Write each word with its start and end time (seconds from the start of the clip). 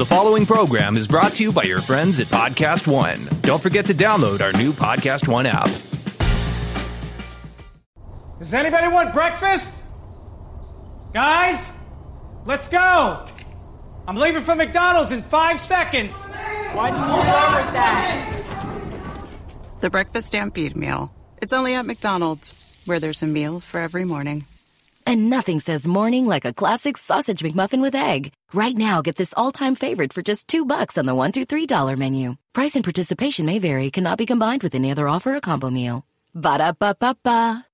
The 0.00 0.06
following 0.06 0.46
program 0.46 0.96
is 0.96 1.06
brought 1.06 1.32
to 1.32 1.42
you 1.42 1.52
by 1.52 1.64
your 1.64 1.82
friends 1.82 2.20
at 2.20 2.28
Podcast 2.28 2.86
One. 2.86 3.18
Don't 3.42 3.62
forget 3.62 3.84
to 3.84 3.92
download 3.92 4.40
our 4.40 4.50
new 4.54 4.72
Podcast 4.72 5.28
One 5.28 5.44
app. 5.44 5.68
Does 8.38 8.54
anybody 8.54 8.88
want 8.88 9.12
breakfast? 9.12 9.74
Guys, 11.12 11.70
let's 12.46 12.66
go. 12.68 13.26
I'm 14.08 14.16
leaving 14.16 14.40
for 14.40 14.54
McDonald's 14.54 15.12
in 15.12 15.20
five 15.20 15.60
seconds. 15.60 16.18
Why 16.72 16.92
didn't 16.92 17.06
you 17.06 17.20
start 17.20 17.64
with 17.66 17.74
that? 17.74 18.46
The 19.80 19.90
Breakfast 19.90 20.28
Stampede 20.28 20.76
Meal. 20.76 21.12
It's 21.42 21.52
only 21.52 21.74
at 21.74 21.84
McDonald's, 21.84 22.82
where 22.86 23.00
there's 23.00 23.22
a 23.22 23.26
meal 23.26 23.60
for 23.60 23.80
every 23.80 24.06
morning. 24.06 24.46
And 25.06 25.28
nothing 25.28 25.60
says 25.60 25.86
morning 25.86 26.26
like 26.26 26.46
a 26.46 26.54
classic 26.54 26.96
sausage 26.96 27.42
McMuffin 27.42 27.82
with 27.82 27.94
egg. 27.94 28.32
Right 28.52 28.76
now, 28.76 29.00
get 29.00 29.14
this 29.14 29.32
all-time 29.36 29.76
favorite 29.76 30.12
for 30.12 30.22
just 30.22 30.48
two 30.48 30.64
bucks 30.64 30.98
on 30.98 31.06
the 31.06 31.14
one, 31.14 31.30
two, 31.30 31.44
three 31.44 31.66
dollar 31.66 31.96
menu. 31.96 32.34
Price 32.52 32.74
and 32.74 32.84
participation 32.84 33.46
may 33.46 33.60
vary. 33.60 33.90
Cannot 33.92 34.18
be 34.18 34.26
combined 34.26 34.64
with 34.64 34.74
any 34.74 34.90
other 34.90 35.08
offer 35.08 35.36
or 35.36 35.40
combo 35.40 35.70
meal. 35.70 36.04
Ba 36.34 36.58
da 36.58 36.72
ba 36.72 36.96
ba 36.98 37.16
ba. 37.22 37.64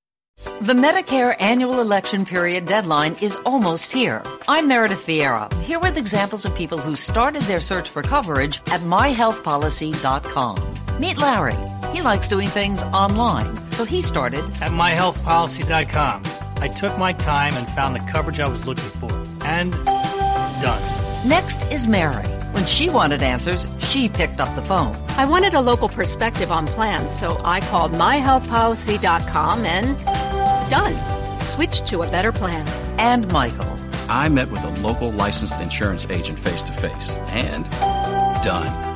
The 0.60 0.74
Medicare 0.74 1.34
annual 1.40 1.80
election 1.80 2.26
period 2.26 2.66
deadline 2.66 3.16
is 3.22 3.36
almost 3.46 3.90
here. 3.90 4.22
I'm 4.48 4.68
Meredith 4.68 5.06
Vieira, 5.06 5.50
here 5.62 5.78
with 5.78 5.96
examples 5.96 6.44
of 6.44 6.54
people 6.54 6.76
who 6.76 6.94
started 6.94 7.40
their 7.44 7.60
search 7.60 7.88
for 7.88 8.02
coverage 8.02 8.58
at 8.66 8.82
myhealthpolicy.com. 8.82 10.58
Meet 11.00 11.16
Larry. 11.16 11.56
He 11.90 12.02
likes 12.02 12.28
doing 12.28 12.48
things 12.48 12.82
online, 12.82 13.56
so 13.72 13.86
he 13.86 14.02
started 14.02 14.44
at 14.60 14.72
myhealthpolicy.com. 14.72 16.22
I 16.58 16.68
took 16.68 16.98
my 16.98 17.14
time 17.14 17.54
and 17.54 17.66
found 17.68 17.94
the 17.94 18.00
coverage 18.12 18.40
I 18.40 18.48
was 18.48 18.66
looking 18.66 18.84
for. 18.84 19.12
And 19.40 19.74
done. 20.62 21.28
Next 21.28 21.70
is 21.70 21.86
Mary. 21.86 22.24
When 22.52 22.66
she 22.66 22.88
wanted 22.88 23.22
answers, 23.22 23.66
she 23.80 24.08
picked 24.08 24.40
up 24.40 24.54
the 24.54 24.62
phone. 24.62 24.94
I 25.10 25.24
wanted 25.24 25.54
a 25.54 25.60
local 25.60 25.88
perspective 25.88 26.50
on 26.50 26.66
plans, 26.66 27.10
so 27.12 27.40
I 27.44 27.60
called 27.60 27.92
myhealthpolicy.com 27.92 29.64
and 29.64 29.98
done. 30.70 31.40
Switched 31.44 31.86
to 31.88 32.02
a 32.02 32.10
better 32.10 32.32
plan. 32.32 32.66
And 32.98 33.30
Michael. 33.30 33.66
I 34.08 34.28
met 34.28 34.50
with 34.50 34.62
a 34.64 34.70
local 34.80 35.10
licensed 35.12 35.60
insurance 35.60 36.06
agent 36.10 36.38
face 36.38 36.62
to 36.64 36.72
face 36.72 37.16
and 37.30 37.64
done. 38.44 38.95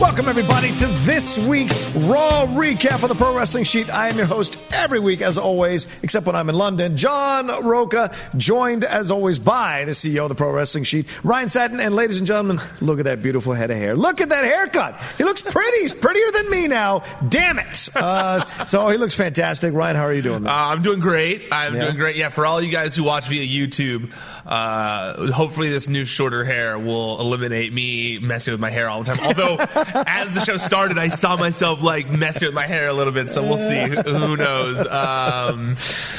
Welcome, 0.00 0.30
everybody, 0.30 0.74
to 0.76 0.86
this 0.86 1.36
week's 1.36 1.84
Raw 1.94 2.46
recap 2.46 3.02
of 3.02 3.10
the 3.10 3.14
Pro 3.14 3.36
Wrestling 3.36 3.64
Sheet. 3.64 3.90
I 3.90 4.08
am 4.08 4.16
your 4.16 4.24
host 4.24 4.58
every 4.72 4.98
week, 4.98 5.20
as 5.20 5.36
always, 5.36 5.86
except 6.02 6.24
when 6.24 6.34
I'm 6.34 6.48
in 6.48 6.54
London. 6.54 6.96
John 6.96 7.48
Rocha, 7.66 8.10
joined 8.34 8.82
as 8.82 9.10
always 9.10 9.38
by 9.38 9.84
the 9.84 9.92
CEO 9.92 10.22
of 10.22 10.30
the 10.30 10.34
Pro 10.34 10.52
Wrestling 10.52 10.84
Sheet, 10.84 11.06
Ryan 11.22 11.48
Satin. 11.48 11.80
And 11.80 11.94
ladies 11.94 12.16
and 12.16 12.26
gentlemen, 12.26 12.62
look 12.80 12.98
at 12.98 13.04
that 13.04 13.22
beautiful 13.22 13.52
head 13.52 13.70
of 13.70 13.76
hair. 13.76 13.94
Look 13.94 14.22
at 14.22 14.30
that 14.30 14.42
haircut. 14.42 14.98
He 15.18 15.24
looks 15.24 15.42
pretty. 15.42 15.82
He's 15.82 15.92
prettier 15.92 16.30
than 16.32 16.48
me 16.48 16.66
now. 16.66 17.02
Damn 17.28 17.58
it. 17.58 17.90
Uh, 17.94 18.64
so 18.64 18.88
he 18.88 18.96
looks 18.96 19.14
fantastic. 19.14 19.74
Ryan, 19.74 19.96
how 19.96 20.04
are 20.04 20.14
you 20.14 20.22
doing? 20.22 20.46
Uh, 20.46 20.50
I'm 20.50 20.80
doing 20.80 21.00
great. 21.00 21.48
I'm 21.52 21.74
yeah. 21.74 21.82
doing 21.82 21.96
great. 21.96 22.16
Yeah, 22.16 22.30
for 22.30 22.46
all 22.46 22.62
you 22.62 22.72
guys 22.72 22.96
who 22.96 23.04
watch 23.04 23.28
via 23.28 23.46
YouTube, 23.46 24.14
uh, 24.50 25.30
hopefully 25.30 25.70
this 25.70 25.88
new 25.88 26.04
shorter 26.04 26.44
hair 26.44 26.76
will 26.76 27.20
eliminate 27.20 27.72
me 27.72 28.18
messing 28.18 28.52
with 28.52 28.60
my 28.60 28.68
hair 28.68 28.88
all 28.88 29.04
the 29.04 29.14
time. 29.14 29.24
Although, 29.24 29.56
as 30.06 30.32
the 30.32 30.40
show 30.40 30.58
started, 30.58 30.98
I 30.98 31.08
saw 31.08 31.36
myself 31.36 31.80
like 31.82 32.10
messing 32.10 32.48
with 32.48 32.54
my 32.54 32.66
hair 32.66 32.88
a 32.88 32.92
little 32.92 33.12
bit, 33.12 33.30
so 33.30 33.42
we'll 33.44 33.58
see. 33.58 33.80
Who 33.80 34.36
knows? 34.36 34.84
Um, 34.84 35.76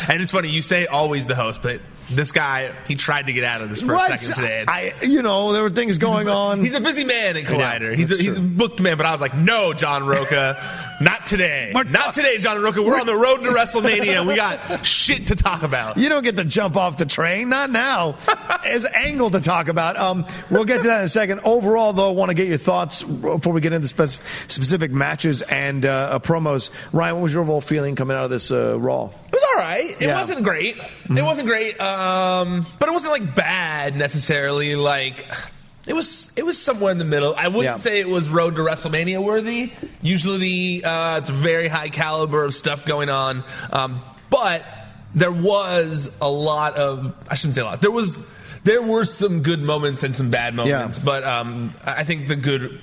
and 0.07 0.21
it's 0.21 0.31
funny 0.31 0.47
you 0.47 0.61
say 0.61 0.85
always 0.85 1.27
the 1.27 1.35
host, 1.35 1.61
but 1.61 1.81
this 2.09 2.31
guy 2.31 2.73
he 2.87 2.95
tried 2.95 3.27
to 3.27 3.33
get 3.33 3.43
out 3.43 3.61
of 3.61 3.69
this 3.69 3.81
for 3.81 3.93
what? 3.93 4.11
a 4.11 4.17
second 4.17 4.35
today. 4.35 4.65
I, 4.67 4.93
you 5.01 5.21
know, 5.21 5.53
there 5.53 5.63
were 5.63 5.69
things 5.69 5.97
going 5.97 6.27
he's 6.27 6.33
a, 6.33 6.37
on. 6.37 6.61
He's 6.61 6.73
a 6.73 6.81
busy 6.81 7.03
man 7.03 7.37
in 7.37 7.45
Collider. 7.45 7.95
he's 7.95 8.11
a, 8.11 8.21
he's 8.21 8.37
a 8.37 8.41
booked 8.41 8.79
man, 8.79 8.97
but 8.97 9.05
I 9.05 9.11
was 9.11 9.21
like, 9.21 9.35
no, 9.35 9.73
John 9.73 10.05
Rocha, 10.05 10.57
not 11.01 11.27
today, 11.27 11.71
not 11.73 12.13
today, 12.13 12.37
John 12.37 12.61
Rocha. 12.61 12.81
We're 12.81 12.99
on 12.99 13.05
the 13.05 13.15
road 13.15 13.37
to 13.37 13.49
WrestleMania. 13.49 14.25
We 14.27 14.35
got 14.35 14.85
shit 14.85 15.27
to 15.27 15.35
talk 15.35 15.63
about. 15.63 15.97
You 15.97 16.09
don't 16.09 16.23
get 16.23 16.37
to 16.37 16.45
jump 16.45 16.75
off 16.75 16.97
the 16.97 17.05
train, 17.05 17.49
not 17.49 17.69
now. 17.69 18.15
As 18.65 18.85
angle 18.85 19.29
to 19.31 19.39
talk 19.39 19.67
about. 19.67 19.97
Um, 19.97 20.25
we'll 20.49 20.65
get 20.65 20.81
to 20.81 20.87
that 20.87 20.99
in 20.99 21.05
a 21.05 21.09
second. 21.09 21.41
Overall, 21.43 21.93
though, 21.93 22.09
I 22.09 22.13
want 22.13 22.29
to 22.29 22.35
get 22.35 22.47
your 22.47 22.57
thoughts 22.57 23.03
before 23.03 23.53
we 23.53 23.61
get 23.61 23.73
into 23.73 23.87
spec- 23.87 24.21
specific 24.47 24.91
matches 24.91 25.41
and 25.41 25.85
uh, 25.85 26.19
promos. 26.23 26.69
Ryan, 26.93 27.15
what 27.15 27.23
was 27.23 27.33
your 27.33 27.43
overall 27.43 27.61
feeling 27.61 27.95
coming 27.95 28.15
out 28.15 28.25
of 28.25 28.29
this 28.29 28.51
uh, 28.51 28.79
Raw? 28.79 29.07
It 29.07 29.31
was 29.31 29.43
all 29.51 29.59
right. 29.59 29.95
It 29.99 30.01
yeah. 30.01 30.19
wasn't 30.19 30.43
great. 30.43 30.75
Mm-hmm. 30.75 31.17
It 31.17 31.23
wasn't 31.23 31.47
great. 31.47 31.79
Um, 31.81 32.65
but 32.79 32.89
it 32.89 32.91
wasn't 32.91 33.13
like 33.13 33.35
bad 33.35 33.95
necessarily. 33.95 34.75
Like 34.75 35.25
it 35.87 35.93
was 35.93 36.31
it 36.35 36.45
was 36.45 36.61
somewhere 36.61 36.91
in 36.91 36.97
the 36.97 37.05
middle. 37.05 37.33
I 37.35 37.47
wouldn't 37.47 37.63
yeah. 37.63 37.75
say 37.75 37.99
it 37.99 38.07
was 38.07 38.29
road 38.29 38.55
to 38.57 38.61
WrestleMania 38.61 39.23
worthy. 39.23 39.71
Usually, 40.01 40.83
uh, 40.83 41.17
it's 41.17 41.29
very 41.29 41.67
high 41.67 41.89
caliber 41.89 42.43
of 42.43 42.53
stuff 42.53 42.85
going 42.85 43.09
on. 43.09 43.43
Um, 43.71 44.01
but 44.29 44.65
there 45.15 45.31
was 45.31 46.11
a 46.21 46.29
lot 46.29 46.75
of 46.75 47.15
I 47.29 47.35
shouldn't 47.35 47.55
say 47.55 47.61
a 47.61 47.65
lot. 47.65 47.81
There 47.81 47.91
was 47.91 48.19
there 48.63 48.81
were 48.81 49.05
some 49.05 49.41
good 49.41 49.61
moments 49.61 50.03
and 50.03 50.15
some 50.15 50.29
bad 50.29 50.53
moments. 50.53 50.99
Yeah. 50.99 51.03
But 51.03 51.23
um, 51.23 51.73
I 51.83 52.03
think 52.03 52.27
the 52.27 52.35
good 52.35 52.79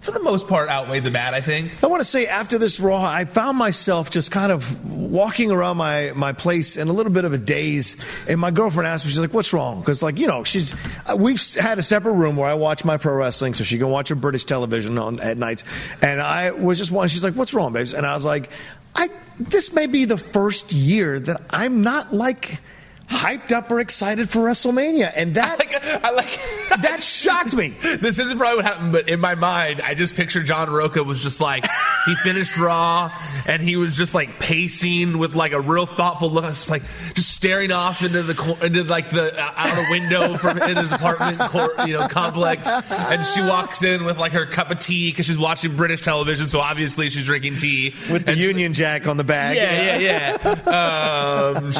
for 0.00 0.12
the 0.12 0.20
most 0.20 0.46
part, 0.46 0.68
outweighed 0.68 1.04
the 1.04 1.10
bad. 1.10 1.34
I 1.34 1.40
think. 1.40 1.82
I 1.82 1.86
want 1.88 2.00
to 2.00 2.04
say 2.04 2.26
after 2.26 2.58
this 2.58 2.78
Raw, 2.78 3.02
I 3.02 3.24
found 3.24 3.58
myself 3.58 4.10
just 4.10 4.30
kind 4.30 4.52
of 4.52 4.84
walking 4.94 5.50
around 5.50 5.76
my, 5.76 6.12
my 6.14 6.32
place 6.32 6.76
in 6.76 6.88
a 6.88 6.92
little 6.92 7.12
bit 7.12 7.24
of 7.24 7.32
a 7.32 7.38
daze. 7.38 7.96
And 8.28 8.38
my 8.38 8.50
girlfriend 8.50 8.86
asked 8.86 9.04
me, 9.04 9.10
she's 9.10 9.18
like, 9.18 9.34
"What's 9.34 9.52
wrong?" 9.52 9.80
Because 9.80 10.02
like 10.02 10.18
you 10.18 10.26
know, 10.26 10.44
she's 10.44 10.74
uh, 11.06 11.16
we've 11.16 11.42
had 11.54 11.78
a 11.78 11.82
separate 11.82 12.12
room 12.12 12.36
where 12.36 12.48
I 12.48 12.54
watch 12.54 12.84
my 12.84 12.96
pro 12.96 13.14
wrestling, 13.14 13.54
so 13.54 13.64
she 13.64 13.78
can 13.78 13.88
watch 13.88 14.08
her 14.08 14.14
British 14.14 14.44
television 14.44 14.98
on 14.98 15.20
at 15.20 15.36
nights. 15.36 15.64
And 16.02 16.20
I 16.20 16.52
was 16.52 16.78
just 16.78 16.92
one. 16.92 17.08
She's 17.08 17.24
like, 17.24 17.34
"What's 17.34 17.52
wrong, 17.54 17.72
babes?" 17.72 17.94
And 17.94 18.06
I 18.06 18.14
was 18.14 18.24
like, 18.24 18.50
"I 18.94 19.08
this 19.40 19.72
may 19.72 19.86
be 19.86 20.04
the 20.04 20.18
first 20.18 20.72
year 20.72 21.18
that 21.20 21.42
I'm 21.50 21.82
not 21.82 22.14
like." 22.14 22.60
Hyped 23.08 23.52
up 23.52 23.70
or 23.70 23.80
excited 23.80 24.28
for 24.28 24.40
WrestleMania, 24.40 25.10
and 25.14 25.34
that 25.34 25.52
I 25.52 25.56
like, 25.56 26.04
I 26.04 26.10
like 26.10 26.40
that 26.82 27.02
shocked 27.02 27.54
me. 27.56 27.68
This 27.68 28.18
isn't 28.18 28.36
probably 28.36 28.56
what 28.56 28.66
happened, 28.66 28.92
but 28.92 29.08
in 29.08 29.18
my 29.18 29.34
mind, 29.34 29.80
I 29.80 29.94
just 29.94 30.14
picture 30.14 30.42
John 30.42 30.68
Rocha 30.68 31.02
was 31.02 31.18
just 31.20 31.40
like 31.40 31.66
he 32.04 32.14
finished 32.16 32.56
Raw, 32.58 33.10
and 33.46 33.62
he 33.62 33.76
was 33.76 33.96
just 33.96 34.12
like 34.12 34.38
pacing 34.38 35.18
with 35.18 35.34
like 35.34 35.52
a 35.52 35.60
real 35.60 35.86
thoughtful 35.86 36.30
look, 36.30 36.44
just 36.44 36.68
like 36.68 36.82
just 37.14 37.30
staring 37.30 37.72
off 37.72 38.02
into 38.02 38.22
the 38.22 38.58
into 38.62 38.84
like 38.84 39.08
the 39.10 39.34
uh, 39.34 39.52
out 39.56 39.78
a 39.78 39.90
window 39.90 40.36
from 40.36 40.58
in 40.58 40.76
his 40.76 40.92
apartment, 40.92 41.40
you 41.86 41.94
know, 41.94 42.06
complex, 42.08 42.68
and 42.68 43.24
she 43.24 43.40
walks 43.40 43.82
in 43.82 44.04
with 44.04 44.18
like 44.18 44.32
her 44.32 44.44
cup 44.44 44.70
of 44.70 44.78
tea 44.78 45.10
because 45.10 45.24
she's 45.26 45.38
watching 45.38 45.76
British 45.76 46.02
television, 46.02 46.46
so 46.46 46.60
obviously 46.60 47.08
she's 47.08 47.24
drinking 47.24 47.56
tea 47.56 47.94
with 48.12 48.26
the 48.26 48.32
and 48.32 48.40
Union 48.40 48.74
she, 48.74 48.80
Jack 48.80 49.06
on 49.06 49.16
the 49.16 49.24
bag. 49.24 49.56
Yeah, 49.56 49.98
yeah, 49.98 50.36
yeah. 50.44 51.54
um, 51.56 51.72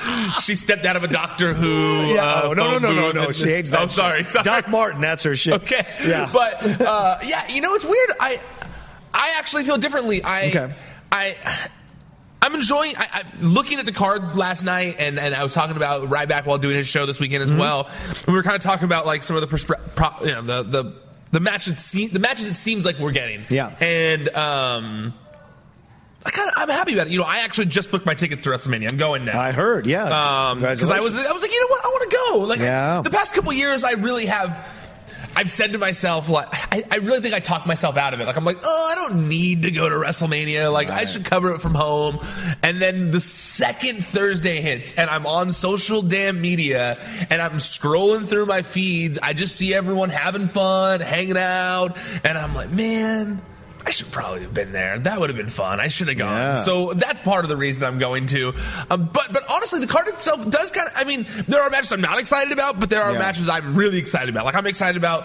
she 0.42 0.56
stepped 0.56 0.84
out 0.84 0.96
of 0.96 1.04
a 1.04 1.08
Doctor 1.08 1.54
Who. 1.54 2.14
Yeah, 2.14 2.24
uh, 2.24 2.40
oh, 2.44 2.52
no, 2.52 2.78
no, 2.78 2.78
no, 2.78 2.92
no, 2.92 3.12
no. 3.12 3.26
And, 3.26 3.36
she 3.36 3.48
hates 3.48 3.70
that. 3.70 3.80
Oh, 3.80 3.88
sorry, 3.88 4.24
sorry. 4.24 4.44
Doc 4.44 4.68
Martin, 4.68 5.00
that's 5.00 5.22
her 5.22 5.36
shit. 5.36 5.54
Okay. 5.54 5.86
Yeah. 6.06 6.30
But 6.32 6.80
uh, 6.80 7.18
yeah, 7.26 7.48
you 7.48 7.60
know, 7.60 7.74
it's 7.74 7.84
weird. 7.84 8.10
I 8.20 8.40
I 9.14 9.34
actually 9.38 9.64
feel 9.64 9.78
differently. 9.78 10.22
I 10.22 10.48
okay. 10.48 10.74
I. 11.10 11.68
I'm 12.44 12.56
enjoying. 12.56 12.94
I, 12.96 13.06
I, 13.12 13.22
looking 13.40 13.78
at 13.78 13.86
the 13.86 13.92
card 13.92 14.34
last 14.36 14.64
night, 14.64 14.96
and, 14.98 15.16
and 15.16 15.32
I 15.32 15.44
was 15.44 15.54
talking 15.54 15.76
about 15.76 16.08
Ryback 16.08 16.44
while 16.44 16.58
doing 16.58 16.74
his 16.74 16.88
show 16.88 17.06
this 17.06 17.20
weekend 17.20 17.44
as 17.44 17.50
mm-hmm. 17.50 17.60
well. 17.60 17.88
We 18.26 18.32
were 18.32 18.42
kind 18.42 18.56
of 18.56 18.62
talking 18.62 18.84
about 18.84 19.06
like 19.06 19.22
some 19.22 19.36
of 19.36 19.48
the 19.48 19.56
persp- 19.56 19.94
pro, 19.94 20.08
you 20.26 20.32
know 20.32 20.42
the 20.42 20.62
the 20.64 20.94
the 21.30 21.38
matches 21.38 21.92
the 21.92 22.18
matches 22.18 22.46
it 22.46 22.54
seems 22.54 22.84
like 22.84 22.98
we're 22.98 23.12
getting. 23.12 23.44
Yeah, 23.48 23.72
and 23.80 24.28
um, 24.30 25.14
I 26.24 26.30
kind 26.30 26.48
of, 26.48 26.54
I'm 26.56 26.68
happy 26.68 26.94
about 26.94 27.08
it. 27.08 27.12
You 27.12 27.18
know, 27.18 27.24
I 27.24 27.38
actually 27.38 27.66
just 27.66 27.90
booked 27.90 28.06
my 28.06 28.14
tickets 28.14 28.42
to 28.42 28.50
WrestleMania. 28.50 28.90
I'm 28.90 28.96
going 28.96 29.24
now. 29.24 29.40
I 29.40 29.52
heard, 29.52 29.86
yeah. 29.86 30.04
Because 30.54 30.82
um, 30.82 30.92
I 30.92 31.00
was, 31.00 31.14
I 31.14 31.32
was 31.32 31.42
like, 31.42 31.52
you 31.52 31.60
know 31.60 31.68
what, 31.68 31.84
I 31.84 31.88
want 31.88 32.10
to 32.10 32.16
go. 32.16 32.38
Like, 32.40 32.60
yeah. 32.60 33.00
the 33.02 33.10
past 33.10 33.34
couple 33.34 33.52
years, 33.52 33.84
I 33.84 33.92
really 33.92 34.26
have. 34.26 34.78
I've 35.34 35.50
said 35.50 35.72
to 35.72 35.78
myself, 35.78 36.28
like, 36.28 36.48
I, 36.52 36.84
I, 36.90 36.96
really 36.96 37.20
think 37.20 37.34
I 37.34 37.40
talked 37.40 37.66
myself 37.66 37.96
out 37.96 38.12
of 38.12 38.20
it. 38.20 38.26
Like, 38.26 38.36
I'm 38.36 38.44
like, 38.44 38.58
oh, 38.62 38.88
I 38.92 38.94
don't 38.94 39.30
need 39.30 39.62
to 39.62 39.70
go 39.70 39.88
to 39.88 39.94
WrestleMania. 39.94 40.70
Like, 40.70 40.90
right. 40.90 41.00
I 41.00 41.04
should 41.06 41.24
cover 41.24 41.54
it 41.54 41.60
from 41.62 41.74
home. 41.74 42.18
And 42.62 42.82
then 42.82 43.12
the 43.12 43.20
second 43.20 44.04
Thursday 44.04 44.60
hits, 44.60 44.92
and 44.92 45.08
I'm 45.08 45.26
on 45.26 45.50
social 45.52 46.02
damn 46.02 46.42
media, 46.42 46.98
and 47.30 47.40
I'm 47.40 47.52
scrolling 47.52 48.28
through 48.28 48.44
my 48.44 48.60
feeds. 48.60 49.18
I 49.22 49.32
just 49.32 49.56
see 49.56 49.72
everyone 49.72 50.10
having 50.10 50.48
fun, 50.48 51.00
hanging 51.00 51.38
out, 51.38 51.96
and 52.24 52.36
I'm 52.36 52.54
like, 52.54 52.70
man 52.70 53.40
I 53.84 53.90
should 53.90 54.10
probably 54.12 54.42
have 54.42 54.54
been 54.54 54.72
there. 54.72 54.98
That 54.98 55.18
would 55.20 55.28
have 55.30 55.36
been 55.36 55.48
fun. 55.48 55.80
I 55.80 55.88
should 55.88 56.08
have 56.08 56.16
gone. 56.18 56.30
Yeah. 56.36 56.54
So 56.56 56.92
that's 56.92 57.20
part 57.22 57.44
of 57.44 57.48
the 57.48 57.56
reason 57.56 57.82
I'm 57.84 57.98
going 57.98 58.26
to. 58.28 58.54
Um, 58.90 59.10
but 59.12 59.32
but 59.32 59.42
honestly, 59.50 59.80
the 59.80 59.86
card 59.88 60.08
itself 60.08 60.48
does 60.48 60.70
kind 60.70 60.86
of. 60.88 60.94
I 60.96 61.04
mean, 61.04 61.26
there 61.48 61.60
are 61.62 61.68
matches 61.70 61.90
I'm 61.92 62.00
not 62.00 62.20
excited 62.20 62.52
about, 62.52 62.78
but 62.78 62.90
there 62.90 63.02
are 63.02 63.12
Yeah. 63.12 63.18
matches 63.18 63.48
I'm 63.48 63.74
really 63.74 63.98
excited 63.98 64.28
about. 64.28 64.44
Like 64.44 64.54
I'm 64.54 64.66
excited 64.66 64.96
about 64.96 65.24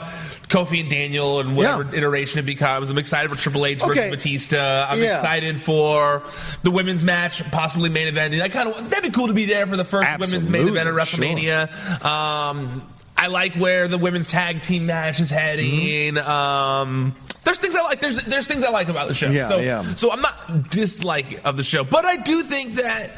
Kofi 0.49 0.79
and 0.81 0.89
Daniel 0.89 1.39
and 1.39 1.55
whatever 1.55 1.83
Yeah. 1.83 1.97
iteration 1.99 2.39
it 2.39 2.45
becomes. 2.45 2.89
I'm 2.89 2.97
excited 2.97 3.29
for 3.29 3.37
Triple 3.37 3.65
H 3.65 3.81
Okay. 3.81 3.93
versus 3.93 4.09
Batista. 4.09 4.87
I'm 4.89 5.01
excited 5.03 5.61
for 5.61 6.23
the 6.63 6.71
women's 6.71 7.03
match, 7.03 7.43
possibly 7.51 7.89
main 7.89 8.07
event. 8.07 8.33
I 8.41 8.49
kind 8.49 8.69
of 8.69 8.89
that'd 8.89 9.03
be 9.03 9.11
cool 9.15 9.27
to 9.27 9.33
be 9.33 9.45
there 9.45 9.67
for 9.67 9.77
the 9.77 9.85
first 9.85 10.09
women's 10.19 10.49
main 10.49 10.67
event 10.67 10.89
at 10.89 10.97
Absolutely, 10.97 11.43
WrestleMania. 11.43 12.05
Um, 12.05 12.81
I 13.17 13.27
like 13.27 13.55
where 13.55 13.87
the 13.87 13.97
women's 13.97 14.29
tag 14.29 14.61
team 14.61 14.85
match 14.85 15.19
is 15.19 15.29
heading. 15.29 16.15
Mm-hmm. 16.15 16.29
Um, 16.29 17.15
there's 17.43 17.57
things 17.57 17.75
I 17.75 17.83
like. 17.83 17.99
There's 17.99 18.23
there's 18.25 18.45
things 18.47 18.63
I 18.63 18.71
like 18.71 18.89
about 18.89 19.07
the 19.07 19.13
show. 19.13 19.29
Yeah, 19.29 19.47
so 19.47 19.57
yeah. 19.57 19.83
so 19.95 20.11
I'm 20.11 20.21
not 20.21 20.69
dislike 20.69 21.45
of 21.45 21.57
the 21.57 21.63
show, 21.63 21.83
but 21.83 22.05
I 22.05 22.17
do 22.17 22.43
think 22.43 22.75
that. 22.75 23.11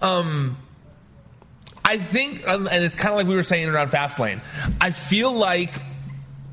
Um, 0.00 0.56
I 1.84 1.96
think, 1.96 2.46
um, 2.48 2.68
and 2.70 2.84
it's 2.84 2.94
kind 2.94 3.10
of 3.10 3.16
like 3.16 3.26
we 3.26 3.34
were 3.34 3.42
saying 3.42 3.68
around 3.68 3.90
Fastlane. 3.90 4.40
I 4.80 4.92
feel 4.92 5.32
like 5.32 5.72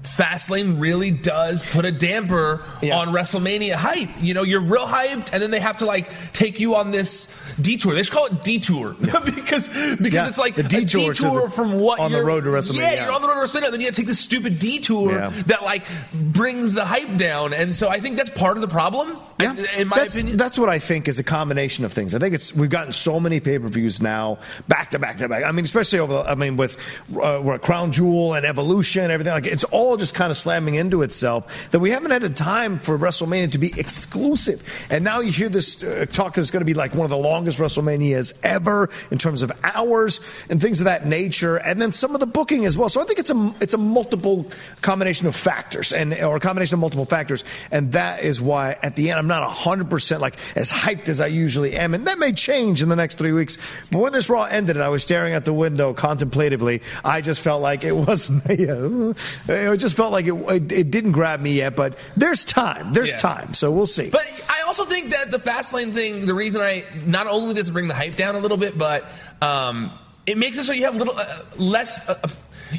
Fastlane 0.03 0.81
really 0.81 1.11
does 1.11 1.61
put 1.61 1.85
a 1.85 1.91
damper 1.91 2.63
on 2.81 3.09
WrestleMania 3.09 3.73
hype. 3.73 4.09
You 4.19 4.33
know, 4.33 4.43
you're 4.43 4.61
real 4.61 4.87
hyped, 4.87 5.31
and 5.31 5.41
then 5.41 5.51
they 5.51 5.59
have 5.59 5.77
to 5.77 5.85
like 5.85 6.09
take 6.33 6.59
you 6.59 6.75
on 6.75 6.91
this 6.91 7.33
detour. 7.61 7.93
They 7.95 8.03
should 8.03 8.13
call 8.13 8.25
it 8.27 8.43
detour 8.43 8.93
because 8.99 9.67
because 9.67 10.13
Yeah, 10.13 10.27
it's 10.27 10.37
like 10.37 10.55
the 10.55 10.63
detour 10.63 11.11
a 11.11 11.13
detour 11.13 11.41
the- 11.43 11.49
from 11.49 11.79
what 11.79 11.99
on 11.99 12.11
the 12.11 12.23
road 12.23 12.43
to 12.45 12.49
WrestleMania. 12.49 12.79
Yeah, 12.81 13.03
you're 13.05 13.13
on 13.13 13.21
the 13.21 13.27
road 13.27 13.35
to 13.45 13.51
WrestleMania, 13.51 13.65
and 13.65 13.73
then 13.73 13.79
you 13.81 13.87
have 13.87 13.95
to 13.95 14.01
take 14.01 14.07
this 14.07 14.19
stupid 14.19 14.59
detour 14.59 15.11
Yeah. 15.11 15.29
that 15.47 15.63
like 15.63 15.83
brings 16.13 16.73
the 16.73 16.85
hype 16.85 17.17
down. 17.17 17.53
And 17.53 17.73
so 17.73 17.89
I 17.89 17.99
think 17.99 18.17
that's 18.17 18.29
part 18.31 18.57
of 18.57 18.61
the 18.61 18.67
problem. 18.67 19.17
Yeah. 19.39 19.55
in 19.77 19.87
my 19.87 19.97
that's, 19.97 20.15
opinion. 20.15 20.37
that's 20.37 20.59
what 20.59 20.67
I 20.69 20.79
think 20.79 21.07
is 21.07 21.17
a 21.19 21.23
combination 21.23 21.85
of 21.85 21.93
things. 21.93 22.13
I 22.13 22.19
think 22.19 22.35
it's 22.35 22.53
we've 22.53 22.69
gotten 22.69 22.91
so 22.91 23.19
many 23.19 23.39
pay 23.39 23.57
per 23.57 23.67
views 23.69 24.01
now, 24.01 24.37
back 24.67 24.91
to 24.91 24.99
back 24.99 25.17
to 25.19 25.29
back. 25.29 25.43
I 25.43 25.51
mean, 25.53 25.63
especially 25.65 25.99
over. 25.99 26.17
I 26.27 26.35
mean, 26.35 26.57
with 26.57 26.77
uh, 27.21 27.57
Crown 27.59 27.91
Jewel 27.91 28.33
and 28.33 28.45
Evolution, 28.45 29.03
and 29.03 29.11
everything 29.11 29.33
like 29.33 29.45
it's 29.45 29.63
all 29.65 29.95
just 29.97 30.13
kind 30.13 30.29
of 30.29 30.37
slamming 30.37 30.75
into 30.75 31.01
itself 31.01 31.69
that 31.71 31.79
we 31.79 31.89
haven't 31.89 32.11
had 32.11 32.23
a 32.23 32.29
time 32.29 32.79
for 32.79 32.97
WrestleMania 32.97 33.51
to 33.53 33.57
be 33.59 33.71
exclusive. 33.79 34.61
And 34.89 35.03
now 35.03 35.21
you 35.21 35.31
hear 35.31 35.47
this 35.49 35.81
uh, 35.81 36.05
talk 36.11 36.33
that's 36.35 36.51
going 36.51 36.61
to 36.61 36.65
be 36.65 36.73
like 36.73 36.93
one 36.93 37.05
of 37.05 37.09
the 37.09 37.17
longest 37.17 37.48
WrestleManias 37.57 38.33
ever 38.43 38.89
in 39.11 39.17
terms 39.17 39.41
of 39.41 39.51
hours 39.63 40.19
and 40.49 40.61
things 40.61 40.79
of 40.79 40.85
that 40.85 41.05
nature, 41.05 41.57
and 41.57 41.81
then 41.81 41.91
some 41.91 42.13
of 42.13 42.19
the 42.19 42.27
booking 42.27 42.65
as 42.65 42.77
well. 42.77 42.89
So 42.89 43.01
I 43.01 43.05
think 43.05 43.19
it's 43.19 43.31
a 43.31 43.53
it's 43.59 43.73
a 43.73 43.77
multiple 43.77 44.45
combination 44.81 45.27
of 45.27 45.35
factors 45.35 45.91
and 45.93 46.13
or 46.13 46.35
a 46.35 46.39
combination 46.39 46.75
of 46.75 46.79
multiple 46.79 47.05
factors, 47.05 47.43
and 47.71 47.91
that 47.93 48.21
is 48.23 48.39
why 48.41 48.77
at 48.81 48.95
the 48.95 49.09
end 49.09 49.19
I'm 49.19 49.27
not 49.27 49.49
hundred 49.49 49.89
percent 49.89 50.21
like 50.21 50.35
as 50.55 50.71
hyped 50.71 51.09
as 51.09 51.19
I 51.21 51.27
usually 51.27 51.75
am, 51.75 51.93
and 51.93 52.05
that 52.07 52.19
may 52.19 52.31
change 52.33 52.81
in 52.81 52.89
the 52.89 52.95
next 52.95 53.15
three 53.17 53.31
weeks. 53.31 53.57
But 53.91 53.99
when 53.99 54.13
this 54.13 54.29
Raw 54.29 54.43
ended, 54.43 54.75
and 54.75 54.83
I 54.83 54.89
was 54.89 55.03
staring 55.03 55.33
out 55.33 55.45
the 55.45 55.53
window 55.53 55.93
contemplatively. 55.93 56.81
I 57.03 57.21
just 57.21 57.41
felt 57.41 57.61
like 57.61 57.83
it 57.83 57.91
wasn't. 58.07 58.43
it 58.49 59.77
just 59.77 59.95
felt 59.95 60.11
like 60.11 60.25
it, 60.25 60.33
it, 60.33 60.71
it 60.71 60.91
didn't 60.91 61.11
grab 61.13 61.41
me 61.41 61.53
yet, 61.53 61.75
but 61.75 61.97
there's 62.15 62.45
time. 62.45 62.93
There's 62.93 63.11
Yeah. 63.11 63.17
time, 63.17 63.53
so 63.53 63.71
we'll 63.71 63.85
see. 63.85 64.09
But 64.09 64.45
I 64.49 64.63
also 64.67 64.85
think 64.85 65.11
that 65.11 65.31
the 65.31 65.37
Fastlane 65.39 65.93
thing, 65.93 66.25
the 66.25 66.33
reason 66.33 66.61
I 66.61 66.83
not 67.05 67.25
only 67.27 67.38
does 67.53 67.69
it 67.69 67.71
bring 67.71 67.87
the 67.87 67.93
hype 67.95 68.15
down 68.15 68.35
a 68.35 68.39
little 68.39 68.57
bit, 68.57 68.77
but 68.77 69.05
um, 69.41 69.91
it 70.25 70.37
makes 70.37 70.57
it 70.57 70.63
so 70.65 70.73
you 70.73 70.85
have 70.85 70.95
a 70.95 70.97
little 70.97 71.17
uh, 71.17 71.41
less. 71.57 72.07
Uh, 72.07 72.15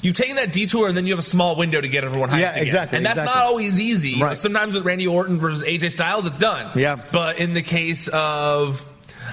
You've 0.03 0.15
taken 0.15 0.37
that 0.37 0.53
detour 0.53 0.87
and 0.87 0.97
then 0.97 1.05
you 1.05 1.13
have 1.15 1.19
a 1.19 1.23
small 1.23 1.57
window 1.57 1.81
to 1.81 1.89
get 1.89 2.05
everyone 2.05 2.31
hyped 2.31 2.39
Yeah, 2.41 2.51
again. 2.53 2.63
exactly, 2.63 2.97
And 2.99 3.05
that's 3.05 3.19
exactly. 3.19 3.41
not 3.41 3.47
always 3.49 3.81
easy. 3.81 4.11
You 4.11 4.19
know, 4.25 4.35
sometimes 4.35 4.73
with 4.73 4.85
Randy 4.85 5.09
Orton 5.09 5.39
versus 5.41 5.65
AJ 5.65 5.91
Styles, 5.91 6.29
it's 6.29 6.39
done. 6.39 6.79
Yeah. 6.79 7.03
But 7.11 7.41
in 7.41 7.55
the 7.55 7.63
case 7.63 8.07
of 8.07 8.87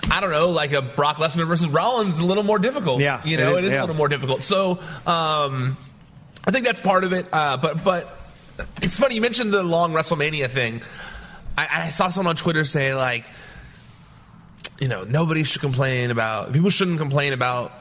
I 0.10 0.20
don't 0.20 0.32
know, 0.32 0.50
like 0.50 0.72
a 0.74 0.82
Brock 0.82 1.18
Lesnar 1.18 1.46
versus 1.46 1.68
Rollins, 1.68 2.14
it's 2.14 2.22
a 2.22 2.26
little 2.26 2.42
more 2.42 2.58
difficult. 2.58 3.02
Yeah, 3.02 3.24
you 3.24 3.38
know, 3.38 3.56
it 3.56 3.60
it 3.60 3.64
is- 3.66 3.70
is 3.70 3.74
yeah. 3.76 3.82
a 3.82 3.84
little 3.84 3.96
more 3.98 4.08
difficult. 4.08 4.42
So, 4.42 4.80
um, 5.06 5.78
I 6.44 6.50
think 6.50 6.66
that's 6.66 6.80
part 6.80 7.04
of 7.04 7.14
it. 7.14 7.28
Uh, 7.32 7.58
but 7.58 7.84
but 7.84 8.18
it's 8.82 8.98
funny 8.98 9.14
you 9.14 9.22
mentioned 9.22 9.54
the 9.54 9.62
long 9.62 9.94
WrestleMania 9.94 10.50
thing. 10.50 10.82
I, 11.56 11.68
I 11.84 11.90
saw 11.90 12.10
someone 12.10 12.32
on 12.32 12.36
Twitter 12.36 12.64
say 12.64 12.96
like, 12.96 13.26
you 14.80 14.88
know, 14.88 15.04
nobody 15.04 15.44
should 15.44 15.62
complain 15.62 16.12
about 16.12 16.54
people 16.54 16.70
shouldn't 16.70 17.00
complain 17.00 17.34
about 17.34 17.72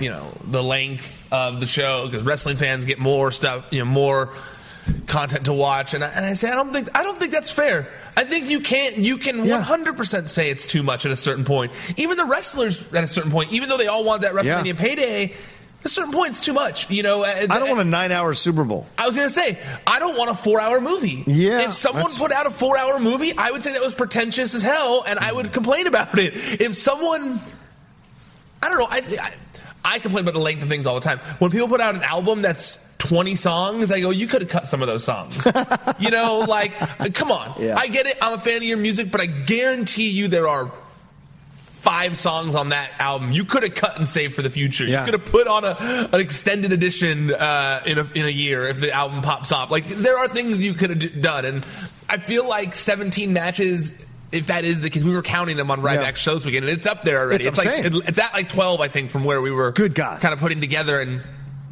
you 0.00 0.08
know 0.08 0.26
the 0.44 0.62
length 0.62 1.26
of 1.32 1.60
the 1.60 1.66
show 1.66 2.06
because 2.06 2.24
wrestling 2.24 2.56
fans 2.56 2.84
get 2.86 2.98
more 2.98 3.30
stuff, 3.30 3.64
you 3.70 3.78
know, 3.80 3.84
more 3.84 4.32
content 5.06 5.44
to 5.44 5.52
watch. 5.52 5.94
And 5.94 6.02
I, 6.02 6.08
and 6.08 6.24
I 6.24 6.34
say 6.34 6.50
I 6.50 6.54
don't 6.54 6.72
think 6.72 6.88
I 6.98 7.02
don't 7.02 7.18
think 7.18 7.32
that's 7.32 7.50
fair. 7.50 7.88
I 8.16 8.24
think 8.24 8.48
you 8.50 8.60
can't 8.60 8.96
you 8.96 9.18
can 9.18 9.48
one 9.48 9.60
hundred 9.62 9.96
percent 9.96 10.28
say 10.30 10.50
it's 10.50 10.66
too 10.66 10.82
much 10.82 11.06
at 11.06 11.12
a 11.12 11.16
certain 11.16 11.44
point. 11.44 11.72
Even 11.96 12.16
the 12.16 12.24
wrestlers 12.24 12.82
at 12.92 13.04
a 13.04 13.06
certain 13.08 13.30
point, 13.30 13.52
even 13.52 13.68
though 13.68 13.76
they 13.78 13.86
all 13.86 14.04
want 14.04 14.22
that 14.22 14.32
WrestleMania 14.34 14.64
Yeah. 14.66 14.72
payday. 14.74 15.34
At 15.80 15.86
a 15.86 15.88
certain 15.88 16.12
point, 16.12 16.32
it's 16.32 16.40
too 16.40 16.52
much. 16.52 16.90
You 16.90 17.02
know, 17.02 17.22
uh, 17.22 17.46
I 17.48 17.58
don't 17.58 17.68
want 17.68 17.80
a 17.80 17.84
nine-hour 17.84 18.34
Super 18.34 18.64
Bowl. 18.64 18.86
I 18.98 19.06
was 19.06 19.16
going 19.16 19.28
to 19.28 19.34
say, 19.34 19.58
I 19.86 19.98
don't 19.98 20.16
want 20.16 20.30
a 20.30 20.34
four 20.34 20.60
hour 20.60 20.78
movie. 20.80 21.24
Yeah, 21.26 21.62
If 21.62 21.72
someone 21.74 22.02
that's- 22.02 22.18
put 22.18 22.32
out 22.32 22.46
a 22.46 22.50
four 22.50 22.76
hour 22.76 22.98
movie, 22.98 23.32
I 23.36 23.50
would 23.50 23.64
say 23.64 23.72
that 23.72 23.80
was 23.82 23.94
pretentious 23.94 24.54
as 24.54 24.60
hell, 24.62 25.02
and 25.06 25.18
I 25.18 25.32
would 25.32 25.52
complain 25.52 25.86
about 25.86 26.18
it. 26.18 26.34
If 26.60 26.76
someone, 26.76 27.40
I 28.62 28.68
don't 28.68 28.78
know, 28.78 28.86
I, 28.90 29.02
I, 29.22 29.34
I 29.94 29.98
complain 30.00 30.24
about 30.24 30.34
the 30.34 30.40
length 30.40 30.62
of 30.62 30.68
things 30.68 30.84
all 30.84 30.94
the 30.96 31.00
time. 31.00 31.18
When 31.38 31.50
people 31.50 31.68
put 31.68 31.80
out 31.80 31.94
an 31.94 32.02
album 32.02 32.42
that's 32.42 32.76
20 32.98 33.34
songs, 33.36 33.90
I 33.90 34.00
go, 34.00 34.10
you 34.10 34.26
could 34.26 34.42
have 34.42 34.50
cut 34.50 34.68
some 34.68 34.82
of 34.82 34.88
those 34.88 35.04
songs. 35.04 35.46
you 35.98 36.10
know, 36.10 36.40
like, 36.46 36.74
uh, 37.00 37.08
come 37.14 37.32
on. 37.32 37.54
Yeah. 37.58 37.76
I 37.78 37.86
get 37.88 38.04
it. 38.04 38.18
I'm 38.20 38.34
a 38.34 38.40
fan 38.40 38.58
of 38.58 38.62
your 38.64 38.76
music, 38.76 39.10
but 39.10 39.22
I 39.22 39.26
guarantee 39.26 40.10
you 40.10 40.28
there 40.28 40.46
are 40.46 40.70
five 41.80 42.16
songs 42.16 42.54
on 42.54 42.68
that 42.70 42.90
album 42.98 43.32
you 43.32 43.44
could 43.44 43.62
have 43.62 43.74
cut 43.74 43.96
and 43.96 44.06
saved 44.06 44.34
for 44.34 44.42
the 44.42 44.50
future. 44.50 44.84
Yeah. 44.84 45.00
You 45.04 45.10
could 45.12 45.20
have 45.20 45.30
put 45.30 45.46
on 45.46 45.64
a, 45.64 45.76
an 46.12 46.20
extended 46.20 46.72
edition 46.72 47.32
uh, 47.32 47.82
in 47.86 47.98
a 47.98 48.06
in 48.14 48.26
a 48.26 48.30
year 48.30 48.64
if 48.66 48.80
the 48.80 48.92
album 48.92 49.22
pops 49.22 49.50
off. 49.52 49.70
Like 49.70 49.86
there 49.86 50.18
are 50.18 50.28
things 50.28 50.62
you 50.62 50.74
could 50.74 50.90
have 50.90 50.98
d- 50.98 51.08
done, 51.08 51.44
and 51.44 51.64
I 52.08 52.18
feel 52.18 52.46
like 52.46 52.74
17 52.74 53.32
matches. 53.32 53.92
If 54.32 54.46
that 54.46 54.64
is 54.64 54.80
the 54.80 54.90
case, 54.90 55.02
we 55.02 55.12
were 55.12 55.22
counting 55.22 55.56
them 55.56 55.72
on 55.72 55.80
Ryback 55.80 55.94
Yeah. 56.02 56.12
shows 56.14 56.46
weekend, 56.46 56.68
and 56.68 56.76
it's 56.78 56.86
up 56.86 57.02
there 57.02 57.18
already. 57.18 57.46
It's 57.46 57.58
It's, 57.58 57.66
like 57.66 57.84
it- 57.84 58.08
it's 58.08 58.18
at 58.20 58.32
like 58.32 58.48
12, 58.48 58.80
I 58.80 58.86
think, 58.86 59.10
from 59.10 59.24
where 59.24 59.40
we 59.42 59.50
were. 59.50 59.72
Good 59.72 59.92
God. 59.94 60.20
kind 60.20 60.32
of 60.32 60.38
putting 60.38 60.60
together, 60.60 61.00
and 61.00 61.20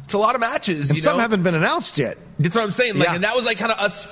it's 0.03 0.13
a 0.13 0.17
lot 0.17 0.35
of 0.35 0.41
matches. 0.41 0.89
And 0.89 0.99
some 0.99 1.15
know? 1.15 1.21
haven't 1.21 1.43
been 1.43 1.55
announced 1.55 1.97
yet. 1.97 2.17
That's 2.37 2.55
what 2.57 2.63
I'm 2.65 2.71
saying. 2.73 2.95
Like, 2.97 3.07
Yeah. 3.07 3.15
and 3.15 3.23
that 3.23 3.33
was 3.35 3.45
like 3.45 3.59
kind 3.59 3.71
of 3.71 3.79
us 3.79 4.07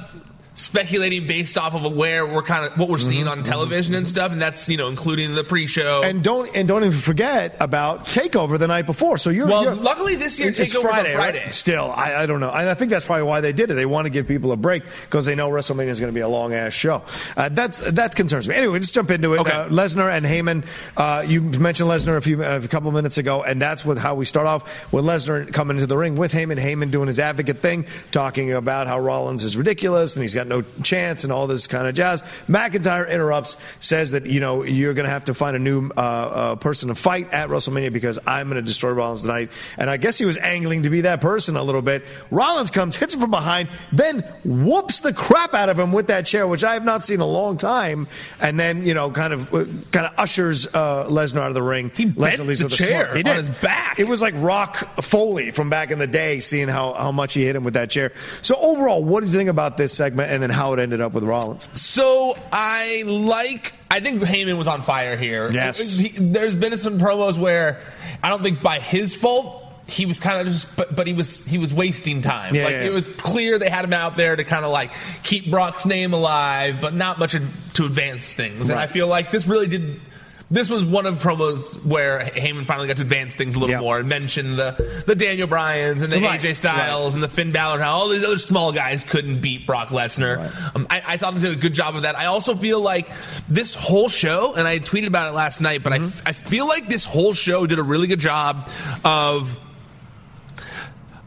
speculating 0.58 1.28
based 1.28 1.56
off 1.58 1.76
of 1.76 1.96
where 1.96 2.26
we're 2.26 2.42
kind 2.42 2.66
of 2.66 2.78
what 2.80 2.90
we're 2.90 2.98
seeing 2.98 3.18
Mm-hmm. 3.18 3.30
on 3.40 3.44
television 3.44 3.96
and 3.96 4.08
stuff, 4.08 4.32
and 4.32 4.42
that's 4.42 4.68
you 4.70 4.76
know 4.78 4.88
including 4.90 5.34
the 5.36 5.44
pre-show. 5.44 6.02
And 6.04 6.24
don't 6.24 6.54
and 6.56 6.68
don't 6.68 6.84
even 6.84 6.98
forget 7.00 7.56
about 7.60 8.06
Takeover 8.08 8.58
the 8.60 8.68
night 8.68 8.86
before. 8.86 9.18
So 9.18 9.30
you're 9.30 9.48
Well, 9.48 9.64
you're- 9.64 9.76
luckily 9.76 10.16
this 10.16 10.40
year 10.40 10.52
Takeover's 10.52 10.76
on 10.76 10.82
Friday, 10.82 11.16
right? 11.16 11.34
Friday. 11.36 11.50
Still, 11.50 11.92
I, 11.92 12.16
I 12.16 12.26
don't 12.26 12.40
know, 12.40 12.50
and 12.52 12.68
I 12.70 12.74
think 12.74 12.90
that's 12.92 13.06
probably 13.06 13.24
why 13.24 13.42
they 13.42 13.54
did 13.54 13.72
it. 13.72 13.76
They 13.76 13.86
want 13.86 14.06
to 14.06 14.10
give 14.10 14.28
people 14.28 14.52
a 14.52 14.58
break 14.58 14.84
because 15.06 15.26
they 15.26 15.36
know 15.36 15.50
WrestleMania 15.50 15.88
is 15.90 16.00
going 16.00 16.12
to 16.12 16.16
be 16.16 16.22
a 16.22 16.28
long 16.28 16.54
ass 16.54 16.74
show. 16.74 17.04
Uh, 17.36 17.50
that's 17.50 17.80
that 17.92 18.16
concerns 18.16 18.50
me. 18.50 18.56
Anyway, 18.56 18.74
let's 18.74 18.92
jump 18.92 19.12
into 19.12 19.34
it. 19.36 19.40
Okay. 19.42 19.52
Uh, 19.52 19.70
Lesnar 19.70 20.12
and 20.12 20.26
Heyman. 20.26 20.66
Uh, 20.96 21.24
you 21.28 21.42
mentioned 21.42 21.90
Lesnar 21.90 22.18
a 22.18 22.22
few 22.22 22.44
a 22.44 22.60
couple 22.68 22.92
minutes 22.92 23.18
ago, 23.18 23.44
and 23.44 23.62
that's 23.62 23.86
what 23.86 23.98
how 23.98 24.16
we 24.16 24.26
start 24.26 24.48
off 24.48 24.92
with 24.92 25.06
Lesnar 25.06 25.52
coming 25.54 25.78
into 25.78 25.88
the 25.88 25.98
ring 25.98 26.16
with 26.16 26.32
Heyman. 26.34 26.58
Heyman 26.60 26.92
doing 26.92 27.08
his 27.08 27.20
advocate 27.20 27.60
thing, 27.60 27.86
talking 28.12 28.52
about 28.54 28.88
how 28.88 29.00
Rollins 29.00 29.44
is 29.44 29.56
ridiculous 29.58 30.16
and 30.16 30.24
he's 30.24 30.34
got 30.34 30.47
no 30.48 30.63
chance 30.84 31.24
and 31.24 31.34
all 31.34 31.48
this 31.48 31.68
kind 31.68 31.88
of 31.88 31.96
jazz. 31.96 32.22
McIntyre 32.48 33.10
interrupts, 33.10 33.58
says 33.80 34.12
that 34.12 34.25
you 34.25 34.39
know 34.39 34.63
you're 34.63 34.94
going 34.94 35.06
to 35.06 35.12
have 35.12 35.25
to 35.25 35.34
find 35.34 35.56
a 35.56 35.60
new 35.60 35.89
uh, 35.98 36.00
uh, 36.01 36.56
person 36.56 36.89
to 36.89 36.96
fight 36.96 37.32
at 37.34 37.50
WrestleMania 37.50 37.92
because 37.94 38.20
I'm 38.25 38.48
going 38.50 38.62
to 38.62 38.66
destroy 38.66 38.92
Rollins 38.92 39.22
tonight. 39.22 39.51
And 39.77 39.89
I 39.89 39.98
guess 39.98 40.18
he 40.18 40.25
was 40.25 40.38
angling 40.38 40.84
to 40.84 40.89
be 40.89 41.01
that 41.01 41.22
person 41.22 41.56
a 41.56 41.63
little 41.63 41.82
bit. 41.82 42.04
Rollins 42.32 42.72
comes, 42.72 42.96
hits 42.96 43.13
him 43.13 43.22
from 43.22 43.32
behind, 43.32 43.70
then 43.92 44.22
whoops 44.44 45.00
the 45.00 45.13
crap 45.13 45.54
out 45.54 45.70
of 45.70 45.77
him 45.77 45.92
with 45.92 46.08
that 46.08 46.25
chair, 46.25 46.48
which 46.48 46.63
I 46.63 46.74
have 46.74 46.86
not 46.86 47.06
seen 47.06 47.16
in 47.16 47.22
a 47.22 47.25
long 47.25 47.58
time. 47.58 48.08
And 48.39 48.60
then 48.60 48.86
you 48.86 48.94
know, 48.94 49.12
kind 49.12 49.34
of 49.34 49.54
uh, 49.54 49.66
kind 49.92 50.06
of 50.06 50.13
ushers 50.18 50.68
uh, 50.68 51.06
Lesnar 51.08 51.42
out 51.42 51.50
of 51.50 51.54
the 51.54 51.63
ring. 51.63 51.92
He 51.96 52.06
bent 52.06 52.38
the 52.38 52.66
a 52.66 52.70
chair 52.70 53.13
He 53.13 53.20
on 53.20 53.25
did. 53.25 53.36
his 53.38 53.50
back. 53.50 54.00
It 54.00 54.08
was 54.08 54.22
like 54.22 54.34
Rock 54.38 54.75
Foley 55.01 55.51
from 55.51 55.70
back 55.70 55.92
in 55.92 56.00
the 56.00 56.08
day, 56.08 56.39
seeing 56.39 56.68
how, 56.68 56.94
how 56.94 57.12
much 57.12 57.34
he 57.34 57.46
hit 57.46 57.56
him 57.56 57.63
with 57.63 57.74
that 57.75 57.89
chair. 57.89 58.13
So 58.42 58.56
overall, 58.56 59.04
what 59.04 59.22
did 59.24 59.32
you 59.32 59.38
think 59.38 59.50
about 59.50 59.77
this 59.77 59.94
segment 59.94 60.32
and 60.38 60.44
then 60.44 60.51
how 60.51 60.72
it 60.74 60.79
ended 60.79 61.01
up 61.01 61.13
with 61.13 61.24
Rollins? 61.24 61.67
So 61.74 62.38
I 62.51 63.01
like. 63.08 63.74
I 63.89 64.00
think 64.01 64.22
Heyman 64.22 64.56
was 64.56 64.67
on 64.67 64.84
fire 64.84 65.17
here. 65.17 65.50
Yes. 65.50 65.98
He- 65.98 66.10
there's 66.10 66.53
been 66.53 66.77
some 66.77 67.00
promos 67.00 67.39
where 67.39 67.82
I 68.22 68.29
don't 68.29 68.44
think 68.44 68.62
by 68.62 68.79
his 68.79 69.15
fault. 69.15 69.63
He 69.88 70.06
was 70.06 70.20
kind 70.20 70.46
of 70.46 70.53
just, 70.53 70.75
but, 70.75 70.96
but 70.96 71.08
he 71.08 71.13
was 71.13 71.44
he 71.46 71.58
was 71.58 71.74
wasting 71.74 72.22
time. 72.22 72.53
Yeah, 72.53 72.65
like 72.65 72.74
yeah. 72.74 72.84
it 72.84 72.91
was 72.91 73.08
clear 73.08 73.58
they 73.58 73.70
had 73.70 73.86
him 73.86 73.94
out 73.94 74.17
there 74.17 74.36
to 74.36 74.44
kind 74.44 74.65
of 74.65 74.72
like 74.72 74.91
keep 75.24 75.50
Brock's 75.50 75.86
name 75.86 76.13
alive, 76.13 76.79
but 76.82 76.94
not 76.94 77.17
much 77.17 77.32
to 77.32 77.86
advance 77.86 78.34
things. 78.34 78.70
And 78.70 78.77
I 78.77 78.88
feel 78.88 79.08
like 79.08 79.32
this 79.32 79.48
really 79.48 79.67
did. 79.67 80.01
This 80.50 80.70
was 80.70 80.82
one 80.86 81.06
of 81.06 81.16
promos 81.22 81.84
where 81.84 82.22
Heyman 82.22 82.66
finally 82.66 82.88
got 82.88 82.96
to 82.98 83.01
advance 83.04 83.36
things 83.36 83.56
a 83.56 83.60
little 83.60 83.75
Yeah. 83.75 83.82
more 83.82 84.00
and 84.00 84.08
mention 84.08 84.56
the 84.56 85.04
the 85.06 85.13
Daniel 85.13 85.46
Bryans 85.46 86.01
and 86.01 86.12
the 86.13 86.22
Right, 86.22 86.39
AJ 86.39 86.56
Styles 86.56 87.16
and 87.16 87.22
the 87.24 87.27
Finn 87.27 87.51
Balor, 87.51 87.80
how 87.82 87.92
all 87.92 88.08
these 88.08 88.24
other 88.24 88.38
small 88.38 88.72
guys 88.72 89.04
couldn't 89.04 89.42
beat 89.42 89.66
Brock 89.68 89.89
Lesnar. 89.89 90.74
Um, 90.74 90.88
I, 90.89 91.01
I 91.06 91.18
thought 91.18 91.34
he 91.34 91.42
did 91.42 91.51
a 91.51 91.56
good 91.58 91.74
job 91.74 91.98
of 91.98 92.04
that. 92.04 92.18
I 92.18 92.27
also 92.27 92.56
feel 92.56 92.80
like 92.80 93.10
this 93.50 93.74
whole 93.75 94.08
show, 94.08 94.54
and 94.56 94.66
I 94.66 94.80
tweeted 94.80 95.08
about 95.08 95.27
it 95.27 95.34
last 95.36 95.60
night, 95.60 95.84
but 95.84 95.92
Mm-hmm. 95.92 96.25
I, 96.25 96.30
I 96.30 96.34
feel 96.34 96.66
like 96.66 96.88
this 96.88 97.04
whole 97.04 97.34
show 97.34 97.68
did 97.68 97.77
a 97.80 97.84
really 97.84 98.08
good 98.08 98.20
job 98.22 98.70
of 99.04 99.54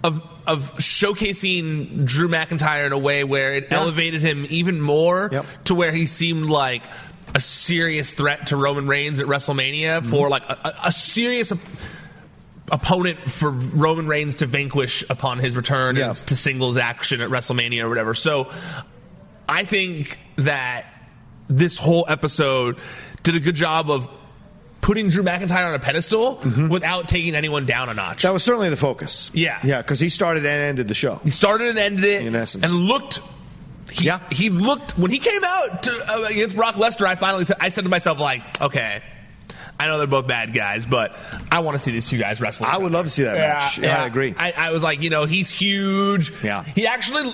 of 0.02 0.22
of 0.46 0.72
showcasing 0.78 2.06
Drew 2.06 2.26
McIntyre 2.28 2.86
in 2.86 2.92
a 2.92 2.98
way 2.98 3.22
where 3.24 3.52
it 3.54 3.68
elevated 3.70 4.22
him 4.22 4.46
even 4.48 4.80
more 4.80 5.30
to 5.64 5.74
where 5.74 5.92
he 5.92 6.06
seemed 6.06 6.48
like 6.48 6.82
a 7.34 7.40
serious 7.40 8.12
threat 8.14 8.48
to 8.48 8.56
Roman 8.56 8.86
Reigns 8.88 9.20
at 9.20 9.26
WrestleMania 9.26 10.04
for 10.04 10.28
Mm-hmm. 10.28 10.30
like 10.30 10.48
a, 10.50 10.74
a- 10.84 10.92
serious 10.92 11.52
op- 11.52 11.58
opponent 12.72 13.18
for 13.30 13.50
Roman 13.50 14.06
Reigns 14.06 14.36
to 14.36 14.46
vanquish 14.46 15.04
upon 15.10 15.38
his 15.38 15.54
return 15.56 15.96
Yeah. 15.96 16.08
and 16.08 16.16
to 16.16 16.36
singles 16.36 16.76
action 16.76 17.20
at 17.20 17.30
WrestleMania 17.30 17.82
or 17.84 17.88
whatever. 17.88 18.14
So 18.14 18.50
I 19.48 19.64
think 19.64 20.18
that 20.36 20.86
this 21.48 21.76
whole 21.78 22.04
episode 22.08 22.78
did 23.22 23.34
a 23.36 23.40
good 23.40 23.56
job 23.56 23.90
of 23.90 24.08
putting 24.80 25.08
Drew 25.08 25.22
McIntyre 25.22 25.66
on 25.68 25.74
a 25.74 25.78
pedestal 25.78 26.36
without 26.70 27.08
taking 27.08 27.34
anyone 27.34 27.66
down 27.66 27.88
a 27.88 27.94
notch. 27.94 28.18
Mm-hmm. 28.18 28.28
That 28.28 28.32
was 28.32 28.44
certainly 28.44 28.70
the 28.70 28.76
focus. 28.76 29.30
Yeah. 29.34 29.58
Yeah, 29.64 29.82
because 29.82 30.00
he 30.00 30.08
started 30.08 30.46
and 30.46 30.62
ended 30.62 30.88
the 30.88 30.94
show. 30.94 31.16
He 31.16 31.30
started 31.30 31.68
and 31.68 31.78
ended 31.78 32.04
it, 32.04 32.26
In 32.26 32.34
essence. 32.34 32.64
and 32.64 32.74
looked. 32.74 33.20
He, 33.90 34.06
Yeah. 34.06 34.20
he 34.30 34.50
looked 34.50 34.96
when 34.98 35.10
he 35.10 35.18
came 35.18 35.42
out 35.44 35.82
to, 35.84 36.04
uh, 36.08 36.24
against 36.30 36.56
Brock 36.56 36.74
Lesnar. 36.76 37.06
I 37.06 37.14
finally 37.16 37.44
said, 37.44 37.56
I 37.60 37.68
said 37.70 37.84
to 37.84 37.90
myself, 37.90 38.18
like, 38.20 38.42
okay, 38.60 39.02
I 39.78 39.86
know 39.86 39.98
they're 39.98 40.06
both 40.06 40.26
bad 40.26 40.52
guys, 40.54 40.84
but 40.86 41.16
I 41.50 41.60
want 41.60 41.76
to 41.78 41.82
see 41.82 41.90
these 41.90 42.08
two 42.08 42.18
guys 42.18 42.40
wrestle. 42.40 42.66
I 42.66 42.76
would 42.76 42.92
love 42.92 43.06
to 43.06 43.10
see 43.10 43.22
that 43.22 43.36
match. 43.36 43.78
Yeah, 43.78 44.02
I 44.02 44.06
agree. 44.06 44.34
I, 44.36 44.52
I 44.52 44.70
was 44.72 44.82
like, 44.82 45.02
you 45.02 45.08
know, 45.10 45.24
he's 45.24 45.48
huge. 45.50 46.32
Yeah. 46.42 46.62
he 46.64 46.86
actually, 46.86 47.30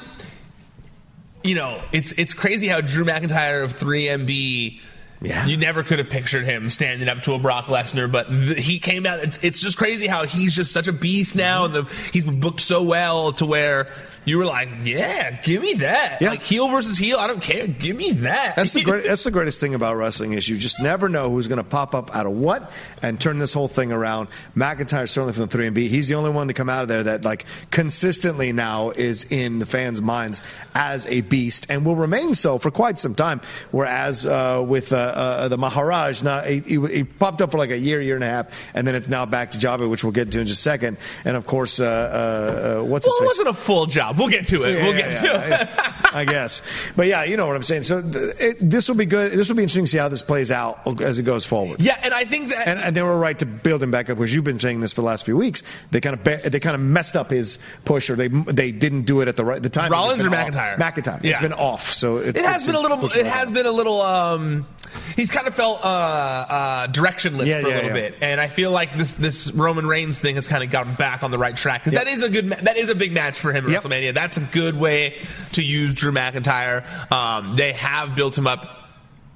you 1.43 1.55
know, 1.55 1.81
it's 1.93 2.13
it's 2.13 2.35
crazy 2.35 2.69
how 2.69 2.81
Drew 2.81 3.05
McIntyre 3.05 3.65
of 3.65 3.73
3MB. 3.73 4.81
Yeah. 5.23 5.47
You 5.47 5.57
never 5.57 5.83
could 5.83 5.99
have 5.99 6.11
pictured 6.11 6.45
him 6.45 6.69
standing 6.71 7.09
up 7.09 7.23
to 7.23 7.33
a 7.33 7.39
Brock 7.39 7.65
Lesnar, 7.67 8.11
but 8.11 8.29
th- 8.29 8.59
he 8.65 8.79
came 8.79 9.07
out. 9.07 9.21
It's, 9.21 9.39
it's 9.43 9.61
just 9.61 9.77
crazy 9.79 10.07
how 10.07 10.25
he's 10.27 10.55
just 10.55 10.73
such 10.73 10.89
a 10.89 10.93
beast 10.93 11.35
now, 11.37 11.65
and 11.65 11.75
the, 11.75 11.83
he's 12.13 12.25
been 12.25 12.39
booked 12.39 12.61
so 12.61 12.83
well 12.83 13.33
to 13.33 13.47
where 13.47 13.89
you 14.27 14.37
were 14.37 14.45
like, 14.45 14.69
"Yeah, 14.85 15.31
give 15.43 15.63
me 15.63 15.73
that." 15.75 16.19
Yeah. 16.21 16.31
Like 16.31 16.43
heel 16.43 16.69
versus 16.69 16.99
heel, 16.99 17.17
I 17.19 17.27
don't 17.27 17.41
care. 17.41 17.67
Give 17.67 17.97
me 17.97 18.11
that. 18.13 18.55
That's 18.57 18.73
the 18.73 18.83
great, 18.85 19.05
that's 19.05 19.25
the 19.25 19.31
greatest 19.31 19.61
thing 19.61 19.75
about 19.75 19.97
wrestling 19.97 20.35
is 20.35 20.47
you 20.47 20.59
just 20.59 20.83
never 20.83 21.09
know 21.09 21.31
who's 21.31 21.49
going 21.49 21.57
to 21.59 21.65
pop 21.65 21.95
up 21.95 22.15
out 22.15 22.27
of 22.27 22.33
what 22.33 22.71
and 23.03 23.21
turn 23.21 23.39
this 23.39 23.53
whole 23.53 23.69
thing 23.69 23.93
around. 23.93 24.29
McIntyre 24.57 25.09
certainly 25.09 25.33
from 25.33 25.47
the 25.47 25.59
3MB. 25.59 25.89
He's 25.89 26.09
the 26.09 26.15
only 26.15 26.31
one 26.31 26.49
to 26.49 26.55
come 26.55 26.69
out 26.69 26.83
of 26.83 26.89
there 26.89 27.03
that 27.05 27.25
like 27.25 27.45
consistently 27.71 28.53
now 28.53 28.91
is 28.91 29.25
in 29.31 29.59
the 29.59 29.67
fans' 29.67 30.01
minds 30.03 30.41
as 30.75 31.07
a 31.07 31.21
beast 31.23 31.67
and 31.69 31.85
will 31.85 31.97
remain 31.97 32.35
so 32.35 32.59
for 32.59 32.71
quite 32.71 32.99
some 32.99 33.15
time. 33.15 33.41
Whereas 33.71 34.25
uh, 34.27 34.65
with 34.67 34.93
uh, 34.93 34.97
uh, 34.97 35.49
the 35.49 35.59
Maharaj, 35.59 36.23
now 36.23 36.41
he, 36.43 36.61
he, 36.61 36.81
he 36.89 37.05
popped 37.05 37.43
up 37.43 37.53
for 37.53 37.59
like 37.59 37.71
a 37.71 37.79
year, 37.79 38.01
year 38.01 38.15
and 38.15 38.25
a 38.25 38.29
half, 38.29 38.47
and 38.75 38.87
then 38.87 38.95
it's 38.95 39.09
now 39.09 39.27
back 39.27 39.51
to 39.53 39.59
Jabba, 39.59 39.89
which 39.89 40.03
we'll 40.03 40.13
get 40.13 40.31
to 40.33 40.41
in 40.41 40.47
just 40.47 40.61
a 40.61 40.63
second. 40.63 40.97
And 41.25 41.37
of 41.37 41.47
course, 41.47 41.79
uh, 41.81 41.85
uh, 41.85 42.81
uh, 42.81 42.85
what's 42.85 43.07
well, 43.07 43.17
it 43.21 43.25
wasn't 43.27 43.49
a 43.49 43.55
full 43.55 43.87
job. 43.87 44.19
We'll 44.19 44.29
get 44.29 44.47
to 44.49 44.65
it. 44.65 44.83
we'll 44.83 44.93
get 44.93 45.11
Yeah, 45.13 45.21
to 45.21 45.27
yeah, 45.27 45.63
it. 45.63 46.15
I 46.15 46.25
guess. 46.25 46.63
But 46.97 47.07
yeah, 47.09 47.25
you 47.25 47.37
know 47.37 47.47
what 47.47 47.57
I'm 47.57 47.63
saying. 47.63 47.83
So 47.85 48.01
th- 48.03 48.35
it, 48.41 48.57
this 48.71 48.89
will 48.89 48.97
be 48.97 49.07
good. 49.07 49.33
This 49.33 49.49
will 49.49 49.57
be 49.57 49.63
interesting 49.63 49.85
to 49.85 49.91
see 49.91 49.99
how 49.99 50.09
this 50.09 50.23
plays 50.23 50.51
out 50.51 51.01
as 51.03 51.19
it 51.19 51.25
goes 51.25 51.45
forward. 51.45 51.81
Yeah, 51.81 51.99
and 52.03 52.15
I 52.15 52.25
think 52.25 52.51
that 52.51 52.67
And, 52.67 52.79
and 52.87 52.97
they 52.97 53.03
were 53.03 53.19
right 53.19 53.39
to 53.41 53.47
build 53.47 53.83
him 53.83 53.91
back 53.91 54.09
up 54.09 54.17
because 54.17 54.35
you've 54.35 54.45
been 54.45 54.59
saying 54.61 54.81
this 54.81 54.93
for 54.93 55.01
the 55.03 55.07
last 55.07 55.25
few 55.25 55.37
weeks. 55.37 55.63
They 55.91 56.01
kind 56.01 56.15
of 56.19 56.51
they 56.53 56.61
kind 56.61 56.75
of 56.75 56.81
messed 56.81 57.17
up 57.17 57.31
his 57.31 57.59
push, 57.85 58.09
or 58.09 58.17
they 58.17 58.29
they 58.29 58.73
didn't 58.73 59.03
do 59.03 59.21
it 59.21 59.29
at 59.29 59.37
the 59.37 59.45
right 59.45 59.63
the 59.63 59.69
time. 59.71 59.91
Rollins 59.93 60.25
or. 60.25 60.31
McIntyre? 60.31 60.77
McIntyre. 60.79 61.23
Yeah. 61.23 61.33
It's 61.33 61.41
been 61.41 61.53
off. 61.53 61.91
So 61.91 62.19
it 62.19 62.37
has 62.37 62.65
been 62.65 62.75
a 62.75 62.81
little. 62.81 63.05
It 63.05 63.27
has 63.27 63.51
been 63.51 63.67
a 63.67 63.71
little. 63.73 64.01
Um, 64.01 64.67
he's 65.17 65.31
kind 65.31 65.47
of 65.47 65.55
felt 65.55 65.85
uh, 65.85 65.89
uh, 65.89 66.87
directionless 66.89 67.47
Yeah, 67.47 67.61
for 67.63 67.67
a 67.67 67.71
yeah, 67.71 67.77
little 67.77 67.93
bit, 67.93 68.15
and 68.23 68.41
I 68.41 68.47
feel 68.49 68.71
like 68.71 68.95
this 68.97 69.13
this 69.15 69.51
Roman 69.53 69.87
Reigns 69.87 70.19
thing 70.19 70.37
has 70.37 70.47
kind 70.49 70.63
of 70.63 70.71
gotten 70.71 70.95
back 70.95 71.23
on 71.23 71.31
the 71.31 71.39
right 71.39 71.57
track 71.57 71.83
because 71.83 71.95
Yep. 71.95 72.05
that 72.05 72.11
is 72.13 72.23
a 72.23 72.31
good. 72.31 72.49
That 72.51 72.77
is 72.77 72.89
a 72.89 72.95
big 72.95 73.13
match 73.13 73.39
for 73.41 73.53
him 73.53 73.67
at 73.67 73.71
Yep. 73.73 73.83
WrestleMania. 73.83 74.15
That's 74.15 74.37
a 74.37 74.41
good 74.53 74.79
way 74.79 75.19
to 75.53 75.63
use 75.63 75.95
Drew 75.95 76.13
McIntyre. 76.13 76.85
Um, 77.11 77.57
they 77.57 77.73
have 77.73 78.15
built 78.15 78.37
him 78.39 78.47
up 78.47 78.69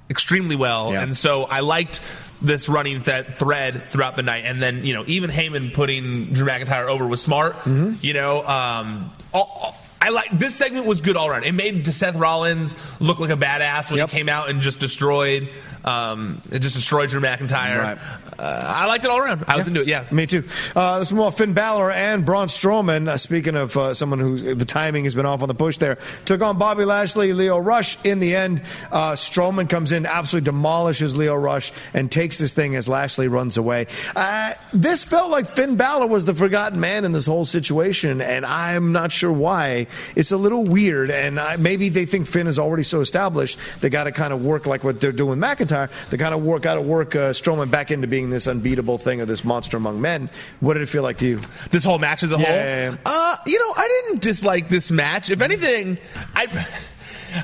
extremely 0.09 0.57
well, 0.57 0.92
and 0.92 1.16
so 1.16 1.45
I 1.45 1.61
liked 1.61 2.00
this 2.42 2.68
running 2.68 3.02
th- 3.02 3.26
thread 3.26 3.87
throughout 3.88 4.16
the 4.16 4.23
night, 4.23 4.44
and 4.47 4.61
then 4.62 4.85
you 4.85 4.94
know 4.94 5.04
even 5.06 5.30
Heyman 5.30 5.73
putting 5.73 6.32
Drew 6.32 6.47
McIntyre 6.47 6.88
over 6.88 7.06
was 7.06 7.20
smart. 7.20 7.54
Mm-hmm. 7.61 7.94
You 8.00 8.14
know, 8.14 8.47
um, 8.47 9.12
all, 9.32 9.50
all- 9.62 9.76
I 10.02 10.09
like 10.09 10.30
this 10.30 10.54
segment 10.54 10.87
was 10.87 11.02
good 11.02 11.14
all 11.16 11.28
around. 11.28 11.44
It 11.44 11.52
made 11.52 11.87
Seth 11.87 12.16
Rollins 12.16 12.75
look 13.02 13.20
like 13.20 13.28
a 13.28 13.37
badass 13.37 13.90
when 13.90 13.99
Yep. 13.99 14.09
he 14.11 14.16
came 14.16 14.28
out 14.30 14.49
and 14.49 14.62
just 14.62 14.80
destroyed, 14.80 15.50
um, 15.85 16.40
it 16.50 16.61
just 16.61 16.75
destroyed 16.75 17.11
Drew 17.11 17.20
McIntyre. 17.20 17.78
Right. 17.78 17.99
Uh, 18.40 18.75
I 18.76 18.87
liked 18.87 19.04
it 19.04 19.11
all 19.11 19.18
around. 19.18 19.44
I 19.49 19.56
was 19.56 19.68
into 19.68 19.82
it. 19.82 19.87
Yeah. 19.87 20.04
Me 20.11 20.26
too. 20.26 20.44
Uh, 20.75 20.99
let's 20.99 21.12
move 21.12 21.20
on. 21.23 21.32
Finn 21.32 21.52
Balor 21.52 21.90
and 21.90 22.25
Braun 22.25 22.49
Strowman. 22.49 23.09
Uh, 23.09 23.16
speaking 23.16 23.54
of 23.54 23.76
uh, 23.76 23.94
someone 23.94 24.18
who 24.18 24.54
the 24.54 24.64
timing 24.64 25.04
has 25.04 25.14
been 25.14 25.26
off 25.26 25.42
on 25.42 25.49
the 25.49 25.54
push 25.54 25.78
there, 25.78 25.99
took 26.25 26.42
on 26.42 26.59
Bobby 26.59 26.85
Lashley, 26.85 27.32
Lio 27.32 27.59
Rush. 27.59 28.02
In 28.04 28.18
the 28.18 28.35
end, 28.37 28.62
uh, 28.90 29.12
Strowman 29.12 29.68
comes 29.68 29.92
in, 29.92 30.06
absolutely 30.06 30.47
demolishes 30.47 31.16
Lio 31.16 31.35
Rush, 31.35 31.73
and 31.94 32.11
takes 32.11 32.38
this 32.38 32.52
thing 32.52 32.76
as 32.76 32.88
Lashley 32.88 33.28
runs 33.28 33.56
away. 33.56 33.87
Uh, 34.16 34.52
this 34.73 35.04
felt 35.04 35.30
like 35.30 35.47
Finn 35.47 35.76
Balor 35.76 36.06
was 36.06 36.25
the 36.25 36.35
forgotten 36.35 36.80
man 36.80 37.04
in 37.04 37.12
this 37.12 37.26
whole 37.26 37.44
situation, 37.44 38.20
and 38.20 38.47
I'm 38.47 38.92
not 38.92 39.12
sure 39.12 39.32
why. 39.32 39.87
It's 40.16 40.32
a 40.32 40.37
little 40.37 40.64
weird, 40.64 41.11
and 41.11 41.38
I, 41.38 41.56
maybe 41.56 41.88
they 41.88 42.06
think 42.06 42.26
Finn 42.26 42.47
is 42.47 42.59
already 42.59 42.82
so 42.82 43.00
established 43.00 43.59
they 43.80 43.90
got 43.90 44.04
to 44.04 44.12
kind 44.12 44.32
of 44.32 44.44
work 44.44 44.66
like 44.66 44.85
what 44.85 45.00
they're 45.00 45.12
doing 45.12 45.38
with 45.38 45.38
McIntyre. 45.38 45.70
McIntyre 45.70 46.11
to 46.11 46.18
kind 46.18 46.35
of 46.35 46.42
work 46.42 46.66
out 46.66 46.76
to 46.76 46.80
work 46.80 47.14
uh, 47.14 47.30
Strowman 47.30 47.70
back 47.70 47.90
into 47.90 48.06
being 48.06 48.29
this 48.30 48.46
unbeatable 48.46 48.99
thing 48.99 49.20
or 49.20 49.26
this 49.26 49.44
monster 49.44 49.76
among 49.76 50.00
men. 50.00 50.30
What 50.60 50.75
did 50.75 50.82
it 50.82 50.87
feel 50.88 51.02
like 51.02 51.18
to 51.18 51.26
you? 51.28 51.40
This 51.70 51.84
whole 51.84 51.99
match 51.99 52.22
as 52.22 52.32
a 52.32 52.37
Yeah, 52.38 52.44
whole. 52.44 52.54
yeah, 52.56 52.90
yeah. 52.90 52.96
Uh, 53.04 53.37
you 53.46 53.58
know, 53.58 53.72
I 53.76 54.02
didn't 54.06 54.22
dislike 54.22 54.68
this 54.68 54.90
match. 54.90 55.30
If 55.30 55.40
anything, 55.40 55.99
I 56.34 56.66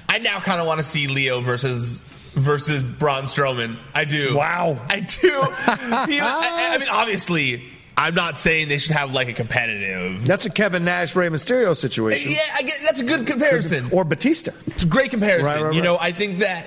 I 0.09 0.19
now 0.19 0.40
kind 0.40 0.61
of 0.61 0.66
want 0.66 0.81
to 0.81 0.85
see 0.85 1.07
Lio 1.09 1.40
versus 1.40 2.00
versus 2.35 2.83
Braun 2.83 3.25
Strowman. 3.25 3.78
I 3.95 4.05
do. 4.05 4.37
Wow. 4.37 4.78
I 4.88 5.00
do. 5.00 5.31
I, 5.43 6.73
I 6.75 6.78
mean, 6.78 6.88
obviously, 6.90 7.64
I'm 7.97 8.14
not 8.14 8.38
saying 8.38 8.69
they 8.69 8.78
should 8.78 8.95
have 8.97 9.14
like 9.14 9.28
a 9.28 9.33
competitive. 9.33 10.26
That's 10.26 10.45
a 10.45 10.50
Kevin 10.50 10.85
Nash 10.85 11.16
Rey 11.16 11.28
Mysterio 11.28 11.75
situation. 11.75 12.33
Yeah, 12.33 12.38
I 12.55 12.62
get 12.62 12.78
that's 12.85 13.00
a 13.00 13.05
good 13.05 13.26
comparison. 13.26 13.88
Or 13.90 14.05
Batista. 14.05 14.52
It's 14.66 14.85
a 14.85 14.87
great 14.87 15.11
comparison. 15.11 15.47
Right, 15.47 15.62
right, 15.62 15.75
You 15.75 15.83
know, 15.83 15.97
I 15.99 16.12
think 16.12 16.40
that 16.40 16.66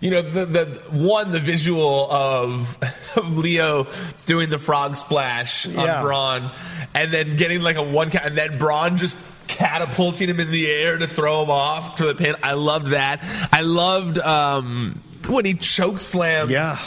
you 0.00 0.10
know 0.10 0.22
the 0.22 0.44
the 0.46 0.64
one 0.90 1.30
the 1.32 1.40
visual 1.40 2.10
of, 2.10 2.76
of 3.16 3.38
Lio 3.38 3.86
doing 4.26 4.50
the 4.50 4.58
frog 4.58 4.96
splash 4.96 5.66
Yeah. 5.66 5.98
on 5.98 6.02
Braun, 6.04 6.50
and 6.94 7.12
then 7.12 7.36
getting 7.36 7.62
like 7.62 7.76
a 7.76 7.82
one 7.82 8.10
count, 8.10 8.26
and 8.26 8.36
then 8.38 8.58
Braun 8.58 8.96
just 8.96 9.16
catapulting 9.48 10.28
him 10.28 10.40
in 10.40 10.50
the 10.50 10.70
air 10.70 10.98
to 10.98 11.06
throw 11.06 11.42
him 11.42 11.50
off 11.50 11.96
to 11.96 12.06
the 12.06 12.14
pin. 12.14 12.34
I 12.42 12.52
loved 12.52 12.88
that. 12.88 13.20
I 13.52 13.62
loved 13.62 14.18
um, 14.18 15.00
when 15.28 15.44
he 15.44 15.54
choke 15.54 16.00
slammed. 16.00 16.50
Yeah. 16.50 16.78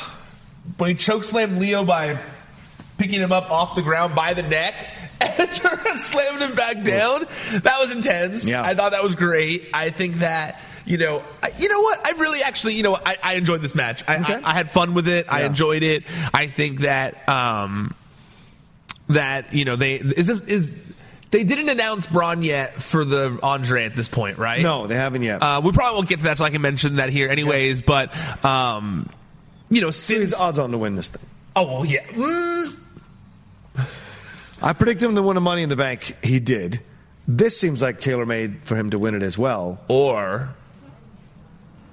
When 0.78 0.90
he 0.90 0.96
choke 0.96 1.24
slammed 1.24 1.58
Lio 1.60 1.84
by 1.84 2.20
picking 2.98 3.22
him 3.22 3.32
up 3.32 3.50
off 3.50 3.76
the 3.76 3.82
ground 3.82 4.14
by 4.16 4.34
the 4.34 4.44
neck. 4.44 4.76
And 5.22 5.52
turned 5.52 5.86
and 5.86 6.00
slammed 6.00 6.40
him 6.42 6.56
back 6.56 6.76
down. 6.82 7.26
That 7.64 7.76
was 7.80 7.92
intense. 7.92 8.48
Yeah. 8.48 8.64
I 8.64 8.74
thought 8.74 8.92
that 8.92 9.04
was 9.04 9.16
great. 9.16 9.68
I 9.74 9.90
think 9.90 10.16
that 10.20 10.62
you 10.90 10.98
know, 10.98 11.24
I, 11.44 11.52
you 11.58 11.70
know 11.70 11.82
what? 11.82 12.00
I 12.06 12.18
really 12.20 12.42
actually, 12.42 12.74
you 12.76 12.84
know, 12.84 12.98
I, 13.06 13.18
I 13.24 13.34
enjoyed 13.36 13.62
this 13.62 13.76
match. 13.76 14.04
I, 14.08 14.16
I, 14.16 14.42
I 14.44 14.54
had 14.54 14.72
fun 14.72 14.94
with 14.96 15.08
it. 15.08 15.28
I 15.30 15.44
enjoyed 15.44 15.84
it. 15.84 16.04
I 16.34 16.48
think 16.48 16.80
that 16.82 17.30
um, 17.30 17.94
that 19.10 19.54
you 19.54 19.66
know 19.66 19.76
they 19.76 19.96
is 19.96 20.28
this 20.28 20.42
is 20.42 20.76
they 21.32 21.44
didn't 21.44 21.70
announce 21.70 22.08
Braun 22.08 22.42
yet 22.42 22.82
for 22.82 23.06
the 23.06 23.38
Andre 23.44 23.86
at 23.86 23.96
this 23.96 24.10
point, 24.10 24.40
right? 24.40 24.62
No, 24.64 24.88
they 24.88 24.96
haven't 24.96 25.22
yet. 25.22 25.44
Uh, 25.44 25.62
we 25.64 25.72
probably 25.72 25.98
won't 25.98 26.10
get 26.10 26.18
to 26.20 26.26
that, 26.26 26.40
so 26.40 26.46
I 26.46 26.50
can 26.50 26.62
mention 26.62 26.96
that 26.96 27.10
here, 27.10 27.30
anyways. 27.30 27.84
But 27.84 28.14
um, 28.44 29.10
you 29.70 29.82
know, 29.82 29.92
since 29.92 30.32
He's 30.32 30.34
odds 30.34 30.58
on 30.58 30.72
to 30.72 30.78
win 30.80 30.96
this 30.96 31.10
thing. 31.10 31.24
oh 31.56 31.84
yeah. 31.84 32.04
Mm, 32.06 32.78
I 34.62 34.74
predict 34.74 35.02
him 35.02 35.16
to 35.16 35.22
win 35.22 35.38
a 35.38 35.42
Money 35.42 35.64
in 35.64 35.70
the 35.70 35.76
Bank. 35.76 36.18
He 36.24 36.40
did. 36.40 36.82
This 37.28 37.60
seems 37.60 37.82
like 37.82 38.00
tailor 38.00 38.26
made 38.26 38.62
for 38.64 38.76
him 38.76 38.90
to 38.90 38.98
win 39.00 39.14
it 39.14 39.22
as 39.22 39.38
well. 39.38 39.80
or 39.88 40.50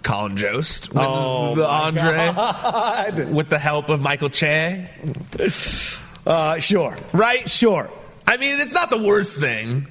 Colin 0.07 0.37
Jost 0.37 0.89
with 0.91 0.99
Oh, 1.03 1.57
the 1.57 1.67
Andre 1.69 2.33
God. 2.33 3.29
with 3.31 3.49
the 3.49 3.59
help 3.59 3.89
of 3.89 4.01
Michael 4.01 4.31
Che. 4.31 4.89
Uh, 6.25 6.59
sure. 6.61 6.97
Right? 7.13 7.49
Sure. 7.51 7.91
I 8.27 8.37
mean, 8.37 8.61
it's 8.61 8.73
not 8.73 8.89
the 8.91 9.03
worst 9.03 9.37
thing. 9.39 9.87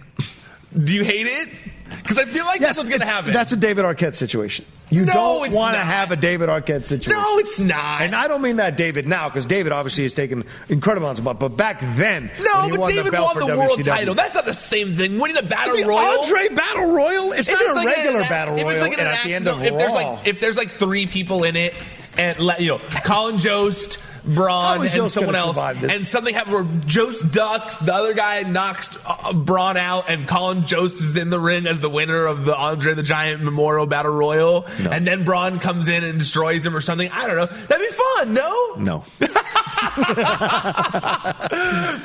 Do 0.73 0.93
you 0.93 1.03
hate 1.03 1.27
it? 1.27 1.49
Because 1.89 2.17
I 2.17 2.25
feel 2.25 2.45
like 2.45 2.59
that's 2.59 2.77
what's 2.77 2.89
going 2.89 3.01
to 3.01 3.07
happen. 3.07 3.31
That's 3.33 3.51
a 3.51 3.57
David 3.57 3.85
Arquette 3.85 4.15
situation. 4.15 4.65
You 4.89 5.05
No, 5.05 5.13
don't 5.13 5.51
want 5.51 5.73
to 5.75 5.79
have 5.81 6.11
a 6.11 6.15
David 6.15 6.47
Arquette 6.49 6.85
situation. 6.85 7.13
no, 7.13 7.39
it's 7.39 7.59
not. 7.59 8.01
And 8.01 8.15
I 8.15 8.27
don't 8.27 8.41
mean 8.41 8.57
that 8.57 8.77
David 8.77 9.07
now, 9.07 9.29
because 9.29 9.45
David 9.47 9.71
obviously 9.71 10.03
has 10.03 10.13
taken 10.13 10.43
incredible 10.69 11.07
amounts 11.07 11.19
of 11.19 11.25
money. 11.25 11.37
But 11.39 11.49
back 11.57 11.79
then, 11.95 12.29
no, 12.39 12.69
but 12.69 12.79
won 12.79 12.91
David 12.91 13.13
the 13.13 13.21
won 13.21 13.39
the 13.39 13.57
world 13.57 13.83
title. 13.83 14.13
That's 14.13 14.35
not 14.35 14.45
the 14.45 14.53
same 14.53 14.93
thing. 14.95 15.17
Winning 15.19 15.35
the 15.35 15.43
battle 15.47 15.75
royal. 15.87 16.19
Andre 16.21 16.49
Battle 16.49 16.91
Royal. 16.91 17.31
It's 17.33 17.49
If 17.49 17.59
not 17.59 17.71
a 17.71 17.73
like 17.73 17.87
regular 17.95 18.19
act- 18.19 18.29
battle 18.29 18.55
if 18.57 18.63
royal. 18.63 18.71
It's 18.73 18.81
like 18.81 18.93
an 18.93 18.99
and 18.99 19.09
at 19.09 19.23
the 19.23 19.33
end 19.33 19.47
of 19.47 19.57
accidental- 19.57 19.73
if 19.73 19.79
there's 19.79 19.93
like 19.93 20.27
if 20.27 20.39
there's 20.39 20.57
like 20.57 20.69
three 20.69 21.07
people 21.07 21.43
in 21.43 21.55
it, 21.55 21.73
and 22.17 22.39
let- 22.39 22.59
you 22.61 22.67
know, 22.69 22.77
Colin 23.05 23.39
Jost. 23.39 23.97
Braun 24.25 24.81
and 24.81 24.89
Jost 24.89 25.13
someone 25.13 25.35
else, 25.35 25.57
this? 25.79 25.91
and 25.91 26.05
something 26.05 26.33
happened 26.33 26.53
where 26.53 26.81
Jost 26.85 27.31
ducks, 27.31 27.75
the 27.75 27.93
other 27.93 28.13
guy 28.13 28.41
knocks 28.43 28.97
uh, 29.05 29.33
Braun 29.33 29.77
out, 29.77 30.09
and 30.09 30.27
Colin 30.27 30.65
Jost 30.65 30.97
is 30.97 31.15
in 31.17 31.29
the 31.29 31.39
ring 31.39 31.67
as 31.67 31.79
the 31.79 31.89
winner 31.89 32.25
of 32.25 32.45
the 32.45 32.55
Andre 32.55 32.93
the 32.93 33.03
Giant 33.03 33.43
Memorial 33.43 33.85
Battle 33.85 34.11
Royal, 34.11 34.65
and 34.89 35.05
then 35.05 35.23
Braun 35.23 35.59
comes 35.59 35.87
in 35.87 36.03
and 36.03 36.17
destroys 36.19 36.65
him 36.65 36.75
or 36.75 36.81
something. 36.81 37.09
I 37.11 37.27
don't 37.27 37.35
know. 37.37 37.45
That'd 37.45 37.87
be 37.87 37.93
fun, 37.93 38.33
no? 38.33 38.73
no. 38.77 39.03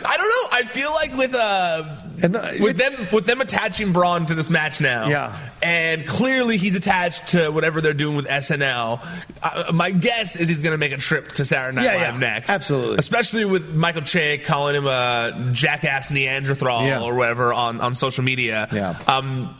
I 0.02 0.16
don't 0.16 0.28
know. 0.28 0.48
I 0.52 0.62
feel 0.64 0.92
like 0.92 1.16
with 1.16 1.34
uh 1.34 2.09
And 2.22 2.34
the- 2.34 2.58
with 2.60 2.76
them 2.76 2.92
with 3.12 3.26
them 3.26 3.40
attaching 3.40 3.92
Braun 3.92 4.26
to 4.26 4.34
this 4.34 4.50
match 4.50 4.80
now, 4.80 5.08
Yeah. 5.08 5.36
and 5.62 6.06
clearly 6.06 6.56
he's 6.56 6.76
attached 6.76 7.28
to 7.28 7.50
whatever 7.50 7.80
they're 7.80 7.94
doing 7.94 8.16
with 8.16 8.26
SNL. 8.28 9.00
Uh, 9.42 9.72
my 9.72 9.90
guess 9.90 10.36
is 10.36 10.48
he's 10.48 10.62
going 10.62 10.72
to 10.74 10.78
make 10.78 10.92
a 10.92 10.96
trip 10.98 11.32
to 11.32 11.44
Saturday 11.44 11.76
Night 11.76 11.84
Yeah, 11.84 11.92
Live 11.92 12.14
yeah. 12.14 12.18
next, 12.18 12.50
Absolutely. 12.50 12.98
Especially 12.98 13.44
with 13.44 13.74
Michael 13.74 14.02
Che 14.02 14.38
calling 14.38 14.74
him 14.76 14.86
a 14.86 15.50
jackass 15.52 16.10
Neanderthal 16.10 16.86
Yeah. 16.86 17.00
or 17.02 17.14
whatever 17.14 17.52
on 17.52 17.80
on 17.80 17.94
social 17.94 18.24
media. 18.24 18.68
Yeah. 18.72 18.94
Um, 19.06 19.56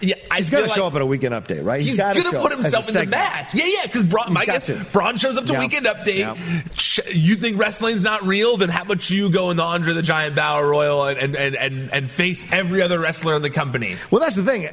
yeah, 0.00 0.14
I 0.30 0.38
He's 0.38 0.50
got 0.50 0.60
to 0.62 0.68
show 0.68 0.82
like- 0.84 0.92
up 0.92 0.96
at 0.96 1.02
a 1.02 1.06
weekend 1.06 1.34
update, 1.34 1.64
right? 1.64 1.80
He's, 1.80 1.96
gonna 1.96 2.14
put 2.14 2.52
himself 2.52 2.88
in 2.88 2.94
the 2.94 3.06
match. 3.06 3.54
Yeah, 3.54 3.64
yeah. 3.66 3.82
Because 3.84 4.04
Braun, 4.04 4.32
my 4.32 4.44
guess, 4.44 4.66
to. 4.66 4.84
Braun 4.92 5.16
shows 5.16 5.36
up 5.36 5.46
to 5.46 5.52
Yeah. 5.52 5.58
Weekend 5.60 5.86
Update. 5.86 6.18
Yeah. 6.18 7.12
You 7.12 7.36
think 7.36 7.58
wrestling's 7.58 8.02
not 8.02 8.24
real? 8.24 8.56
Then 8.56 8.68
how 8.68 8.82
about 8.82 9.08
you 9.10 9.30
go 9.30 9.50
in 9.50 9.56
the 9.56 9.62
Andre 9.62 9.92
the 9.94 10.02
Giant 10.02 10.34
Battle 10.36 10.68
Royal 10.68 11.06
and, 11.06 11.34
and, 11.36 11.56
and 11.56 11.92
and 11.92 12.10
face 12.10 12.44
every 12.52 12.82
other 12.82 12.98
wrestler 12.98 13.36
in 13.36 13.42
the 13.42 13.50
company? 13.50 13.96
Well, 14.10 14.20
that's 14.20 14.36
the 14.36 14.42
thing. 14.44 14.68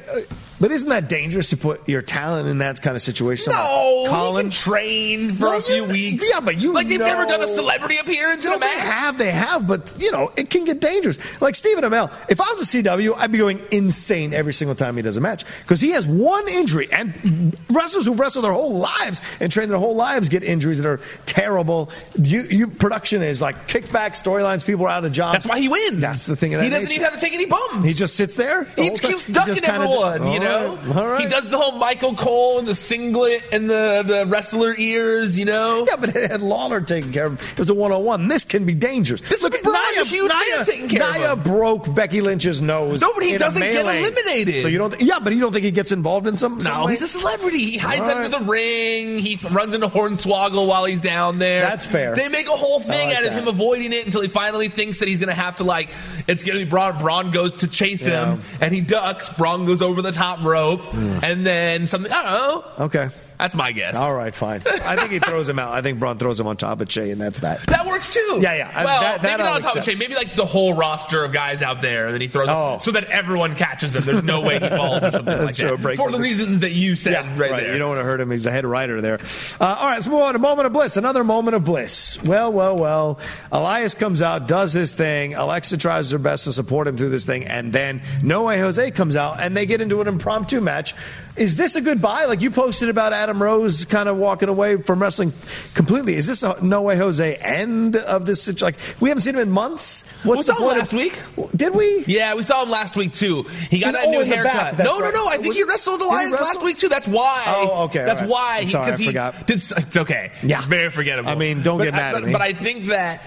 But 0.60 0.70
isn't 0.70 0.88
that 0.88 1.08
dangerous 1.08 1.50
to 1.50 1.56
put 1.56 1.88
your 1.88 2.00
talent 2.02 2.48
in 2.48 2.58
that 2.58 2.80
kind 2.80 2.94
of 2.96 3.02
situation? 3.02 3.52
No, 3.52 4.06
Colin. 4.08 4.36
he 4.36 4.42
can 4.42 4.50
train 4.50 5.34
for 5.34 5.54
a 5.54 5.60
few 5.62 5.74
you- 5.76 5.84
weeks. 5.84 6.24
yeah, 6.32 6.40
but 6.40 6.58
you 6.60 6.72
like 6.72 6.88
they've 6.88 6.98
never 7.00 7.24
done 7.26 7.42
a 7.42 7.46
celebrity 7.46 7.96
appearance 7.98 8.44
in 8.44 8.50
No, 8.50 8.56
a 8.56 8.60
they 8.60 8.66
have, 8.78 9.18
they 9.18 9.30
have, 9.32 9.66
but 9.66 9.94
you 9.98 10.10
know 10.12 10.32
it 10.36 10.50
can 10.50 10.64
get 10.64 10.80
dangerous. 10.80 11.18
Like 11.40 11.54
Stephen 11.54 11.82
Amell, 11.84 12.10
if 12.28 12.40
I 12.40 12.44
was 12.52 12.62
a 12.74 12.78
CW, 12.82 13.14
I'd 13.16 13.32
be 13.32 13.38
going 13.38 13.60
insane 13.72 14.32
every 14.32 14.52
single 14.54 14.74
time 14.76 14.96
he 14.96 15.02
does 15.02 15.16
a 15.16 15.20
match 15.20 15.44
because 15.62 15.80
he 15.80 15.90
has 15.90 16.06
one 16.06 16.48
injury, 16.48 16.88
and 16.92 17.56
wrestlers 17.70 18.04
who 18.06 18.14
wrestle 18.14 18.42
their 18.42 18.52
whole 18.52 18.78
lives 18.78 19.20
and 19.40 19.50
train 19.50 19.68
their 19.68 19.78
whole 19.78 19.96
lives 19.96 20.28
get 20.28 20.44
injuries 20.44 20.78
that 20.80 20.88
are 20.88 21.00
terrible. 21.26 21.90
You, 22.16 22.42
you 22.42 22.68
production 22.68 23.22
is 23.22 23.42
like 23.42 23.66
kickback 23.68 24.10
storylines. 24.12 24.64
People 24.64 24.86
are 24.86 24.90
out 24.90 25.04
of 25.04 25.12
jobs. 25.12 25.34
That's 25.34 25.46
why 25.46 25.58
he 25.58 25.68
wins. 25.68 26.00
That's 26.00 26.26
the 26.26 26.36
thing. 26.36 26.54
Of 26.54 26.58
that 26.60 26.64
he 26.64 26.70
doesn't 26.70 26.84
nature. 26.88 27.00
even 27.00 27.04
have 27.10 27.14
to 27.14 27.20
take 27.20 27.34
any 27.34 27.46
bumps. 27.46 27.84
He 27.84 27.92
just 27.92 28.14
sits 28.16 28.36
there. 28.36 28.64
the 28.76 28.82
He 28.82 28.88
whole 28.88 28.98
time? 28.98 29.10
keeps 29.10 29.24
He 29.24 29.32
ducking 29.32 29.54
kinda- 29.56 29.70
everyone, 29.84 30.26
you 30.32 30.38
oh, 30.38 30.43
know. 30.44 30.76
right, 30.76 30.96
all 30.96 31.06
right. 31.08 31.20
He 31.20 31.26
does 31.28 31.48
the 31.48 31.58
whole 31.58 31.78
Michael 31.78 32.14
Cole 32.14 32.58
and 32.58 32.68
the 32.68 32.74
singlet 32.74 33.42
and 33.52 33.68
the 33.68 34.02
the 34.06 34.26
wrestler 34.26 34.74
ears, 34.76 35.36
you 35.36 35.44
know. 35.44 35.84
Yeah, 35.88 35.96
but 35.96 36.14
it 36.14 36.30
had 36.30 36.42
Lawler 36.42 36.80
taking 36.80 37.12
care 37.12 37.26
of 37.26 37.40
him. 37.40 37.48
It 37.52 37.58
was 37.58 37.70
a 37.70 37.74
one 37.74 37.92
on 37.92 38.04
one. 38.04 38.28
This 38.28 38.44
can 38.44 38.64
be 38.64 38.74
dangerous. 38.74 39.20
This 39.22 39.42
Look 39.42 39.54
at 39.54 39.64
Nia. 39.64 40.02
a 40.02 40.04
huge 40.04 40.30
Nia, 40.50 40.64
taking 40.64 40.88
care 40.88 41.02
of 41.30 41.38
him. 41.38 41.52
broke 41.52 41.92
Becky 41.94 42.20
Lynch's 42.20 42.62
nose. 42.62 43.00
No, 43.00 43.10
but 43.14 43.24
he 43.24 43.36
doesn't 43.36 43.60
get 43.60 43.84
eliminated. 43.84 44.62
So 44.62 44.68
you 44.68 44.78
don't? 44.78 45.00
Yeah, 45.00 45.18
but 45.18 45.32
you 45.32 45.40
don't 45.40 45.52
think 45.52 45.64
he 45.64 45.70
gets 45.70 45.92
involved 45.92 46.26
in 46.26 46.36
some? 46.36 46.60
some 46.60 46.72
No, 46.72 46.86
way? 46.86 46.92
he's 46.92 47.02
a 47.02 47.08
celebrity. 47.08 47.58
He 47.72 47.78
hides 47.78 48.00
All 48.02 48.10
under 48.10 48.28
the 48.28 48.40
ring. 48.44 49.18
He 49.18 49.34
f- 49.34 49.52
runs 49.54 49.74
into 49.74 49.88
Hornswoggle 49.88 50.66
while 50.66 50.84
he's 50.84 51.00
down 51.00 51.38
there. 51.38 51.62
That's 51.62 51.86
fair. 51.86 52.14
They 52.14 52.28
make 52.28 52.46
a 52.48 52.52
whole 52.52 52.80
thing 52.80 53.08
like 53.08 53.18
out 53.18 53.24
of 53.24 53.30
that. 53.32 53.40
him 53.42 53.48
avoiding 53.48 53.92
it 53.92 54.06
until 54.06 54.20
he 54.22 54.28
finally 54.28 54.68
thinks 54.68 54.98
that 55.00 55.08
he's 55.08 55.20
going 55.20 55.34
to 55.34 55.40
have 55.40 55.56
to 55.56 55.64
like 55.64 55.90
it's 56.26 56.42
going 56.44 56.58
to 56.58 56.64
be 56.64 56.70
Braun. 56.70 56.98
Braun 56.98 57.30
goes 57.30 57.52
to 57.54 57.68
chase 57.68 58.02
him 58.02 58.40
and 58.60 58.74
he 58.74 58.80
ducks. 58.80 59.28
Braun 59.30 59.66
goes 59.66 59.82
over 59.82 60.00
the 60.02 60.12
top 60.12 60.33
rope 60.42 60.82
and 60.94 61.46
then 61.46 61.86
something. 61.86 62.10
I 62.12 62.22
don't 62.22 62.32
know. 62.78 62.84
Okay. 62.86 63.08
That's 63.44 63.54
my 63.54 63.72
guess. 63.72 63.94
All 63.94 64.14
right, 64.14 64.34
fine. 64.34 64.62
I 64.66 64.96
think 64.96 65.10
he 65.10 65.18
throws 65.18 65.46
him 65.46 65.58
out. 65.58 65.74
I 65.74 65.82
think 65.82 65.98
Braun 65.98 66.16
throws 66.16 66.40
him 66.40 66.46
on 66.46 66.56
top 66.56 66.80
of 66.80 66.88
Che, 66.88 67.10
and 67.10 67.20
that's 67.20 67.40
that. 67.40 67.60
That 67.66 67.84
works 67.84 68.08
too. 68.08 68.38
Yeah, 68.40 68.56
yeah. 68.56 68.72
I- 68.74 68.84
Well, 68.86 69.00
that- 69.02 69.20
that 69.20 69.32
maybe 69.38 69.42
not 69.42 69.56
on 69.56 69.60
top 69.60 69.72
of 69.72 69.76
accept. 69.82 69.98
Maybe 69.98 70.14
like 70.14 70.34
the 70.34 70.46
whole 70.46 70.72
roster 70.72 71.22
of 71.22 71.32
guys 71.32 71.60
out 71.60 71.82
there, 71.82 72.06
and 72.06 72.14
then 72.14 72.22
he 72.22 72.28
throws 72.28 72.48
Oh. 72.48 72.78
so 72.80 72.90
that 72.92 73.04
everyone 73.04 73.54
catches 73.54 73.94
him. 73.94 74.02
There's 74.02 74.22
no 74.22 74.40
way 74.40 74.58
he 74.60 74.66
falls 74.70 75.02
or 75.04 75.10
something 75.10 75.44
like 75.44 75.56
that. 75.56 75.82
breaks 75.82 76.02
For 76.02 76.10
the 76.10 76.18
reasons 76.20 76.60
that 76.60 76.72
you 76.72 76.96
said 76.96 77.12
Yeah, 77.12 77.28
right, 77.38 77.50
right. 77.50 77.62
there. 77.64 77.72
You 77.74 77.78
don't 77.78 77.90
want 77.90 78.00
to 78.00 78.04
hurt 78.04 78.18
him. 78.18 78.30
He's 78.30 78.44
the 78.44 78.50
head 78.50 78.64
writer 78.64 79.02
there. 79.02 79.18
Uh, 79.60 79.76
all 79.78 79.88
right, 79.88 79.94
let's 79.96 80.08
move 80.08 80.22
on 80.22 80.32
to 80.32 80.38
moment 80.38 80.64
of 80.66 80.72
bliss. 80.72 80.96
Another 80.96 81.22
moment 81.22 81.54
of 81.54 81.66
bliss. 81.66 82.18
Well, 82.24 82.50
well, 82.50 82.78
well. 82.78 83.18
Elias 83.52 83.92
comes 83.92 84.22
out, 84.22 84.48
does 84.48 84.72
his 84.72 84.90
thing. 84.92 85.34
Alexa 85.34 85.76
tries 85.76 86.10
her 86.12 86.18
best 86.18 86.44
to 86.44 86.52
support 86.54 86.86
him 86.88 86.96
through 86.96 87.10
this 87.10 87.26
thing, 87.26 87.44
and 87.44 87.74
then 87.74 88.00
No 88.22 88.44
Way 88.44 88.58
Jose 88.60 88.90
comes 88.92 89.16
out, 89.16 89.38
and 89.42 89.54
they 89.54 89.66
get 89.66 89.82
into 89.82 90.00
an 90.00 90.08
impromptu 90.08 90.62
match. 90.62 90.94
Is 91.36 91.56
this 91.56 91.74
a 91.74 91.80
goodbye? 91.80 92.26
Like 92.26 92.42
you 92.42 92.50
posted 92.52 92.88
about 92.88 93.12
Adam 93.12 93.42
Rose 93.42 93.84
kind 93.84 94.08
of 94.08 94.16
walking 94.16 94.48
away 94.48 94.76
from 94.76 95.02
wrestling 95.02 95.32
completely. 95.74 96.14
Is 96.14 96.28
this 96.28 96.44
a 96.44 96.64
No 96.64 96.82
Way 96.82 96.96
Jose 96.96 97.34
end 97.36 97.96
of 97.96 98.24
this 98.24 98.40
situation? 98.40 98.66
Like 98.66 99.00
we 99.00 99.08
haven't 99.08 99.22
seen 99.22 99.34
him 99.34 99.40
in 99.40 99.50
months. 99.50 100.04
What's 100.22 100.46
we 100.46 100.52
the 100.54 100.58
saw 100.58 100.70
him 100.70 100.78
last 100.78 100.92
of- 100.92 100.98
week. 100.98 101.20
Did 101.56 101.74
we? 101.74 102.04
Yeah, 102.06 102.34
we 102.34 102.44
saw 102.44 102.62
him 102.62 102.70
last 102.70 102.94
week 102.96 103.12
too. 103.12 103.42
He 103.68 103.80
got 103.80 103.94
He's 103.94 104.02
that 104.04 104.10
new 104.10 104.18
oh, 104.18 104.24
the 104.24 104.26
haircut. 104.26 104.76
back, 104.76 104.78
no, 104.84 105.00
right. 105.00 105.12
no, 105.12 105.24
no. 105.24 105.28
I 105.28 105.34
think 105.36 105.48
Was- 105.48 105.56
he 105.56 105.62
wrestled 105.64 106.00
he 106.00 106.06
Elias 106.06 106.30
wrestle? 106.30 106.46
last 106.46 106.62
week 106.62 106.76
too. 106.78 106.88
That's 106.88 107.08
why. 107.08 107.42
Oh, 107.48 107.84
okay, 107.86 108.04
That's 108.04 108.20
right. 108.20 108.30
why. 108.30 108.58
I'm 108.62 108.68
sorry, 108.68 108.92
I 108.92 108.96
he 108.96 109.06
forgot. 109.06 109.46
Did, 109.48 109.56
it's 109.56 109.96
okay. 109.96 110.30
Yeah. 110.44 110.64
very 110.68 110.90
forgettable. 110.90 111.30
I 111.30 111.34
mean, 111.34 111.62
don't 111.64 111.78
But 111.78 111.84
get 111.84 111.94
mad 111.94 112.14
I, 112.14 112.18
at 112.18 112.24
me. 112.24 112.32
But 112.32 112.42
I 112.42 112.52
think 112.52 112.86
that 112.86 113.22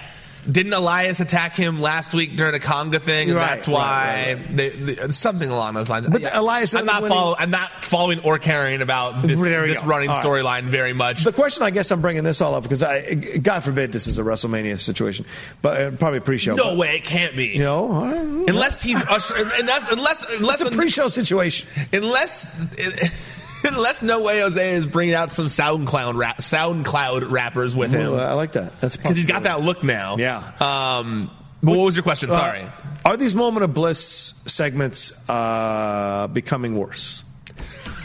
didn't 0.50 0.74
Elias 0.74 1.20
attack 1.20 1.56
him 1.56 1.82
last 1.82 2.14
week 2.14 2.36
during 2.36 2.56
a 2.56 2.60
conga 2.60 3.02
thing? 3.02 3.30
And 3.30 3.38
Right, 3.38 3.48
that's 3.56 3.68
why 3.68 3.80
right, 4.28 4.34
right, 4.36 4.56
They, 4.56 4.70
they- 4.70 5.08
something 5.10 5.50
along 5.50 5.74
those 5.74 5.90
lines. 5.90 6.08
But 6.08 6.22
Yeah, 6.22 6.40
Elias 6.40 6.74
I'm 6.74 6.86
not, 6.86 7.06
follow, 7.08 7.36
I'm 7.38 7.52
not 7.52 7.86
following 7.86 8.20
or 8.22 8.40
caring 8.40 8.82
about 8.82 9.22
this, 9.22 9.40
this 9.42 9.84
running 9.84 10.10
storyline 10.10 10.64
very 10.64 10.94
much. 10.94 11.24
The 11.24 11.34
question, 11.34 11.64
I 11.64 11.70
guess, 11.70 11.92
I'm 11.92 12.02
bringing 12.02 12.24
this 12.24 12.42
all 12.42 12.56
up 12.56 12.64
because 12.64 12.84
I, 12.84 13.14
God 13.16 13.62
forbid, 13.62 13.92
this 13.92 14.08
is 14.08 14.20
a 14.20 14.24
WrestleMania 14.24 14.80
situation, 14.80 15.26
but 15.62 15.82
uh, 15.82 15.92
probably 15.92 16.20
pre-show. 16.20 16.56
no 16.56 16.70
but, 16.70 16.78
way, 16.78 16.96
it 16.96 17.04
can't 17.04 17.36
be. 17.36 17.48
You 17.48 17.60
know, 17.60 17.90
right. 17.90 18.50
unless 18.50 18.82
he's 18.82 18.96
usher, 19.10 19.36
unless 19.38 19.92
unless 19.92 20.26
unless 20.32 20.62
it's 20.62 20.72
a 20.72 20.74
pre-show 20.76 21.08
situation. 21.08 21.68
unless 21.94 22.54
unless 23.74 24.02
No 24.02 24.22
Way 24.22 24.40
Jose 24.40 24.72
is 24.74 24.86
bringing 24.86 25.16
out 25.16 25.32
some 25.32 25.48
SoundCloud 25.48 26.16
rap, 26.16 26.40
SoundCloud 26.40 27.30
rappers 27.32 27.76
with 27.76 27.92
him 27.92 28.14
I 28.14 28.34
like 28.34 28.54
that. 28.54 28.80
That's 28.80 28.98
because 28.98 29.16
he's 29.16 29.26
got 29.26 29.44
that 29.44 29.62
look 29.62 29.84
now. 29.84 30.18
Yeah. 30.18 30.40
Um. 30.60 31.32
But 31.62 31.76
what 31.76 31.86
was 31.86 31.96
your 31.96 32.04
question? 32.04 32.32
Sorry. 32.32 32.62
Uh, 32.62 32.70
are 33.04 33.18
these 33.18 33.34
moment 33.34 33.64
of 33.64 33.74
bliss 33.74 34.36
segments 34.46 35.12
uh, 35.30 36.28
becoming 36.28 36.78
worse? 36.78 37.24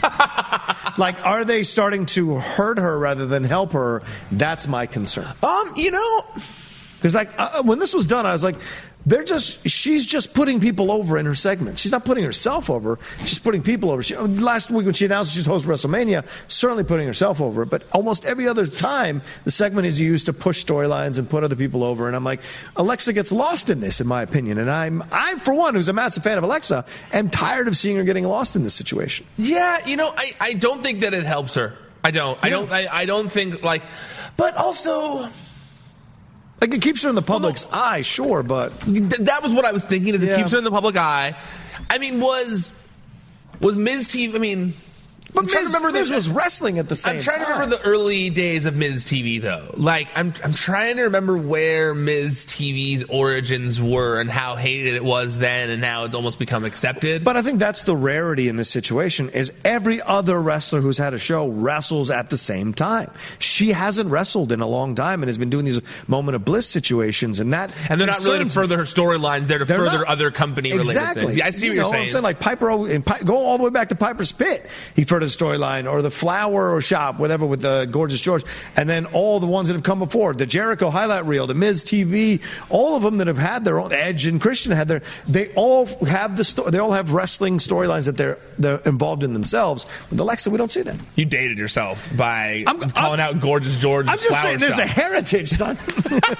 like, 0.97 1.23
are 1.25 1.45
they 1.45 1.61
starting 1.63 2.07
to 2.07 2.35
hurt 2.35 2.79
her 2.79 2.97
rather 2.97 3.27
than 3.27 3.43
help 3.43 3.73
her? 3.73 4.01
That's 4.31 4.67
my 4.67 4.85
concern. 4.85 5.27
Um. 5.43 5.73
You 5.75 5.91
know. 5.91 6.25
Because 6.97 7.15
like 7.15 7.31
uh, 7.37 7.63
when 7.63 7.79
this 7.79 7.93
was 7.93 8.07
done, 8.07 8.25
I 8.25 8.31
was 8.31 8.45
like, 8.45 8.55
they're 9.05 9.23
just 9.23 9.67
she's 9.67 10.05
just 10.05 10.33
putting 10.33 10.59
people 10.59 10.91
over 10.91 11.17
in 11.17 11.25
her 11.25 11.35
segments. 11.35 11.81
She's 11.81 11.91
not 11.91 12.05
putting 12.05 12.23
herself 12.23 12.69
over. 12.69 12.99
She's 13.25 13.39
putting 13.39 13.61
people 13.61 13.91
over. 13.91 14.01
She, 14.01 14.15
last 14.15 14.71
week 14.71 14.85
when 14.85 14.93
she 14.93 15.05
announced 15.05 15.33
she's 15.33 15.45
host 15.45 15.65
WrestleMania, 15.65 16.25
certainly 16.47 16.83
putting 16.83 17.07
herself 17.07 17.41
over. 17.41 17.65
But 17.65 17.83
almost 17.91 18.25
every 18.25 18.47
other 18.47 18.65
time, 18.67 19.21
the 19.43 19.51
segment 19.51 19.87
is 19.87 19.99
used 19.99 20.25
to 20.27 20.33
push 20.33 20.63
storylines 20.63 21.17
and 21.19 21.29
put 21.29 21.43
other 21.43 21.55
people 21.55 21.83
over. 21.83 22.07
And 22.07 22.15
I'm 22.15 22.23
like, 22.23 22.41
Alexa 22.75 23.13
gets 23.13 23.31
lost 23.31 23.69
in 23.69 23.79
this, 23.81 23.99
in 23.99 24.07
my 24.07 24.21
opinion. 24.21 24.57
And 24.57 24.69
I'm 24.69 25.03
I'm 25.11 25.39
for 25.39 25.53
one, 25.53 25.75
who's 25.75 25.89
a 25.89 25.93
massive 25.93 26.23
fan 26.23 26.37
of 26.37 26.43
Alexa, 26.43 26.85
am 27.11 27.29
tired 27.29 27.67
of 27.67 27.75
seeing 27.75 27.97
her 27.97 28.03
getting 28.03 28.25
lost 28.25 28.55
in 28.55 28.63
this 28.63 28.73
situation. 28.73 29.25
Yeah. 29.37 29.85
You 29.85 29.97
know, 29.97 30.13
I 30.15 30.31
I 30.39 30.53
don't 30.53 30.83
think 30.83 31.01
that 31.01 31.13
it 31.13 31.23
helps 31.23 31.55
her. 31.55 31.77
I 32.05 32.11
don't. 32.11 32.37
I 32.41 32.49
don't. 32.49 32.71
I, 32.71 32.87
I 32.91 33.05
don't 33.05 33.29
think 33.29 33.63
like. 33.63 33.81
But 34.37 34.55
also. 34.57 35.29
Like 36.63 36.73
it 36.75 36.81
keeps 36.81 37.03
her 37.03 37.09
in 37.09 37.15
the 37.15 37.21
public's 37.21 37.67
eye, 37.73 38.03
sure, 38.03 38.41
but 38.41 38.71
Th- 38.85 39.01
that 39.03 39.43
was 39.43 39.51
what 39.51 39.65
I 39.65 39.73
was 39.73 39.83
thinking. 39.83 40.15
Is 40.15 40.23
it 40.23 40.27
Yeah. 40.27 40.37
keeps 40.37 40.51
her 40.51 40.57
in 40.57 40.63
the 40.63 40.71
public 40.71 40.95
eye. 40.95 41.35
I 41.89 41.97
mean, 41.97 42.21
was 42.21 42.71
was 43.59 43.75
Miz 43.75 44.07
TV? 44.07 44.33
I 44.33 44.39
mean, 44.39 44.73
but 45.33 45.41
I'm 45.41 45.47
trying 45.47 45.65
to 45.65 45.73
remember 45.73 45.91
Miz 45.97 46.09
the- 46.09 46.15
was 46.15 46.29
wrestling 46.29 46.79
at 46.79 46.87
the 46.89 46.95
same 46.95 47.13
time. 47.13 47.17
I'm 47.17 47.23
trying 47.23 47.39
to 47.45 47.51
remember 47.53 47.75
the 47.77 47.81
early 47.83 48.29
days 48.29 48.65
of 48.65 48.75
Miz 48.75 49.05
TV 49.05 49.41
though. 49.41 49.71
Like 49.75 50.09
I'm 50.15 50.33
I'm 50.43 50.53
trying 50.53 50.97
to 50.97 51.03
remember 51.03 51.37
where 51.37 51.93
Miz 51.95 52.45
TV's 52.45 53.03
origins 53.09 53.81
were 53.81 54.19
and 54.19 54.29
how 54.29 54.55
hated 54.55 54.93
it 54.95 55.03
was 55.03 55.37
then, 55.39 55.69
and 55.69 55.81
now 55.81 56.03
it's 56.05 56.15
almost 56.15 56.39
become 56.39 56.63
accepted. 56.65 57.23
But 57.23 57.35
I 57.37 57.41
think 57.41 57.59
that's 57.59 57.81
the 57.81 57.95
rarity 57.95 58.47
in 58.47 58.55
this 58.55 58.69
situation 58.69 59.29
is 59.29 59.51
every 59.65 60.01
other 60.01 60.41
wrestler 60.41 60.81
who's 60.81 60.97
had 60.97 61.13
a 61.13 61.19
show 61.19 61.47
wrestles 61.49 62.11
at 62.11 62.29
the 62.29 62.37
same 62.37 62.73
time. 62.73 63.09
She 63.39 63.71
hasn't 63.71 64.09
wrestled 64.09 64.51
in 64.51 64.61
a 64.61 64.67
long 64.67 64.95
time 64.95 65.21
and 65.23 65.29
has 65.29 65.37
been 65.37 65.49
doing 65.49 65.65
these 65.65 65.81
moment 66.07 66.35
of 66.35 66.45
bliss 66.45 66.67
situations 66.67 67.39
and 67.39 67.53
that 67.53 67.73
and 67.89 67.99
they're 67.99 68.07
not 68.07 68.23
really 68.23 68.39
to 68.43 68.49
further 68.49 68.77
her 68.77 68.83
storylines; 68.83 69.47
they're 69.47 69.59
to 69.59 69.65
They're 69.65 69.77
further 69.79 69.99
not. 69.99 70.07
other 70.07 70.31
company 70.31 70.71
related 70.71 70.89
exactly. 70.89 71.25
things. 71.25 71.37
Yeah, 71.37 71.45
I 71.47 71.49
see 71.49 71.65
You 71.67 71.71
what 71.71 71.75
you're 71.75 71.85
saying. 71.91 72.03
I'm 72.03 72.09
saying. 72.11 72.23
like 72.23 72.39
Piper, 72.39 72.69
and 72.89 73.05
Pi- 73.05 73.19
go 73.23 73.37
all 73.37 73.57
the 73.57 73.63
way 73.63 73.69
back 73.69 73.89
to 73.89 73.95
Piper's 73.95 74.31
Pit. 74.31 74.65
He 74.95 75.03
furthered 75.03 75.22
storyline, 75.27 75.91
or 75.91 76.01
the 76.01 76.11
Flower 76.11 76.73
or 76.75 76.81
Shop, 76.81 77.19
whatever, 77.19 77.45
with 77.45 77.61
the 77.61 77.85
Gorgeous 77.91 78.21
George, 78.21 78.43
and 78.75 78.89
then 78.89 79.05
all 79.07 79.39
the 79.39 79.47
ones 79.47 79.67
that 79.67 79.73
have 79.75 79.83
come 79.83 79.99
before, 79.99 80.33
the 80.33 80.45
Jericho 80.45 80.89
highlight 80.89 81.25
reel, 81.25 81.47
the 81.47 81.53
Miz 81.53 81.83
TV, 81.83 82.41
all 82.69 82.95
of 82.95 83.03
them 83.03 83.17
that 83.17 83.27
have 83.27 83.37
had 83.37 83.63
their 83.63 83.79
own 83.79 83.91
Edge 83.93 84.25
and 84.25 84.39
Christian 84.41 84.71
had 84.71 84.87
their. 84.87 85.01
They 85.27 85.49
all 85.55 85.85
have 86.05 86.37
the 86.37 86.43
sto- 86.43 86.69
They 86.69 86.79
all 86.79 86.91
have 86.91 87.11
wrestling 87.13 87.57
storylines 87.59 88.05
that 88.05 88.17
they're 88.17 88.37
they're 88.57 88.77
involved 88.85 89.23
in 89.23 89.33
themselves. 89.33 89.85
With 90.09 90.19
Alexa, 90.19 90.49
we 90.49 90.57
don't 90.57 90.71
see 90.71 90.81
that. 90.83 90.95
you 91.15 91.25
dated 91.25 91.57
yourself 91.57 92.09
by 92.15 92.63
I'm- 92.67 92.79
calling 92.91 93.19
out 93.19 93.39
gorgeous 93.39 93.77
George. 93.79 94.07
I'm 94.07 94.17
just 94.17 94.41
saying, 94.41 94.59
there's 94.59 94.77
a 94.77 94.85
heritage, 94.85 95.49
son, 95.49 95.77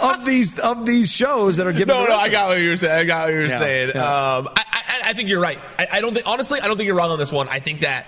of 0.00 0.24
these 0.24 0.58
of 0.58 0.86
these 0.86 1.10
shows 1.12 1.56
that 1.56 1.66
are 1.66 1.72
given. 1.72 1.88
No, 1.88 2.04
no, 2.06 2.14
I 2.16 2.28
got 2.28 2.48
what 2.48 2.58
you 2.60 2.70
were 2.70 2.76
saying. 2.76 2.98
I 3.00 3.04
got 3.04 3.24
what 3.26 3.32
you 3.34 3.40
were 3.40 3.46
Yeah, 3.46 3.58
saying. 3.58 3.90
yeah. 3.94 4.36
Um, 4.36 4.48
I, 4.56 4.64
I, 5.08 5.10
I 5.10 5.14
think 5.14 5.28
you're 5.28 5.40
right. 5.40 5.58
I, 5.78 5.88
I 5.92 6.00
don't 6.00 6.14
think, 6.14 6.26
honestly, 6.26 6.60
I 6.60 6.66
don't 6.66 6.76
think 6.76 6.86
you're 6.86 6.96
wrong 6.96 7.10
on 7.10 7.18
this 7.18 7.32
one. 7.32 7.48
I 7.48 7.58
think 7.58 7.80
that 7.80 8.06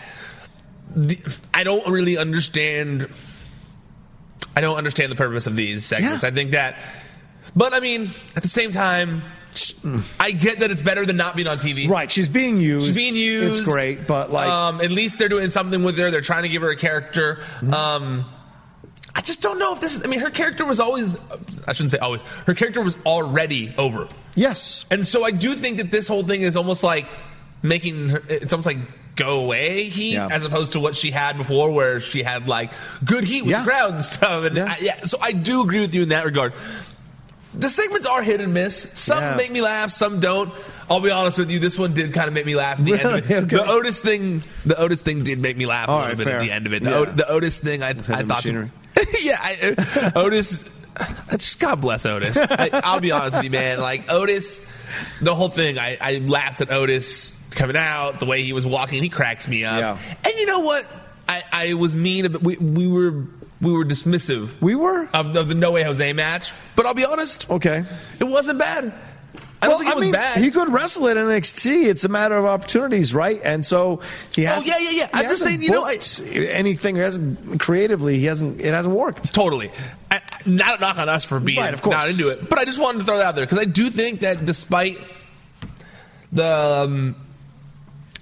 the, 0.95 1.39
I 1.55 1.65
don't 1.65 1.87
really 1.87 2.17
understand. 2.17 3.09
I 4.57 4.61
don't 4.61 4.77
understand 4.77 5.13
the 5.13 5.17
purpose 5.17 5.47
of 5.47 5.57
these 5.57 5.85
segments. 5.85 6.23
Yeah. 6.23 6.29
I 6.29 6.33
think 6.33 6.51
that, 6.53 6.79
but 7.55 7.73
I 7.73 7.81
mean, 7.81 8.11
at 8.37 8.43
the 8.43 8.49
same 8.49 8.73
time, 8.73 9.23
I 10.19 10.31
get 10.33 10.61
that 10.61 10.71
it's 10.71 10.83
better 10.83 11.07
than 11.07 11.17
not 11.17 11.37
being 11.37 11.49
on 11.49 11.59
TV. 11.59 11.89
Right, 11.89 12.11
she's 12.11 12.29
being 12.29 12.61
used. 12.61 12.87
She's 12.87 12.97
being 12.97 13.17
used. 13.17 13.59
It's 13.59 13.61
great, 13.61 14.07
but 14.07 14.31
like, 14.31 14.49
um, 14.49 14.81
at 14.81 14.91
least 14.91 15.19
they're 15.19 15.29
doing 15.29 15.51
something 15.51 15.83
with 15.83 15.99
her. 15.99 16.11
They're 16.11 16.21
trying 16.21 16.45
to 16.45 16.49
give 16.49 16.63
her 16.63 16.71
a 16.71 16.77
character. 16.77 17.37
Mm-hmm. 17.61 17.75
Um, 17.75 18.25
I 19.15 19.21
just 19.23 19.43
don't 19.43 19.59
know 19.59 19.73
if 19.75 19.81
this 19.81 19.97
is. 19.97 20.05
I 20.05 20.09
mean, 20.09 20.21
her 20.21 20.31
character 20.31 20.65
was 20.65 20.79
always. 20.81 21.17
I 21.67 21.73
shouldn't 21.73 21.91
say 21.91 21.99
always. 21.99 22.23
Her 22.23 22.55
character 22.55 22.81
was 22.81 22.97
already 23.05 23.75
over. 23.77 24.09
yes, 24.37 24.85
And 24.91 25.07
so 25.07 25.25
I 25.25 25.31
do 25.33 25.55
think 25.55 25.79
that 25.79 25.91
this 25.91 26.07
whole 26.09 26.23
thing 26.23 26.43
is 26.43 26.57
almost 26.57 26.83
like 26.83 27.09
making 27.63 28.11
her, 28.11 28.23
it's 28.29 28.53
almost 28.53 28.67
like 28.67 28.79
go 29.17 29.41
away 29.41 29.85
heat 29.85 30.15
Yeah. 30.15 30.29
as 30.31 30.45
opposed 30.45 30.73
to 30.73 30.81
what 30.81 30.97
she 30.97 31.11
had 31.11 31.37
before 31.37 31.73
where 31.73 32.01
she 32.01 32.23
had 32.23 32.49
like 32.49 32.73
good 33.05 33.25
heat 33.25 33.43
with 33.43 33.51
Yeah. 33.51 33.59
the 33.65 33.65
crowd 33.71 33.95
and 33.95 34.05
stuff. 34.05 34.45
And 34.45 34.57
Yeah. 34.57 34.65
I, 34.67 34.79
yeah, 34.81 35.05
so 35.05 35.19
I 35.21 35.33
do 35.33 35.61
agree 35.63 35.81
with 35.81 35.95
you 35.95 36.03
in 36.03 36.09
that 36.11 36.25
regard. 36.25 36.53
The 37.53 37.69
segments 37.69 38.07
are 38.07 38.23
hit 38.23 38.41
and 38.41 38.55
miss. 38.55 38.89
Some 38.95 39.37
make 39.37 39.51
me 39.51 39.61
laugh, 39.61 39.91
some 39.91 40.21
don't. 40.21 40.55
I'll 40.89 41.01
be 41.01 41.11
honest 41.11 41.37
with 41.37 41.51
you, 41.51 41.59
this 41.59 41.77
one 41.79 41.93
did 41.95 42.13
kind 42.15 42.29
of 42.29 42.33
make 42.35 42.47
me 42.47 42.55
laugh 42.55 42.79
at 42.79 42.85
the 42.85 42.93
end 42.95 43.03
of 43.03 43.31
it. 43.31 43.35
Okay. 43.43 43.57
The 43.57 43.67
Otis 43.69 44.01
thing, 44.01 44.43
the 44.65 44.79
Otis 44.79 45.03
thing 45.03 45.25
did 45.25 45.41
make 45.41 45.57
me 45.57 45.67
laugh 45.67 45.89
a 45.89 45.91
little 45.93 46.07
right, 46.07 46.17
bit 46.17 46.25
fair. 46.25 46.37
at 46.39 46.43
the 46.43 46.53
end 46.53 46.67
of 46.69 46.73
it. 46.73 46.85
The. 46.85 46.95
Ot- 47.03 47.17
the 47.17 47.29
Otis 47.29 47.59
thing, 47.61 47.83
I, 47.83 47.89
I 47.89 47.93
thought, 47.95 48.27
machinery. 48.27 48.71
yeah, 49.21 49.39
I, 49.41 50.13
Otis. 50.17 50.65
Just 51.31 51.61
God 51.61 51.81
bless 51.81 52.05
Otis. 52.05 52.37
I, 52.37 52.71
I'll 52.85 53.01
be 53.01 53.11
honest 53.11 53.37
with 53.37 53.45
you, 53.45 53.51
man. 53.51 53.81
Like 53.81 54.11
Otis, 54.11 54.67
the 55.21 55.35
whole 55.35 55.49
thing. 55.49 55.79
I, 55.79 55.97
I 56.01 56.19
laughed 56.19 56.61
at 56.61 56.71
Otis 56.71 57.41
coming 57.51 57.77
out, 57.77 58.21
the 58.21 58.27
way 58.27 58.43
he 58.43 58.53
was 58.53 58.67
walking. 58.67 59.03
He 59.03 59.09
cracks 59.09 59.49
me 59.49 59.65
up. 59.65 59.79
Yeah. 59.79 60.17
And 60.25 60.35
you 60.39 60.47
know 60.47 60.61
what? 60.61 60.87
I, 61.29 61.43
I 61.53 61.75
was 61.75 61.95
mean. 61.95 62.27
About, 62.27 62.43
we, 62.43 62.57
we 62.57 62.87
were 62.87 63.25
we 63.61 63.73
were 63.73 63.85
dismissive. 63.85 64.61
We 64.61 64.75
were 64.75 65.09
of, 65.15 65.37
of 65.37 65.49
the 65.49 65.55
No 65.55 65.73
Way 65.73 65.85
Jose 65.85 66.13
match. 66.13 66.53
But 66.77 66.87
I'll 66.87 66.95
be 66.95 67.05
honest, 67.05 67.49
okay. 67.51 67.85
it 68.19 68.25
wasn't 68.25 68.59
bad. 68.59 68.93
I 69.63 69.67
don't 69.67 69.71
well, 69.71 69.79
think 69.79 69.91
it 69.91 69.93
I 69.93 69.95
was 69.97 70.03
mean, 70.05 70.13
bad. 70.13 70.39
he 70.43 70.51
could 70.51 70.73
wrestle 70.73 71.09
at 71.09 71.17
NXT. 71.19 71.85
It's 71.87 72.05
a 72.05 72.09
matter 72.09 72.35
of 72.37 72.47
opportunities, 72.47 73.13
right? 73.13 73.39
And 73.45 73.67
so 73.67 74.01
he 74.33 74.45
has. 74.45 74.59
Oh, 74.59 74.63
yeah, 74.65 74.79
yeah, 74.79 74.91
yeah. 74.91 75.09
I'm 75.13 75.25
just 75.27 75.43
saying, 75.45 75.63
you 75.63 75.71
know, 75.71 75.85
I- 75.85 75.99
anything. 76.51 76.97
He 76.97 77.03
hasn't 77.03 77.61
creatively. 77.61 78.19
He 78.19 78.25
hasn't. 78.25 78.61
It 78.61 78.73
hasn't 78.73 78.95
worked. 78.95 79.35
Totally. 79.35 79.71
I, 80.11 80.17
I- 80.17 80.23
not 80.47 80.79
a 80.79 80.81
knock 80.81 80.97
on 80.99 81.09
us 81.11 81.25
for 81.27 81.39
being 81.41 81.61
Right, 81.61 81.75
of 81.75 81.83
course. 81.83 81.93
not 81.95 82.09
into 82.09 82.31
it, 82.31 82.49
but 82.49 82.59
I 82.59 82.65
just 82.65 82.79
wanted 82.81 83.01
to 83.01 83.05
throw 83.05 83.19
that 83.19 83.27
out 83.27 83.35
there 83.35 83.45
because 83.45 83.59
I 83.59 83.67
do 83.67 83.91
think 83.91 84.21
that 84.21 84.47
despite 84.47 84.99
the 86.33 86.51
um, 86.87 87.17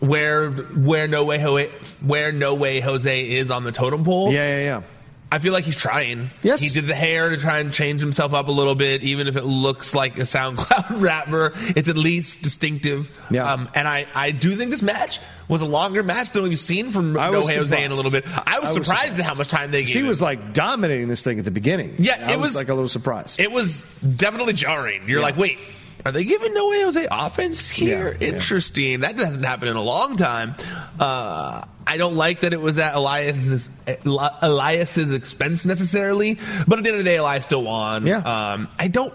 where 0.01 0.51
where 0.51 1.07
no 1.09 1.25
way 1.25 1.69
where 2.01 2.33
no 2.33 2.55
way 2.55 2.81
Jose 2.81 3.31
is 3.31 3.51
on 3.51 3.65
the 3.65 3.73
totem 3.73 4.05
pole, 4.05 4.33
Yeah, 4.33 4.59
yeah, 4.59 4.65
yeah. 4.65 4.83
I 5.31 5.39
feel 5.41 5.53
like 5.53 5.65
he's 5.65 5.77
trying. 5.77 6.31
Yes. 6.43 6.61
he 6.61 6.71
did 6.71 6.87
the 6.87 6.95
hair 6.95 7.29
to 7.29 7.37
try 7.37 7.59
and 7.59 7.71
change 7.71 8.01
himself 8.01 8.33
up 8.33 8.49
a 8.49 8.51
little 8.51 8.75
bit, 8.75 9.03
even 9.03 9.29
if 9.29 9.37
it 9.37 9.45
looks 9.45 9.95
like 9.95 10.17
a 10.17 10.23
SoundCloud 10.23 11.01
rapper. 11.03 11.53
It's 11.77 11.89
at 11.89 11.99
least 11.99 12.41
distinctive. 12.43 13.11
Yeah. 13.31 13.53
Um, 13.53 13.69
and 13.75 13.87
I, 13.87 14.07
I 14.15 14.31
do 14.31 14.57
think 14.57 14.71
this 14.71 14.81
match 14.83 15.21
was 15.47 15.61
a 15.61 15.67
longer 15.67 16.03
match 16.03 16.31
than 16.31 16.45
we've 16.45 16.59
seen 16.59 16.91
from 16.91 17.17
I 17.19 17.31
No 17.31 17.39
was 17.41 17.55
Jose 17.55 17.85
in 17.85 17.93
a 17.93 17.95
surprised. 17.95 18.05
little 18.05 18.11
bit. 18.11 18.49
I 18.49 18.59
was 18.59 18.71
I 18.71 18.73
was 18.79 18.87
surprised 18.87 19.19
at 19.19 19.27
how 19.27 19.35
much 19.35 19.49
time 19.49 19.71
they 19.71 19.85
gave. 19.85 19.95
He 19.95 20.03
was 20.03 20.23
like 20.23 20.55
dominating 20.55 21.09
this 21.09 21.23
thing 21.23 21.39
at 21.39 21.45
the 21.45 21.51
beginning. 21.51 21.95
Yeah, 21.99 22.25
I 22.27 22.33
it 22.33 22.41
was- 22.41 22.57
like 22.57 22.69
a 22.69 22.75
little 22.75 22.89
surprise. 22.89 23.39
It 23.39 23.53
was 23.53 23.83
definitely 24.17 24.55
jarring. 24.55 25.03
You're 25.09 25.19
Yeah. 25.21 25.27
like, 25.27 25.37
wait, 25.37 25.59
are 26.05 26.13
they 26.13 26.25
giving 26.25 26.55
No 26.55 26.69
Way 26.69 26.83
Jose 26.83 27.07
offense 27.11 27.69
here? 27.69 28.17
Yeah, 28.21 28.29
yeah. 28.29 28.35
Interesting. 28.35 29.01
That 29.01 29.17
hasn't 29.17 29.45
happened 29.45 29.71
in 29.71 29.77
a 29.77 29.83
long 29.83 30.17
time. 30.17 30.55
Uh, 30.99 31.63
I 31.87 31.97
don't 31.97 32.17
like 32.17 32.41
that 32.43 32.53
it 32.53 32.61
was 32.61 32.79
at 32.79 32.95
Elias's 32.95 33.69
Eli- 34.07 34.39
Elias's 34.43 35.11
expense 35.11 35.65
necessarily, 35.65 36.39
but 36.67 36.79
at 36.79 36.85
the 36.85 36.91
end 36.91 36.99
of 36.99 37.05
the 37.05 37.11
day, 37.11 37.17
Elias 37.17 37.45
still 37.45 37.63
won. 37.65 38.07
Yeah. 38.07 38.19
Um, 38.19 38.69
I 38.79 38.89
don't. 38.89 39.13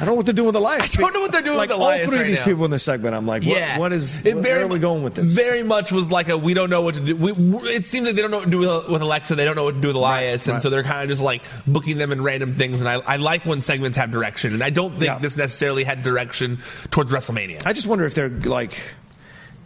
I 0.00 0.04
don't 0.04 0.12
know 0.12 0.14
what 0.14 0.26
they're 0.26 0.32
doing 0.34 0.46
with 0.46 0.54
Elias. 0.54 0.96
I 0.96 1.00
don't 1.00 1.12
know 1.12 1.20
what 1.20 1.32
they're 1.32 1.42
doing 1.42 1.56
like 1.56 1.70
with 1.70 1.78
Elias 1.78 2.02
all 2.02 2.08
three 2.08 2.16
right 2.18 2.22
of 2.22 2.28
these 2.28 2.38
now. 2.38 2.44
people 2.44 2.64
in 2.64 2.70
this 2.70 2.84
segment. 2.84 3.16
I'm 3.16 3.26
like, 3.26 3.42
what, 3.42 3.56
Yeah, 3.56 3.78
what 3.78 3.92
is? 3.92 4.24
It 4.24 4.34
What, 4.36 4.44
very 4.44 4.58
where 4.58 4.64
are 4.66 4.68
we 4.68 4.78
going 4.78 5.02
with 5.02 5.14
this? 5.14 5.30
Very 5.32 5.62
much 5.64 5.90
was 5.90 6.10
like 6.12 6.28
a 6.28 6.38
we 6.38 6.54
don't 6.54 6.70
know 6.70 6.82
what 6.82 6.94
to 6.94 7.00
do. 7.00 7.16
We, 7.16 7.32
it 7.70 7.84
seems 7.84 8.06
like 8.06 8.14
they 8.14 8.22
don't 8.22 8.30
know 8.30 8.38
what 8.38 8.44
to 8.44 8.50
do 8.50 8.58
with, 8.58 8.88
with 8.88 9.02
Alexa. 9.02 9.34
They 9.34 9.44
don't 9.44 9.56
know 9.56 9.64
what 9.64 9.74
to 9.74 9.80
do 9.80 9.88
with 9.88 9.96
Elias, 9.96 10.46
and 10.46 10.54
right. 10.54 10.62
so 10.62 10.70
they're 10.70 10.84
kind 10.84 11.02
of 11.02 11.08
just 11.08 11.20
like 11.22 11.42
booking 11.66 11.98
them 11.98 12.12
in 12.12 12.22
random 12.22 12.52
things. 12.54 12.78
And 12.80 12.88
I, 12.88 12.94
I 12.94 13.16
like 13.16 13.44
when 13.44 13.60
segments 13.60 13.98
have 13.98 14.10
direction, 14.12 14.54
and 14.54 14.62
I 14.62 14.70
don't 14.70 14.92
think 14.92 15.04
Yeah. 15.04 15.18
this 15.18 15.36
necessarily 15.36 15.82
had 15.84 16.02
direction 16.02 16.60
towards 16.90 17.10
WrestleMania. 17.12 17.66
I 17.66 17.72
just 17.72 17.86
wonder 17.88 18.04
if 18.06 18.14
they're 18.14 18.28
like 18.28 18.78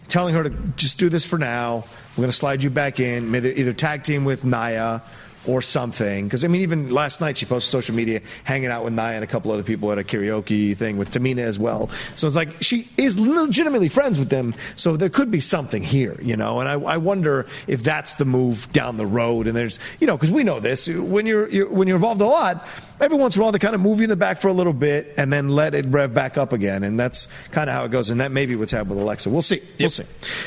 telling 0.09 0.35
her 0.35 0.43
to 0.45 0.51
just 0.77 0.99
do 0.99 1.09
this 1.09 1.25
for 1.25 1.39
now. 1.39 1.85
We're 2.17 2.23
going 2.23 2.31
to 2.31 2.37
slide 2.37 2.63
you 2.63 2.71
back 2.71 3.01
in. 3.01 3.31
Maybe 3.31 3.51
either 3.59 3.73
tag 3.73 4.03
team 4.03 4.25
with 4.25 4.45
Nia 4.45 5.03
or 5.47 5.63
something. 5.63 6.27
Because 6.27 6.45
I 6.45 6.49
mean, 6.49 6.63
even 6.63 6.91
last 6.91 7.21
night 7.21 7.37
she 7.37 7.47
posted 7.47 7.71
social 7.71 7.95
media 7.95 8.21
hanging 8.45 8.69
out 8.69 8.85
with 8.85 8.93
Nia 8.93 9.13
and 9.13 9.25
a 9.25 9.27
couple 9.27 9.51
other 9.53 9.63
people 9.63 9.91
at 9.93 9.99
a 9.99 10.05
karaoke 10.05 10.77
thing 10.77 10.97
with 10.97 11.11
Tamina 11.11 11.39
as 11.39 11.59
well. 11.59 11.91
So 12.15 12.27
it's 12.27 12.37
like 12.37 12.63
she 12.63 12.89
is 12.97 13.19
legitimately 13.19 13.89
friends 13.89 14.19
with 14.19 14.29
them. 14.29 14.55
So 14.77 14.97
there 14.97 15.09
could 15.09 15.31
be 15.31 15.41
something 15.41 15.83
here, 15.83 16.19
you 16.23 16.37
know. 16.37 16.61
And 16.61 16.69
I, 16.69 16.75
I 16.75 16.97
wonder 16.99 17.47
if 17.67 17.83
that's 17.83 18.15
the 18.15 18.25
move 18.25 18.71
down 18.73 18.97
the 18.97 19.07
road. 19.07 19.47
And 19.47 19.57
there's, 19.57 19.81
you 20.01 20.07
know, 20.07 20.17
because 20.17 20.31
we 20.31 20.45
know 20.45 20.61
this 20.61 20.89
when 20.89 21.27
you're, 21.27 21.49
you're 21.49 21.69
when 21.69 21.89
you're 21.89 21.97
involved 21.97 22.21
a 22.21 22.27
lot. 22.27 22.67
Every 23.01 23.17
once 23.17 23.35
in 23.35 23.41
a 23.41 23.43
while, 23.43 23.51
they 23.51 23.59
kind 23.59 23.75
of 23.75 23.81
move 23.81 23.99
you 23.99 24.05
in 24.05 24.11
the 24.11 24.17
back 24.17 24.41
for 24.41 24.47
a 24.47 24.53
little 24.53 24.73
bit 24.73 25.15
and 25.17 25.33
then 25.33 25.49
let 25.49 25.75
it 25.75 25.87
rev 25.87 26.15
back 26.15 26.39
up 26.39 26.53
again. 26.53 26.85
And 26.85 27.01
that's 27.01 27.27
kind 27.51 27.69
of 27.69 27.75
how 27.75 27.85
it 27.85 27.91
goes. 27.91 28.11
And 28.11 28.21
that 28.21 28.31
may 28.31 28.47
be 28.47 28.55
what's 28.55 28.71
happened 28.71 28.91
with 28.91 29.01
Alexa. 29.01 29.29
We'll 29.29 29.43
see. 29.43 29.61
We'll 29.81 29.91
see. 29.91 30.05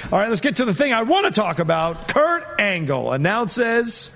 All 0.10 0.19
right, 0.19 0.29
let's 0.29 0.39
get 0.39 0.55
to 0.58 0.65
the 0.65 0.73
thing 0.73 0.93
I 0.93 1.03
want 1.03 1.25
to 1.25 1.31
talk 1.31 1.60
about. 1.60 2.08
Kurt 2.08 2.45
Angle 2.58 3.12
announces 3.12 4.14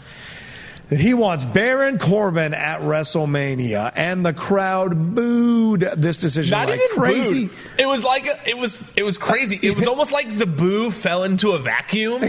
that 0.90 1.00
he 1.00 1.14
wants 1.14 1.46
Baron 1.46 1.98
Corbin 2.00 2.54
at 2.54 2.82
WrestleMania, 2.82 3.92
and 3.96 4.26
the 4.26 4.34
crowd 4.34 5.16
booed 5.16 5.82
this 5.82 6.18
decision 6.18 6.58
Not 6.58 6.68
like 6.70 6.80
even 6.84 6.98
crazy. 6.98 7.46
booed. 7.48 7.58
It 7.80 7.86
was 7.88 8.04
like 8.04 8.28
a, 8.28 8.50
it 8.50 8.58
was 8.58 8.82
it 8.96 9.04
was 9.04 9.18
crazy. 9.18 9.60
It 9.62 9.76
was 9.76 9.88
almost 9.88 10.12
like 10.12 10.38
the 10.38 10.48
boo 10.48 10.92
fell 10.92 11.24
into 11.24 11.52
a 11.52 11.60
vacuum 11.60 12.22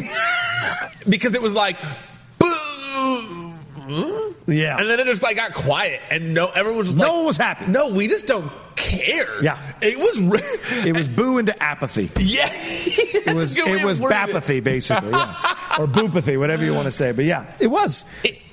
because 1.08 1.34
it 1.34 1.42
was 1.42 1.54
like 1.54 1.76
boo. 2.38 3.54
Yeah, 4.46 4.78
and 4.78 4.88
then 4.88 5.00
it 5.00 5.06
just 5.06 5.22
like 5.22 5.36
got 5.36 5.52
quiet, 5.54 6.00
and 6.10 6.34
no, 6.34 6.46
everyone 6.48 6.78
was 6.78 6.96
no 6.96 7.04
like, 7.04 7.12
one 7.16 7.24
was 7.26 7.36
happy. 7.36 7.66
No, 7.66 7.88
we 7.92 8.08
just 8.08 8.26
don't 8.26 8.50
care. 8.76 9.42
Yeah, 9.42 9.58
it 9.80 9.98
was. 9.98 10.20
Re- 10.20 10.88
it 10.88 10.96
was 10.96 11.08
boo 11.08 11.38
into 11.38 11.60
apathy. 11.62 12.10
Yeah, 12.18 12.48
it 12.52 13.34
was 13.34 13.56
it 13.56 13.84
was 13.84 14.00
bapathy 14.00 14.58
it. 14.58 14.64
basically, 14.64 15.10
yeah. 15.10 15.56
or 15.78 15.86
boopathy, 15.86 16.38
whatever 16.38 16.64
you 16.64 16.74
want 16.74 16.86
to 16.86 16.92
say. 16.92 17.12
But 17.12 17.24
yeah, 17.26 17.52
it 17.60 17.68
was 17.68 18.04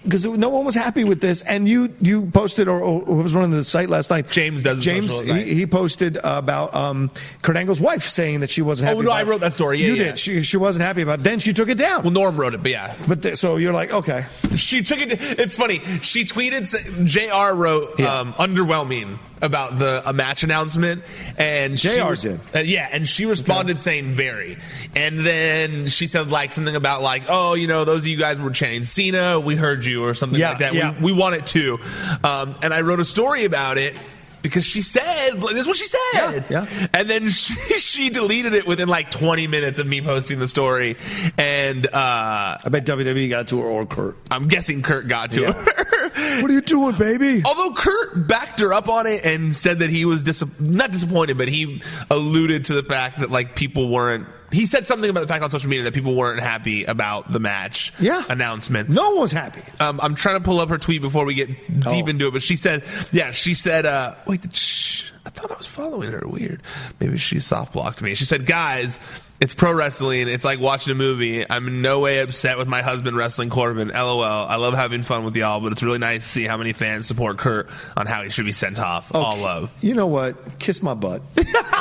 because 0.08 0.26
no 0.26 0.50
one 0.50 0.66
was 0.66 0.76
happy 0.76 1.04
with 1.04 1.22
this. 1.22 1.42
And 1.42 1.68
you 1.68 1.94
you 2.00 2.28
posted 2.28 2.68
or, 2.68 2.80
or 2.82 3.02
was 3.02 3.36
running 3.36 3.52
the 3.52 3.64
site 3.64 3.90
last 3.90 4.10
night. 4.10 4.30
James 4.30 4.64
does. 4.64 4.80
James 4.80 5.12
social 5.14 5.32
at 5.32 5.38
night. 5.38 5.48
he, 5.48 5.56
he 5.56 5.66
posted 5.68 6.18
about 6.24 6.74
um, 6.74 7.12
Kurt 7.42 7.58
Angle's 7.58 7.82
wife 7.82 8.04
saying 8.04 8.40
that 8.40 8.50
she 8.50 8.62
wasn't 8.62 8.88
happy. 8.90 9.00
Oh 9.00 9.02
no, 9.02 9.12
I 9.12 9.24
wrote 9.24 9.42
that 9.42 9.54
story. 9.54 9.80
Yeah, 9.80 9.88
you 9.88 9.94
yeah. 9.96 10.04
did. 10.06 10.20
She 10.20 10.44
she 10.44 10.58
wasn't 10.58 10.86
happy 10.86 11.02
about. 11.02 11.20
it. 11.20 11.24
Then 11.24 11.40
she 11.40 11.54
took 11.54 11.70
it 11.70 11.78
down. 11.78 12.04
Well, 12.04 12.12
Norm 12.12 12.38
wrote 12.38 12.54
it, 12.54 12.62
but 12.62 12.72
yeah. 12.72 12.96
But 13.08 13.22
th- 13.22 13.38
so 13.38 13.58
you're 13.58 13.74
like, 13.74 13.94
okay, 13.94 14.26
She 14.56 14.82
took 14.84 15.00
it. 15.00 15.18
It's 15.40 15.58
funny. 15.58 15.80
She 16.02 16.24
tweeted. 16.26 16.68
JR 17.06 17.54
wrote 17.56 18.00
um, 18.00 18.34
underwhelming 18.34 19.20
about 19.42 19.78
the 19.78 20.02
a 20.08 20.14
match 20.14 20.44
announcement, 20.44 21.04
and 21.38 21.78
JR 21.78 22.14
did. 22.16 22.40
uh, 22.56 22.60
yeah, 22.60 22.90
and 22.92 23.08
she 23.08 23.26
responded 23.26 23.78
saying 23.80 24.12
very, 24.12 24.58
and 24.96 25.20
then 25.26 25.88
she 25.88 26.08
said 26.08 26.32
like 26.32 26.52
something 26.52 26.76
about 26.76 27.02
like, 27.02 27.24
oh, 27.30 27.54
you 27.54 27.68
know, 27.68 27.86
those 27.86 28.02
of 28.02 28.08
you 28.08 28.18
guys 28.18 28.40
were 28.40 28.50
chanting 28.52 28.84
Cena, 28.84 29.40
we 29.40 29.56
heard 29.56 29.86
you, 29.86 29.97
or 30.04 30.14
something 30.14 30.40
Yeah, 30.40 30.50
like 30.50 30.60
that. 30.60 30.74
yeah. 30.74 30.92
We, 31.00 31.12
we 31.12 31.20
want 31.20 31.36
it 31.36 31.46
too, 31.46 31.80
um, 32.24 32.56
and 32.62 32.74
I 32.74 32.82
wrote 32.82 33.00
a 33.00 33.06
story 33.06 33.46
about 33.46 33.78
it. 33.78 33.98
Because 34.44 34.66
she 34.66 34.82
said, 34.82 35.32
this 35.34 35.62
is 35.62 35.68
what 35.68 35.76
she 35.76 35.88
said. 35.88 36.46
Yeah, 36.50 36.66
And 36.94 37.10
then 37.10 37.28
she, 37.30 37.54
she 37.80 38.10
deleted 38.12 38.54
it 38.54 38.66
within 38.68 38.88
like 38.88 39.10
20 39.12 39.48
minutes 39.48 39.78
of 39.80 39.88
me 39.88 40.00
posting 40.00 40.40
the 40.40 40.48
story. 40.48 40.96
And 41.38 41.86
uh, 41.88 42.58
I 42.64 42.70
bet 42.70 42.86
WWE 42.86 43.30
got 43.30 43.48
to 43.48 43.60
her 43.60 43.68
or 43.68 43.86
Kurt. 43.88 44.16
I'm 44.32 44.48
guessing 44.48 44.84
Kurt 44.84 45.08
got 45.10 45.32
to 45.34 45.42
Yeah. 45.42 45.52
her. 45.54 46.42
What 46.42 46.50
are 46.52 46.54
you 46.54 46.62
doing, 46.62 46.96
baby? 46.96 47.42
Although 47.44 47.74
Kurt 47.74 48.28
backed 48.28 48.60
her 48.62 48.74
up 48.74 48.88
on 48.90 49.06
it 49.08 49.26
and 49.26 49.54
said 49.56 49.80
that 49.80 49.90
he 49.90 50.06
was 50.06 50.24
dis- 50.24 50.44
not 50.60 50.92
disappointed, 50.92 51.38
but 51.38 51.48
he 51.50 51.82
alluded 52.10 52.66
to 52.66 52.74
the 52.76 52.84
fact 52.84 53.20
that 53.20 53.32
like 53.32 53.56
people 53.56 53.90
weren't. 53.90 54.28
He 54.52 54.66
said 54.66 54.88
something 54.88 55.10
about 55.10 55.22
the 55.22 55.28
fact 55.28 55.44
on 55.44 55.52
social 55.52 55.70
media 55.70 55.84
that 55.86 55.94
people 55.94 56.16
weren't 56.16 56.40
happy 56.42 56.86
about 56.86 57.32
the 57.32 57.40
match 57.40 57.92
Yeah. 58.00 58.24
announcement. 58.30 58.88
No 58.90 59.12
one 59.12 59.20
was 59.22 59.32
happy. 59.32 59.62
Um, 59.80 60.00
I'm 60.02 60.16
trying 60.16 60.36
to 60.36 60.44
pull 60.44 60.60
up 60.60 60.70
her 60.70 60.78
tweet 60.78 61.02
before 61.02 61.26
we 61.26 61.34
get 61.34 61.48
deep 61.82 62.06
Oh. 62.06 62.08
into 62.08 62.28
it, 62.28 62.32
but 62.34 62.42
she 62.44 62.56
said, 62.56 62.84
yeah, 63.12 63.32
she 63.32 63.54
said, 63.54 63.86
uh, 63.86 64.16
wait, 64.26 64.42
did 64.42 64.56
she, 64.56 65.04
I 65.26 65.30
thought 65.30 65.52
I 65.52 65.56
was 65.58 65.68
following 65.68 66.12
her. 66.12 66.24
Weird. 66.26 66.62
Maybe 67.02 67.18
she 67.18 67.40
soft 67.42 67.74
blocked 67.74 68.02
me. 68.02 68.16
She 68.16 68.24
said, 68.26 68.46
guys, 68.46 69.00
it's 69.40 69.54
pro 69.54 69.72
wrestling. 69.74 70.28
It's 70.28 70.44
like 70.44 70.60
watching 70.60 70.92
a 70.92 70.96
movie. 70.96 71.46
I'm 71.50 71.68
in 71.68 71.82
no 71.82 72.00
way 72.00 72.20
upset 72.20 72.58
with 72.58 72.68
my 72.68 72.82
husband 72.82 73.16
wrestling 73.16 73.50
Corbin. 73.50 73.90
LOL. 73.90 74.24
I 74.24 74.56
love 74.56 74.74
having 74.74 75.04
fun 75.04 75.24
with 75.26 75.36
y'all, 75.36 75.60
but 75.62 75.72
it's 75.72 75.84
really 75.84 76.00
nice 76.00 76.24
to 76.24 76.30
see 76.30 76.44
how 76.46 76.58
many 76.58 76.74
fans 76.74 77.06
support 77.08 77.38
Kurt 77.38 77.70
on 77.96 78.08
how 78.08 78.24
he 78.24 78.30
should 78.30 78.46
be 78.46 78.52
sent 78.52 78.80
off. 78.80 79.14
All 79.14 79.34
Okay. 79.34 79.44
love. 79.44 79.72
You 79.82 79.94
know 79.94 80.08
what? 80.08 80.58
Kiss 80.60 80.82
my 80.82 80.94
butt. 80.96 81.22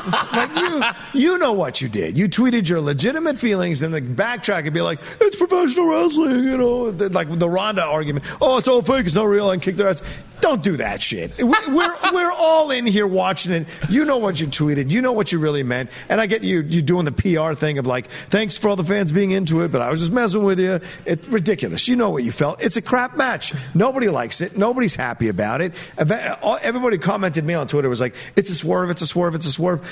like 0.07 0.55
you, 0.57 0.83
you 1.15 1.39
know 1.39 1.53
what 1.53 1.81
you 1.81 1.89
did. 1.89 2.17
You 2.19 2.29
tweeted 2.29 2.69
your 2.69 2.81
legitimate 2.81 3.39
feelings, 3.39 3.83
and 3.83 3.93
the 3.95 4.01
backtrack 4.01 4.65
and 4.65 4.75
be 4.75 4.83
like, 4.83 5.01
"It's 5.21 5.37
professional 5.37 5.89
wrestling," 5.89 6.45
you 6.45 6.59
know, 6.59 6.85
like 7.11 7.31
the 7.39 7.49
Ronda 7.49 7.85
argument. 7.85 8.25
Oh, 8.41 8.59
it's 8.59 8.69
all 8.69 8.83
fake. 8.83 9.07
It's 9.07 9.15
not 9.15 9.25
real. 9.25 9.49
I 9.49 9.55
can 9.55 9.61
kick 9.61 9.77
their 9.77 9.89
ass. 9.89 10.03
Don't 10.43 10.63
do 10.63 10.77
that 10.77 11.01
shit. 11.01 11.43
We- 11.43 11.49
We're 11.69 11.95
we're 12.13 12.33
all 12.39 12.71
in 12.71 12.87
here 12.87 13.07
watching 13.07 13.53
it. 13.53 13.67
You 13.89 14.05
know 14.05 14.19
what 14.19 14.39
you 14.39 14.47
tweeted. 14.47 14.91
You 14.91 15.01
know 15.01 15.13
what 15.13 15.33
you 15.33 15.39
really 15.39 15.63
meant. 15.63 15.91
And 16.11 16.21
I 16.21 16.27
get 16.27 16.45
you 16.45 16.61
you 16.61 16.83
doing 16.83 17.07
the 17.07 17.13
PR 17.13 17.46
thing 17.55 17.79
of 17.79 17.87
like, 17.87 18.09
thanks 18.31 18.57
for 18.59 18.69
all 18.69 18.77
the 18.77 18.85
fans 18.85 19.13
being 19.13 19.31
into 19.31 19.63
it, 19.63 19.73
but 19.73 19.81
I 19.81 19.91
was 19.91 20.01
just 20.01 20.13
messing 20.13 20.43
with 20.43 20.59
you. 20.59 20.81
It's 21.05 21.27
ridiculous. 21.29 21.89
You 21.89 21.97
know 21.97 22.11
what 22.11 22.25
you 22.25 22.33
felt. 22.33 22.65
It's 22.65 22.77
a 22.77 22.83
crap 22.83 23.17
match. 23.17 23.55
Nobody 23.75 24.09
likes 24.09 24.41
it. 24.41 24.57
Nobody's 24.57 24.95
happy 24.95 25.29
about 25.29 25.61
it. 25.61 25.75
Everybody 25.99 26.99
commented 26.99 27.45
me 27.45 27.55
on 27.55 27.67
Twitter 27.69 27.89
was 27.89 28.01
like, 28.01 28.15
it's 28.37 28.51
a 28.51 28.55
swerve. 28.55 28.91
It's 28.91 29.03
a 29.03 29.07
swerve. 29.07 29.35
It's 29.35 29.47
a 29.47 29.53
swerve. 29.53 29.87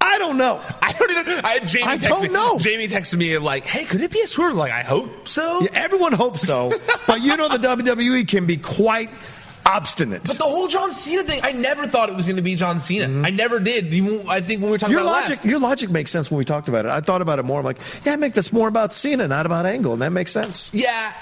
I 0.00 0.18
don't 0.18 0.36
know. 0.36 0.60
I 0.82 0.92
don't 0.92 1.10
either. 1.10 1.40
I 1.44 1.58
Jamie 1.60 1.84
I 1.84 1.96
don't 1.96 2.22
me. 2.22 2.28
know. 2.28 2.58
Jamie 2.58 2.88
texted 2.88 3.16
me 3.16 3.38
like, 3.38 3.64
"Hey, 3.64 3.84
could 3.84 4.02
it 4.02 4.10
be 4.10 4.20
a 4.20 4.26
swerve?" 4.26 4.54
Like, 4.54 4.70
I 4.70 4.82
hope 4.82 5.28
so. 5.28 5.62
Yeah, 5.62 5.68
everyone 5.72 6.12
hopes 6.12 6.42
so, 6.42 6.72
but 7.06 7.22
you 7.22 7.36
know 7.36 7.48
the 7.48 7.56
WWE 7.58 8.28
can 8.28 8.44
be 8.46 8.58
quite 8.58 9.08
obstinate. 9.66 10.24
But 10.24 10.38
the 10.38 10.44
whole 10.44 10.68
John 10.68 10.92
Cena 10.92 11.22
thing, 11.22 11.40
I 11.42 11.52
never 11.52 11.86
thought 11.86 12.08
it 12.08 12.16
was 12.16 12.26
going 12.26 12.36
to 12.36 12.42
be 12.42 12.54
John 12.54 12.80
Cena. 12.80 13.04
I 13.26 13.30
never 13.30 13.58
did. 13.60 13.86
Even 13.92 14.28
I 14.28 14.40
think 14.40 14.60
when 14.60 14.70
we 14.70 14.72
were 14.72 14.78
talking 14.78 14.92
your 14.92 15.02
about 15.02 15.12
logic, 15.12 15.36
last. 15.38 15.44
your 15.44 15.58
logic 15.58 15.90
makes 15.90 16.10
sense 16.10 16.30
when 16.30 16.38
we 16.38 16.44
talked 16.44 16.68
about 16.68 16.84
it. 16.84 16.90
I 16.90 17.00
thought 17.00 17.22
about 17.22 17.38
it 17.38 17.44
more. 17.44 17.58
I'm 17.58 17.64
like, 17.64 17.78
yeah, 18.04 18.16
make 18.16 18.34
this 18.34 18.52
more 18.52 18.68
about 18.68 18.92
Cena, 18.92 19.26
not 19.28 19.46
about 19.46 19.66
Angle, 19.66 19.92
and 19.94 20.02
that 20.02 20.10
makes 20.10 20.32
sense. 20.32 20.70
Yeah, 20.74 21.12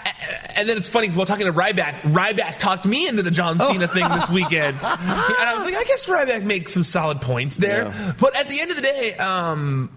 and 0.56 0.68
then 0.68 0.76
it's 0.76 0.88
funny 0.88 1.06
because 1.06 1.16
while 1.16 1.26
talking 1.26 1.46
to 1.46 1.52
Ryback, 1.52 2.00
Ryback 2.02 2.58
talked 2.58 2.84
me 2.84 3.08
into 3.08 3.22
the 3.22 3.30
John 3.30 3.58
Oh. 3.60 3.70
Cena 3.72 3.86
thing 3.88 4.08
this 4.08 4.28
weekend, 4.30 4.76
and 4.76 4.84
I 4.84 5.54
was 5.56 5.64
like, 5.64 5.74
I 5.76 5.84
guess 5.84 6.06
Ryback 6.06 6.44
makes 6.44 6.72
some 6.74 6.84
solid 6.84 7.20
points 7.20 7.56
there. 7.56 7.86
Yeah. 7.86 8.12
But 8.18 8.36
at 8.36 8.48
the 8.48 8.60
end 8.60 8.70
of 8.70 8.76
the 8.76 8.82
day, 8.82 9.14
um, 9.16 9.90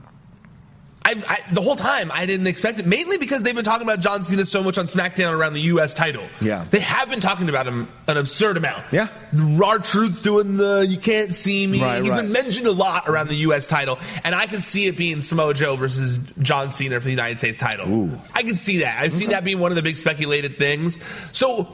I, 1.05 1.11
I, 1.29 1.53
the 1.53 1.61
whole 1.61 1.75
time 1.75 2.11
I 2.11 2.25
didn't 2.25 2.47
expect 2.47 2.79
it, 2.79 2.87
mainly 2.87 3.19
because 3.19 3.43
they've 3.43 3.53
been 3.53 3.63
talking 3.63 3.87
about 3.87 3.99
John 3.99 4.23
Cena 4.23 4.43
so 4.43 4.63
much 4.63 4.79
on 4.79 4.87
SmackDown 4.87 5.37
around 5.37 5.53
the 5.53 5.61
U.S. 5.61 5.93
title. 5.93 6.27
Yeah. 6.41 6.65
they 6.71 6.79
have 6.79 7.11
been 7.11 7.21
talking 7.21 7.47
about 7.47 7.67
him 7.67 7.87
an 8.07 8.17
absurd 8.17 8.57
amount. 8.57 8.83
Yeah. 8.91 9.07
R-Truth's 9.61 10.19
doing 10.21 10.57
the 10.57 10.83
"you 10.89 10.97
can't 10.97 11.35
see 11.35 11.67
me." 11.67 11.79
Right, 11.79 12.01
He's 12.01 12.09
right. 12.09 12.23
been 12.23 12.31
mentioned 12.31 12.65
a 12.65 12.71
lot 12.71 13.07
around 13.07 13.27
the 13.27 13.35
U.S. 13.35 13.67
title, 13.67 13.99
and 14.23 14.33
I 14.33 14.47
can 14.47 14.61
see 14.61 14.87
it 14.87 14.97
being 14.97 15.21
Samoa 15.21 15.53
Joe 15.53 15.75
versus 15.75 16.17
John 16.39 16.71
Cena 16.71 16.99
for 16.99 17.05
the 17.05 17.11
United 17.11 17.37
States 17.37 17.59
title. 17.59 18.09
I 18.33 18.41
can 18.41 18.55
see 18.55 18.79
that. 18.79 18.99
I've 18.99 19.13
seen 19.13 19.29
that 19.29 19.43
being 19.43 19.59
one 19.59 19.71
of 19.71 19.75
the 19.75 19.83
big 19.83 19.97
speculated 19.97 20.57
things. 20.57 20.97
So 21.31 21.67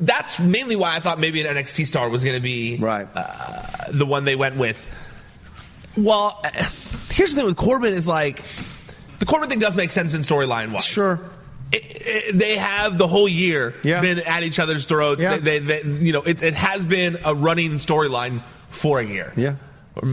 that's 0.00 0.38
mainly 0.40 0.76
why 0.76 0.96
I 0.96 1.00
thought 1.00 1.18
maybe 1.18 1.40
an 1.46 1.56
NXT 1.56 1.86
star 1.86 2.08
was 2.08 2.24
going 2.24 2.36
to 2.36 2.42
be 2.42 2.76
right. 2.76 3.06
uh, 3.14 3.90
the 3.90 4.06
one 4.06 4.24
they 4.24 4.36
went 4.36 4.56
with. 4.56 4.86
Well, 5.96 6.40
uh, 6.44 6.48
here's 7.10 7.34
the 7.34 7.36
thing 7.40 7.46
with 7.46 7.56
Corbin 7.56 7.94
is 7.94 8.06
like 8.06 8.42
the 9.18 9.26
Corbin 9.26 9.48
thing 9.48 9.58
does 9.58 9.76
make 9.76 9.90
sense 9.90 10.14
in 10.14 10.22
storyline 10.22 10.72
wise. 10.72 10.84
Sure. 10.84 11.20
It, 11.72 11.82
it, 11.84 12.34
they 12.38 12.56
have 12.56 12.98
the 12.98 13.06
whole 13.06 13.28
year 13.28 13.74
Yeah. 13.84 14.00
been 14.00 14.18
at 14.20 14.42
each 14.42 14.58
other's 14.58 14.86
throats. 14.86 15.22
Yeah. 15.22 15.36
They, 15.38 15.58
they, 15.60 15.82
they- 15.82 16.04
you 16.04 16.12
know, 16.12 16.22
it, 16.22 16.42
it 16.42 16.54
has 16.54 16.84
been 16.84 17.18
a 17.24 17.34
running 17.34 17.72
storyline 17.72 18.40
for 18.70 18.98
a 19.00 19.04
year. 19.04 19.32
Yeah. 19.36 19.54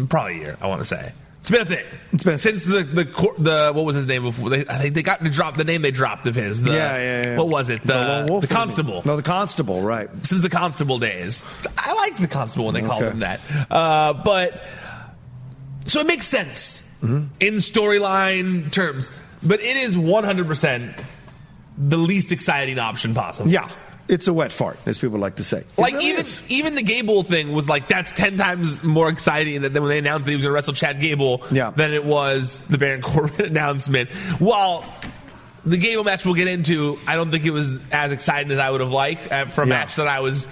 Probably 0.10 0.34
a 0.36 0.38
year. 0.38 0.58
I 0.62 0.68
want 0.68 0.82
to 0.82 0.86
say 0.86 1.12
it's 1.40 1.52
been 1.52 1.62
a 1.62 1.66
thing. 1.66 1.86
It's 2.12 2.24
been 2.24 2.38
since 2.40 2.66
the 2.66 2.84
the 2.84 3.04
the 3.38 3.72
what 3.74 3.86
was 3.86 3.96
his 3.96 4.06
name 4.08 4.24
before? 4.24 4.50
They, 4.50 4.62
I 4.68 4.80
think 4.80 4.96
they 4.96 5.04
got 5.04 5.20
to 5.24 5.30
drop 5.30 5.56
the 5.56 5.63
name 5.63 5.82
they 5.82 5.92
dropped 5.92 6.26
of 6.28 6.36
his. 6.36 6.62
The, 6.62 6.72
yeah, 6.72 6.98
yeah, 6.98 7.26
yeah. 7.28 7.38
What 7.38 7.48
was 7.48 7.70
it? 7.70 7.84
The, 7.84 8.26
Wolf 8.28 8.42
the 8.42 8.54
constable. 8.54 9.02
No, 9.06 9.16
the 9.16 9.24
constable. 9.24 9.82
Right. 9.82 10.10
Since 10.24 10.42
the 10.42 10.50
constable 10.50 10.98
days, 11.00 11.44
I 11.78 11.94
liked 11.94 12.20
the 12.20 12.28
constable 12.28 12.66
when 12.66 12.74
they 12.74 12.82
called 12.82 13.04
him 13.04 13.20
that. 13.20 13.40
Uh, 13.72 14.13
but 14.13 14.62
so 15.88 16.00
it 16.02 16.08
makes 16.08 16.28
sense 16.28 16.84
Mm-hmm. 17.04 17.26
in 17.39 17.54
storyline 17.58 18.71
terms, 18.71 19.12
but 19.43 19.60
it 19.62 19.78
is 19.78 19.95
one 19.95 20.23
hundred 20.23 20.47
percent 20.47 20.95
the 21.78 21.95
least 21.97 22.32
exciting 22.32 22.80
option 22.80 23.13
possible. 23.13 23.52
Yeah. 23.52 23.69
It's 24.10 24.28
a 24.28 24.34
wet 24.34 24.52
fart, 24.52 24.80
as 24.88 24.97
people 24.97 25.19
like 25.19 25.36
to 25.36 25.43
say. 25.43 25.60
It 25.60 25.65
Like 25.78 25.93
really 25.93 26.08
even 26.08 26.21
is. 26.26 26.41
even 26.50 26.73
the 26.76 26.82
Gable 26.82 27.21
thing 27.23 27.52
was 27.52 27.69
like 27.69 27.88
that's 27.88 28.12
ten 28.13 28.36
times 28.38 28.82
more 28.82 29.10
exciting 29.10 29.62
than, 29.62 29.73
than 29.73 29.84
when 29.84 29.89
they 29.91 30.00
announced 30.00 30.26
that 30.26 30.32
he 30.32 30.36
was 30.38 30.43
going 30.43 30.52
to 30.52 30.56
wrestle 30.56 30.73
Chad 30.73 31.00
Gable 31.00 31.43
Yeah. 31.52 31.69
than 31.69 31.93
it 31.93 32.04
was 32.04 32.62
the 32.62 32.78
Baron 32.80 33.02
Corbin 33.04 33.45
announcement. 33.45 34.10
While 34.39 34.84
the 35.65 35.78
Gable 35.78 36.04
match 36.04 36.26
we'll 36.26 36.34
get 36.36 36.47
into, 36.47 36.97
I 37.06 37.15
don't 37.15 37.30
think 37.30 37.45
it 37.45 37.52
was 37.52 37.80
as 37.91 38.12
exciting 38.12 38.52
as 38.52 38.60
I 38.60 38.71
would 38.71 38.82
have 38.82 38.91
liked 38.91 39.32
uh, 39.32 39.45
for 39.45 39.62
a 39.62 39.65
Yeah. 39.67 39.69
match 39.69 39.97
that 39.97 40.08
I 40.08 40.21
was 40.21 40.47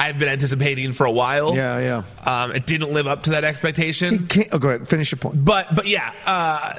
I've 0.00 0.18
been 0.18 0.28
anticipating 0.30 0.92
for 0.94 1.04
a 1.04 1.10
while. 1.12 1.54
Yeah, 1.54 2.02
yeah. 2.26 2.42
Um, 2.44 2.52
it 2.52 2.66
didn't 2.66 2.92
live 2.92 3.06
up 3.06 3.24
to 3.24 3.30
that 3.30 3.44
expectation. 3.44 4.26
Can't, 4.28 4.48
oh, 4.52 4.58
go 4.58 4.68
ahead. 4.70 4.88
Finish 4.88 5.12
your 5.12 5.18
point. 5.18 5.44
But 5.44 5.74
but 5.74 5.86
yeah, 5.86 6.12
uh, 6.24 6.72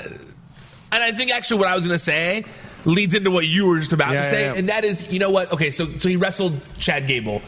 and 0.92 1.04
I 1.04 1.12
think 1.12 1.32
actually 1.32 1.60
what 1.60 1.68
I 1.70 1.76
was 1.76 1.86
going 1.86 1.96
to 1.98 2.04
say 2.04 2.44
leads 2.84 3.14
into 3.14 3.30
what 3.30 3.46
you 3.46 3.68
were 3.68 3.80
just 3.80 3.94
about 3.94 4.12
Yeah, 4.14 4.24
to 4.24 4.30
say, 4.30 4.42
yeah. 4.46 4.54
and 4.56 4.70
that 4.70 4.84
is, 4.84 5.08
you 5.12 5.20
know 5.20 5.30
what? 5.30 5.52
Okay, 5.54 5.70
so 5.72 5.86
so 5.86 6.10
he 6.10 6.16
wrestled 6.16 6.60
Chad 6.80 7.06
Gable. 7.08 7.42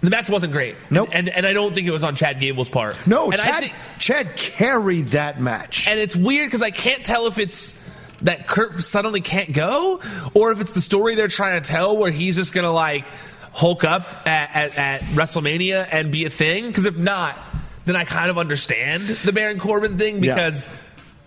The 0.00 0.10
match 0.10 0.28
wasn't 0.30 0.52
great. 0.52 0.74
Nope. 0.90 1.10
And 1.12 1.28
and 1.28 1.46
I 1.46 1.52
don't 1.52 1.74
think 1.74 1.86
it 1.86 1.92
was 1.92 2.02
on 2.02 2.16
Chad 2.16 2.40
Gable's 2.40 2.68
part. 2.70 2.96
No, 3.06 3.30
and 3.30 3.34
I 3.40 3.44
Chad, 3.44 3.62
think- 3.64 3.74
Chad 3.98 4.34
carried 4.36 5.08
that 5.08 5.40
match. 5.40 5.86
and 5.86 6.00
it's 6.00 6.16
weird 6.16 6.46
because 6.48 6.62
I 6.62 6.70
can't 6.70 7.04
tell 7.04 7.26
if 7.26 7.38
it's 7.38 7.78
that 8.22 8.46
Kurt 8.48 8.82
suddenly 8.82 9.20
can't 9.20 9.52
go, 9.52 10.00
or 10.32 10.52
if 10.52 10.60
it's 10.60 10.72
the 10.72 10.80
story 10.80 11.14
they're 11.16 11.28
trying 11.28 11.60
to 11.62 11.68
tell 11.68 11.96
where 11.96 12.10
he's 12.10 12.34
just 12.36 12.52
gonna 12.52 12.72
like 12.72 13.04
Hulk 13.52 13.84
up 13.84 14.02
at, 14.26 14.54
at, 14.56 14.78
at 14.78 15.00
WrestleMania 15.12 15.86
and 15.92 16.10
be 16.10 16.24
a 16.24 16.30
thing. 16.30 16.66
Because 16.68 16.86
if 16.86 16.96
not, 16.96 17.38
then 17.84 17.96
I 17.96 18.04
kind 18.04 18.30
of 18.30 18.38
understand 18.38 19.02
the 19.08 19.32
Baron 19.32 19.58
Corbin 19.58 19.98
thing 19.98 20.22
Yeah. 20.24 20.34
because 20.34 20.68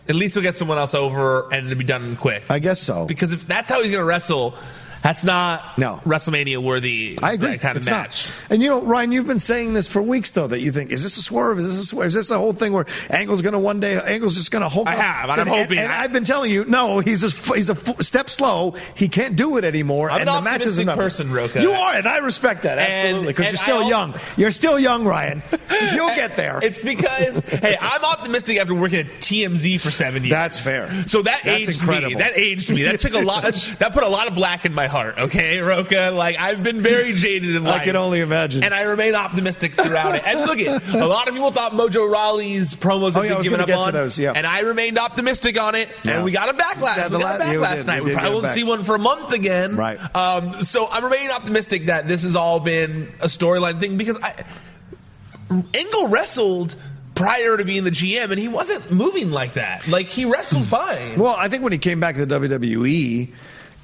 at 0.07 0.15
least 0.15 0.33
he'll 0.35 0.43
get 0.43 0.55
someone 0.57 0.77
else 0.77 0.93
over 0.95 1.51
and 1.53 1.67
it'll 1.67 1.77
be 1.77 1.83
done 1.83 2.15
quick. 2.15 2.43
I 2.49 2.59
guess 2.59 2.79
so. 2.81 3.05
Because 3.05 3.31
if 3.33 3.45
that's 3.47 3.69
how 3.69 3.81
he's 3.83 3.91
gonna 3.91 4.03
wrestle, 4.05 4.55
that's 5.06 5.24
not 5.24 5.78
No. 5.78 6.00
WrestleMania 6.04 6.58
worthy. 6.58 7.20
I 7.22 7.34
agree. 7.34 7.52
that 7.52 7.60
kind 7.62 7.78
of 7.78 7.82
It's 7.84 7.89
match. 7.89 8.28
Not. 8.28 8.52
And 8.54 8.63
you 8.63 8.70
know, 8.70 8.82
Ryan, 8.82 9.12
you've 9.12 9.28
been 9.28 9.38
saying 9.39 9.74
this 9.74 9.88
for 9.88 10.02
weeks, 10.02 10.32
though, 10.32 10.48
that 10.48 10.62
you 10.62 10.72
think 10.72 10.89
is 10.89 11.04
this 11.04 11.18
a 11.18 11.22
swerve? 11.22 11.60
Is 11.60 11.72
this 11.72 11.84
a 11.84 11.86
swerve? 11.86 12.08
Is 12.08 12.15
this 12.15 12.32
a 12.32 12.38
whole 12.39 12.54
thing 12.54 12.74
where 12.74 12.88
Angle's 13.12 13.44
going 13.44 13.54
to 13.54 13.60
one 13.60 13.80
day? 13.80 14.00
Angle's 14.04 14.36
just 14.36 14.50
going 14.50 14.63
to 14.63 14.70
Hulk. 14.70 14.88
I 14.88 14.94
up? 14.94 15.00
have, 15.00 15.30
and 15.30 15.41
I'm 15.41 15.48
hoping- 15.48 15.78
And, 15.78 15.91
I've 15.91 16.12
been 16.12 16.24
telling 16.24 16.50
you, 16.52 16.65
no, 16.65 17.00
he's 17.02 17.24
a, 17.24 17.54
he's 17.56 17.70
a 17.70 17.74
f- 17.74 18.02
step 18.02 18.30
slow. 18.32 18.72
He 18.96 19.08
can't 19.08 19.36
do 19.36 19.58
it 19.58 19.63
anymore. 19.63 20.10
I'm 20.10 20.22
and 20.22 20.30
an 20.30 20.36
the 20.38 20.41
match 20.41 20.65
is 20.65 20.80
enough. 20.80 20.98
person, 20.98 21.32
Rocha. 21.32 21.62
You 21.62 21.72
are, 21.72 21.94
and 21.96 22.08
I 22.08 22.18
respect 22.18 22.63
that 22.63 22.80
absolutely 22.80 23.28
because 23.28 23.48
you're 23.52 23.58
still 23.58 23.76
also- 23.78 23.89
young. 23.89 24.13
You're 24.38 24.52
still 24.52 24.80
young, 24.80 25.06
Ryan. 25.06 25.44
You'll 25.94 26.15
get 26.15 26.36
there. 26.36 26.60
It's 26.63 26.82
because 26.82 27.38
hey, 27.46 27.78
I'm 27.80 28.04
optimistic 28.04 28.58
after 28.60 28.74
working 28.74 29.00
at 29.02 29.08
TMZ 29.22 29.80
for 29.82 29.91
seven 29.91 30.24
years. 30.24 30.32
That's 30.32 30.60
fair. 30.60 30.89
So 31.06 31.22
that 31.22 31.41
That's 31.44 31.62
aged 31.68 31.80
incredible. 31.82 32.10
me. 32.10 32.15
That 32.15 32.38
aged 32.38 32.70
me. 32.72 32.84
That 32.84 33.00
took 33.02 33.13
a 33.13 33.20
lot. 33.20 33.44
That 33.80 33.94
put 33.94 34.04
a 34.04 34.10
lot 34.10 34.28
of 34.28 34.34
black 34.36 34.65
in 34.65 34.74
my 34.74 34.88
heart. 34.88 34.94
Okay, 34.95 35.60
Rocha. 35.62 36.12
Like 36.13 36.39
I've 36.39 36.63
been 36.63 36.81
very 36.81 37.12
jaded 37.13 37.55
in 37.55 37.67
I 37.67 37.84
can 37.84 37.95
only 37.95 38.19
imagine. 38.21 38.63
And 38.63 38.73
I 38.73 38.84
remain 38.84 39.15
optimistic 39.15 39.73
throughout 39.73 40.15
it. 40.15 40.25
And 40.25 40.39
look 40.41 40.60
at 40.60 40.93
a 40.95 41.05
lot 41.05 41.27
of 41.27 41.34
people 41.34 41.51
thought 41.51 41.73
Mojo 41.73 42.10
Rawley's 42.12 42.73
promos 42.75 43.13
had 43.13 43.17
Oh, 43.19 43.21
yeah, 43.23 43.34
been 43.36 43.43
given 43.43 43.62
up 43.62 43.69
on, 43.69 43.93
those, 43.93 44.17
yeah. 44.17 44.34
and 44.36 44.45
I 44.47 44.62
remained 44.62 44.97
optimistic 44.97 45.60
on 45.62 45.75
it. 45.75 45.89
Yeah. 46.03 46.15
And 46.15 46.23
we 46.23 46.31
got 46.31 46.49
a 46.49 46.53
backlash. 46.53 46.97
Yeah, 46.97 47.10
we 47.10 47.19
got 47.19 47.41
a 47.41 47.43
la- 47.45 47.51
you 47.51 47.60
backlash 47.60 47.75
did- 47.75 47.81
tonight. 47.81 47.97
you 47.97 48.03
We 48.03 48.13
probably 48.13 48.31
won't 48.41 48.47
see 48.47 48.63
one 48.63 48.84
for 48.84 48.95
a 48.95 48.99
month 48.99 49.34
again. 49.34 49.75
Right. 49.75 50.15
Um, 50.15 50.53
so 50.63 50.88
I'm 50.91 51.03
remaining 51.03 51.31
optimistic 51.31 51.86
that 51.88 52.08
this 52.08 52.23
has 52.23 52.36
all 52.36 52.60
been 52.60 53.12
a 53.21 53.27
storyline 53.27 53.79
thing 53.79 53.97
because 53.97 54.19
I. 54.21 54.34
Angle 55.49 56.08
wrestled 56.08 56.75
prior 57.13 57.55
to 57.55 57.63
being 57.63 57.84
the 57.84 57.91
GM, 57.91 58.31
and 58.31 58.39
he 58.39 58.47
wasn't 58.47 58.91
moving 58.91 59.31
like 59.31 59.53
that. 59.53 59.88
Like 59.88 60.08
he 60.08 60.25
wrestled 60.25 60.65
fine. 60.67 61.17
Well, 61.19 61.36
I 61.38 61.47
think 61.49 61.63
when 61.63 61.71
he 61.71 61.77
came 61.77 61.99
back 61.99 62.15
to 62.15 62.25
the 62.25 62.39
WWE, 62.39 63.31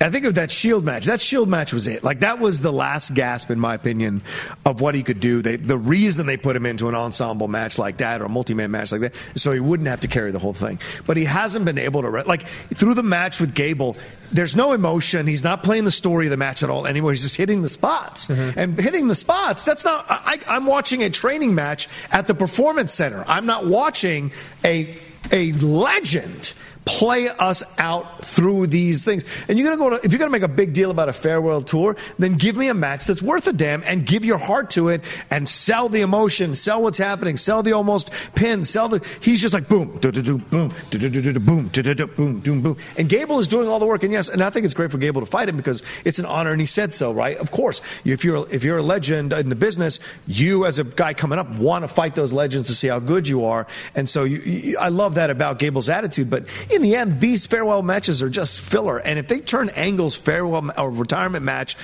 I 0.02 0.10
think 0.10 0.26
of 0.26 0.36
that 0.36 0.52
Shield 0.52 0.84
match. 0.84 1.06
That 1.06 1.22
Shield 1.22 1.48
match 1.48 1.74
was 1.74 1.88
it. 1.88 2.04
Like 2.04 2.22
that 2.22 2.40
was 2.40 2.62
the 2.62 2.72
last 2.72 3.14
gasp, 3.14 3.52
in 3.52 3.60
my 3.60 3.76
opinion, 3.76 4.22
of 4.66 4.82
what 4.82 4.96
he 4.96 5.04
could 5.04 5.20
do. 5.20 5.42
They, 5.42 5.56
the 5.56 5.78
reason 5.78 6.26
they 6.26 6.38
put 6.38 6.56
him 6.56 6.66
into 6.66 6.90
an 6.90 6.96
ensemble 6.96 7.48
match 7.48 7.78
like 7.78 7.98
that 7.98 8.22
or 8.22 8.26
a 8.26 8.30
multi-man 8.30 8.72
match 8.72 8.92
like 8.92 9.02
that, 9.02 9.16
so 9.36 9.52
he 9.52 9.60
wouldn't 9.60 9.88
have 9.88 10.02
to 10.02 10.08
carry 10.08 10.32
the 10.32 10.40
whole 10.40 10.54
thing. 10.54 10.80
But 11.06 11.18
he 11.18 11.26
hasn't 11.26 11.66
been 11.66 11.78
able 11.78 12.02
to 12.02 12.10
re- 12.10 12.24
like 12.24 12.48
through 12.48 12.96
the 12.96 13.04
match 13.04 13.40
with 13.40 13.54
Gable. 13.54 13.96
There's 14.32 14.56
no 14.56 14.72
emotion. 14.72 15.28
He's 15.28 15.44
not 15.44 15.62
playing 15.62 15.84
the 15.84 15.92
story 15.92 16.26
of 16.28 16.32
the 16.32 16.38
match 16.38 16.64
at 16.64 16.70
all 16.70 16.88
anymore. 16.88 17.12
He's 17.12 17.22
just 17.22 17.36
hitting 17.36 17.62
the 17.62 17.70
spots 17.70 18.28
mm-hmm. 18.28 18.58
and 18.58 18.80
hitting 18.80 19.08
the 19.08 19.16
spots. 19.16 19.66
That's 19.66 19.84
not. 19.84 20.06
I, 20.10 20.40
I'm 20.48 20.66
watching 20.66 21.04
a 21.04 21.10
training 21.10 21.54
match 21.54 21.90
at 22.12 22.28
the 22.28 22.34
Performance 22.34 22.94
Center. 22.94 23.26
I'm 23.28 23.46
not 23.46 23.66
watching 23.66 24.32
a 24.64 24.98
a 25.32 25.52
legend 25.54 26.54
play 26.86 27.30
us 27.30 27.63
out 27.78 28.24
through 28.24 28.67
these 28.67 29.04
things. 29.04 29.24
And 29.48 29.58
you're 29.58 29.70
gonna 29.70 29.89
go 29.89 29.96
if 30.04 30.12
you're 30.12 30.20
gonna 30.20 30.32
make 30.32 30.41
a 30.41 30.48
big 30.48 30.74
deal 30.74 30.91
about 30.91 31.10
a 31.10 31.13
farewell 31.13 31.62
tour, 31.62 31.96
then 32.17 32.34
give 32.34 32.58
me 32.58 32.67
a 32.67 32.74
match 32.74 33.06
that's 33.06 33.22
worth 33.22 33.48
a 33.48 33.54
damn 33.54 33.84
and 33.84 34.06
give 34.06 34.26
your 34.26 34.38
heart 34.38 34.72
to 34.72 34.89
it 34.89 35.04
and 35.30 35.48
sell 35.48 35.89
the 35.89 36.02
emotion, 36.02 36.56
sell 36.56 36.82
what's 36.82 36.98
happening, 36.98 37.38
sell 37.38 37.63
the 37.63 37.74
almost 37.74 38.12
pin, 38.36 38.63
sell 38.63 38.89
the 38.89 39.06
he's 39.22 39.41
just 39.41 39.54
like 39.54 39.67
boom, 39.67 39.98
do 40.00 40.12
do 40.12 40.22
do 40.22 40.38
boom, 40.38 40.74
boom, 40.89 42.08
boom, 42.15 42.39
boom, 42.39 42.62
boom. 42.62 42.78
And 42.98 43.10
Gable 43.10 43.39
is 43.39 43.48
doing 43.48 43.67
all 43.67 43.80
the 43.80 43.86
work. 43.86 44.04
And 44.04 44.12
yes, 44.12 44.30
and 44.30 44.41
I 44.41 44.50
think 44.50 44.65
it's 44.65 44.74
great 44.74 44.91
for 44.91 44.98
Gable 44.98 45.22
to 45.22 45.28
fight 45.28 45.50
him 45.50 45.58
because 45.58 45.84
it's 46.06 46.20
an 46.20 46.26
honor 46.26 46.52
and 46.52 46.62
he 46.62 46.67
said 46.67 46.94
so, 46.94 47.12
right? 47.12 47.38
Of 47.38 47.52
course. 47.52 47.82
If 48.06 48.24
you're 48.24 48.48
if 48.52 48.63
you're 48.63 48.78
a 48.78 48.84
legend 48.84 49.34
in 49.34 49.50
the 49.50 49.56
business, 49.56 50.00
you 50.28 50.65
as 50.65 50.80
a 50.80 50.84
guy 50.84 51.13
coming 51.13 51.39
up 51.39 51.50
want 51.52 51.84
to 51.84 51.88
fight 51.88 52.15
those 52.15 52.34
legends 52.34 52.67
to 52.67 52.76
see 52.76 52.88
how 52.88 53.00
good 53.00 53.28
you 53.28 53.46
are. 53.46 53.67
And 53.96 54.08
so 54.08 54.24
you, 54.24 54.39
you, 54.39 54.78
I 54.80 54.89
love 54.89 55.15
that 55.15 55.30
about 55.30 55.60
Gable's 55.60 55.89
attitude. 55.89 56.30
But 56.30 56.46
in 56.74 56.82
the 56.82 56.96
end, 56.96 57.20
these 57.22 57.46
farewell 57.46 57.82
matches 57.84 58.22
are 58.22 58.30
just 58.30 58.60
filler. 58.62 59.00
And 59.00 59.18
if 59.20 59.28
they 59.28 59.40
turn 59.40 59.70
Angle's 59.70 60.16
farewell 60.16 60.72
or 60.78 60.92
retirement 60.92 61.44
match 61.44 61.76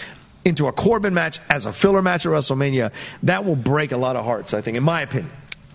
into 0.45 0.67
a 0.67 0.71
Corbin 0.71 1.13
match 1.13 1.39
as 1.49 1.65
a 1.65 1.73
filler 1.73 2.01
match 2.01 2.25
at 2.25 2.31
WrestleMania, 2.31 2.91
that 3.23 3.43
will 3.45 3.55
break 3.55 3.91
a 3.91 3.97
lot 3.97 4.15
of 4.15 4.23
hearts. 4.25 4.53
I 4.53 4.61
think, 4.61 4.77
in 4.77 4.83
my 4.83 5.01
opinion, 5.01 5.31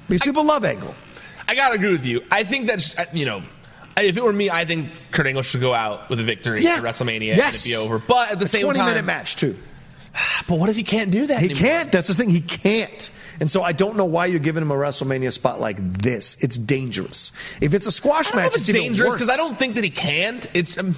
because 0.08 0.22
people 0.22 0.44
love 0.44 0.64
Angle. 0.64 0.94
I 1.48 1.54
gotta 1.54 1.74
agree 1.74 1.92
with 1.92 2.06
you. 2.06 2.22
I 2.30 2.44
think 2.44 2.68
that's 2.68 2.96
uh, 2.98 3.04
you 3.12 3.24
know. 3.26 3.42
If 3.94 4.16
it 4.16 4.24
were 4.24 4.32
me, 4.32 4.48
I 4.48 4.64
think 4.64 4.88
Kurt 5.10 5.26
Angle 5.26 5.42
should 5.42 5.60
go 5.60 5.74
out 5.74 6.08
with 6.08 6.18
a 6.18 6.22
victory 6.22 6.66
at 6.66 6.82
WrestleMania 6.82 7.36
Yes. 7.36 7.66
and 7.66 7.72
it 7.72 7.76
be 7.76 7.84
over. 7.84 7.98
But 7.98 8.32
at 8.32 8.38
the 8.38 8.46
A 8.46 8.48
same 8.48 8.62
20 8.62 8.78
time, 8.78 8.88
minute 8.88 9.04
match 9.04 9.36
too. 9.36 9.54
But 10.48 10.58
what 10.58 10.68
if 10.68 10.76
he 10.76 10.82
can't 10.82 11.10
do 11.10 11.26
that? 11.28 11.38
He 11.40 11.50
anymore? 11.50 11.60
can't. 11.70 11.92
That's 11.92 12.08
the 12.08 12.14
thing. 12.14 12.28
He 12.28 12.40
can't. 12.40 13.10
And 13.40 13.50
so 13.50 13.62
I 13.62 13.72
don't 13.72 13.96
know 13.96 14.04
why 14.04 14.26
you're 14.26 14.40
giving 14.40 14.60
him 14.62 14.70
a 14.70 14.74
WrestleMania 14.74 15.32
spot 15.32 15.60
like 15.60 15.76
this. 16.02 16.36
It's 16.40 16.58
dangerous. 16.58 17.32
If 17.60 17.72
it's 17.74 17.86
a 17.86 17.90
squash 17.92 18.26
I 18.28 18.30
don't 18.30 18.36
know 18.38 18.42
match, 18.44 18.56
it's 18.56 18.68
even 18.68 18.82
dangerous 18.82 19.14
because 19.14 19.30
I 19.30 19.36
don't 19.36 19.58
think 19.58 19.76
that 19.76 19.84
he 19.84 19.90
can't. 19.90 20.44
It's 20.52 20.76
um, 20.76 20.94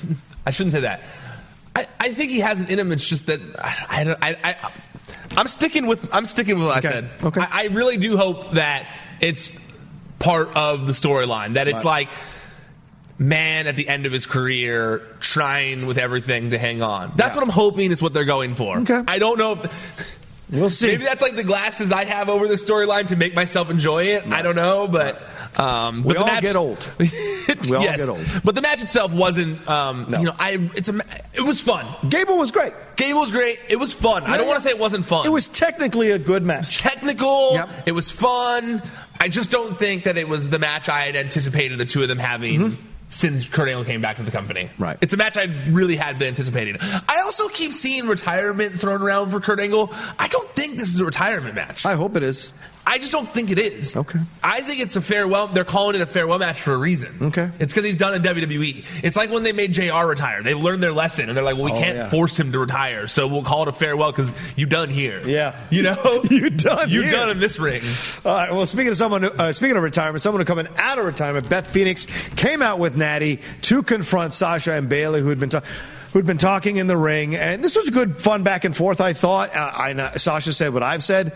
I 0.47 0.51
shouldn't 0.51 0.73
say 0.73 0.81
that. 0.81 1.03
I, 1.77 1.87
I 2.01 2.13
think 2.15 2.31
he 2.31 2.41
has 2.41 2.61
it 2.63 2.71
in 2.71 2.79
him. 2.79 2.91
It's 2.93 3.07
just 3.09 3.27
that 3.27 3.41
I, 3.59 3.87
I, 4.01 4.05
don't- 4.05 4.19
I, 4.23 4.37
I 4.43 4.73
I'm 5.37 5.49
sticking 5.49 5.87
with 5.87 6.13
I'm 6.13 6.27
sticking 6.27 6.59
with 6.59 6.67
what 6.69 6.79
Okay. 6.79 6.89
I 6.89 6.91
said. 6.93 7.11
Okay. 7.23 7.41
I, 7.41 7.65
I 7.65 7.67
really 7.67 7.97
do 7.99 8.17
hope 8.17 8.53
that 8.53 8.87
it's 9.21 9.53
part 10.19 10.57
of 10.57 10.87
the 10.87 10.93
storyline 10.93 11.55
that 11.55 11.69
it's 11.69 11.85
Right. 11.85 12.09
like 12.09 12.09
man 13.19 13.67
at 13.67 13.77
the 13.77 13.89
end 13.89 14.07
of 14.07 14.13
his 14.13 14.27
career 14.27 15.03
trying 15.21 15.87
with 15.87 15.99
everything 15.99 16.51
to 16.51 16.59
hang 16.59 16.83
on. 16.83 17.13
That's 17.17 17.31
Yeah. 17.31 17.41
what 17.41 17.45
I'm 17.45 17.53
hoping 17.53 17.93
is 17.93 18.03
what 18.03 18.13
they're 18.13 18.25
going 18.25 18.55
for. 18.55 18.79
Okay. 18.79 19.03
I 19.07 19.19
don't 19.19 19.39
know 19.39 19.53
if 19.53 20.21
We'll 20.51 20.69
see. 20.71 20.89
Maybe 20.89 21.05
that's 21.05 21.23
like 21.23 21.37
the 21.37 21.43
glasses 21.43 21.91
I 21.91 22.05
have 22.05 22.29
over 22.29 22.47
the 22.47 22.55
storyline 22.55 23.09
to 23.09 23.17
make 23.17 23.35
myself 23.35 23.71
enjoy 23.71 24.05
it. 24.05 24.27
I 24.31 24.43
don't 24.43 24.55
know, 24.55 24.87
but 24.87 25.23
um, 25.59 26.05
We 26.05 26.13
but 26.15 26.17
all 26.19 26.27
match- 26.27 26.43
get 26.43 26.55
old. 26.55 26.79
We 26.99 27.75
all 27.75 27.83
yes. 27.83 27.97
get 27.97 28.09
old. 28.11 28.25
But 28.45 28.55
the 28.55 28.61
match 28.61 28.83
itself 28.83 29.11
wasn't. 29.13 29.67
Um, 29.69 30.07
No. 30.11 30.19
You 30.19 30.25
know, 30.27 30.35
I 30.39 30.71
it's 30.75 30.89
a 30.91 31.01
it 31.33 31.41
was 31.41 31.61
fun. 31.61 31.87
Gable 32.09 32.37
was 32.37 32.51
great. 32.51 32.75
Gable 32.97 33.21
was 33.21 33.33
great. 33.33 33.59
It 33.69 33.77
was 33.77 33.93
fun. 33.95 34.25
I 34.25 34.37
don't 34.37 34.47
want 34.47 34.59
to 34.59 34.63
say 34.63 34.71
it 34.71 34.79
wasn't 34.79 35.07
fun. 35.07 35.25
It 35.27 35.31
was 35.31 35.49
technically 35.49 36.11
a 36.11 36.19
good 36.19 36.45
match. 36.45 36.79
technical. 36.79 37.55
Yep. 37.55 37.69
It 37.87 37.93
was 37.93 38.11
fun. 38.11 38.83
I 39.19 39.29
just 39.29 39.51
don't 39.51 39.79
think 39.79 40.05
that 40.05 40.19
it 40.19 40.29
was 40.29 40.51
the 40.51 40.59
match 40.59 40.89
I 40.91 41.07
had 41.07 41.17
anticipated 41.17 41.79
the 41.79 41.87
two 41.87 42.03
of 42.03 42.09
them 42.09 42.19
having. 42.19 42.77
Since 43.09 43.47
Kurt 43.47 43.69
Angle 43.69 43.85
came 43.85 44.01
back 44.01 44.17
to 44.17 44.23
the 44.23 44.31
company. 44.31 44.71
Right. 44.79 44.97
It's 45.01 45.13
a 45.13 45.17
match 45.17 45.37
I 45.37 45.45
really 45.69 45.97
had 45.97 46.19
been 46.19 46.29
anticipating. 46.29 46.77
I 46.81 47.23
also 47.25 47.49
keep 47.49 47.73
seeing 47.73 48.09
retirement 48.09 48.81
thrown 48.81 49.03
around 49.03 49.31
for 49.31 49.41
Kurt 49.41 49.61
Angle. 49.61 49.93
I 50.19 50.29
don't 50.29 50.49
think 50.51 50.79
this 50.79 50.93
is 50.93 51.01
a 51.01 51.05
retirement 51.05 51.55
match. 51.55 51.87
I 51.87 51.95
hope 51.95 52.17
it 52.17 52.23
is. 52.23 52.53
I 52.87 52.99
just 52.99 53.13
don't 53.13 53.29
think 53.29 53.51
it 53.51 53.59
is. 53.59 53.97
Okay. 53.97 54.19
I 54.43 54.61
think 54.61 54.81
it's 54.81 54.95
a 54.95 55.01
farewell. 55.01 55.47
They're 55.47 55.65
calling 55.65 55.97
it 55.97 56.03
a 56.03 56.07
farewell 56.07 56.39
match 56.39 56.61
for 56.61 56.75
a 56.75 56.77
reason. 56.77 57.17
Okay. 57.23 57.51
It's 57.59 57.73
because 57.73 57.85
he's 57.89 57.97
done 57.97 58.15
in 58.15 58.23
WWE. 58.23 58.85
It's 59.03 59.17
like 59.17 59.31
when 59.31 59.43
they 59.43 59.53
made 59.53 59.73
JR 59.73 60.05
retire. 60.07 60.43
They've 60.43 60.61
learned 60.61 60.83
their 60.83 60.93
lesson 60.93 61.29
and 61.29 61.37
they're 61.37 61.45
like, 61.45 61.55
well, 61.57 61.65
we 61.65 61.73
Oh, 61.73 61.79
can't 61.79 61.97
yeah. 61.97 62.09
force 62.11 62.39
him 62.39 62.53
to 62.53 62.59
retire. 62.59 63.09
So 63.09 63.27
we'll 63.27 63.43
call 63.43 63.63
it 63.63 63.69
a 63.69 63.73
farewell 63.73 64.13
because 64.13 64.35
you 64.55 64.67
done 64.67 64.91
here. 64.91 65.23
Yeah. 65.25 65.59
You 65.71 65.83
know? 65.83 66.25
You 66.31 66.51
done 66.51 66.91
You 66.91 67.11
done 67.11 67.31
in 67.31 67.41
this 67.41 67.59
ring. 67.59 67.83
All 68.25 68.35
right. 68.35 68.53
Well, 68.53 68.67
speaking 68.67 68.89
of 68.91 68.97
someone, 68.97 69.23
who- 69.23 69.31
uh, 69.31 69.53
speaking 69.53 69.77
of 69.77 69.83
retirement, 69.83 70.21
someone 70.21 70.41
who 70.43 70.45
coming 70.45 70.69
out 70.77 70.99
of 70.99 71.07
retirement, 71.07 71.49
Beth 71.49 71.67
Phoenix 71.69 72.07
came 72.37 72.61
out 72.61 72.79
with 72.79 72.97
Natty 72.97 73.41
to 73.63 73.83
confront 73.83 74.35
Sasha 74.35 74.73
and 74.73 74.89
Bayley, 74.89 75.21
who'd 75.23 75.41
been. 75.41 75.49
Ta- 75.49 75.63
Who'd 76.15 76.27
been 76.27 76.39
talking 76.39 76.77
in 76.77 76.87
the 76.87 76.97
ring, 76.97 77.35
and 77.35 77.63
this 77.63 77.75
was 77.75 77.91
good, 77.91 78.23
fun 78.23 78.45
back 78.45 78.65
and 78.65 78.75
forth. 78.75 79.01
I 79.01 79.15
thought. 79.15 79.55
Uh, 79.55 79.73
I 79.75 79.95
know 79.95 80.11
Sasha 80.17 80.53
said 80.53 80.73
what 80.73 80.85
I've 80.85 81.03
said, 81.03 81.33